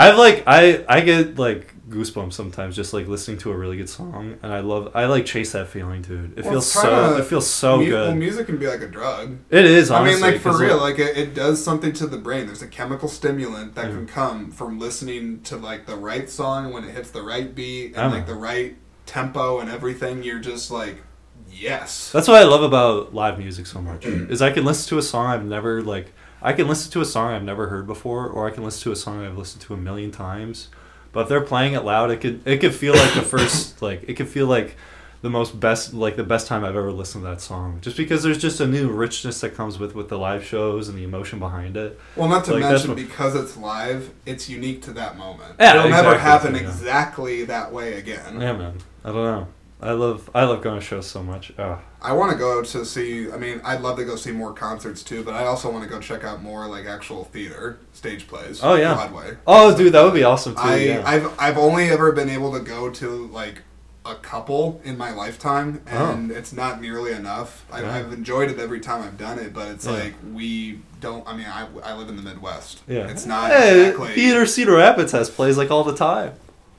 I've 0.00 0.18
like 0.18 0.44
I 0.46 0.84
I 0.88 1.00
get 1.00 1.38
like 1.38 1.74
goosebumps 1.90 2.34
sometimes 2.34 2.76
just 2.76 2.92
like 2.92 3.08
listening 3.08 3.36
to 3.38 3.50
a 3.50 3.56
really 3.56 3.76
good 3.76 3.88
song, 3.88 4.38
and 4.42 4.52
I 4.52 4.60
love 4.60 4.92
I 4.94 5.06
like 5.06 5.26
chase 5.26 5.52
that 5.52 5.68
feeling, 5.68 6.02
dude. 6.02 6.38
It 6.38 6.44
Well, 6.44 6.52
feels 6.54 6.70
so 6.72 7.16
it 7.16 7.24
feels 7.26 7.46
so 7.48 7.78
Mu- 7.78 7.86
good. 7.86 8.08
Well, 8.08 8.14
music 8.16 8.46
can 8.46 8.58
be 8.58 8.66
like 8.68 8.80
a 8.82 8.86
drug. 8.88 9.38
it 9.50 9.64
is. 9.64 9.90
I 9.90 10.04
mean, 10.04 10.20
like 10.20 10.38
for 10.40 10.56
real, 10.56 10.78
like 10.78 10.98
it, 11.00 11.16
it 11.16 11.34
does 11.34 11.62
something 11.62 11.92
to 11.94 12.06
the 12.06 12.16
brain. 12.18 12.46
There's 12.46 12.62
a 12.62 12.68
chemical 12.68 13.08
stimulant 13.08 13.74
that 13.74 13.86
Yeah. 13.88 13.94
can 13.96 14.06
come 14.06 14.50
from 14.52 14.78
listening 14.78 15.40
to 15.42 15.56
like 15.56 15.86
the 15.86 15.96
right 15.96 16.30
song 16.30 16.72
when 16.72 16.84
it 16.84 16.92
hits 16.94 17.10
the 17.10 17.22
right 17.22 17.52
beat 17.54 17.96
and 17.96 18.10
know. 18.10 18.16
like 18.18 18.26
the 18.26 18.34
right 18.36 18.76
tempo 19.06 19.58
and 19.58 19.68
everything. 19.68 20.22
You're 20.22 20.38
just 20.38 20.70
like, 20.70 21.02
yes. 21.50 22.10
That's 22.12 22.28
what 22.28 22.36
I 22.40 22.44
love 22.44 22.62
about 22.62 23.12
live 23.14 23.38
music 23.38 23.66
so 23.66 23.80
much. 23.80 24.02
Mm. 24.02 24.30
is 24.30 24.40
I 24.40 24.50
can 24.52 24.64
listen 24.64 24.88
to 24.90 24.98
a 24.98 25.02
song 25.02 25.26
I've 25.26 25.44
never 25.44 25.82
like 25.82 26.12
I 26.42 26.52
can 26.52 26.68
listen 26.68 26.90
to 26.92 27.00
a 27.00 27.04
song 27.04 27.32
I've 27.34 27.42
never 27.42 27.68
heard 27.68 27.86
before 27.86 28.26
or 28.26 28.46
I 28.48 28.50
can 28.50 28.64
listen 28.64 28.82
to 28.84 28.92
a 28.92 28.96
song 28.96 29.24
I've 29.24 29.36
listened 29.38 29.62
to 29.62 29.74
a 29.74 29.76
million 29.76 30.10
times. 30.10 30.68
But 31.12 31.22
if 31.22 31.28
they're 31.28 31.40
playing 31.40 31.74
it 31.74 31.84
loud, 31.84 32.10
it 32.10 32.20
could 32.20 32.46
it 32.46 32.58
could 32.58 32.74
feel 32.74 32.94
like 32.94 33.14
the 33.14 33.22
first 33.22 33.82
like 33.88 34.04
it 34.08 34.14
could 34.14 34.28
feel 34.28 34.46
like 34.46 34.76
the 35.22 35.28
most 35.28 35.60
best 35.60 35.92
like 35.92 36.16
the 36.16 36.24
best 36.24 36.46
time 36.46 36.64
I've 36.64 36.76
ever 36.76 36.92
listened 36.92 37.24
to 37.24 37.30
that 37.30 37.40
song. 37.42 37.78
Just 37.82 37.96
because 37.96 38.22
there's 38.22 38.38
just 38.38 38.60
a 38.60 38.66
new 38.66 38.88
richness 38.88 39.40
that 39.42 39.54
comes 39.54 39.78
with 39.78 39.94
with 39.94 40.08
the 40.08 40.16
live 40.18 40.44
shows 40.44 40.88
and 40.88 40.96
the 40.96 41.04
emotion 41.04 41.38
behind 41.40 41.76
it. 41.76 41.98
Well, 42.16 42.28
not 42.28 42.44
to 42.46 42.52
Like, 42.54 42.62
mention 42.62 42.90
what- 42.90 42.96
because 42.96 43.34
it's 43.34 43.56
live, 43.56 44.10
it's 44.24 44.48
unique 44.48 44.82
to 44.82 44.92
that 44.92 45.18
moment. 45.18 45.56
Yeah, 45.58 45.76
It'll 45.78 45.90
never 45.90 46.16
happen 46.16 46.54
yeah. 46.54 46.62
exactly 46.62 47.44
that 47.44 47.72
way 47.72 47.94
again. 47.94 48.40
Yeah, 48.40 48.52
man. 48.52 48.78
I 49.04 49.08
don't 49.08 49.24
know. 49.24 49.48
I 49.82 49.92
love 49.92 50.28
I 50.34 50.44
love 50.44 50.62
going 50.62 50.78
to 50.78 50.84
shows 50.84 51.06
so 51.06 51.22
much. 51.22 51.52
Oh. 51.58 51.78
I 52.02 52.12
want 52.12 52.32
to 52.32 52.38
go 52.38 52.62
to 52.62 52.84
see. 52.84 53.30
I 53.30 53.36
mean, 53.36 53.60
I'd 53.64 53.80
love 53.82 53.96
to 53.98 54.04
go 54.04 54.16
see 54.16 54.32
more 54.32 54.52
concerts 54.52 55.02
too, 55.02 55.22
but 55.22 55.34
I 55.34 55.44
also 55.44 55.70
want 55.70 55.84
to 55.84 55.90
go 55.90 56.00
check 56.00 56.24
out 56.24 56.42
more 56.42 56.66
like 56.66 56.86
actual 56.86 57.24
theater 57.24 57.78
stage 57.92 58.26
plays. 58.28 58.60
Oh, 58.62 58.74
yeah. 58.74 58.94
Broadway. 58.94 59.36
Oh, 59.46 59.76
dude, 59.76 59.92
that 59.94 60.02
would 60.02 60.14
be 60.14 60.24
awesome 60.24 60.54
too. 60.54 60.60
I 60.60 60.76
yeah. 60.76 61.02
I've 61.04 61.40
I've 61.40 61.58
only 61.58 61.88
ever 61.88 62.12
been 62.12 62.28
able 62.30 62.52
to 62.52 62.60
go 62.60 62.90
to 62.90 63.26
like 63.28 63.62
a 64.06 64.14
couple 64.14 64.80
in 64.82 64.96
my 64.96 65.12
lifetime, 65.12 65.82
Oh. 65.92 66.12
and 66.12 66.30
it's 66.30 66.54
not 66.54 66.80
nearly 66.80 67.12
enough. 67.12 67.66
I, 67.70 67.82
Yeah. 67.82 67.94
I've 67.96 68.12
enjoyed 68.12 68.50
it 68.50 68.58
every 68.58 68.80
time 68.80 69.02
I've 69.02 69.18
done 69.18 69.38
it, 69.38 69.52
but 69.52 69.68
it's 69.68 69.84
Yeah. 69.86 69.92
like 69.92 70.14
we 70.32 70.80
don't. 71.00 71.26
I 71.28 71.36
mean, 71.36 71.46
I, 71.46 71.66
I 71.84 71.94
live 71.94 72.08
in 72.08 72.16
the 72.16 72.22
Midwest. 72.22 72.80
yeah. 72.88 73.08
it's 73.08 73.26
not 73.26 73.50
Hey, 73.50 73.88
exactly. 73.88 74.14
Theater 74.14 74.46
Cedar 74.46 74.76
Rapids 74.76 75.12
has 75.12 75.28
plays 75.28 75.58
like 75.58 75.70
all 75.70 75.84
the 75.84 75.94
time. 75.96 76.32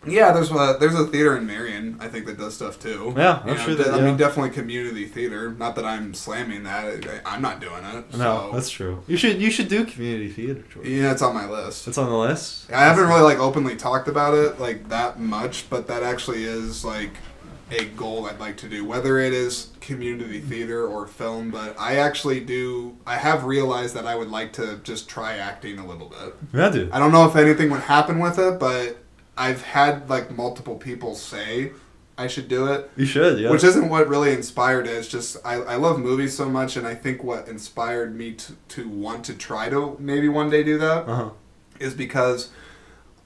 Yeah, 0.05 0.31
there's 0.31 0.49
a 0.51 0.77
there's 0.79 0.95
a 0.95 1.05
theater 1.05 1.37
in 1.37 1.45
Marion. 1.45 1.97
I 1.99 2.07
think 2.07 2.25
that 2.25 2.37
does 2.37 2.55
stuff 2.55 2.79
too. 2.79 3.13
Yeah, 3.15 3.41
I'm 3.43 3.47
know, 3.47 3.55
sure 3.57 3.75
that. 3.75 3.93
I 3.93 3.97
yeah. 3.97 4.05
mean, 4.05 4.17
definitely 4.17 4.49
community 4.49 5.05
theater. 5.05 5.51
Not 5.51 5.75
that 5.75 5.85
I'm 5.85 6.13
slamming 6.13 6.63
that. 6.63 7.05
I, 7.05 7.21
I'm 7.25 7.41
not 7.41 7.59
doing 7.59 7.83
it. 7.83 8.11
No, 8.13 8.17
so. 8.17 8.49
that's 8.53 8.69
true. 8.69 9.03
You 9.07 9.17
should 9.17 9.39
you 9.39 9.51
should 9.51 9.67
do 9.67 9.85
community 9.85 10.29
theater. 10.29 10.63
George. 10.73 10.87
yeah, 10.87 11.11
it's 11.11 11.21
on 11.21 11.35
my 11.35 11.47
list. 11.47 11.87
It's 11.87 11.99
on 11.99 12.09
the 12.09 12.17
list. 12.17 12.71
I 12.71 12.81
haven't 12.81 13.07
really 13.07 13.21
like 13.21 13.37
openly 13.37 13.75
talked 13.75 14.07
about 14.07 14.33
it 14.33 14.59
like 14.59 14.89
that 14.89 15.19
much, 15.19 15.69
but 15.69 15.87
that 15.87 16.01
actually 16.01 16.45
is 16.45 16.83
like 16.83 17.11
a 17.69 17.85
goal 17.85 18.25
I'd 18.25 18.39
like 18.39 18.57
to 18.57 18.67
do. 18.67 18.83
Whether 18.83 19.19
it 19.19 19.33
is 19.33 19.69
community 19.81 20.39
theater 20.39 20.87
or 20.87 21.05
film, 21.05 21.51
but 21.51 21.79
I 21.79 21.97
actually 21.97 22.39
do. 22.39 22.97
I 23.05 23.17
have 23.17 23.43
realized 23.43 23.95
that 23.95 24.07
I 24.07 24.15
would 24.15 24.29
like 24.29 24.53
to 24.53 24.79
just 24.83 25.07
try 25.07 25.37
acting 25.37 25.77
a 25.77 25.85
little 25.85 26.09
bit. 26.09 26.35
Yeah, 26.53 26.69
dude. 26.69 26.91
I 26.91 26.97
don't 26.97 27.11
know 27.11 27.27
if 27.27 27.35
anything 27.35 27.69
would 27.69 27.81
happen 27.81 28.17
with 28.17 28.39
it, 28.39 28.59
but 28.59 28.97
I've 29.45 29.61
had 29.63 30.09
like 30.09 30.25
multiple 30.43 30.75
people 30.75 31.15
say 31.15 31.71
I 32.17 32.27
should 32.27 32.47
do 32.47 32.67
it. 32.73 32.91
You 32.95 33.05
should. 33.05 33.39
Yeah. 33.39 33.49
Which 33.49 33.63
isn't 33.63 33.89
what 33.89 34.07
really 34.07 34.31
inspired 34.33 34.85
it. 34.87 34.91
It's 34.99 35.07
just 35.07 35.37
I, 35.43 35.55
I 35.55 35.75
love 35.85 35.99
movies 35.99 36.33
so 36.37 36.47
much, 36.49 36.77
and 36.77 36.85
I 36.85 36.93
think 37.03 37.23
what 37.23 37.47
inspired 37.47 38.15
me 38.15 38.33
to, 38.33 38.53
to 38.75 38.87
want 39.05 39.25
to 39.25 39.33
try 39.33 39.69
to 39.69 39.95
maybe 39.99 40.29
one 40.29 40.49
day 40.55 40.63
do 40.63 40.77
that 40.77 41.07
Uh 41.09 41.15
huh. 41.15 41.29
is 41.79 41.93
because 41.95 42.49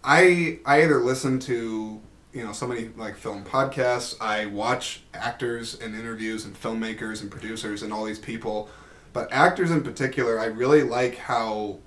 I 0.03 0.59
I 0.65 0.83
either 0.83 0.99
listen 1.11 1.39
to 1.51 1.99
you 2.33 2.43
know 2.43 2.53
so 2.53 2.67
many 2.67 2.89
like 2.95 3.15
film 3.17 3.43
podcasts, 3.43 4.15
I 4.21 4.45
watch 4.45 5.01
actors 5.13 5.77
and 5.79 5.95
interviews 5.95 6.45
and 6.45 6.53
filmmakers 6.55 7.21
and 7.21 7.29
producers 7.31 7.81
and 7.83 7.91
all 7.93 8.05
these 8.05 8.19
people, 8.19 8.69
but 9.13 9.27
actors 9.31 9.71
in 9.71 9.81
particular, 9.83 10.39
I 10.39 10.45
really 10.45 10.83
like 10.83 11.17
how 11.17 11.79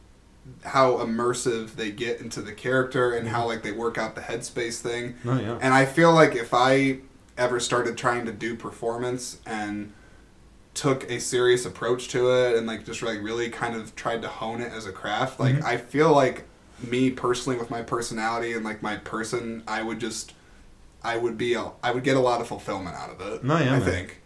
how 0.64 0.92
immersive 0.98 1.74
they 1.76 1.90
get 1.90 2.20
into 2.20 2.40
the 2.42 2.52
character 2.52 3.12
and 3.12 3.28
how 3.28 3.46
like 3.46 3.62
they 3.62 3.72
work 3.72 3.98
out 3.98 4.14
the 4.14 4.20
headspace 4.22 4.80
thing. 4.80 5.14
Oh 5.24 5.38
yeah. 5.40 5.58
And 5.60 5.72
I 5.74 5.84
feel 5.84 6.12
like 6.12 6.34
if 6.34 6.52
I 6.52 6.98
ever 7.36 7.60
started 7.60 7.96
trying 7.96 8.24
to 8.26 8.32
do 8.32 8.56
performance 8.56 9.38
and 9.46 9.92
took 10.74 11.08
a 11.10 11.18
serious 11.20 11.64
approach 11.66 12.08
to 12.08 12.30
it 12.32 12.56
and 12.56 12.66
like 12.66 12.84
just 12.86 13.02
like 13.02 13.20
really 13.22 13.48
kind 13.50 13.74
of 13.74 13.94
tried 13.96 14.22
to 14.22 14.28
hone 14.28 14.60
it 14.60 14.72
as 14.72 14.86
a 14.86 14.92
craft 14.92 15.40
like 15.40 15.56
Mhm. 15.56 15.64
i 15.64 15.76
feel 15.76 16.12
like 16.12 16.44
me 16.86 17.10
personally 17.10 17.58
with 17.58 17.68
my 17.70 17.82
personality 17.82 18.52
and 18.52 18.64
like 18.64 18.80
my 18.80 18.96
person 18.96 19.64
i 19.66 19.82
would 19.82 19.98
just 19.98 20.34
i 21.02 21.16
would 21.16 21.36
be 21.36 21.54
a, 21.54 21.72
i 21.82 21.90
would 21.90 22.04
get 22.04 22.16
a 22.16 22.20
lot 22.20 22.40
of 22.40 22.46
fulfillment 22.46 22.94
out 22.94 23.10
of 23.10 23.20
it 23.20 23.42
No, 23.42 23.58
yeah, 23.58 23.74
i 23.74 23.78
man. 23.78 23.82
think 23.82 24.20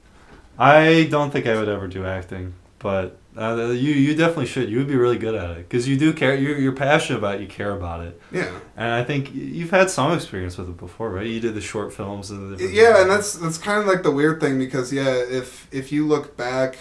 I 0.59 1.09
don't 1.11 1.31
think 1.31 1.47
I 1.47 1.57
would 1.59 1.69
ever 1.71 1.89
do 1.89 2.05
acting, 2.05 2.53
but 2.79 3.17
uh, 3.37 3.55
you 3.71 3.93
you 3.93 4.15
definitely 4.15 4.47
should. 4.47 4.69
You 4.69 4.79
would 4.79 4.89
be 4.89 4.97
really 4.97 5.17
good 5.19 5.35
at 5.35 5.51
it 5.53 5.69
because 5.69 5.89
you 5.89 5.97
do 5.97 6.13
care. 6.13 6.35
You're, 6.35 6.59
you're 6.59 6.73
passionate 6.73 7.19
about. 7.19 7.37
it, 7.37 7.41
You 7.43 7.47
care 7.47 7.73
about 7.75 8.05
it, 8.05 8.21
yeah 8.31 8.51
and 8.77 8.93
I 8.93 9.03
think 9.05 9.35
you've 9.35 9.71
had 9.71 9.89
some 9.91 10.13
experience 10.13 10.59
with 10.59 10.69
it 10.69 10.77
before, 10.77 11.11
right? 11.11 11.27
You 11.27 11.41
did 11.41 11.55
the 11.55 11.61
short 11.61 11.93
films 11.95 12.31
and 12.31 12.59
the 12.59 12.65
yeah 12.67 13.01
and 13.03 13.11
that's 13.11 13.35
that's 13.35 13.59
kind 13.59 13.81
of 13.81 13.87
like 13.87 14.03
the 14.03 14.11
weird 14.11 14.41
thing 14.41 14.59
because 14.59 14.93
yeah 14.93 15.09
if 15.15 15.67
if 15.73 15.93
you 15.93 16.07
look 16.07 16.37
back 16.37 16.77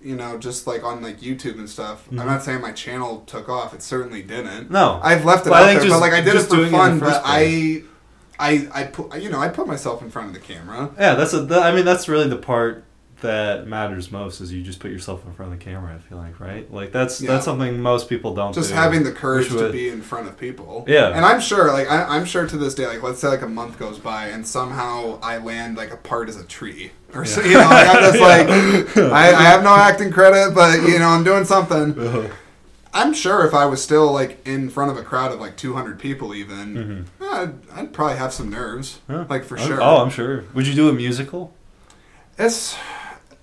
you 0.00 0.14
know 0.14 0.36
just 0.38 0.66
like 0.66 0.84
on 0.84 1.02
like 1.02 1.20
youtube 1.20 1.58
and 1.58 1.68
stuff 1.68 2.06
Mhm. 2.10 2.20
i'm 2.20 2.26
not 2.26 2.42
saying 2.42 2.60
my 2.60 2.70
channel 2.72 3.22
took 3.26 3.48
off 3.48 3.72
it 3.72 3.82
certainly 3.82 4.22
didn't 4.22 4.70
no. 4.70 5.00
I've 5.02 5.24
left 5.24 5.46
it 5.46 5.50
Well, 5.50 5.62
out 5.62 5.66
there, 5.66 5.76
just- 5.76 5.88
but 5.88 6.00
like 6.00 6.12
I 6.12 6.20
did 6.20 6.34
it 6.36 6.42
for 6.42 6.60
it 6.62 6.70
fun. 6.70 7.00
first 7.00 7.22
but 7.22 7.22
I, 7.24 7.82
I, 8.38 8.68
I 8.74 8.84
put 8.84 9.18
you 9.20 9.30
know 9.30 9.40
I 9.40 9.48
put 9.48 9.66
myself 9.66 10.02
in 10.02 10.10
front 10.10 10.28
of 10.28 10.34
the 10.34 10.40
camera. 10.40 10.90
Yeah, 10.98 11.14
that's 11.14 11.32
a. 11.32 11.40
That, 11.40 11.62
I 11.62 11.74
mean, 11.74 11.86
that's 11.86 12.06
really 12.06 12.28
the 12.28 12.36
part 12.36 12.84
that 13.22 13.66
matters 13.66 14.12
most 14.12 14.40
is 14.42 14.52
you 14.52 14.62
just 14.62 14.78
put 14.78 14.90
yourself 14.90 15.24
in 15.24 15.32
front 15.32 15.52
of 15.52 15.58
the 15.58 15.64
camera. 15.64 15.94
I 15.94 15.98
feel 16.08 16.18
like, 16.18 16.38
right? 16.38 16.70
Like 16.72 16.92
that's 16.92 17.20
Yeah. 17.20 17.32
that's 17.32 17.44
something 17.46 17.80
most 17.80 18.08
people 18.08 18.34
don't. 18.34 18.52
Just 18.54 18.68
do. 18.70 18.74
having 18.74 19.04
the 19.04 19.12
courage 19.12 19.48
to 19.48 19.70
be 19.72 19.88
in 19.88 20.02
front 20.02 20.28
of 20.28 20.36
people. 20.38 20.84
Yeah. 20.86 21.08
and 21.08 21.24
I'm 21.24 21.40
sure, 21.40 21.72
like 21.72 21.90
I, 21.90 22.02
I'm 22.04 22.24
sure 22.26 22.46
to 22.46 22.56
this 22.58 22.74
day, 22.74 22.86
like 22.86 23.02
let's 23.02 23.18
say 23.20 23.28
like 23.28 23.42
a 23.42 23.48
month 23.48 23.78
goes 23.78 23.98
by 23.98 24.26
and 24.26 24.46
somehow 24.46 25.18
I 25.22 25.38
land 25.38 25.76
like 25.78 25.92
a 25.92 25.96
part 25.96 26.28
as 26.28 26.36
a 26.38 26.44
tree 26.44 26.92
or 27.14 27.24
so, 27.24 27.40
you 27.40 27.54
know, 27.54 27.60
like, 27.60 27.88
I'm 27.88 28.02
just 28.12 28.20
like 28.96 28.96
I, 29.12 29.28
I 29.32 29.42
have 29.42 29.62
no 29.62 29.74
acting 29.74 30.12
credit, 30.12 30.54
but 30.54 30.82
you 30.82 30.98
know 30.98 31.08
I'm 31.08 31.24
doing 31.24 31.44
something. 31.44 31.98
Uh-huh. 31.98 32.28
I'm 32.92 33.12
sure 33.12 33.46
if 33.46 33.52
I 33.54 33.66
was 33.66 33.82
still 33.82 34.10
like 34.12 34.46
in 34.46 34.68
front 34.70 34.90
of 34.90 34.96
a 34.96 35.02
crowd 35.02 35.30
of 35.32 35.38
like 35.40 35.56
200 35.58 35.98
people, 35.98 36.34
even, 36.34 37.06
Mhm. 37.20 37.26
I'd, 37.30 37.52
I'd 37.74 37.92
probably 37.92 38.16
have 38.16 38.32
some 38.32 38.48
nerves, 38.50 39.00
Yeah. 39.08 39.24
like 39.28 39.44
for 39.44 39.58
Oh, 39.58 39.66
sure. 39.66 39.82
Oh, 39.82 39.96
I'm 39.98 40.08
sure. 40.10 40.44
Would 40.54 40.66
you 40.66 40.74
do 40.74 40.88
a 40.90 40.92
musical? 40.92 41.52
it's 42.38 42.76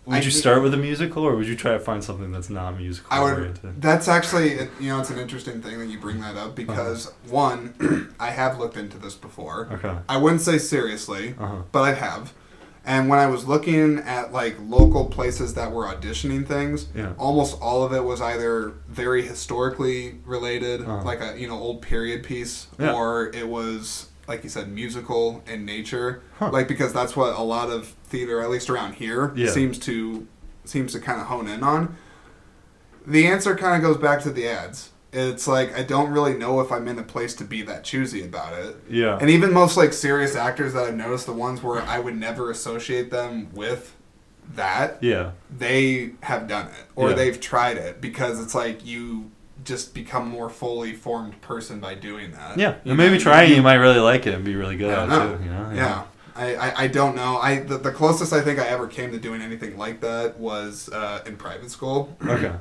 Would 0.06 0.16
I 0.16 0.20
you 0.20 0.32
start 0.32 0.62
with 0.62 0.74
a 0.74 0.78
musical, 0.78 1.24
or 1.24 1.36
would 1.36 1.48
you 1.48 1.56
try 1.56 1.72
to 1.74 1.80
find 1.80 2.04
something 2.04 2.32
that's 2.32 2.50
not 2.50 2.78
musical 2.78 3.08
I 3.12 3.22
would. 3.24 3.34
oriented? 3.34 3.82
That's 3.82 4.08
actually, 4.10 4.52
you 4.80 4.90
know, 4.90 5.00
it's 5.00 5.10
an 5.10 5.18
interesting 5.18 5.62
thing 5.62 5.80
that 5.80 5.86
you 5.88 5.98
bring 6.00 6.20
that 6.22 6.36
up 6.36 6.56
because 6.56 7.14
one, 7.30 8.14
I 8.20 8.32
have 8.32 8.60
looked 8.60 8.76
into 8.76 8.98
this 8.98 9.16
before. 9.16 9.70
Okay. 9.72 9.96
I 10.10 10.18
wouldn't 10.18 10.42
say 10.42 10.58
seriously, 10.58 11.36
Uh 11.40 11.48
huh. 11.48 11.56
but 11.72 11.84
I 11.84 11.94
have. 11.94 12.34
And 12.86 13.08
when 13.08 13.18
I 13.18 13.28
was 13.28 13.48
looking 13.48 14.00
at 14.00 14.34
like 14.34 14.58
local 14.60 15.06
places 15.06 15.54
that 15.54 15.72
were 15.72 15.86
auditioning 15.86 16.46
things, 16.46 16.88
Yeah. 16.94 17.14
almost 17.18 17.58
all 17.62 17.84
of 17.84 17.94
it 17.94 18.04
was 18.04 18.20
either 18.20 18.74
very 18.90 19.22
historically 19.22 20.20
related, 20.26 20.82
Uh-huh. 20.82 21.02
like 21.06 21.22
a 21.22 21.40
you 21.40 21.48
know 21.48 21.58
old 21.58 21.82
period 21.82 22.24
piece, 22.24 22.68
Yeah. 22.78 22.92
or 22.94 23.28
it 23.34 23.48
was 23.48 24.08
like 24.28 24.44
you 24.44 24.50
said 24.50 24.70
musical 24.70 25.44
in 25.48 25.66
nature, 25.66 26.22
Huh. 26.40 26.50
like 26.52 26.68
because 26.68 26.94
that's 26.94 27.16
what 27.16 27.38
a 27.38 27.44
lot 27.44 27.70
of 27.70 27.88
theater, 28.06 28.42
at 28.42 28.50
least 28.50 28.70
around 28.70 28.96
here, 28.96 29.32
Yeah. 29.36 29.50
seems 29.52 29.78
to 29.80 30.28
seems 30.66 30.94
to 30.94 31.00
kind 31.00 31.20
of 31.20 31.28
hone 31.28 31.48
in 31.48 31.62
on. 31.62 31.98
The 33.06 33.28
answer 33.28 33.56
kind 33.56 33.76
of 33.76 33.82
goes 33.82 34.02
back 34.02 34.22
to 34.24 34.30
the 34.32 34.48
ads. 34.48 34.92
It's 35.12 35.46
like 35.48 35.78
I 35.78 35.84
don't 35.84 36.10
really 36.12 36.34
know 36.36 36.62
if 36.62 36.72
I'm 36.72 36.88
in 36.88 36.98
a 36.98 37.04
place 37.04 37.34
to 37.36 37.44
be 37.44 37.62
that 37.64 37.84
choosy 37.84 38.24
about 38.24 38.54
it. 38.54 38.78
Yeah. 38.90 39.18
And 39.20 39.30
even 39.30 39.52
most 39.54 39.76
like 39.78 39.94
serious 39.94 40.36
actors 40.36 40.74
that 40.74 40.86
I've 40.86 40.96
noticed, 40.96 41.26
the 41.26 41.34
ones 41.34 41.62
where 41.62 41.82
I 41.82 42.00
would 42.00 42.16
never 42.16 42.50
associate 42.50 43.12
them 43.12 43.50
with 43.54 43.94
that, 44.56 44.98
yeah. 45.04 45.32
they 45.56 46.12
have 46.22 46.48
done 46.48 46.68
it 46.68 46.86
or 46.96 47.10
Yeah. 47.10 47.16
they've 47.16 47.40
tried 47.40 47.78
it 47.78 48.00
because 48.02 48.42
it's 48.42 48.56
like 48.56 48.86
you 48.86 49.32
just 49.64 49.94
become 49.94 50.28
more 50.28 50.50
fully 50.50 50.94
formed 50.94 51.40
person 51.42 51.80
by 51.80 51.96
doing 51.96 52.32
that. 52.32 52.58
Yeah. 52.58 52.76
And 52.86 52.98
maybe 52.98 53.18
trying, 53.18 53.52
you- 53.52 53.62
might 53.62 53.76
really 53.76 54.00
like 54.00 54.28
it 54.28 54.34
and 54.34 54.44
be 54.44 54.56
really 54.56 54.76
good 54.76 54.90
at 54.90 55.10
it 55.10 55.38
too. 55.38 55.44
You 55.44 55.50
know? 55.52 55.72
Yeah. 55.74 56.04
I, 56.36 56.56
I, 56.56 56.74
I 56.84 56.88
don't 56.88 57.16
know. 57.16 57.38
I 57.38 57.60
the, 57.60 57.78
the 57.78 57.92
closest 57.92 58.34
I 58.34 58.42
think 58.42 58.60
I 58.60 58.66
ever 58.68 58.88
came 58.88 59.12
to 59.12 59.20
doing 59.20 59.42
anything 59.42 59.78
like 59.78 60.02
that 60.02 60.40
was 60.40 60.90
uh, 60.90 61.24
in 61.28 61.38
private 61.38 61.70
school 61.70 62.18
Okay. 62.26 62.52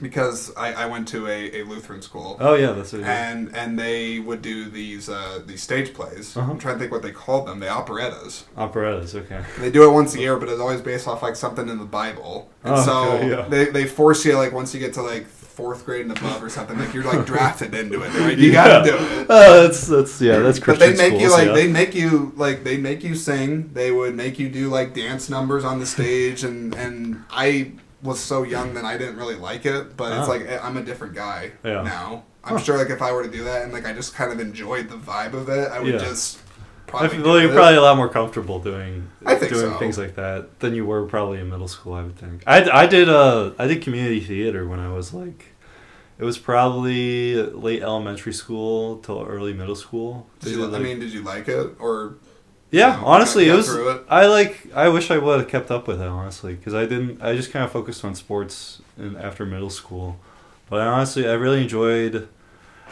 Because 0.00 0.54
I, 0.56 0.72
I 0.72 0.86
went 0.86 1.08
to 1.08 1.26
a, 1.26 1.60
a 1.60 1.64
Lutheran 1.64 2.02
school. 2.02 2.36
Oh 2.40 2.54
yeah, 2.54 2.72
that's 2.72 2.92
it. 2.94 3.02
and 3.04 3.54
and 3.56 3.78
they 3.78 4.18
would 4.18 4.42
do 4.42 4.68
these 4.68 5.08
uh, 5.08 5.40
these 5.46 5.62
stage 5.62 5.94
plays. 5.94 6.36
Uh-huh. 6.36 6.50
I'm 6.50 6.58
trying 6.58 6.74
to 6.74 6.78
think 6.80 6.92
what 6.92 7.02
they 7.02 7.12
called 7.12 7.46
them. 7.48 7.60
The 7.60 7.66
operettas. 7.68 8.44
Operettas. 8.56 9.14
Okay. 9.14 9.42
They 9.58 9.70
do 9.70 9.88
it 9.88 9.92
once 9.92 10.14
a 10.14 10.20
year, 10.20 10.36
but 10.36 10.48
it's 10.48 10.60
always 10.60 10.80
based 10.80 11.08
off 11.08 11.22
like 11.22 11.36
something 11.36 11.68
in 11.68 11.78
the 11.78 11.84
Bible. 11.84 12.50
And 12.64 12.74
Oh, 12.74 12.82
so 12.84 13.12
okay, 13.12 13.30
yeah. 13.30 13.48
they, 13.48 13.64
they 13.66 13.84
force 13.86 14.24
you 14.24 14.36
like 14.36 14.52
once 14.52 14.74
you 14.74 14.80
get 14.80 14.92
to 14.94 15.02
like 15.02 15.26
fourth 15.26 15.86
grade 15.86 16.02
and 16.04 16.14
above 16.18 16.42
or 16.44 16.50
something, 16.50 16.78
like 16.78 16.92
you're 16.92 17.02
like 17.04 17.24
drafted 17.32 17.74
into 17.74 18.02
it. 18.02 18.12
Right? 18.14 18.36
You 18.36 18.52
gotta 18.52 18.90
do 18.90 18.96
it. 18.96 19.26
Oh, 19.30 19.62
that's 19.62 19.86
that's 19.86 20.20
yeah, 20.20 20.40
that's 20.40 20.60
But 20.60 20.78
they 20.78 20.94
make 20.94 21.18
you 21.18 21.30
like 21.30 21.46
yeah. 21.46 21.52
they 21.54 21.66
make 21.68 21.94
you 21.94 22.32
like 22.36 22.62
they 22.64 22.76
make 22.76 23.02
you 23.02 23.14
sing. 23.14 23.70
They 23.72 23.90
would 23.90 24.14
make 24.14 24.38
you 24.38 24.50
do 24.50 24.68
like 24.68 24.92
dance 24.94 25.30
numbers 25.30 25.64
on 25.64 25.78
the 25.80 25.86
stage, 25.86 26.44
and 26.44 26.74
and 26.74 27.24
I 27.30 27.72
was 28.06 28.20
so 28.20 28.42
young 28.44 28.74
that 28.74 28.84
I 28.84 28.96
didn't 28.96 29.16
really 29.16 29.34
like 29.34 29.66
it. 29.66 29.96
But 29.96 30.12
it's 30.18 30.28
Oh. 30.28 30.30
like 30.32 30.42
eh, 30.42 30.58
I'm 30.62 30.76
a 30.76 30.82
different 30.82 31.14
guy 31.14 31.52
Yeah. 31.64 31.82
now. 31.82 32.24
I'm 32.44 32.58
sure 32.58 32.78
like 32.78 32.90
if 32.90 33.02
I 33.02 33.12
were 33.12 33.24
to 33.24 33.30
do 33.30 33.44
that 33.44 33.62
and 33.62 33.72
like 33.72 33.86
I 33.86 33.92
just 33.92 34.14
kind 34.14 34.32
of 34.32 34.38
enjoyed 34.40 34.88
the 34.88 34.96
vibe 34.96 35.34
of 35.34 35.48
it, 35.48 35.68
I 35.70 35.80
would 35.80 35.92
Yeah. 35.94 35.98
just 35.98 36.38
I 36.38 36.90
probably. 36.90 37.08
feel 37.08 37.18
do 37.24 37.28
well, 37.30 37.40
you're 37.40 37.50
it. 37.50 37.54
probably 37.54 37.76
a 37.76 37.82
lot 37.82 37.96
more 37.96 38.08
comfortable 38.08 38.60
doing 38.60 39.08
I 39.24 39.34
think 39.34 39.52
doing 39.52 39.72
so. 39.72 39.78
things 39.78 39.98
like 39.98 40.14
that 40.14 40.60
than 40.60 40.74
you 40.74 40.86
were 40.86 41.04
probably 41.06 41.40
in 41.40 41.50
middle 41.50 41.66
school. 41.68 41.94
I 41.94 42.02
would 42.04 42.16
think. 42.16 42.42
I, 42.46 42.70
I 42.82 42.86
did 42.86 43.08
uh 43.08 43.50
I 43.58 43.66
did 43.66 43.82
community 43.82 44.20
theater 44.20 44.66
when 44.68 44.78
I 44.78 44.92
was 44.92 45.12
like, 45.12 45.46
it 46.18 46.24
was 46.24 46.38
probably 46.38 47.34
late 47.42 47.82
elementary 47.82 48.32
school 48.32 48.98
till 48.98 49.24
early 49.28 49.52
middle 49.52 49.74
school. 49.76 50.28
Did 50.40 50.50
you, 50.52 50.56
did, 50.58 50.64
I 50.66 50.68
like- 50.68 50.82
mean, 50.82 51.00
did 51.00 51.12
you 51.12 51.22
like 51.22 51.48
it 51.48 51.74
or? 51.80 52.14
Yeah, 52.70 53.00
honestly, 53.04 53.48
it 53.48 53.54
was. 53.54 53.68
it? 53.74 54.04
I 54.08 54.26
like. 54.26 54.68
I 54.74 54.88
wish 54.88 55.10
I 55.10 55.18
would 55.18 55.40
have 55.40 55.48
kept 55.48 55.70
up 55.70 55.86
with 55.86 56.00
it 56.00 56.06
honestly, 56.08 56.54
because 56.54 56.74
I 56.74 56.86
didn't. 56.86 57.22
I 57.22 57.34
just 57.36 57.50
kind 57.52 57.64
of 57.64 57.70
focused 57.72 58.04
on 58.04 58.14
sports 58.14 58.80
in, 58.98 59.16
after 59.16 59.46
middle 59.46 59.70
school, 59.70 60.18
but 60.68 60.80
honestly, 60.80 61.28
I 61.28 61.32
really 61.34 61.62
enjoyed. 61.62 62.28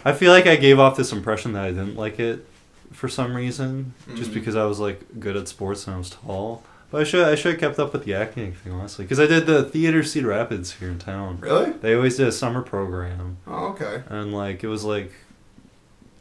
I 0.05 0.13
feel 0.13 0.33
like 0.33 0.47
I 0.47 0.57
gave 0.57 0.79
off 0.79 0.97
this 0.97 1.13
impression 1.13 1.53
that 1.55 1.65
I 1.65 1.69
didn't 1.71 1.97
like 1.97 2.21
it 2.21 2.47
for 2.93 3.09
some 3.09 3.35
reason, 3.35 3.95
just 4.15 4.31
Mhm. 4.31 4.35
because 4.35 4.55
I 4.55 4.65
was 4.67 4.79
like 4.79 5.01
good 5.19 5.37
at 5.37 5.49
sports 5.49 5.87
and 5.87 5.95
I 5.97 5.99
was 5.99 6.11
tall. 6.11 6.63
But 6.91 7.01
I 7.01 7.05
should 7.05 7.27
I 7.27 7.35
should 7.35 7.53
have 7.53 7.61
kept 7.61 7.79
up 7.81 7.93
with 7.93 8.05
the 8.05 8.15
acting 8.15 8.53
thing 8.53 8.73
honestly, 8.73 9.05
because 9.05 9.19
I 9.19 9.27
did 9.27 9.47
the 9.47 9.65
theater 9.65 10.03
Cedar 10.05 10.29
Rapids 10.29 10.75
here 10.75 10.91
in 10.91 10.99
town. 11.01 11.39
Really? 11.41 11.73
They 11.73 11.95
always 11.95 12.17
did 12.17 12.29
a 12.29 12.33
summer 12.33 12.63
program, 12.63 13.39
Oh, 13.49 13.69
okay. 13.71 14.03
and 14.09 14.33
like 14.33 14.63
it 14.63 14.69
was 14.69 14.85
like 14.85 15.11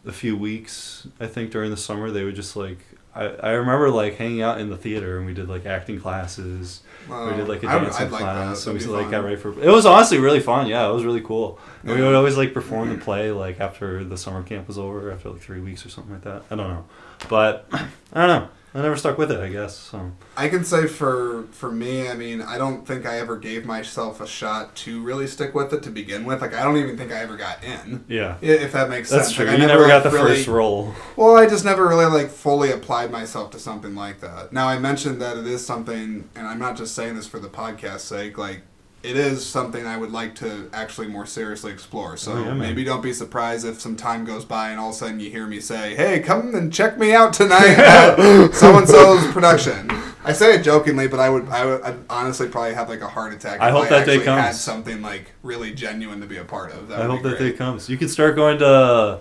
a 0.06 0.12
few 0.12 0.36
weeks 0.36 1.08
I 1.20 1.28
think 1.28 1.52
during 1.52 1.70
the 1.70 1.78
summer 1.78 2.10
they 2.10 2.24
would 2.24 2.36
just 2.36 2.56
like 2.56 2.80
I, 3.16 3.26
I 3.26 3.52
remember 3.52 3.90
like 3.90 4.16
hanging 4.16 4.42
out 4.42 4.60
in 4.60 4.70
the 4.70 4.78
theater 4.78 5.18
and 5.18 5.26
we 5.26 5.34
did 5.34 5.48
like 5.48 5.66
acting 5.66 6.00
classes. 6.00 6.82
Well, 7.08 7.30
we 7.30 7.36
did 7.36 7.48
like 7.48 7.64
a 7.64 7.68
dancing 7.68 8.10
like 8.12 8.22
class 8.22 8.66
and 8.66 8.80
we 8.80 8.86
like 8.86 9.12
got 9.12 9.24
ready 9.24 9.36
for 9.36 9.52
it 9.62 9.70
was 9.70 9.86
honestly 9.86 10.18
really 10.20 10.40
fun. 10.40 10.68
Yeah 10.68 10.90
it 10.90 10.94
was 10.94 11.06
really 11.06 11.22
cool. 11.22 11.60
And 11.84 11.96
we 11.96 12.02
would 12.02 12.16
always 12.16 12.38
like 12.38 12.54
perform 12.54 12.90
the 12.90 12.98
play 12.98 13.32
like 13.32 13.60
after 13.60 14.04
the 14.04 14.18
summer 14.18 14.44
camp 14.44 14.68
was 14.68 14.78
over 14.78 15.12
after 15.12 15.30
like 15.30 15.42
three 15.42 15.60
weeks 15.60 15.86
or 15.86 15.90
something 15.90 16.14
like 16.14 16.24
that. 16.24 16.44
I 16.50 16.56
don't 16.56 16.70
know. 16.70 16.86
But 17.30 17.68
I 17.72 18.28
don't 18.28 18.28
know 18.28 18.50
I 18.76 18.82
never 18.82 18.96
stuck 18.96 19.18
with 19.20 19.32
it 19.32 19.40
I 19.40 19.50
guess 19.50 19.78
so 19.78 20.12
I 20.36 20.50
can 20.50 20.64
say 20.64 20.88
for 20.88 21.44
for 21.52 21.72
me, 21.72 22.10
I 22.10 22.16
mean, 22.16 22.42
I 22.42 22.58
don't 22.58 22.88
think 22.88 23.06
I 23.06 23.20
ever 23.20 23.38
gave 23.38 23.66
myself 23.66 24.20
a 24.20 24.26
shot 24.28 24.76
to 24.78 25.02
really 25.04 25.28
stick 25.28 25.54
with 25.54 25.72
it 25.74 25.84
to 25.84 25.92
begin 25.92 26.26
with. 26.26 26.42
Like, 26.42 26.56
I 26.56 26.64
don't 26.64 26.78
even 26.78 26.98
think 26.98 27.12
I 27.12 27.20
ever 27.20 27.38
got 27.38 27.64
in. 27.64 28.04
yeah 28.08 28.38
If 28.42 28.72
that 28.72 28.90
makes 28.90 29.10
that's 29.12 29.26
sense. 29.26 29.36
true 29.36 29.46
Like, 29.46 29.60
I 29.60 29.62
you 29.62 29.68
never, 29.68 29.88
got 29.88 30.04
like, 30.04 30.12
the 30.12 30.18
really- 30.18 30.36
first 30.38 30.48
role 30.48 30.94
Well, 31.16 31.36
I 31.38 31.46
just 31.46 31.64
never 31.66 31.88
really 31.88 32.06
like 32.06 32.30
fully 32.30 32.72
applied 32.72 33.12
myself 33.12 33.52
to 33.52 33.60
something 33.60 33.94
like 33.96 34.22
that. 34.22 34.52
Now 34.52 34.68
I 34.68 34.80
mentioned 34.80 35.22
that 35.22 35.38
it 35.38 35.46
is 35.46 35.64
something, 35.66 36.28
and 36.36 36.48
I'm 36.48 36.60
not 36.60 36.76
just 36.76 36.96
saying 36.96 37.16
this 37.16 37.28
for 37.28 37.40
the 37.40 37.50
podcast's 37.50 38.04
sake. 38.06 38.38
Like, 38.40 38.64
it 39.04 39.18
is 39.18 39.46
something 39.46 39.86
I 39.86 39.98
would 39.98 40.12
like 40.12 40.34
to 40.36 40.70
actually 40.74 41.08
more 41.08 41.26
seriously 41.26 41.72
explore. 41.72 42.16
So 42.18 42.32
Oh, 42.34 42.44
yeah, 42.46 42.54
maybe 42.54 42.84
don't 42.84 43.02
be 43.04 43.14
surprised 43.14 43.66
if 43.66 43.82
some 43.82 43.96
time 43.98 44.24
goes 44.26 44.46
by 44.46 44.70
and 44.72 44.80
all 44.80 44.90
of 44.90 44.96
a 44.96 44.98
sudden 44.98 45.20
you 45.20 45.30
hear 45.30 45.46
me 45.46 45.60
say, 45.60 45.96
"Hey, 45.96 46.20
come 46.22 46.56
and 46.56 46.72
check 46.74 46.98
me 46.98 47.14
out 47.14 47.34
tonight 47.34 47.78
at 47.78 48.16
so 48.54 48.78
and 48.78 48.88
so's 48.88 49.26
production." 49.34 49.92
I 50.26 50.32
say 50.32 50.56
it 50.56 50.64
jokingly, 50.64 51.10
but 51.10 51.20
I 51.20 51.30
would, 51.30 51.50
I 51.50 51.66
would 51.66 51.82
I'd 51.82 51.98
honestly 52.10 52.48
probably 52.48 52.74
have 52.76 52.88
like 52.88 53.02
a 53.02 53.10
heart 53.10 53.34
attack. 53.34 53.60
I 53.60 53.68
if 53.68 53.74
hope 53.74 53.90
that 53.90 54.06
day 54.06 54.14
actually 54.14 54.26
Had 54.32 54.46
comes. 54.46 54.60
something 54.62 55.02
like 55.02 55.34
really 55.44 55.74
genuine 55.74 56.22
to 56.22 56.28
be 56.28 56.38
a 56.38 56.46
part 56.46 56.72
of. 56.72 56.88
That 56.88 57.02
I 57.02 57.06
hope 57.06 57.24
that 57.24 57.40
day 57.40 57.52
comes 57.52 57.90
you 57.90 57.98
could 57.98 58.10
start 58.10 58.36
going 58.38 58.58
to 58.60 58.66
uh, 58.68 59.20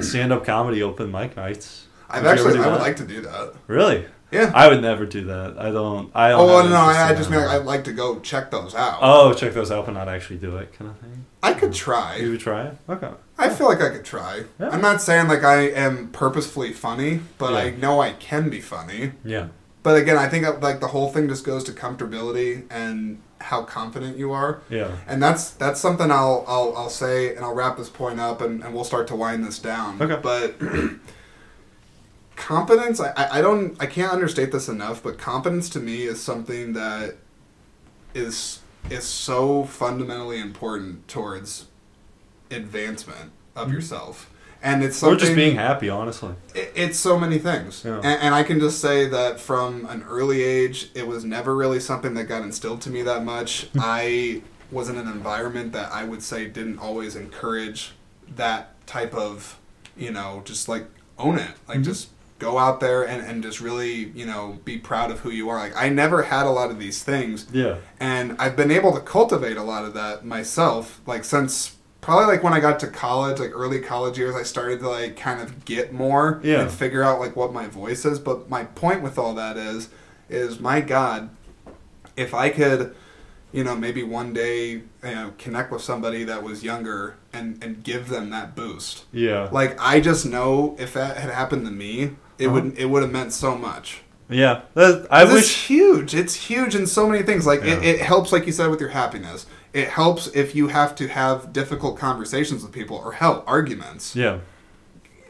stand 0.00 0.32
up 0.32 0.44
comedy 0.44 0.82
open 0.82 1.12
mic 1.12 1.36
nights 1.36 1.86
I've 2.08 2.24
Would 2.24 2.32
actually, 2.32 2.58
I 2.58 2.66
would 2.66 2.80
like 2.80 2.96
to 2.96 3.06
do 3.06 3.20
that. 3.20 3.54
really 3.68 4.06
Yeah. 4.32 4.52
I 4.54 4.68
would 4.68 4.80
never 4.80 5.06
do 5.06 5.24
that. 5.24 5.56
I 5.58 5.70
don't. 5.70 6.10
I 6.14 6.30
don't. 6.30 6.40
Oh 6.40 6.62
no, 6.62 6.68
no, 6.68 6.76
I, 6.76 7.08
I 7.10 7.14
just 7.14 7.30
mean 7.30 7.40
like, 7.40 7.48
I'd 7.50 7.64
like 7.66 7.84
to 7.84 7.92
go 7.92 8.20
check 8.20 8.50
those 8.50 8.74
out. 8.74 8.98
Oh, 9.02 9.32
check 9.34 9.52
those 9.54 9.70
out, 9.70 9.86
but 9.86 9.92
not 9.92 10.08
actually 10.08 10.38
do 10.38 10.56
it, 10.58 10.72
kind 10.72 10.90
of 10.90 10.98
thing. 10.98 11.24
I 11.42 11.54
could 11.54 11.72
try. 11.72 12.16
You 12.16 12.30
would 12.32 12.40
try 12.40 12.66
it. 12.66 12.76
Okay. 12.88 13.10
I 13.38 13.48
feel 13.48 13.66
like 13.66 13.80
I 13.80 13.88
could 13.90 14.04
try. 14.04 14.44
Yeah. 14.60 14.68
I'm 14.70 14.80
not 14.82 15.00
saying 15.00 15.28
like 15.28 15.42
I 15.42 15.62
am 15.68 16.08
purposefully 16.12 16.72
funny, 16.72 17.20
but 17.38 17.52
Yeah. 17.52 17.58
I 17.58 17.70
know 17.70 18.00
I 18.00 18.12
can 18.12 18.50
be 18.50 18.60
funny. 18.60 19.12
Yeah. 19.24 19.48
but 19.82 19.96
again, 19.96 20.16
I 20.18 20.28
think 20.28 20.46
like 20.62 20.80
the 20.80 20.88
whole 20.88 21.08
thing 21.10 21.26
just 21.28 21.44
goes 21.44 21.64
to 21.64 21.72
comfortability 21.72 22.64
and 22.70 23.20
how 23.40 23.62
confident 23.62 24.18
you 24.18 24.30
are. 24.32 24.60
Yeah. 24.68 24.90
And 25.08 25.22
that's 25.22 25.50
that's 25.52 25.80
something 25.80 26.10
I'll 26.10 26.44
I'll, 26.46 26.76
I'll 26.76 26.90
say, 26.90 27.34
and 27.34 27.42
I'll 27.44 27.54
wrap 27.54 27.78
this 27.78 27.88
point 27.88 28.20
up, 28.20 28.42
and, 28.42 28.62
and 28.62 28.74
we'll 28.74 28.84
start 28.84 29.08
to 29.08 29.16
wind 29.16 29.44
this 29.44 29.58
down. 29.58 30.00
Okay. 30.02 30.18
But 30.22 30.56
competence, 32.54 33.00
I, 33.00 33.10
I 33.16 33.38
I 33.38 33.40
don't 33.40 33.76
I 33.80 33.86
can't 33.86 34.12
understate 34.12 34.50
this 34.52 34.68
enough, 34.68 35.02
but 35.02 35.18
competence 35.18 35.68
to 35.70 35.78
me 35.80 36.02
is 36.04 36.20
something 36.22 36.72
that 36.74 37.16
is 38.14 38.60
is 38.90 39.04
so 39.04 39.64
fundamentally 39.64 40.40
important 40.40 41.06
towards 41.06 41.66
advancement 42.50 43.30
of 43.54 43.72
yourself, 43.72 44.30
and 44.62 44.82
it's 44.82 44.96
Or 44.98 45.10
something 45.10 45.18
just 45.20 45.36
being 45.36 45.54
happy, 45.56 45.88
honestly. 45.88 46.34
it- 46.54 46.72
it's 46.74 46.98
so 46.98 47.18
many 47.18 47.38
things 47.38 47.82
Yeah. 47.84 47.96
and, 47.96 48.06
and 48.24 48.34
i 48.34 48.42
can 48.42 48.58
just 48.58 48.80
say 48.80 49.06
that 49.06 49.38
from 49.40 49.86
an 49.86 50.02
early 50.08 50.42
age 50.42 50.90
it 50.94 51.06
was 51.06 51.24
never 51.24 51.54
really 51.54 51.78
something 51.80 52.14
that 52.14 52.24
got 52.24 52.42
instilled 52.42 52.80
to 52.82 52.90
me 52.90 53.02
that 53.02 53.24
much 53.24 53.68
i 53.78 54.42
was 54.72 54.88
in 54.88 54.96
an 54.96 55.06
environment 55.08 55.72
that 55.72 55.92
i 55.92 56.02
would 56.04 56.22
say 56.22 56.46
didn't 56.46 56.78
always 56.78 57.14
encourage 57.16 57.92
that 58.36 58.62
type 58.86 59.14
of 59.14 59.58
you 59.96 60.10
know 60.10 60.42
just 60.44 60.68
like 60.68 60.86
own 61.18 61.38
it 61.38 61.50
like 61.68 61.78
Mhm. 61.80 61.84
just 61.84 62.08
go 62.40 62.58
out 62.58 62.80
there 62.80 63.06
and, 63.06 63.24
and 63.24 63.42
just 63.42 63.60
really 63.60 63.94
you 64.20 64.26
know 64.26 64.58
be 64.64 64.76
proud 64.78 65.10
of 65.12 65.20
who 65.20 65.30
you 65.30 65.48
are 65.48 65.58
like 65.58 65.76
i 65.76 65.88
never 65.88 66.22
had 66.24 66.44
a 66.46 66.50
lot 66.50 66.70
of 66.70 66.78
these 66.80 67.02
things 67.04 67.46
Yeah. 67.52 67.76
and 68.00 68.34
I've 68.40 68.56
been 68.56 68.70
able 68.72 68.92
to 68.94 69.00
cultivate 69.00 69.56
a 69.56 69.62
lot 69.62 69.84
of 69.84 69.94
that 69.94 70.24
myself. 70.24 71.00
Like 71.06 71.24
since 71.24 71.76
probably 72.00 72.26
like 72.34 72.42
when 72.42 72.54
I 72.54 72.60
got 72.60 72.80
to 72.80 72.86
college, 72.88 73.38
like 73.38 73.52
early 73.54 73.78
college 73.80 74.16
years, 74.18 74.34
I 74.34 74.42
started 74.42 74.80
to 74.80 74.88
like 74.88 75.16
kind 75.16 75.40
of 75.42 75.64
get 75.66 75.92
more 75.92 76.40
Yeah. 76.42 76.62
and 76.62 76.70
figure 76.70 77.02
out 77.02 77.20
like 77.20 77.36
what 77.36 77.52
my 77.52 77.66
voice 77.66 78.04
is. 78.06 78.18
But 78.18 78.48
my 78.48 78.64
point 78.64 79.02
with 79.02 79.18
all 79.18 79.34
that 79.34 79.56
is, 79.58 79.90
is 80.30 80.58
my 80.60 80.80
God, 80.80 81.28
if 82.16 82.32
I 82.34 82.48
could, 82.50 82.94
you 83.52 83.64
know, 83.64 83.76
maybe 83.76 84.02
one 84.02 84.32
day, 84.32 84.70
you 84.70 84.84
know, 85.02 85.32
connect 85.38 85.70
with 85.72 85.82
somebody 85.82 86.24
that 86.24 86.42
was 86.42 86.62
younger 86.64 87.16
and 87.34 87.62
and 87.62 87.82
give 87.82 88.08
them 88.08 88.30
that 88.30 88.54
boost. 88.56 89.04
Yeah. 89.12 89.48
Like 89.52 89.76
I 89.80 90.00
just 90.00 90.24
know 90.24 90.76
if 90.78 90.94
that 90.94 91.16
had 91.18 91.30
happened 91.30 91.66
to 91.66 91.72
me, 91.72 92.12
it 92.40 92.46
Uh-huh. 92.46 92.54
would 92.54 92.78
it 92.78 92.86
would 92.86 93.02
have 93.02 93.12
meant 93.12 93.32
so 93.32 93.56
much. 93.56 94.00
Yeah. 94.28 94.60
That, 94.74 95.08
I 95.10 95.24
It's 95.36 95.50
huge. 95.68 96.14
It's 96.14 96.34
huge 96.34 96.74
in 96.76 96.86
so 96.86 97.08
many 97.08 97.22
things. 97.24 97.46
Like 97.46 97.62
it, 97.62 97.82
Yeah. 97.82 97.90
it 97.90 98.00
helps, 98.00 98.30
like 98.32 98.46
you 98.46 98.52
said, 98.52 98.70
with 98.70 98.80
your 98.80 98.90
happiness. 98.90 99.46
It 99.72 99.88
helps 99.88 100.28
if 100.28 100.54
you 100.54 100.68
have 100.68 100.94
to 100.96 101.08
have 101.08 101.52
difficult 101.52 101.98
conversations 101.98 102.62
with 102.62 102.70
people 102.72 102.96
or 102.96 103.12
hell 103.12 103.42
arguments. 103.46 104.14
Yeah. 104.14 104.38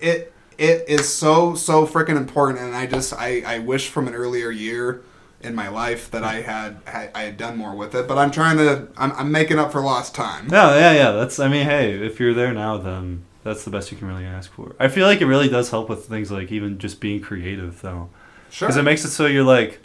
It 0.01 0.33
it 0.59 0.85
is 0.89 1.09
so 1.09 1.55
so 1.55 1.87
freaking 1.87 2.17
important, 2.19 2.59
and 2.61 2.75
I 2.77 2.87
just 2.87 3.15
I, 3.15 3.43
I 3.47 3.59
wish 3.61 3.89
from 3.89 4.07
an 4.09 4.15
earlier 4.15 4.51
year 4.51 5.03
in 5.43 5.55
my 5.55 5.69
life 5.69 6.11
that 6.11 6.23
I 6.23 6.43
had 6.43 6.77
I, 6.87 7.09
I 7.15 7.23
had 7.23 7.37
done 7.39 7.57
more 7.57 7.75
with 7.75 7.95
it. 7.95 8.07
But 8.07 8.19
I'm 8.19 8.31
trying 8.31 8.59
to 8.59 8.89
I'm, 8.99 9.13
I'm 9.13 9.33
making 9.33 9.59
up 9.59 9.73
for 9.73 9.81
lost 9.81 10.15
time. 10.15 10.47
No, 10.49 10.77
yeah, 10.77 10.93
yeah. 10.93 11.11
That's. 11.13 11.39
I 11.39 11.49
mean, 11.49 11.65
hey, 11.67 11.93
if 11.93 12.21
you're 12.21 12.35
there 12.35 12.53
now, 12.53 12.77
then 12.77 13.25
that's 13.45 13.65
the 13.65 13.71
best 13.71 13.91
you 13.91 13.97
can 13.99 14.09
really 14.09 14.25
ask 14.25 14.53
for. 14.53 14.75
I 14.79 14.89
feel 14.89 15.07
like 15.07 15.21
it 15.21 15.27
really 15.27 15.49
does 15.49 15.71
help 15.71 15.89
with 15.89 16.07
things 16.07 16.31
like 16.31 16.51
even 16.53 16.79
just 16.79 17.01
being 17.01 17.21
creative, 17.21 17.81
though, 17.81 18.11
Sure, 18.51 18.69
because 18.69 18.77
it 18.77 18.83
makes 18.83 19.05
it 19.05 19.11
so 19.11 19.27
you're 19.27 19.45
like, 19.45 19.81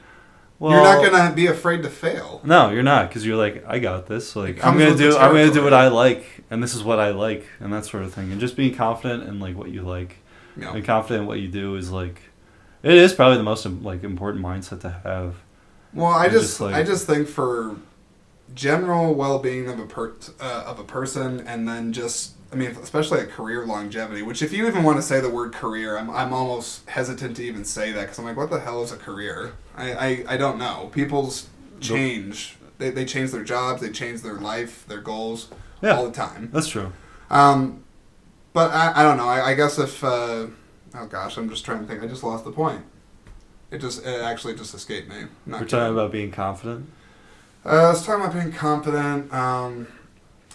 well, 0.60 0.72
you're 0.72 0.82
not 0.84 1.12
gonna 1.12 1.36
be 1.36 1.48
afraid 1.48 1.84
to 1.84 1.90
fail. 1.90 2.42
No, 2.44 2.70
you're 2.70 2.84
not, 2.84 3.10
because 3.10 3.26
you're 3.26 3.36
like, 3.38 3.64
I 3.68 3.80
got 3.80 4.08
this. 4.08 4.36
Like, 4.36 4.64
I'm 4.64 4.78
gonna 4.78 4.96
do. 4.96 5.18
I'm 5.18 5.32
gonna 5.34 5.52
do 5.52 5.64
what. 5.64 5.74
I 5.74 5.90
like, 5.90 6.44
and 6.50 6.64
this 6.64 6.74
is 6.74 6.84
what 6.84 7.00
I 7.00 7.10
like, 7.12 7.46
and 7.60 7.74
that 7.74 7.86
sort 7.86 8.04
of 8.04 8.14
thing. 8.14 8.32
And 8.32 8.40
just 8.40 8.56
being 8.56 8.74
confident 8.74 9.24
in 9.28 9.40
like 9.40 9.58
what 9.58 9.70
you 9.70 9.82
like, 9.82 10.18
know. 10.56 10.72
and 10.72 10.84
confident 10.86 11.22
in 11.24 11.28
what 11.28 11.40
you 11.40 11.48
do 11.50 11.76
is 11.76 11.92
like, 11.92 12.22
it 12.84 12.94
is 12.94 13.14
probably 13.14 13.38
the 13.38 13.44
most 13.44 13.66
like 13.66 14.04
important 14.04 14.44
mindset 14.46 14.80
to 14.82 14.90
have. 15.04 15.36
Well, 15.94 16.08
I 16.12 16.26
And 16.26 16.34
just, 16.34 16.46
just, 16.46 16.62
like- 16.62 16.76
I 16.76 16.84
just 16.84 17.06
think 17.06 17.28
for 17.28 17.76
general 18.54 19.14
well-being 19.14 19.68
of 19.70 19.80
a 19.80 19.86
per, 19.86 20.14
uh, 20.40 20.64
of 20.66 20.80
a 20.80 20.84
person, 20.84 21.42
and 21.48 21.68
then 21.68 21.92
just, 21.94 22.34
I 22.52 22.56
mean, 22.56 22.72
especially 22.72 23.20
a 23.20 23.26
career 23.26 23.66
longevity. 23.66 24.22
Which, 24.22 24.42
if 24.42 24.54
you 24.54 24.68
even 24.68 24.84
want 24.84 24.98
to 24.98 25.02
say 25.02 25.20
the 25.20 25.30
word 25.30 25.54
career, 25.54 25.98
I'm, 25.98 26.10
I'm 26.10 26.32
almost 26.34 26.88
hesitant 26.90 27.36
to 27.38 27.44
even 27.44 27.66
say 27.66 27.92
that 27.92 28.02
because 28.02 28.20
I'm 28.20 28.26
like, 28.26 28.38
what 28.38 28.50
the 28.50 28.60
hell 28.60 28.84
is 28.84 28.92
a 28.92 28.98
career? 28.98 29.54
I, 29.76 29.94
I, 29.94 30.26
I 30.30 30.38
don't 30.38 30.58
know. 30.58 30.90
People's 30.94 31.48
change. 31.82 32.58
They, 32.78 32.90
they 32.90 33.06
change 33.06 33.32
their 33.32 33.44
jobs. 33.44 33.82
They 33.82 33.90
change 33.90 34.22
their 34.22 34.36
life, 34.36 34.86
their 34.88 35.02
goals, 35.02 35.50
Yeah. 35.82 35.96
all 35.98 36.06
the 36.06 36.12
time. 36.14 36.50
That's 36.54 36.68
true. 36.68 36.92
Um, 37.30 37.84
but 38.54 38.72
I, 38.72 38.94
I 39.02 39.04
don't 39.04 39.18
know. 39.18 39.28
I, 39.28 39.50
I 39.50 39.54
guess 39.56 39.78
if 39.80 40.04
uh, 40.04 40.48
oh 40.96 41.06
gosh, 41.10 41.38
I'm 41.38 41.50
just 41.50 41.66
trying 41.66 41.80
to 41.82 41.86
think. 41.86 42.02
I 42.04 42.08
just 42.08 42.24
lost 42.24 42.46
the 42.46 42.52
point. 42.52 42.84
It 43.72 43.80
just 43.80 44.06
it 44.06 44.22
actually 44.22 44.56
just 44.56 44.74
escaped 44.74 45.10
me. 45.10 45.26
We're 45.46 45.54
kidding. 45.60 45.68
talking 45.68 45.94
about 45.94 46.12
being 46.12 46.32
confident. 46.32 46.90
Uh, 47.66 47.70
I 47.70 47.90
was 47.90 48.06
talking 48.06 48.24
about 48.24 48.34
being 48.36 48.52
confident. 48.52 49.34
Um, 49.34 49.88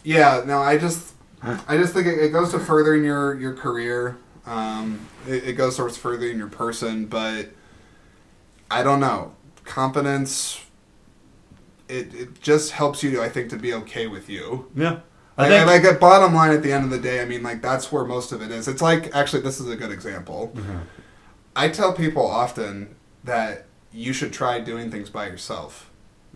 yeah, 0.05 0.43
no, 0.47 0.59
I 0.61 0.79
just, 0.79 1.15
I 1.43 1.77
just 1.77 1.93
think 1.93 2.07
it, 2.07 2.19
it 2.19 2.33
goes 2.33 2.53
to 2.53 2.59
furthering 2.59 3.05
your 3.05 3.39
your 3.39 3.55
career. 3.55 4.17
Um, 4.47 5.07
it, 5.27 5.49
it 5.49 5.53
goes 5.55 5.77
towards 5.77 5.97
furthering 5.97 6.39
your 6.39 6.49
person, 6.49 7.07
but 7.07 7.49
I 8.71 8.83
don't 8.83 9.01
know. 9.01 9.35
Confidence. 9.65 10.61
It, 11.89 12.15
it 12.15 12.41
just 12.41 12.71
helps 12.73 13.03
you, 13.03 13.21
I 13.21 13.29
think, 13.29 13.51
to 13.51 13.57
be 13.57 13.75
okay 13.75 14.07
with 14.07 14.29
you. 14.29 14.71
Yeah, 14.77 15.01
I 15.37 15.43
Like, 15.43 15.51
think. 15.51 15.67
like 15.67 15.85
at 15.95 15.99
bottom 16.01 16.33
line, 16.35 16.53
at 16.53 16.63
the 16.63 16.73
end 16.73 16.85
of 16.85 16.91
the 16.91 16.99
day, 17.01 17.21
I 17.21 17.25
mean, 17.25 17.43
like 17.43 17.61
that's 17.63 17.91
where 17.91 18.05
most 18.05 18.31
of 18.31 18.41
it 18.43 18.53
is. 18.53 18.69
It's 18.69 18.81
like 18.83 19.15
actually, 19.15 19.43
this 19.43 19.59
is 19.59 19.69
a 19.69 19.75
good 19.77 19.91
example. 19.91 20.53
Mhm. 20.55 20.83
I 21.57 21.69
tell 21.69 21.93
people 21.93 22.25
often 22.25 22.95
that 23.25 23.67
you 23.93 24.13
should 24.13 24.33
try 24.33 24.61
doing 24.61 24.89
things 24.93 25.11
by 25.11 25.27
yourself. 25.27 25.90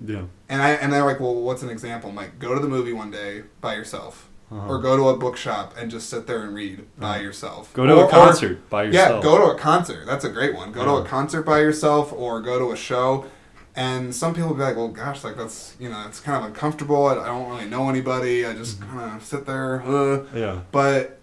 Yeah. 0.05 0.23
And 0.49 0.63
I 0.63 0.71
and 0.71 0.93
they're 0.93 1.05
like, 1.05 1.21
well, 1.21 1.35
what's 1.35 1.63
an 1.63 1.71
example? 1.71 2.11
I'm 2.11 2.17
like, 2.17 2.39
go 2.39 2.55
to 2.55 2.61
the 2.61 2.69
movie 2.69 2.93
one 2.93 3.11
day 3.11 3.43
by 3.61 3.75
yourself, 3.75 4.29
Uh-huh. 4.51 4.69
or 4.69 4.79
go 4.79 4.97
to 4.97 5.09
a 5.09 5.17
bookshop 5.17 5.75
and 5.79 5.91
just 5.91 6.09
sit 6.09 6.27
there 6.27 6.43
and 6.43 6.55
read 6.55 6.85
by 6.99 7.17
Uh-huh. 7.17 7.23
yourself. 7.25 7.73
Go 7.75 7.87
to 7.87 7.95
Or- 7.95 8.03
a 8.03 8.05
or- 8.07 8.11
concert 8.11 8.69
by 8.71 8.85
yourself. 8.85 9.25
yeah, 9.25 9.31
go 9.31 9.39
to 9.39 9.53
a 9.55 9.59
concert. 9.59 10.07
That's 10.07 10.25
a 10.25 10.31
great 10.31 10.55
one. 10.55 10.73
Go 10.73 10.85
to 10.85 10.93
a 11.03 11.05
concert 11.05 11.43
by 11.43 11.61
yourself, 11.61 12.13
or 12.13 12.41
go 12.41 12.59
to 12.59 12.73
a 12.73 12.77
show. 12.77 13.25
And 13.77 14.15
some 14.15 14.35
people 14.35 14.55
be 14.55 14.63
like, 14.63 14.77
well, 14.77 14.87
gosh, 14.89 15.25
like 15.25 15.37
that's 15.37 15.75
you 15.81 15.89
know, 15.89 16.05
it's 16.07 16.21
kind 16.21 16.39
of 16.39 16.45
uncomfortable. 16.45 17.07
I, 17.07 17.15
I 17.15 17.27
don't 17.27 17.49
really 17.51 17.67
know 17.69 17.89
anybody. 17.89 18.47
I 18.47 18.53
just 18.55 18.81
Mm-hmm. 18.81 18.99
kind 18.99 19.17
of 19.17 19.25
sit 19.25 19.47
there. 19.47 19.83
Uh. 19.83 20.25
Yeah. 20.35 20.61
But 20.71 21.19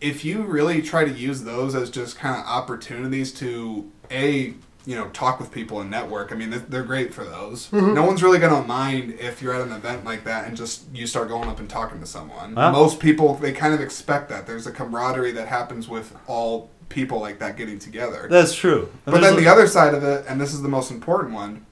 if 0.00 0.24
you 0.24 0.42
really 0.42 0.80
try 0.82 1.04
to 1.04 1.10
use 1.10 1.42
those 1.44 1.74
as 1.74 1.90
just 1.90 2.18
kind 2.18 2.34
of 2.38 2.44
opportunities 2.46 3.32
to 3.34 3.90
a 4.10 4.54
you 4.86 4.96
know 4.96 5.08
talk 5.10 5.38
with 5.38 5.50
people 5.52 5.80
and 5.80 5.90
network, 5.90 6.32
I 6.32 6.34
mean 6.34 6.50
they're- 6.68 6.82
great 6.82 7.12
for 7.14 7.24
those. 7.24 7.68
Mm-hmm. 7.70 7.94
No 7.94 8.02
one's 8.04 8.22
really 8.22 8.38
gonna 8.38 8.66
mind 8.66 9.16
if 9.20 9.42
you're 9.42 9.54
at 9.54 9.60
an 9.60 9.72
event 9.72 10.04
like 10.04 10.24
that 10.24 10.46
and 10.48 10.56
just 10.56 10.84
you 10.94 11.06
start 11.06 11.28
going 11.28 11.48
up 11.48 11.60
and 11.60 11.68
talking 11.68 12.00
to 12.00 12.06
someone. 12.06 12.54
Huh? 12.54 12.72
Most 12.72 12.98
people 13.00 13.34
they 13.34 13.52
kind 13.52 13.74
of 13.74 13.80
expect 13.80 14.28
that. 14.30 14.46
There's 14.46 14.66
a 14.66 14.72
camaraderie 14.72 15.32
that 15.32 15.48
happens 15.48 15.88
with 15.88 16.16
all 16.26 16.70
people 16.88 17.20
like 17.20 17.38
that 17.38 17.56
getting 17.56 17.78
together. 17.78 18.26
That's 18.30 18.54
true. 18.54 18.90
And 19.06 19.12
But 19.14 19.20
then 19.20 19.34
a- 19.34 19.36
the 19.36 19.46
other 19.48 19.66
side 19.68 19.94
of 19.94 20.02
it, 20.02 20.24
and 20.28 20.40
this 20.40 20.52
is 20.52 20.62
the 20.62 20.68
most 20.68 20.90
important 20.90 21.34
one, 21.34 21.64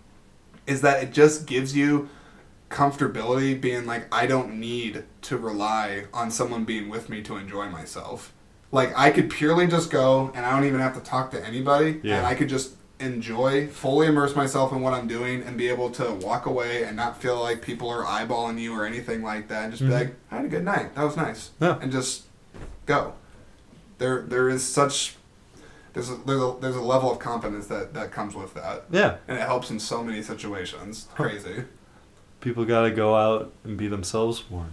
is 0.67 0.83
that 0.83 1.03
it 1.03 1.13
just 1.13 1.47
gives 1.47 1.75
you 1.75 2.09
comfortability 2.71 3.59
being 3.61 3.87
like, 3.87 4.07
I 4.15 4.27
don't 4.27 4.61
need 4.61 5.05
to 5.23 5.37
rely 5.37 6.05
on 6.13 6.31
someone 6.31 6.65
being 6.65 6.89
with 6.89 7.09
me 7.09 7.23
to 7.23 7.37
enjoy 7.37 7.69
myself. 7.69 8.33
Like, 8.71 8.93
I 8.97 9.11
could 9.11 9.31
purely 9.31 9.67
just 9.67 9.91
go 9.91 10.31
and 10.35 10.45
I 10.45 10.51
don't 10.51 10.67
even 10.67 10.81
have 10.81 10.95
to 10.95 11.01
talk 11.01 11.31
to 11.33 11.45
anybody, 11.45 12.01
Yeah. 12.03 12.19
and 12.19 12.27
I 12.27 12.35
could 12.35 12.49
just 12.49 12.73
enjoy, 13.01 13.69
fully 13.69 14.07
immerse 14.09 14.35
myself 14.35 14.73
in 14.73 14.81
what 14.81 14.93
I'm 14.95 15.07
doing, 15.07 15.43
and 15.43 15.57
be 15.57 15.69
able 15.69 15.91
to 15.91 16.13
walk 16.15 16.47
away 16.47 16.83
and 16.85 16.97
not 16.97 17.21
feel 17.21 17.41
like 17.41 17.63
people 17.63 17.89
are 17.89 18.03
eyeballing 18.05 18.59
you 18.61 18.75
or 18.75 18.85
anything 18.85 19.23
like 19.23 19.49
that, 19.49 19.65
and 19.65 19.73
just 19.73 19.83
Mhm. 19.83 19.89
be 19.89 19.93
like, 19.95 20.15
I 20.31 20.37
had 20.37 20.45
a 20.45 20.49
good 20.49 20.65
night. 20.65 20.95
That 20.95 21.05
was 21.05 21.17
nice. 21.17 21.51
Yeah. 21.61 21.79
And 21.81 21.93
just 21.93 22.25
go. 22.87 23.13
There, 23.99 24.23
there 24.23 24.49
is 24.49 24.65
such 24.65 25.17
there's 25.95 26.11
a, 26.11 26.17
there's 26.27 26.41
a 26.41 26.55
there's 26.61 26.77
a 26.77 26.83
level 26.83 27.11
of 27.11 27.19
confidence 27.19 27.67
that 27.67 27.95
that 27.95 28.13
comes 28.13 28.35
with 28.35 28.55
that, 28.55 28.85
Yeah. 28.91 29.17
and 29.27 29.37
it 29.39 29.41
helps 29.43 29.71
in 29.71 29.81
so 29.81 30.05
many 30.05 30.23
situations. 30.23 31.09
Crazy. 31.15 31.65
People 32.41 32.65
got 32.65 32.83
to 32.83 32.91
go 32.93 33.17
out 33.17 33.53
and 33.65 33.77
be 33.77 33.89
themselves 33.89 34.45
more. 34.51 34.67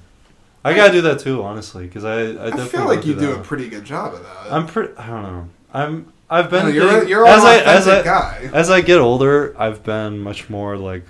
I 0.63 0.73
gotta 0.73 0.91
do 0.91 1.01
that 1.01 1.19
too, 1.19 1.43
honestly, 1.43 1.85
because 1.85 2.03
I, 2.05 2.13
I 2.13 2.19
I, 2.21 2.25
definitely 2.49 2.65
feel 2.69 2.85
like 2.85 3.05
you 3.05 3.13
do 3.15 3.27
that. 3.27 3.39
a 3.39 3.43
pretty 3.43 3.69
good 3.69 3.85
job 3.85 4.13
of 4.15 4.23
that. 4.23 4.51
I'm 4.51 4.65
pretty. 4.67 4.95
I 4.97 5.07
don't 5.07 5.23
know. 5.23 5.49
I'm. 5.73 6.13
I've 6.29 6.49
been. 6.49 6.65
know, 6.65 6.71
you're 6.71 7.03
a, 7.03 7.07
you're 7.07 7.25
as 7.27 7.43
I 7.43 7.57
as 7.59 7.87
I 7.87 8.03
guy. 8.03 8.49
as 8.53 8.69
I 8.69 8.81
get 8.81 8.99
older, 8.99 9.55
I've 9.59 9.83
been 9.83 10.19
much 10.19 10.49
more 10.49 10.77
like. 10.77 11.05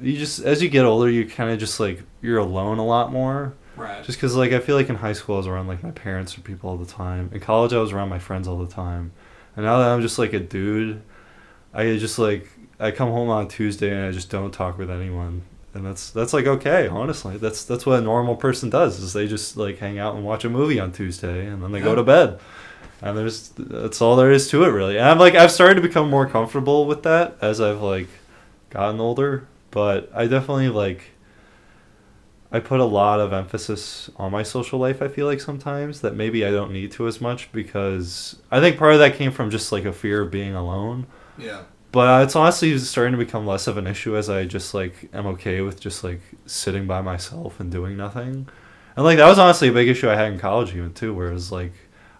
You 0.00 0.16
just 0.16 0.40
as 0.40 0.62
you 0.62 0.68
get 0.68 0.84
older, 0.84 1.10
you 1.10 1.26
kind 1.26 1.50
of 1.50 1.58
just 1.58 1.78
like 1.80 2.02
you're 2.22 2.38
alone 2.38 2.78
a 2.78 2.86
lot 2.86 3.12
more. 3.12 3.54
Right. 3.76 4.02
Just 4.04 4.18
because 4.18 4.34
like 4.36 4.52
I 4.52 4.60
feel 4.60 4.76
like 4.76 4.88
in 4.88 4.96
high 4.96 5.12
school 5.14 5.34
I 5.36 5.38
was 5.38 5.46
around 5.46 5.66
like 5.68 5.82
my 5.82 5.90
parents 5.90 6.36
or 6.38 6.42
people 6.42 6.70
all 6.70 6.76
the 6.76 6.86
time. 6.86 7.30
In 7.34 7.40
college 7.40 7.72
I 7.72 7.78
was 7.78 7.92
around 7.92 8.08
my 8.08 8.18
friends 8.18 8.46
all 8.48 8.58
the 8.58 8.72
time, 8.72 9.12
and 9.56 9.64
now 9.66 9.78
that 9.78 9.88
I'm 9.88 10.00
just 10.00 10.18
like 10.18 10.32
a 10.32 10.40
dude, 10.40 11.02
I 11.74 11.96
just 11.96 12.18
like 12.18 12.48
I 12.78 12.90
come 12.92 13.10
home 13.10 13.28
on 13.30 13.48
Tuesday 13.48 13.90
and 13.94 14.06
I 14.06 14.10
just 14.12 14.30
don't 14.30 14.52
talk 14.52 14.78
with 14.78 14.90
anyone, 14.90 15.42
and 15.74 15.84
that's 15.84 16.10
that's 16.10 16.32
like 16.32 16.46
okay. 16.46 16.88
Honestly, 16.88 17.36
that's 17.36 17.64
that's 17.64 17.84
what 17.84 17.98
a 17.98 18.02
normal 18.02 18.36
person 18.36 18.70
does 18.70 19.00
is 19.00 19.12
they 19.12 19.26
just 19.26 19.56
like 19.56 19.78
hang 19.78 19.98
out 19.98 20.14
and 20.14 20.24
watch 20.24 20.44
a 20.44 20.50
movie 20.50 20.78
on 20.80 20.92
Tuesday 20.92 21.46
and 21.46 21.62
then 21.62 21.72
they 21.72 21.78
Yeah. 21.80 21.84
go 21.86 21.94
to 21.94 22.02
bed, 22.02 22.38
and 23.02 23.16
there's 23.16 23.48
that's 23.56 24.00
all 24.00 24.16
there 24.16 24.30
is 24.30 24.48
to 24.50 24.64
it 24.64 24.68
really. 24.68 24.98
And 24.98 25.08
I'm 25.08 25.18
like 25.18 25.34
I've 25.34 25.52
started 25.52 25.76
to 25.76 25.80
become 25.80 26.10
more 26.10 26.28
comfortable 26.28 26.86
with 26.86 27.02
that 27.04 27.36
as 27.40 27.60
I've 27.60 27.82
like 27.82 28.08
gotten 28.70 29.00
older, 29.00 29.46
but 29.70 30.10
I 30.14 30.26
definitely 30.26 30.68
like 30.68 31.10
I 32.52 32.58
put 32.58 32.80
a 32.80 32.84
lot 32.84 33.20
of 33.20 33.32
emphasis 33.32 34.10
on 34.16 34.32
my 34.32 34.42
social 34.42 34.78
life. 34.78 35.00
I 35.00 35.08
feel 35.08 35.26
like 35.26 35.40
sometimes 35.40 36.00
that 36.00 36.16
maybe 36.16 36.44
I 36.44 36.50
don't 36.50 36.72
need 36.72 36.90
to 36.92 37.06
as 37.06 37.20
much 37.20 37.52
because 37.52 38.36
I 38.50 38.60
think 38.60 38.76
part 38.76 38.92
of 38.92 38.98
that 38.98 39.14
came 39.14 39.30
from 39.30 39.50
just 39.50 39.70
like 39.70 39.84
a 39.84 39.92
fear 39.92 40.22
of 40.22 40.30
being 40.30 40.54
alone. 40.54 41.06
Yeah. 41.38 41.62
But 41.92 42.08
uh, 42.08 42.24
it's 42.24 42.36
honestly 42.36 42.76
starting 42.78 43.12
to 43.12 43.18
become 43.18 43.46
less 43.46 43.66
of 43.66 43.76
an 43.76 43.86
issue 43.86 44.16
as 44.16 44.28
I 44.28 44.44
just 44.44 44.74
like 44.74 45.08
am 45.12 45.26
okay 45.28 45.60
with 45.60 45.80
just 45.80 46.02
like 46.02 46.20
sitting 46.46 46.86
by 46.86 47.02
myself 47.02 47.60
and 47.60 47.70
doing 47.70 47.96
nothing. 47.96 48.48
And 48.96 49.04
like 49.04 49.18
that 49.18 49.28
was 49.28 49.38
honestly 49.38 49.68
a 49.68 49.72
big 49.72 49.88
issue 49.88 50.08
I 50.10 50.16
had 50.16 50.32
in 50.32 50.38
college 50.38 50.74
even 50.74 50.92
too, 50.92 51.14
where 51.14 51.30
it 51.30 51.34
was 51.34 51.52
like 51.52 51.72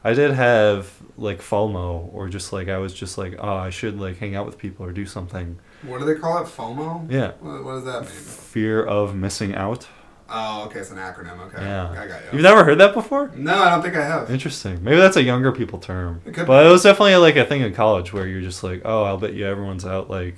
I 0.02 0.14
did 0.14 0.30
have 0.32 0.90
like 1.16 1.40
FOMO 1.40 2.12
or 2.14 2.28
just 2.28 2.52
like 2.52 2.68
I 2.68 2.78
was 2.78 2.94
just 2.94 3.18
like, 3.18 3.36
oh, 3.38 3.56
I 3.56 3.70
should 3.70 4.00
like 4.00 4.18
hang 4.18 4.34
out 4.34 4.46
with 4.46 4.56
people 4.58 4.86
or 4.86 4.92
do 4.92 5.04
something. 5.06 5.58
What 5.82 5.98
do 6.00 6.06
they 6.06 6.14
call 6.18 6.42
it? 6.42 6.46
FOMO? 6.46 7.10
Yeah. 7.10 7.32
What, 7.40 7.64
what 7.64 7.72
does 7.72 7.84
that 7.84 8.00
mean? 8.02 8.10
Fear 8.10 8.82
of 8.84 9.14
missing 9.14 9.54
out. 9.54 9.86
Oh, 10.32 10.64
okay, 10.66 10.78
it's 10.78 10.90
an 10.92 10.96
acronym. 10.98 11.40
Okay. 11.46 11.60
Yeah. 11.60 11.90
I 11.90 12.06
got 12.06 12.22
you. 12.22 12.28
You've 12.34 12.42
never 12.42 12.62
heard 12.64 12.78
that 12.78 12.94
before? 12.94 13.32
No, 13.34 13.52
I 13.54 13.70
don't 13.70 13.82
think 13.82 13.96
I 13.96 14.04
have. 14.04 14.30
Interesting. 14.30 14.82
Maybe 14.84 14.96
that's 14.96 15.16
a 15.16 15.22
younger 15.22 15.50
people 15.50 15.80
term. 15.80 16.22
It 16.24 16.34
could 16.34 16.46
but 16.46 16.62
be. 16.62 16.68
it 16.68 16.70
was 16.72 16.84
definitely 16.84 17.16
like 17.16 17.34
a 17.36 17.44
thing 17.44 17.62
in 17.62 17.74
college 17.74 18.12
where 18.12 18.26
you're 18.28 18.40
just 18.40 18.62
like, 18.62 18.82
oh, 18.84 19.02
I'll 19.04 19.18
bet 19.18 19.34
you 19.34 19.44
everyone's 19.44 19.84
out 19.84 20.08
like 20.08 20.36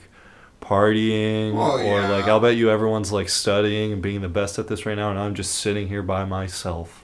partying, 0.62 1.52
Well, 1.54 1.72
or 1.78 2.00
yeah. 2.00 2.08
like 2.10 2.24
I'll 2.26 2.40
bet 2.40 2.56
you 2.56 2.70
everyone's 2.70 3.12
like 3.12 3.28
studying 3.28 3.92
and 3.92 4.00
being 4.02 4.22
the 4.22 4.28
best 4.28 4.58
at 4.58 4.68
this 4.68 4.86
right 4.86 4.96
now, 4.96 5.10
and 5.10 5.18
I'm 5.18 5.34
just 5.34 5.54
sitting 5.56 5.88
here 5.88 6.02
by 6.02 6.24
myself. 6.24 7.01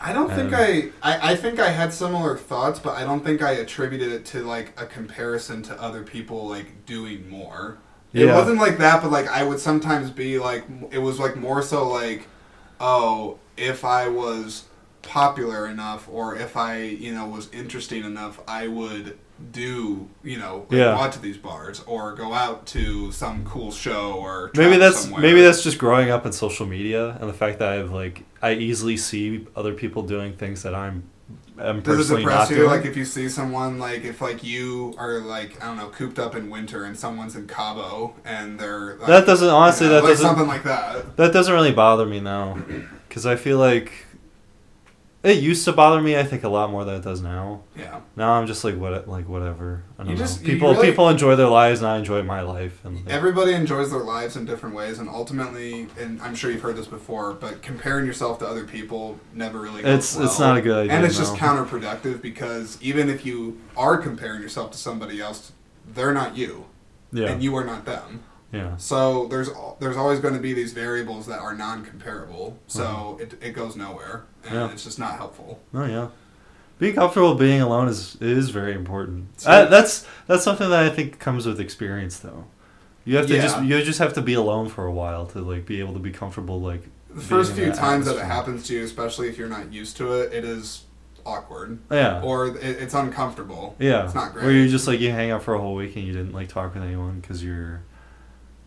I 0.00 0.12
don't 0.12 0.32
think 0.32 0.52
Um, 0.52 0.60
I, 0.60 0.90
I. 1.02 1.32
I 1.32 1.36
think 1.36 1.58
I 1.60 1.70
had 1.70 1.92
similar 1.92 2.36
thoughts, 2.36 2.78
but 2.78 2.96
I 2.96 3.04
don't 3.04 3.22
think 3.24 3.42
I 3.42 3.52
attributed 3.52 4.12
it 4.12 4.24
to 4.26 4.42
like 4.42 4.72
a 4.80 4.86
comparison 4.86 5.62
to 5.64 5.80
other 5.80 6.02
people 6.02 6.48
like 6.48 6.86
doing 6.86 7.28
more. 7.28 7.78
It 8.12 8.26
wasn't 8.34 8.58
like 8.58 8.78
that, 8.78 9.02
but 9.02 9.10
like 9.10 9.28
I 9.28 9.44
would 9.44 9.60
sometimes 9.60 10.10
be 10.10 10.38
like, 10.38 10.64
it 10.90 10.98
was 10.98 11.18
like 11.20 11.36
more 11.36 11.62
so 11.62 11.86
like, 11.88 12.26
oh, 12.80 13.38
if 13.56 13.84
I 13.84 14.08
was 14.08 14.64
popular 15.02 15.66
enough 15.66 16.08
or 16.10 16.34
if 16.36 16.56
I, 16.56 16.82
you 16.82 17.14
know, 17.14 17.26
was 17.26 17.48
interesting 17.52 18.04
enough, 18.04 18.40
I 18.48 18.68
would 18.68 19.18
do, 19.52 20.08
you 20.22 20.38
know, 20.38 20.66
like, 20.68 20.78
Yeah. 20.78 20.94
go 20.96 21.00
out 21.02 21.12
to 21.12 21.18
these 21.20 21.36
bars 21.36 21.82
or 21.86 22.14
go 22.14 22.32
out 22.34 22.66
to 22.66 23.10
some 23.12 23.44
cool 23.44 23.72
show 23.72 24.12
or 24.12 24.50
Maybe 24.54 24.76
that's 24.76 25.00
somewhere. 25.00 25.22
maybe 25.22 25.40
that's 25.42 25.62
just 25.62 25.78
growing 25.78 26.10
up 26.10 26.26
in 26.26 26.32
social 26.32 26.66
media 26.66 27.16
and 27.20 27.28
the 27.28 27.34
fact 27.34 27.58
that 27.58 27.72
I've 27.72 27.90
like 27.90 28.24
I 28.42 28.52
easily 28.52 28.96
see 28.96 29.46
other 29.56 29.72
people 29.74 30.02
doing 30.02 30.34
things 30.34 30.62
that 30.62 30.74
I'm 30.74 31.04
am 31.58 31.80
Does 31.80 32.10
it 32.10 32.20
personally 32.20 32.24
not 32.24 32.30
depress 32.30 32.50
you? 32.50 32.56
doing. 32.56 32.68
Like 32.70 32.84
if 32.86 32.96
you 32.96 33.04
see 33.04 33.28
someone 33.28 33.78
like 33.78 34.04
if 34.04 34.20
like 34.20 34.42
you 34.44 34.94
are 34.98 35.18
like 35.20 35.62
I 35.62 35.66
don't 35.66 35.76
know 35.78 35.88
cooped 35.88 36.18
up 36.18 36.34
in 36.36 36.48
winter 36.50 36.84
and 36.84 36.96
someone's 36.98 37.34
in 37.36 37.46
Cabo 37.46 38.14
and 38.24 38.58
they're 38.58 38.96
like, 38.96 39.06
that 39.08 39.26
doesn't 39.26 39.48
honestly 39.48 39.86
you 39.86 39.92
know, 39.92 39.96
that 40.00 40.04
like 40.04 40.12
doesn't 40.12 40.26
something 40.26 40.46
like 40.48 40.64
that. 40.64 41.16
That 41.16 41.32
doesn't 41.32 41.52
really 41.52 41.72
bother 41.72 42.06
me 42.06 42.20
now, 42.20 42.58
because 43.08 43.26
I 43.26 43.36
feel 43.36 43.58
like 43.58 43.92
it 45.22 45.38
used 45.42 45.64
to 45.66 45.72
bother 45.72 46.00
me. 46.00 46.16
I 46.16 46.22
think 46.24 46.44
a 46.44 46.48
lot 46.48 46.70
more 46.70 46.84
than 46.84 46.94
it 46.94 47.02
does 47.02 47.20
now. 47.20 47.62
Yeah, 47.76 48.00
Now 48.16 48.32
I'm 48.32 48.46
just 48.46 48.64
like 48.64 48.76
what, 48.76 49.06
like 49.08 49.28
whatever. 49.28 49.82
I 49.98 50.02
don't 50.04 50.12
You 50.12 50.16
know. 50.18 50.20
just- 50.22 50.42
people 50.42 50.72
really- 50.72 50.88
people 50.88 51.08
enjoy 51.08 51.36
their 51.36 51.48
lives, 51.48 51.80
and 51.80 51.88
I 51.88 51.98
enjoy 51.98 52.22
my 52.22 52.40
life. 52.40 52.80
And 52.84 52.96
like, 53.04 53.14
everybody 53.14 53.52
enjoys 53.52 53.90
their 53.90 54.00
lives 54.00 54.36
in 54.36 54.44
different 54.46 54.74
ways, 54.74 54.98
and 54.98 55.08
ultimately, 55.08 55.88
and 56.00 56.20
I'm 56.22 56.34
sure 56.34 56.50
you've 56.50 56.62
heard 56.62 56.76
this 56.76 56.86
before, 56.86 57.32
but 57.34 57.60
comparing 57.62 58.06
yourself 58.06 58.38
to 58.40 58.46
other 58.48 58.64
people 58.64 59.18
never 59.34 59.58
really. 59.60 59.80
It's- 59.80 60.18
it's 60.18 60.38
not 60.38 60.56
a 60.56 60.62
good 60.62 60.76
idea, 60.84 60.92
and 60.96 61.04
it's 61.04 61.18
just 61.18 61.34
counterproductive 61.34 62.22
because 62.22 62.78
even 62.80 63.08
if 63.10 63.26
you 63.26 63.58
are 63.76 63.98
comparing 63.98 64.40
yourself 64.42 64.70
to 64.72 64.78
somebody 64.78 65.20
else, 65.20 65.52
they're 65.94 66.14
not 66.14 66.36
you, 66.36 66.64
yeah, 67.12 67.28
and 67.28 67.42
you 67.42 67.54
are 67.56 67.64
not 67.64 67.84
them. 67.84 68.20
Yeah, 68.52 68.76
So 68.76 69.26
there's 69.28 69.48
there's 69.80 69.96
always 69.96 70.20
going 70.20 70.34
to 70.34 70.40
be 70.40 70.52
these 70.52 70.72
variables 70.72 71.26
that 71.26 71.38
are 71.40 71.54
non-comparable. 71.54 72.56
So 72.66 72.82
Uh-huh. 72.84 73.16
it, 73.24 73.34
it 73.42 73.50
goes 73.52 73.76
nowhere, 73.76 74.24
and 74.44 74.54
Yeah. 74.54 74.70
it's 74.72 74.84
just 74.84 74.98
not 74.98 75.16
helpful. 75.16 75.60
oh 75.74 75.84
yeah. 75.84 76.08
Being 76.78 76.94
comfortable 76.94 77.34
being 77.34 77.60
alone 77.60 77.88
is 77.88 78.16
is 78.20 78.50
very 78.50 78.72
important. 78.74 79.40
So- 79.40 79.50
I, 79.50 79.64
that's 79.66 80.06
that's 80.26 80.42
something 80.44 80.68
that 80.70 80.82
I 80.84 80.88
think 80.90 81.18
comes 81.18 81.46
with 81.46 81.60
experience, 81.60 82.18
though. 82.18 82.44
You 83.04 83.16
have 83.16 83.26
to 83.28 83.34
Yeah. 83.36 83.42
just 83.42 83.62
you 83.62 83.82
just 83.82 83.98
have 83.98 84.12
to 84.14 84.22
be 84.22 84.34
alone 84.34 84.68
for 84.68 84.84
a 84.86 84.92
while 84.92 85.26
to 85.26 85.40
like 85.40 85.64
be 85.66 85.78
able 85.80 85.92
to 85.94 85.98
be 86.00 86.10
comfortable. 86.10 86.60
Like 86.60 86.84
The 87.14 87.20
first 87.20 87.52
few 87.52 87.66
that 87.66 87.74
times 87.76 88.06
that 88.06 88.16
it 88.16 88.24
happens 88.24 88.66
to 88.68 88.74
you, 88.74 88.84
especially 88.84 89.28
if 89.28 89.36
you're 89.38 89.48
not 89.48 89.72
used 89.72 89.96
to 89.98 90.12
it, 90.20 90.32
it 90.32 90.44
is 90.44 90.84
awkward 91.26 91.78
yeah, 91.90 92.22
or 92.22 92.46
it, 92.48 92.56
it's 92.62 92.94
uncomfortable. 92.94 93.76
Yeah, 93.78 94.04
It's 94.06 94.14
not 94.14 94.32
great. 94.32 94.44
Where 94.44 94.52
you 94.52 94.68
just 94.68 94.86
like 94.86 95.00
you 95.00 95.10
hang 95.10 95.30
out 95.30 95.42
for 95.42 95.52
a 95.54 95.58
whole 95.60 95.74
week 95.74 95.94
and 95.96 96.04
you 96.06 96.12
didn't 96.14 96.32
like 96.32 96.48
talk 96.48 96.72
with 96.74 96.82
anyone 96.82 97.20
because 97.20 97.44
you're 97.44 97.82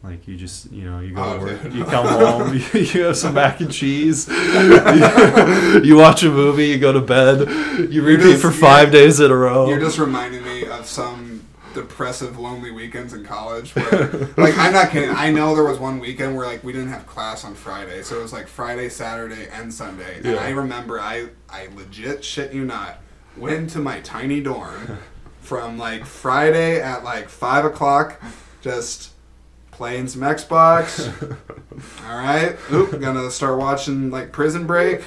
like 0.03 0.27
you 0.27 0.35
just 0.35 0.69
you 0.71 0.83
know 0.83 0.99
you 0.99 1.13
go 1.13 1.23
Oh, 1.23 1.37
to 1.39 1.45
work, 1.45 1.63
dude. 1.63 1.73
you 1.73 1.85
come 1.85 2.05
home, 2.19 2.53
you, 2.53 2.79
you 2.81 3.01
have 3.03 3.17
some 3.17 3.33
mac 3.35 3.61
and 3.61 3.71
cheese, 3.71 4.27
you 5.83 5.95
watch 5.95 6.23
a 6.23 6.29
movie, 6.29 6.67
you 6.67 6.77
go 6.77 6.91
to 6.91 7.01
bed, 7.01 7.47
you 7.79 7.87
You're 7.89 8.03
repeat 8.05 8.23
just- 8.33 8.41
for 8.41 8.51
five 8.51 8.91
days 8.91 9.19
in 9.19 9.31
a 9.31 9.35
row. 9.35 9.67
You're 9.69 9.79
just 9.79 9.97
reminding 9.97 10.43
me 10.43 10.65
of 10.65 10.85
some 10.85 11.45
depressive, 11.73 12.37
lonely 12.37 12.69
weekends 12.69 13.13
in 13.13 13.23
college. 13.25 13.73
Where, 13.75 14.07
like, 14.37 14.55
I'm 14.59 14.73
not 14.73 14.91
kidding. 14.91 15.09
I 15.09 15.31
know 15.31 15.55
there 15.55 15.63
was 15.63 15.79
one 15.79 15.99
weekend 15.99 16.35
where 16.35 16.45
like 16.45 16.63
we 16.63 16.71
didn't 16.71 16.89
have 16.89 17.07
class 17.07 17.43
on 17.43 17.55
Friday, 17.55 18.03
so 18.03 18.19
it 18.19 18.21
was 18.21 18.31
like 18.33 18.47
Friday, 18.47 18.89
Saturday, 18.89 19.47
and 19.51 19.73
Sunday. 19.73 20.17
And 20.17 20.25
Yeah. 20.25 20.35
I 20.35 20.49
remember 20.49 20.99
I 20.99 21.29
I 21.49 21.69
legit 21.75 22.23
shit 22.23 22.53
you 22.53 22.63
not 22.65 22.99
went 23.37 23.71
to 23.71 23.79
my 23.79 24.01
tiny 24.01 24.39
dorm 24.41 24.99
from 25.41 25.77
like 25.79 26.05
Friday 26.05 26.79
at 26.79 27.03
like 27.03 27.27
five 27.29 27.65
o'clock, 27.65 28.21
just 28.61 29.12
playing 29.73 30.07
some 30.07 30.21
Xbox. 30.21 31.11
All 32.07 32.17
right, 32.17 32.55
oop, 32.71 32.99
gonna 32.99 33.29
start 33.31 33.59
watching 33.59 34.11
like 34.11 34.31
Prison 34.31 34.67
Break. 34.67 35.03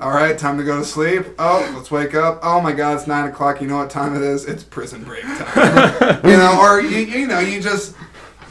All 0.00 0.10
right, 0.10 0.36
time 0.36 0.56
to 0.58 0.64
go 0.64 0.78
to 0.78 0.84
sleep. 0.84 1.26
Oh, 1.38 1.70
let's 1.76 1.90
wake 1.90 2.14
up. 2.14 2.40
Oh 2.42 2.60
my 2.60 2.72
God, 2.72 2.96
it's 2.96 3.06
nine 3.06 3.28
o'clock. 3.28 3.60
You 3.60 3.68
know 3.68 3.76
what 3.76 3.90
time 3.90 4.16
it 4.16 4.22
is? 4.22 4.46
It's 4.46 4.64
Prison 4.64 5.04
Break 5.04 5.22
time. 5.22 6.20
you 6.24 6.36
know, 6.36 6.58
or 6.60 6.80
you, 6.80 6.98
you 6.98 7.26
know, 7.26 7.40
you 7.40 7.60
just 7.60 7.94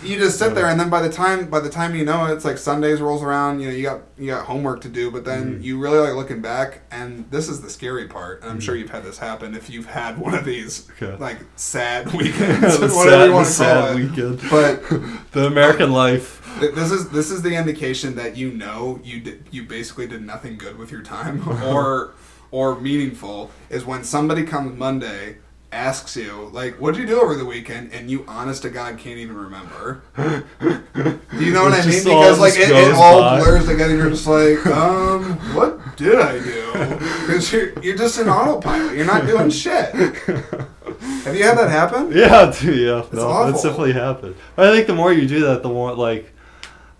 you 0.06 0.18
just 0.18 0.38
sit 0.40 0.54
there, 0.56 0.68
and 0.68 0.80
then 0.80 0.90
by 0.90 1.02
the 1.02 1.10
time 1.10 1.50
by 1.50 1.60
the 1.60 1.70
time 1.70 1.96
you 1.96 2.06
know 2.06 2.26
it, 2.26 2.34
it's 2.34 2.46
like 2.46 2.58
Sundays 2.58 3.02
rolls 3.02 3.24
around. 3.24 3.60
You 3.60 3.68
know, 3.70 3.74
you 3.76 3.84
got 3.84 4.02
you 4.18 4.28
got 4.28 4.46
homework 4.46 4.82
to 4.82 4.90
do, 4.90 5.10
but 5.12 5.26
then 5.26 5.60
Mhm. 5.60 5.64
you 5.64 5.80
really 5.80 5.98
like 6.00 6.16
looking 6.16 6.42
back, 6.42 6.82
and 6.92 7.26
this 7.32 7.50
is 7.50 7.62
the 7.62 7.70
scary 7.70 8.08
part. 8.08 8.42
And 8.42 8.52
I'm 8.52 8.58
Mhm. 8.60 8.62
sure 8.64 8.76
you've 8.76 8.90
had 8.92 9.04
this 9.04 9.18
happen 9.18 9.56
if 9.56 9.70
you've 9.70 9.86
had 9.88 10.18
one 10.18 10.34
of 10.34 10.46
these 10.46 10.88
Okay. 11.02 11.16
like 11.20 11.38
sad 11.56 12.14
weekends, 12.14 12.62
whatever 12.80 12.90
sad, 12.90 13.26
you 13.28 13.34
want 13.34 13.48
to 13.48 13.54
call 13.54 13.66
sad 13.88 13.92
it. 13.92 13.96
weekend. 14.10 14.42
But 14.50 14.84
the 15.32 15.48
American 15.48 15.92
life. 15.92 16.40
This 16.60 16.92
is 16.92 17.10
this 17.10 17.32
is 17.32 17.42
the 17.42 17.56
indication 17.56 18.16
that 18.16 18.38
you 18.38 18.52
know 18.52 19.00
you 19.04 19.20
did, 19.22 19.44
you 19.52 19.64
basically 19.64 20.08
did 20.08 20.26
nothing 20.26 20.58
good 20.58 20.78
with 20.78 20.92
your 20.92 21.02
time 21.02 21.42
or 21.64 22.12
or 22.52 22.80
meaningful 22.80 23.50
is 23.72 23.84
when 23.84 24.04
somebody 24.04 24.44
comes 24.44 24.78
Monday 24.78 25.38
asks 25.74 26.16
you 26.16 26.50
like 26.54 26.76
what'd 26.76 27.00
you 27.00 27.06
do 27.08 27.20
over 27.22 27.36
the 27.36 27.46
weekend 27.46 27.92
and 27.94 28.10
you 28.10 28.24
honest 28.28 28.62
to 28.62 28.70
god 28.70 28.98
can't 28.98 29.18
even 29.18 29.36
remember 29.36 30.02
do 30.16 31.44
you 31.46 31.52
know 31.52 31.64
what 31.64 31.74
i 31.74 31.86
mean 31.86 32.04
because 32.04 32.40
like 32.40 32.54
it, 32.56 32.70
it 32.70 32.94
all 32.96 33.20
by. 33.22 33.40
blurs 33.40 33.66
together 33.66 33.96
you're 33.96 34.10
just 34.10 34.28
like 34.28 34.66
um 34.68 35.34
what 35.56 35.80
did 35.98 36.16
i 36.20 36.38
do 36.40 36.72
because 37.26 37.52
you're, 37.52 37.80
you're 37.82 37.98
just 37.98 38.20
in 38.20 38.30
autopilot 38.30 38.96
you're 38.96 39.06
not 39.06 39.26
doing 39.26 39.50
shit 39.50 39.92
have 39.94 41.36
you 41.36 41.44
had 41.44 41.58
that 41.58 41.70
happen 41.70 42.12
Yeah, 42.12 42.54
dude, 42.60 42.78
yeah. 42.80 43.06
no, 43.12 43.28
awful. 43.28 43.52
that's 43.52 43.64
definitely 43.64 43.94
happened. 43.94 44.36
But 44.56 44.68
I 44.70 44.76
think 44.76 44.88
the 44.88 44.94
more 44.96 45.12
you 45.14 45.28
do 45.28 45.42
that, 45.48 45.64
the 45.64 45.70
more 45.70 45.94
like 45.96 46.32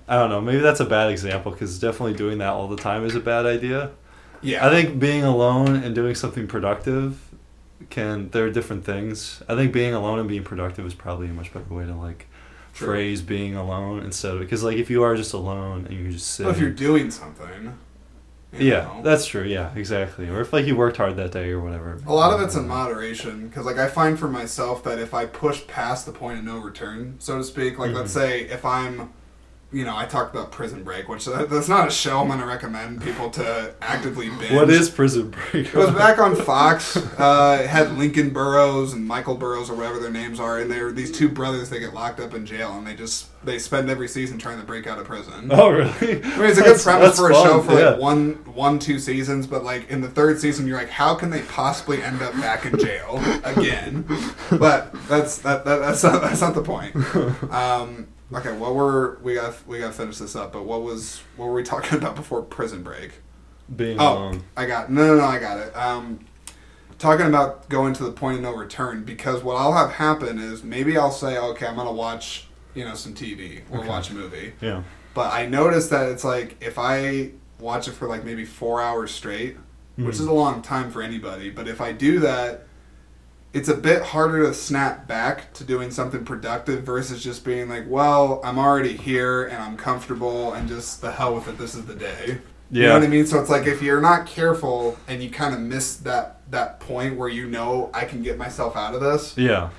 I 0.08 0.16
don't 0.16 0.30
know. 0.30 0.42
Maybe 0.42 0.60
that's 0.60 0.80
a 0.80 0.86
bad 0.86 1.12
example 1.12 1.52
because 1.52 1.78
definitely 1.80 2.14
doing 2.14 2.38
that 2.40 2.50
all 2.50 2.68
the 2.68 2.78
time 2.78 3.06
is 3.06 3.16
a 3.16 3.20
bad 3.20 3.46
idea. 3.46 3.92
yeah 4.42 4.66
I 4.66 4.70
think 4.70 5.00
being 5.00 5.24
alone 5.24 5.76
and 5.76 5.94
doing 5.94 6.16
something 6.16 6.48
productive 6.48 7.20
can. 7.90 8.30
There 8.30 8.46
are 8.46 8.52
different 8.52 8.86
things. 8.86 9.42
I 9.48 9.56
think 9.56 9.74
being 9.74 9.94
alone 9.94 10.20
and 10.20 10.28
being 10.28 10.44
productive 10.44 10.86
is 10.86 10.94
probably 10.94 11.28
a 11.30 11.34
much 11.34 11.54
better 11.54 11.74
way 11.74 11.86
to 11.86 11.94
like 11.96 12.28
True. 12.74 12.88
phrase 12.88 13.22
being 13.22 13.56
alone 13.56 14.04
instead 14.04 14.34
of 14.34 14.40
because 14.40 14.64
like 14.64 14.78
if 14.78 14.90
you 14.90 15.04
are 15.04 15.16
just 15.16 15.34
alone 15.34 15.86
and 15.88 16.00
you're 16.00 16.12
just 16.12 16.28
sitting. 16.28 16.52
But 16.52 16.56
if 16.58 16.62
you're 16.62 16.72
doing 16.72 17.12
something 17.12 17.78
you 18.58 18.70
yeah, 18.70 18.82
know. 18.84 19.02
that's 19.04 19.26
true. 19.26 19.44
Yeah, 19.44 19.72
exactly. 19.76 20.30
Or 20.30 20.42
if 20.42 20.54
like 20.54 20.66
you 20.66 20.76
worked 20.76 20.98
hard 20.98 21.16
that 21.18 21.32
day 21.32 21.50
or 21.50 21.60
whatever. 21.60 22.00
A 22.06 22.14
lot 22.14 22.34
of 22.34 22.42
it's 22.42 22.56
in 22.56 22.68
moderation 22.68 23.48
because, 23.48 23.66
like, 23.66 23.78
I 23.78 23.88
find 23.88 24.18
for 24.20 24.28
myself 24.28 24.84
that 24.84 25.00
if 25.00 25.14
I 25.14 25.26
push 25.26 25.66
past 25.66 26.06
the 26.06 26.12
point 26.12 26.38
of 26.40 26.46
no 26.46 26.60
return, 26.60 27.16
so 27.20 27.38
to 27.38 27.44
speak, 27.44 27.80
like, 27.80 27.94
let's 27.94 28.12
Mhm. 28.12 28.14
say 28.14 28.42
if 28.42 28.64
I'm 28.64 29.10
you 29.74 29.84
know, 29.86 29.96
I 29.98 30.06
talked 30.06 30.34
about 30.36 30.52
Prison 30.52 30.84
Break, 30.84 31.10
which 31.10 31.28
uh, 31.28 31.46
that's 31.46 31.68
not 31.68 31.88
a 31.88 31.92
show 31.92 32.20
I'm 32.20 32.28
going 32.28 32.40
to 32.40 32.46
recommend 32.46 33.02
people 33.02 33.30
to 33.32 33.74
actively 33.82 34.30
binge. 34.30 34.54
What 34.54 34.70
is 34.70 34.90
Prison 34.90 35.32
Break? 35.32 35.68
It 35.68 35.74
was 35.74 35.90
back 35.96 36.20
on 36.20 36.36
Fox. 36.36 36.96
Uh, 36.96 37.60
it 37.64 37.68
had 37.68 37.98
Lincoln 37.98 38.30
Burrows 38.30 38.94
and 38.94 39.06
Michael 39.06 39.36
Burrows 39.36 39.70
or 39.70 39.76
whatever 39.76 40.00
their 40.00 40.12
names 40.12 40.40
are, 40.40 40.60
and 40.60 40.70
they're 40.72 40.92
these 40.92 41.12
two 41.12 41.28
brothers. 41.28 41.70
They 41.70 41.80
get 41.80 41.94
locked 41.94 42.20
up 42.20 42.34
in 42.34 42.46
jail, 42.46 42.78
and 42.78 42.86
they 42.86 42.96
just 42.96 43.28
they 43.44 43.60
spend 43.60 43.90
every 43.90 44.08
season 44.08 44.38
trying 44.38 44.60
to 44.60 44.66
break 44.66 44.88
out 44.88 45.00
of 45.00 45.06
prison. 45.06 45.50
Oh, 45.52 45.70
really? 45.70 45.90
I 45.92 46.38
mean, 46.38 46.50
it's 46.50 46.58
a 46.58 46.62
good 46.62 46.78
That's- 46.78 46.84
premise 46.84 47.08
that's 47.08 47.20
for 47.20 47.32
a 47.32 47.34
fun, 47.34 47.44
show 47.46 47.62
for 47.62 47.74
yeah. 47.74 47.90
like 47.90 48.00
one, 48.00 48.34
one, 48.54 48.80
two 48.80 49.00
seasons, 49.00 49.48
but 49.48 49.64
like 49.64 49.90
in 49.90 50.00
the 50.02 50.08
third 50.10 50.40
season, 50.40 50.66
you're 50.68 50.78
like, 50.78 50.90
how 50.90 51.14
can 51.16 51.30
they 51.30 51.42
possibly 51.42 52.02
end 52.02 52.22
up 52.22 52.34
back 52.34 52.66
in 52.66 52.78
jail 52.80 53.22
again? 53.44 54.06
But 54.52 54.94
that's 55.08 55.40
that, 55.40 55.66
that 55.66 55.78
that's 55.80 56.04
not 56.04 56.22
that's 56.22 56.42
not 56.42 56.54
the 56.54 56.62
point. 56.62 56.96
Um, 57.54 58.08
okay, 58.34 58.52
what 58.58 58.76
were 58.76 59.18
we 59.22 59.36
got 59.36 59.56
we 59.68 59.80
got 59.80 59.88
to 59.88 59.94
finish 59.94 60.18
this 60.18 60.36
up? 60.36 60.54
But 60.54 60.64
what 60.66 60.82
was 60.82 61.22
what 61.38 61.46
were 61.48 61.54
we 61.54 61.64
talking 61.74 61.98
about 61.98 62.16
before 62.16 62.42
Prison 62.42 62.84
Break? 62.84 63.12
Being 63.74 64.00
Oh. 64.00 64.34
I 64.58 64.66
got 64.66 64.92
no, 64.92 65.08
no, 65.08 65.18
no. 65.18 65.26
I 65.26 65.40
got 65.40 65.58
it. 65.58 65.76
Um, 65.76 66.20
talking 67.00 67.26
about 67.28 67.68
going 67.70 67.94
to 67.94 68.04
the 68.04 68.12
point 68.12 68.38
of 68.38 68.44
no 68.44 68.54
return 68.56 69.04
because 69.04 69.44
what 69.44 69.56
I'll 69.56 69.74
have 69.74 69.92
happen 69.92 70.38
is 70.40 70.64
maybe 70.64 70.98
I'll 70.98 71.12
say, 71.12 71.38
okay, 71.38 71.66
I'm 71.66 71.76
gonna 71.76 71.92
watch 71.92 72.48
you 72.74 72.86
know 72.86 72.96
some 72.96 73.14
TV 73.14 73.62
or 73.72 73.80
Okay. 73.80 73.88
watch 73.88 74.10
a 74.10 74.14
movie, 74.14 74.54
Yeah. 74.62 74.84
but 75.14 75.32
I 75.34 75.46
noticed 75.46 75.90
that 75.92 76.10
it's 76.10 76.24
like 76.24 76.58
if 76.62 76.78
I 76.80 77.32
watch 77.60 77.88
it 77.88 77.92
for 77.94 78.08
like 78.08 78.26
maybe 78.26 78.46
four 78.46 78.82
hours 78.82 79.12
straight, 79.12 79.58
which 79.96 80.08
Mhm. 80.18 80.20
is 80.22 80.28
a 80.28 80.34
long 80.34 80.62
time 80.62 80.92
for 80.92 81.02
anybody, 81.02 81.50
but 81.50 81.68
if 81.68 81.80
I 81.82 81.92
do 81.92 82.20
that. 82.20 82.68
It's 83.54 83.70
a 83.70 83.76
bit 83.76 84.02
harder 84.02 84.44
to 84.48 84.54
snap 84.54 85.08
back 85.08 85.54
to 85.54 85.64
doing 85.64 85.92
something 85.92 86.26
productive 86.26 86.84
versus 86.84 87.24
just 87.24 87.46
being 87.46 87.70
like, 87.70 87.86
well, 87.88 88.42
I'm 88.44 88.58
already 88.58 88.98
here 88.98 89.46
and 89.46 89.62
I'm 89.62 89.78
comfortable 89.78 90.54
and 90.54 90.68
just 90.68 91.02
the 91.02 91.12
hell 91.12 91.36
with 91.36 91.48
it. 91.48 91.60
This 91.60 91.76
is 91.76 91.86
the 91.86 91.94
day. 91.96 92.40
You 92.72 92.82
know 92.82 92.88
Yeah. 92.88 92.94
what 92.96 93.04
I 93.04 93.08
mean? 93.08 93.28
So 93.28 93.40
it's 93.40 93.52
like 93.52 93.68
if 93.68 93.84
you're 93.84 94.02
not 94.02 94.26
careful 94.26 94.98
and 95.08 95.22
you 95.22 95.30
kind 95.30 95.54
of 95.54 95.60
miss 95.62 95.98
that 95.98 96.40
that 96.50 96.80
point 96.80 97.16
where 97.18 97.30
you 97.30 97.48
know 97.48 97.90
I 97.94 98.06
can 98.06 98.22
get 98.24 98.38
myself 98.38 98.76
out 98.76 98.96
of 98.96 99.02
this, 99.02 99.36
Yeah. 99.38 99.70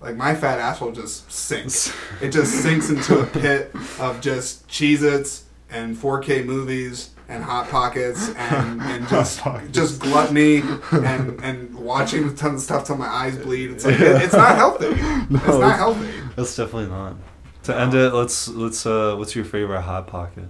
like 0.00 0.16
my 0.16 0.34
fat 0.34 0.58
ass 0.58 0.80
will 0.80 0.92
just 0.92 1.30
sinks. 1.32 1.90
It 2.20 2.30
just 2.32 2.52
sinks 2.62 2.90
into 2.90 3.18
a 3.20 3.26
pit 3.26 3.74
of 3.98 4.20
just 4.20 4.68
Cheez-Its 4.68 5.44
and 5.70 5.96
4K 5.96 6.44
movies 6.44 7.10
and 7.32 7.42
hot 7.42 7.68
pockets 7.68 8.28
and, 8.36 8.80
and 8.92 9.08
just 9.08 9.40
Pockets. 9.40 9.72
just 9.72 10.00
gluttony 10.00 10.62
and 10.92 11.40
and 11.42 11.74
watching 11.74 12.34
tons 12.36 12.60
of 12.60 12.60
stuff 12.62 12.84
till 12.86 12.96
my 12.96 13.06
eyes 13.08 13.36
bleed. 13.36 13.70
It's 13.72 13.84
like 13.84 13.94
it, 14.00 14.22
it's 14.22 14.34
not 14.34 14.56
healthy. 14.56 14.90
no, 15.00 15.24
it's 15.38 15.46
not 15.46 15.56
it's- 15.56 15.76
healthy. 15.78 16.10
That's 16.36 16.54
definitely 16.56 16.88
not. 16.90 17.16
To 17.64 17.78
end 17.78 17.94
it, 17.94 18.12
let's 18.12 18.48
let's. 18.48 18.84
uh 18.86 19.14
What's 19.16 19.34
your 19.36 19.44
favorite 19.44 19.82
hot 19.82 20.06
pocket? 20.08 20.44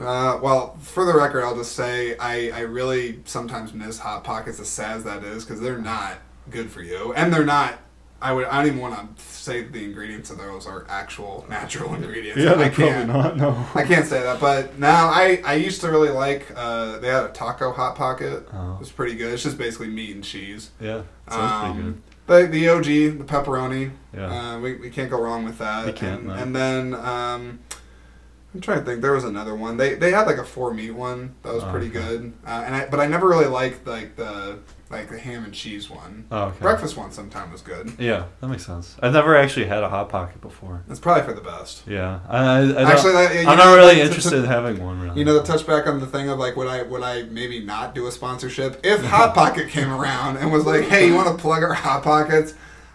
Uh, 0.00 0.38
well, 0.42 0.76
for 0.80 1.04
the 1.04 1.14
record, 1.14 1.44
I'll 1.44 1.54
just 1.54 1.72
say 1.76 2.16
I, 2.18 2.50
I 2.50 2.60
really 2.60 3.20
sometimes 3.24 3.72
miss 3.72 3.98
hot 4.00 4.24
pockets, 4.24 4.58
as 4.58 4.68
sad 4.68 4.96
as 4.96 5.04
that 5.04 5.22
is, 5.22 5.44
because 5.44 5.60
they're 5.60 5.78
not 5.78 6.18
good 6.50 6.70
for 6.70 6.82
you, 6.82 7.12
and 7.14 7.32
they're 7.32 7.44
not. 7.44 7.78
I 8.22 8.32
would. 8.32 8.46
I 8.46 8.58
don't 8.58 8.66
even 8.68 8.80
want 8.80 9.16
to 9.18 9.22
say 9.24 9.62
the 9.62 9.82
ingredients 9.84 10.30
of 10.30 10.38
those 10.38 10.66
are 10.66 10.86
actual 10.88 11.44
natural 11.48 11.94
ingredients. 11.94 12.40
I 12.40 12.68
can't. 12.68 13.08
not. 13.08 13.36
No. 13.36 13.66
I 13.74 13.82
can't 13.84 14.06
say 14.06 14.22
that, 14.22 14.40
but 14.40 14.78
now 14.78 15.08
I, 15.08 15.42
I 15.44 15.54
used 15.54 15.80
to 15.82 15.90
really 15.90 16.10
like. 16.10 16.46
Uh, 16.54 16.98
they 16.98 17.08
had 17.08 17.24
a 17.24 17.28
taco 17.30 17.72
hot 17.72 17.96
pocket. 17.96 18.48
Oh. 18.52 18.74
It 18.74 18.80
was 18.80 18.90
pretty 18.92 19.14
good. 19.16 19.32
It's 19.32 19.42
just 19.42 19.58
basically 19.58 19.88
meat 19.88 20.14
and 20.14 20.22
cheese. 20.24 20.70
Yeah. 20.80 21.02
Sounds 21.28 21.64
pretty 21.64 21.82
good. 21.82 21.94
Um, 21.94 22.02
But 22.26 22.52
the 22.52 22.68
OG, 22.68 22.84
the 22.84 23.24
pepperoni. 23.26 23.90
Yeah. 24.14 24.26
Uh, 24.54 24.60
we, 24.60 24.76
we 24.76 24.90
can't 24.90 25.10
go 25.10 25.20
wrong 25.20 25.44
with 25.44 25.58
that. 25.58 25.86
You 25.88 25.92
can't, 25.92 26.20
And, 26.20 26.28
no. 26.28 26.34
and 26.34 26.54
then 26.56 26.94
um, 26.94 27.58
I'm 28.54 28.60
trying 28.60 28.78
to 28.78 28.84
think. 28.84 29.00
There 29.02 29.12
was 29.12 29.24
another 29.24 29.54
one. 29.56 29.76
They 29.78 29.94
they 29.94 30.12
had 30.12 30.26
like 30.26 30.36
a 30.38 30.44
four 30.44 30.72
meat 30.72 30.92
one 30.92 31.34
that 31.42 31.52
was 31.54 31.64
Oh, 31.64 31.70
pretty 31.70 31.88
okay. 31.88 31.98
good. 32.00 32.32
Uh, 32.46 32.62
and 32.66 32.74
I, 32.76 32.86
but 32.86 33.00
I 33.00 33.06
never 33.06 33.26
really 33.28 33.46
liked 33.46 33.86
like 33.86 34.14
the 34.16 34.58
like 34.92 35.08
the 35.08 35.18
ham 35.18 35.44
and 35.44 35.52
cheese 35.54 35.88
one. 35.90 36.26
Oh, 36.30 36.44
okay. 36.44 36.58
Breakfast 36.60 36.96
one 36.96 37.10
sometimes 37.10 37.50
was 37.52 37.62
good. 37.62 37.92
Yeah, 37.98 38.26
that 38.40 38.48
makes 38.48 38.64
sense. 38.66 38.96
I've 39.02 39.12
never 39.12 39.34
actually 39.36 39.66
had 39.66 39.82
a 39.82 39.88
hot 39.88 40.08
pocket 40.08 40.40
before. 40.40 40.84
It's 40.88 41.00
probably 41.00 41.24
for 41.24 41.32
the 41.32 41.40
best. 41.40 41.82
Yeah, 41.86 42.20
I, 42.28 42.38
I, 42.38 42.60
I 42.60 42.92
actually, 42.92 43.38
I'm 43.40 43.44
know, 43.44 43.64
not 43.64 43.74
really 43.76 43.94
to- 43.96 44.02
interested 44.02 44.34
in 44.34 44.44
having 44.44 44.82
one. 44.84 45.00
Really. 45.00 45.18
You 45.18 45.24
know, 45.24 45.40
to 45.40 45.44
touch 45.46 45.66
back 45.66 45.86
on 45.86 45.98
the 45.98 46.06
thing 46.06 46.28
of 46.28 46.38
like, 46.38 46.56
would 46.56 46.68
I 46.68 46.82
would 46.82 47.02
I 47.02 47.22
maybe 47.24 47.60
not 47.60 47.94
do 47.94 48.06
a 48.06 48.12
sponsorship 48.12 48.80
if 48.84 49.02
Hot 49.04 49.34
Pocket 49.34 49.68
came 49.68 49.90
around 49.90 50.36
and 50.36 50.52
was 50.52 50.66
like, 50.66 50.84
hey, 50.84 51.06
you 51.08 51.14
want 51.14 51.28
to 51.36 51.40
plug 51.42 51.62
our 51.62 51.74
Hot 51.74 52.02
Pockets? 52.02 52.54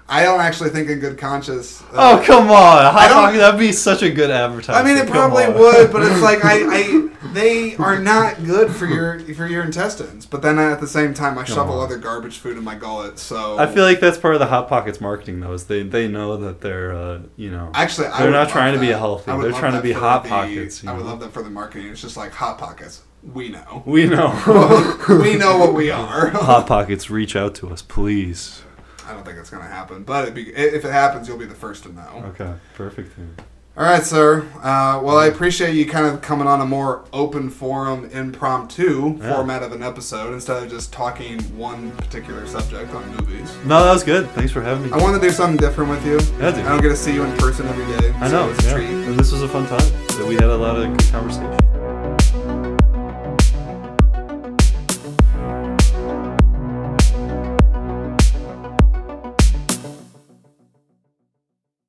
I 0.09 0.23
don't 0.23 0.39
actually 0.39 0.69
think 0.69 0.89
in 0.89 0.99
good 0.99 1.17
conscience. 1.17 1.81
uh, 1.91 2.17
Oh 2.19 2.23
come 2.25 2.49
on, 2.49 2.85
I 2.85 3.07
hot 3.09 3.33
that'd 3.33 3.59
be 3.59 3.73
such 3.73 4.03
a 4.03 4.09
good 4.09 4.29
advertisement. 4.31 4.85
I 4.85 4.87
mean, 4.87 4.97
it 4.97 5.07
Come 5.11 5.31
probably 5.31 5.47
would, 5.47 5.91
but 5.91 6.01
it's 6.03 6.21
like 6.21 6.45
I, 6.45 6.59
I, 6.65 7.09
they 7.33 7.75
are 7.75 7.99
not 7.99 8.43
good 8.45 8.71
for 8.71 8.85
your 8.85 9.19
for 9.35 9.45
your 9.47 9.63
intestines. 9.63 10.25
But 10.25 10.41
then 10.41 10.57
at 10.59 10.79
the 10.79 10.87
same 10.87 11.13
time, 11.13 11.37
I 11.37 11.43
shovel 11.43 11.79
on. 11.79 11.83
other 11.85 11.97
garbage 11.97 12.37
food 12.37 12.57
in 12.57 12.63
my 12.63 12.75
gullet. 12.75 13.19
So 13.19 13.57
I 13.59 13.67
feel 13.67 13.83
like 13.83 13.99
that's 13.99 14.17
part 14.17 14.33
of 14.35 14.39
the 14.39 14.45
hot 14.47 14.69
pockets 14.69 15.01
marketing, 15.01 15.41
though. 15.41 15.51
Is 15.51 15.65
they 15.65 15.83
they 15.83 16.07
know 16.07 16.37
that 16.37 16.61
they're 16.61 16.93
uh, 16.93 17.19
you 17.35 17.51
know 17.51 17.69
actually 17.73 18.07
I 18.07 18.21
they're 18.21 18.31
not 18.31 18.47
trying 18.49 18.75
to 18.75 18.79
be 18.79 18.87
healthy. 18.87 19.29
They're 19.31 19.51
trying 19.51 19.73
to 19.73 19.81
be 19.81 19.91
hot 19.91 20.23
the- 20.23 20.29
pockets. 20.29 20.85
I 20.87 20.93
would 20.93 21.03
know? 21.03 21.09
love 21.09 21.19
that 21.19 21.33
for 21.33 21.43
the 21.43 21.49
marketing. 21.49 21.87
It's 21.91 22.01
just 22.01 22.15
like 22.15 22.31
hot 22.31 22.57
pockets. 22.57 23.03
We 23.33 23.49
know. 23.49 23.83
We 23.85 24.05
know. 24.07 24.29
we 25.09 25.35
know 25.35 25.57
what 25.57 25.73
we 25.73 25.91
are. 25.91 26.29
hot 26.29 26.65
pockets, 26.65 27.09
reach 27.09 27.35
out 27.35 27.55
to 27.55 27.69
us, 27.71 27.81
please. 27.81 28.61
I 29.07 29.13
don't 29.13 29.23
think 29.25 29.37
it's 29.37 29.49
gonna 29.49 29.65
happen, 29.67 30.03
but 30.03 30.23
it'd 30.23 30.35
be, 30.35 30.49
if 30.53 30.83
it 30.85 30.91
happens, 30.91 31.27
you'll 31.27 31.37
be 31.37 31.45
the 31.45 31.55
first 31.55 31.83
to 31.83 31.93
know. 31.93 32.23
Okay, 32.35 32.53
perfect. 32.75 33.13
All 33.77 33.83
right, 33.83 34.03
sir. 34.03 34.41
Uh, 34.55 34.99
well, 35.03 35.17
I 35.19 35.27
appreciate 35.27 35.75
you 35.75 35.85
kind 35.85 36.07
of 36.07 36.19
coming 36.23 36.47
on 36.47 36.61
a 36.61 36.65
more 36.65 37.05
open 37.13 37.49
forum, 37.51 38.09
impromptu 38.11 39.17
Yeah. 39.21 39.35
format 39.35 39.61
of 39.61 39.71
an 39.71 39.83
episode 39.83 40.33
instead 40.33 40.63
of 40.63 40.69
just 40.69 40.91
talking 40.91 41.39
one 41.55 41.91
particular 41.91 42.47
subject 42.47 42.91
on 42.95 43.07
movies. 43.15 43.53
No, 43.65 43.83
that 43.83 43.93
was 43.93 44.03
good. 44.03 44.27
Thanks 44.31 44.51
for 44.51 44.61
having 44.63 44.85
me. 44.85 44.91
I 44.91 44.97
want 44.97 45.21
to 45.21 45.25
do 45.27 45.31
something 45.31 45.57
different 45.57 45.91
with 45.91 46.03
you. 46.07 46.13
Yeah, 46.39 46.51
dude. 46.51 46.65
I 46.65 46.69
don't 46.69 46.81
get 46.81 46.89
to 46.89 46.95
see 46.95 47.13
you 47.13 47.23
in 47.23 47.37
person 47.37 47.67
every 47.67 47.85
day. 47.99 48.11
I 48.19 48.27
know. 48.29 48.49
it's 48.49 48.63
a 48.65 48.67
Yeah. 48.69 48.73
treat. 48.73 48.89
And 48.89 49.19
this 49.19 49.31
was 49.31 49.43
a 49.43 49.47
fun 49.47 49.67
time. 49.67 50.27
We 50.27 50.33
had 50.33 50.45
a 50.45 50.57
lot 50.57 50.75
of 50.75 50.97
good 50.97 51.11
conversation. 51.11 51.96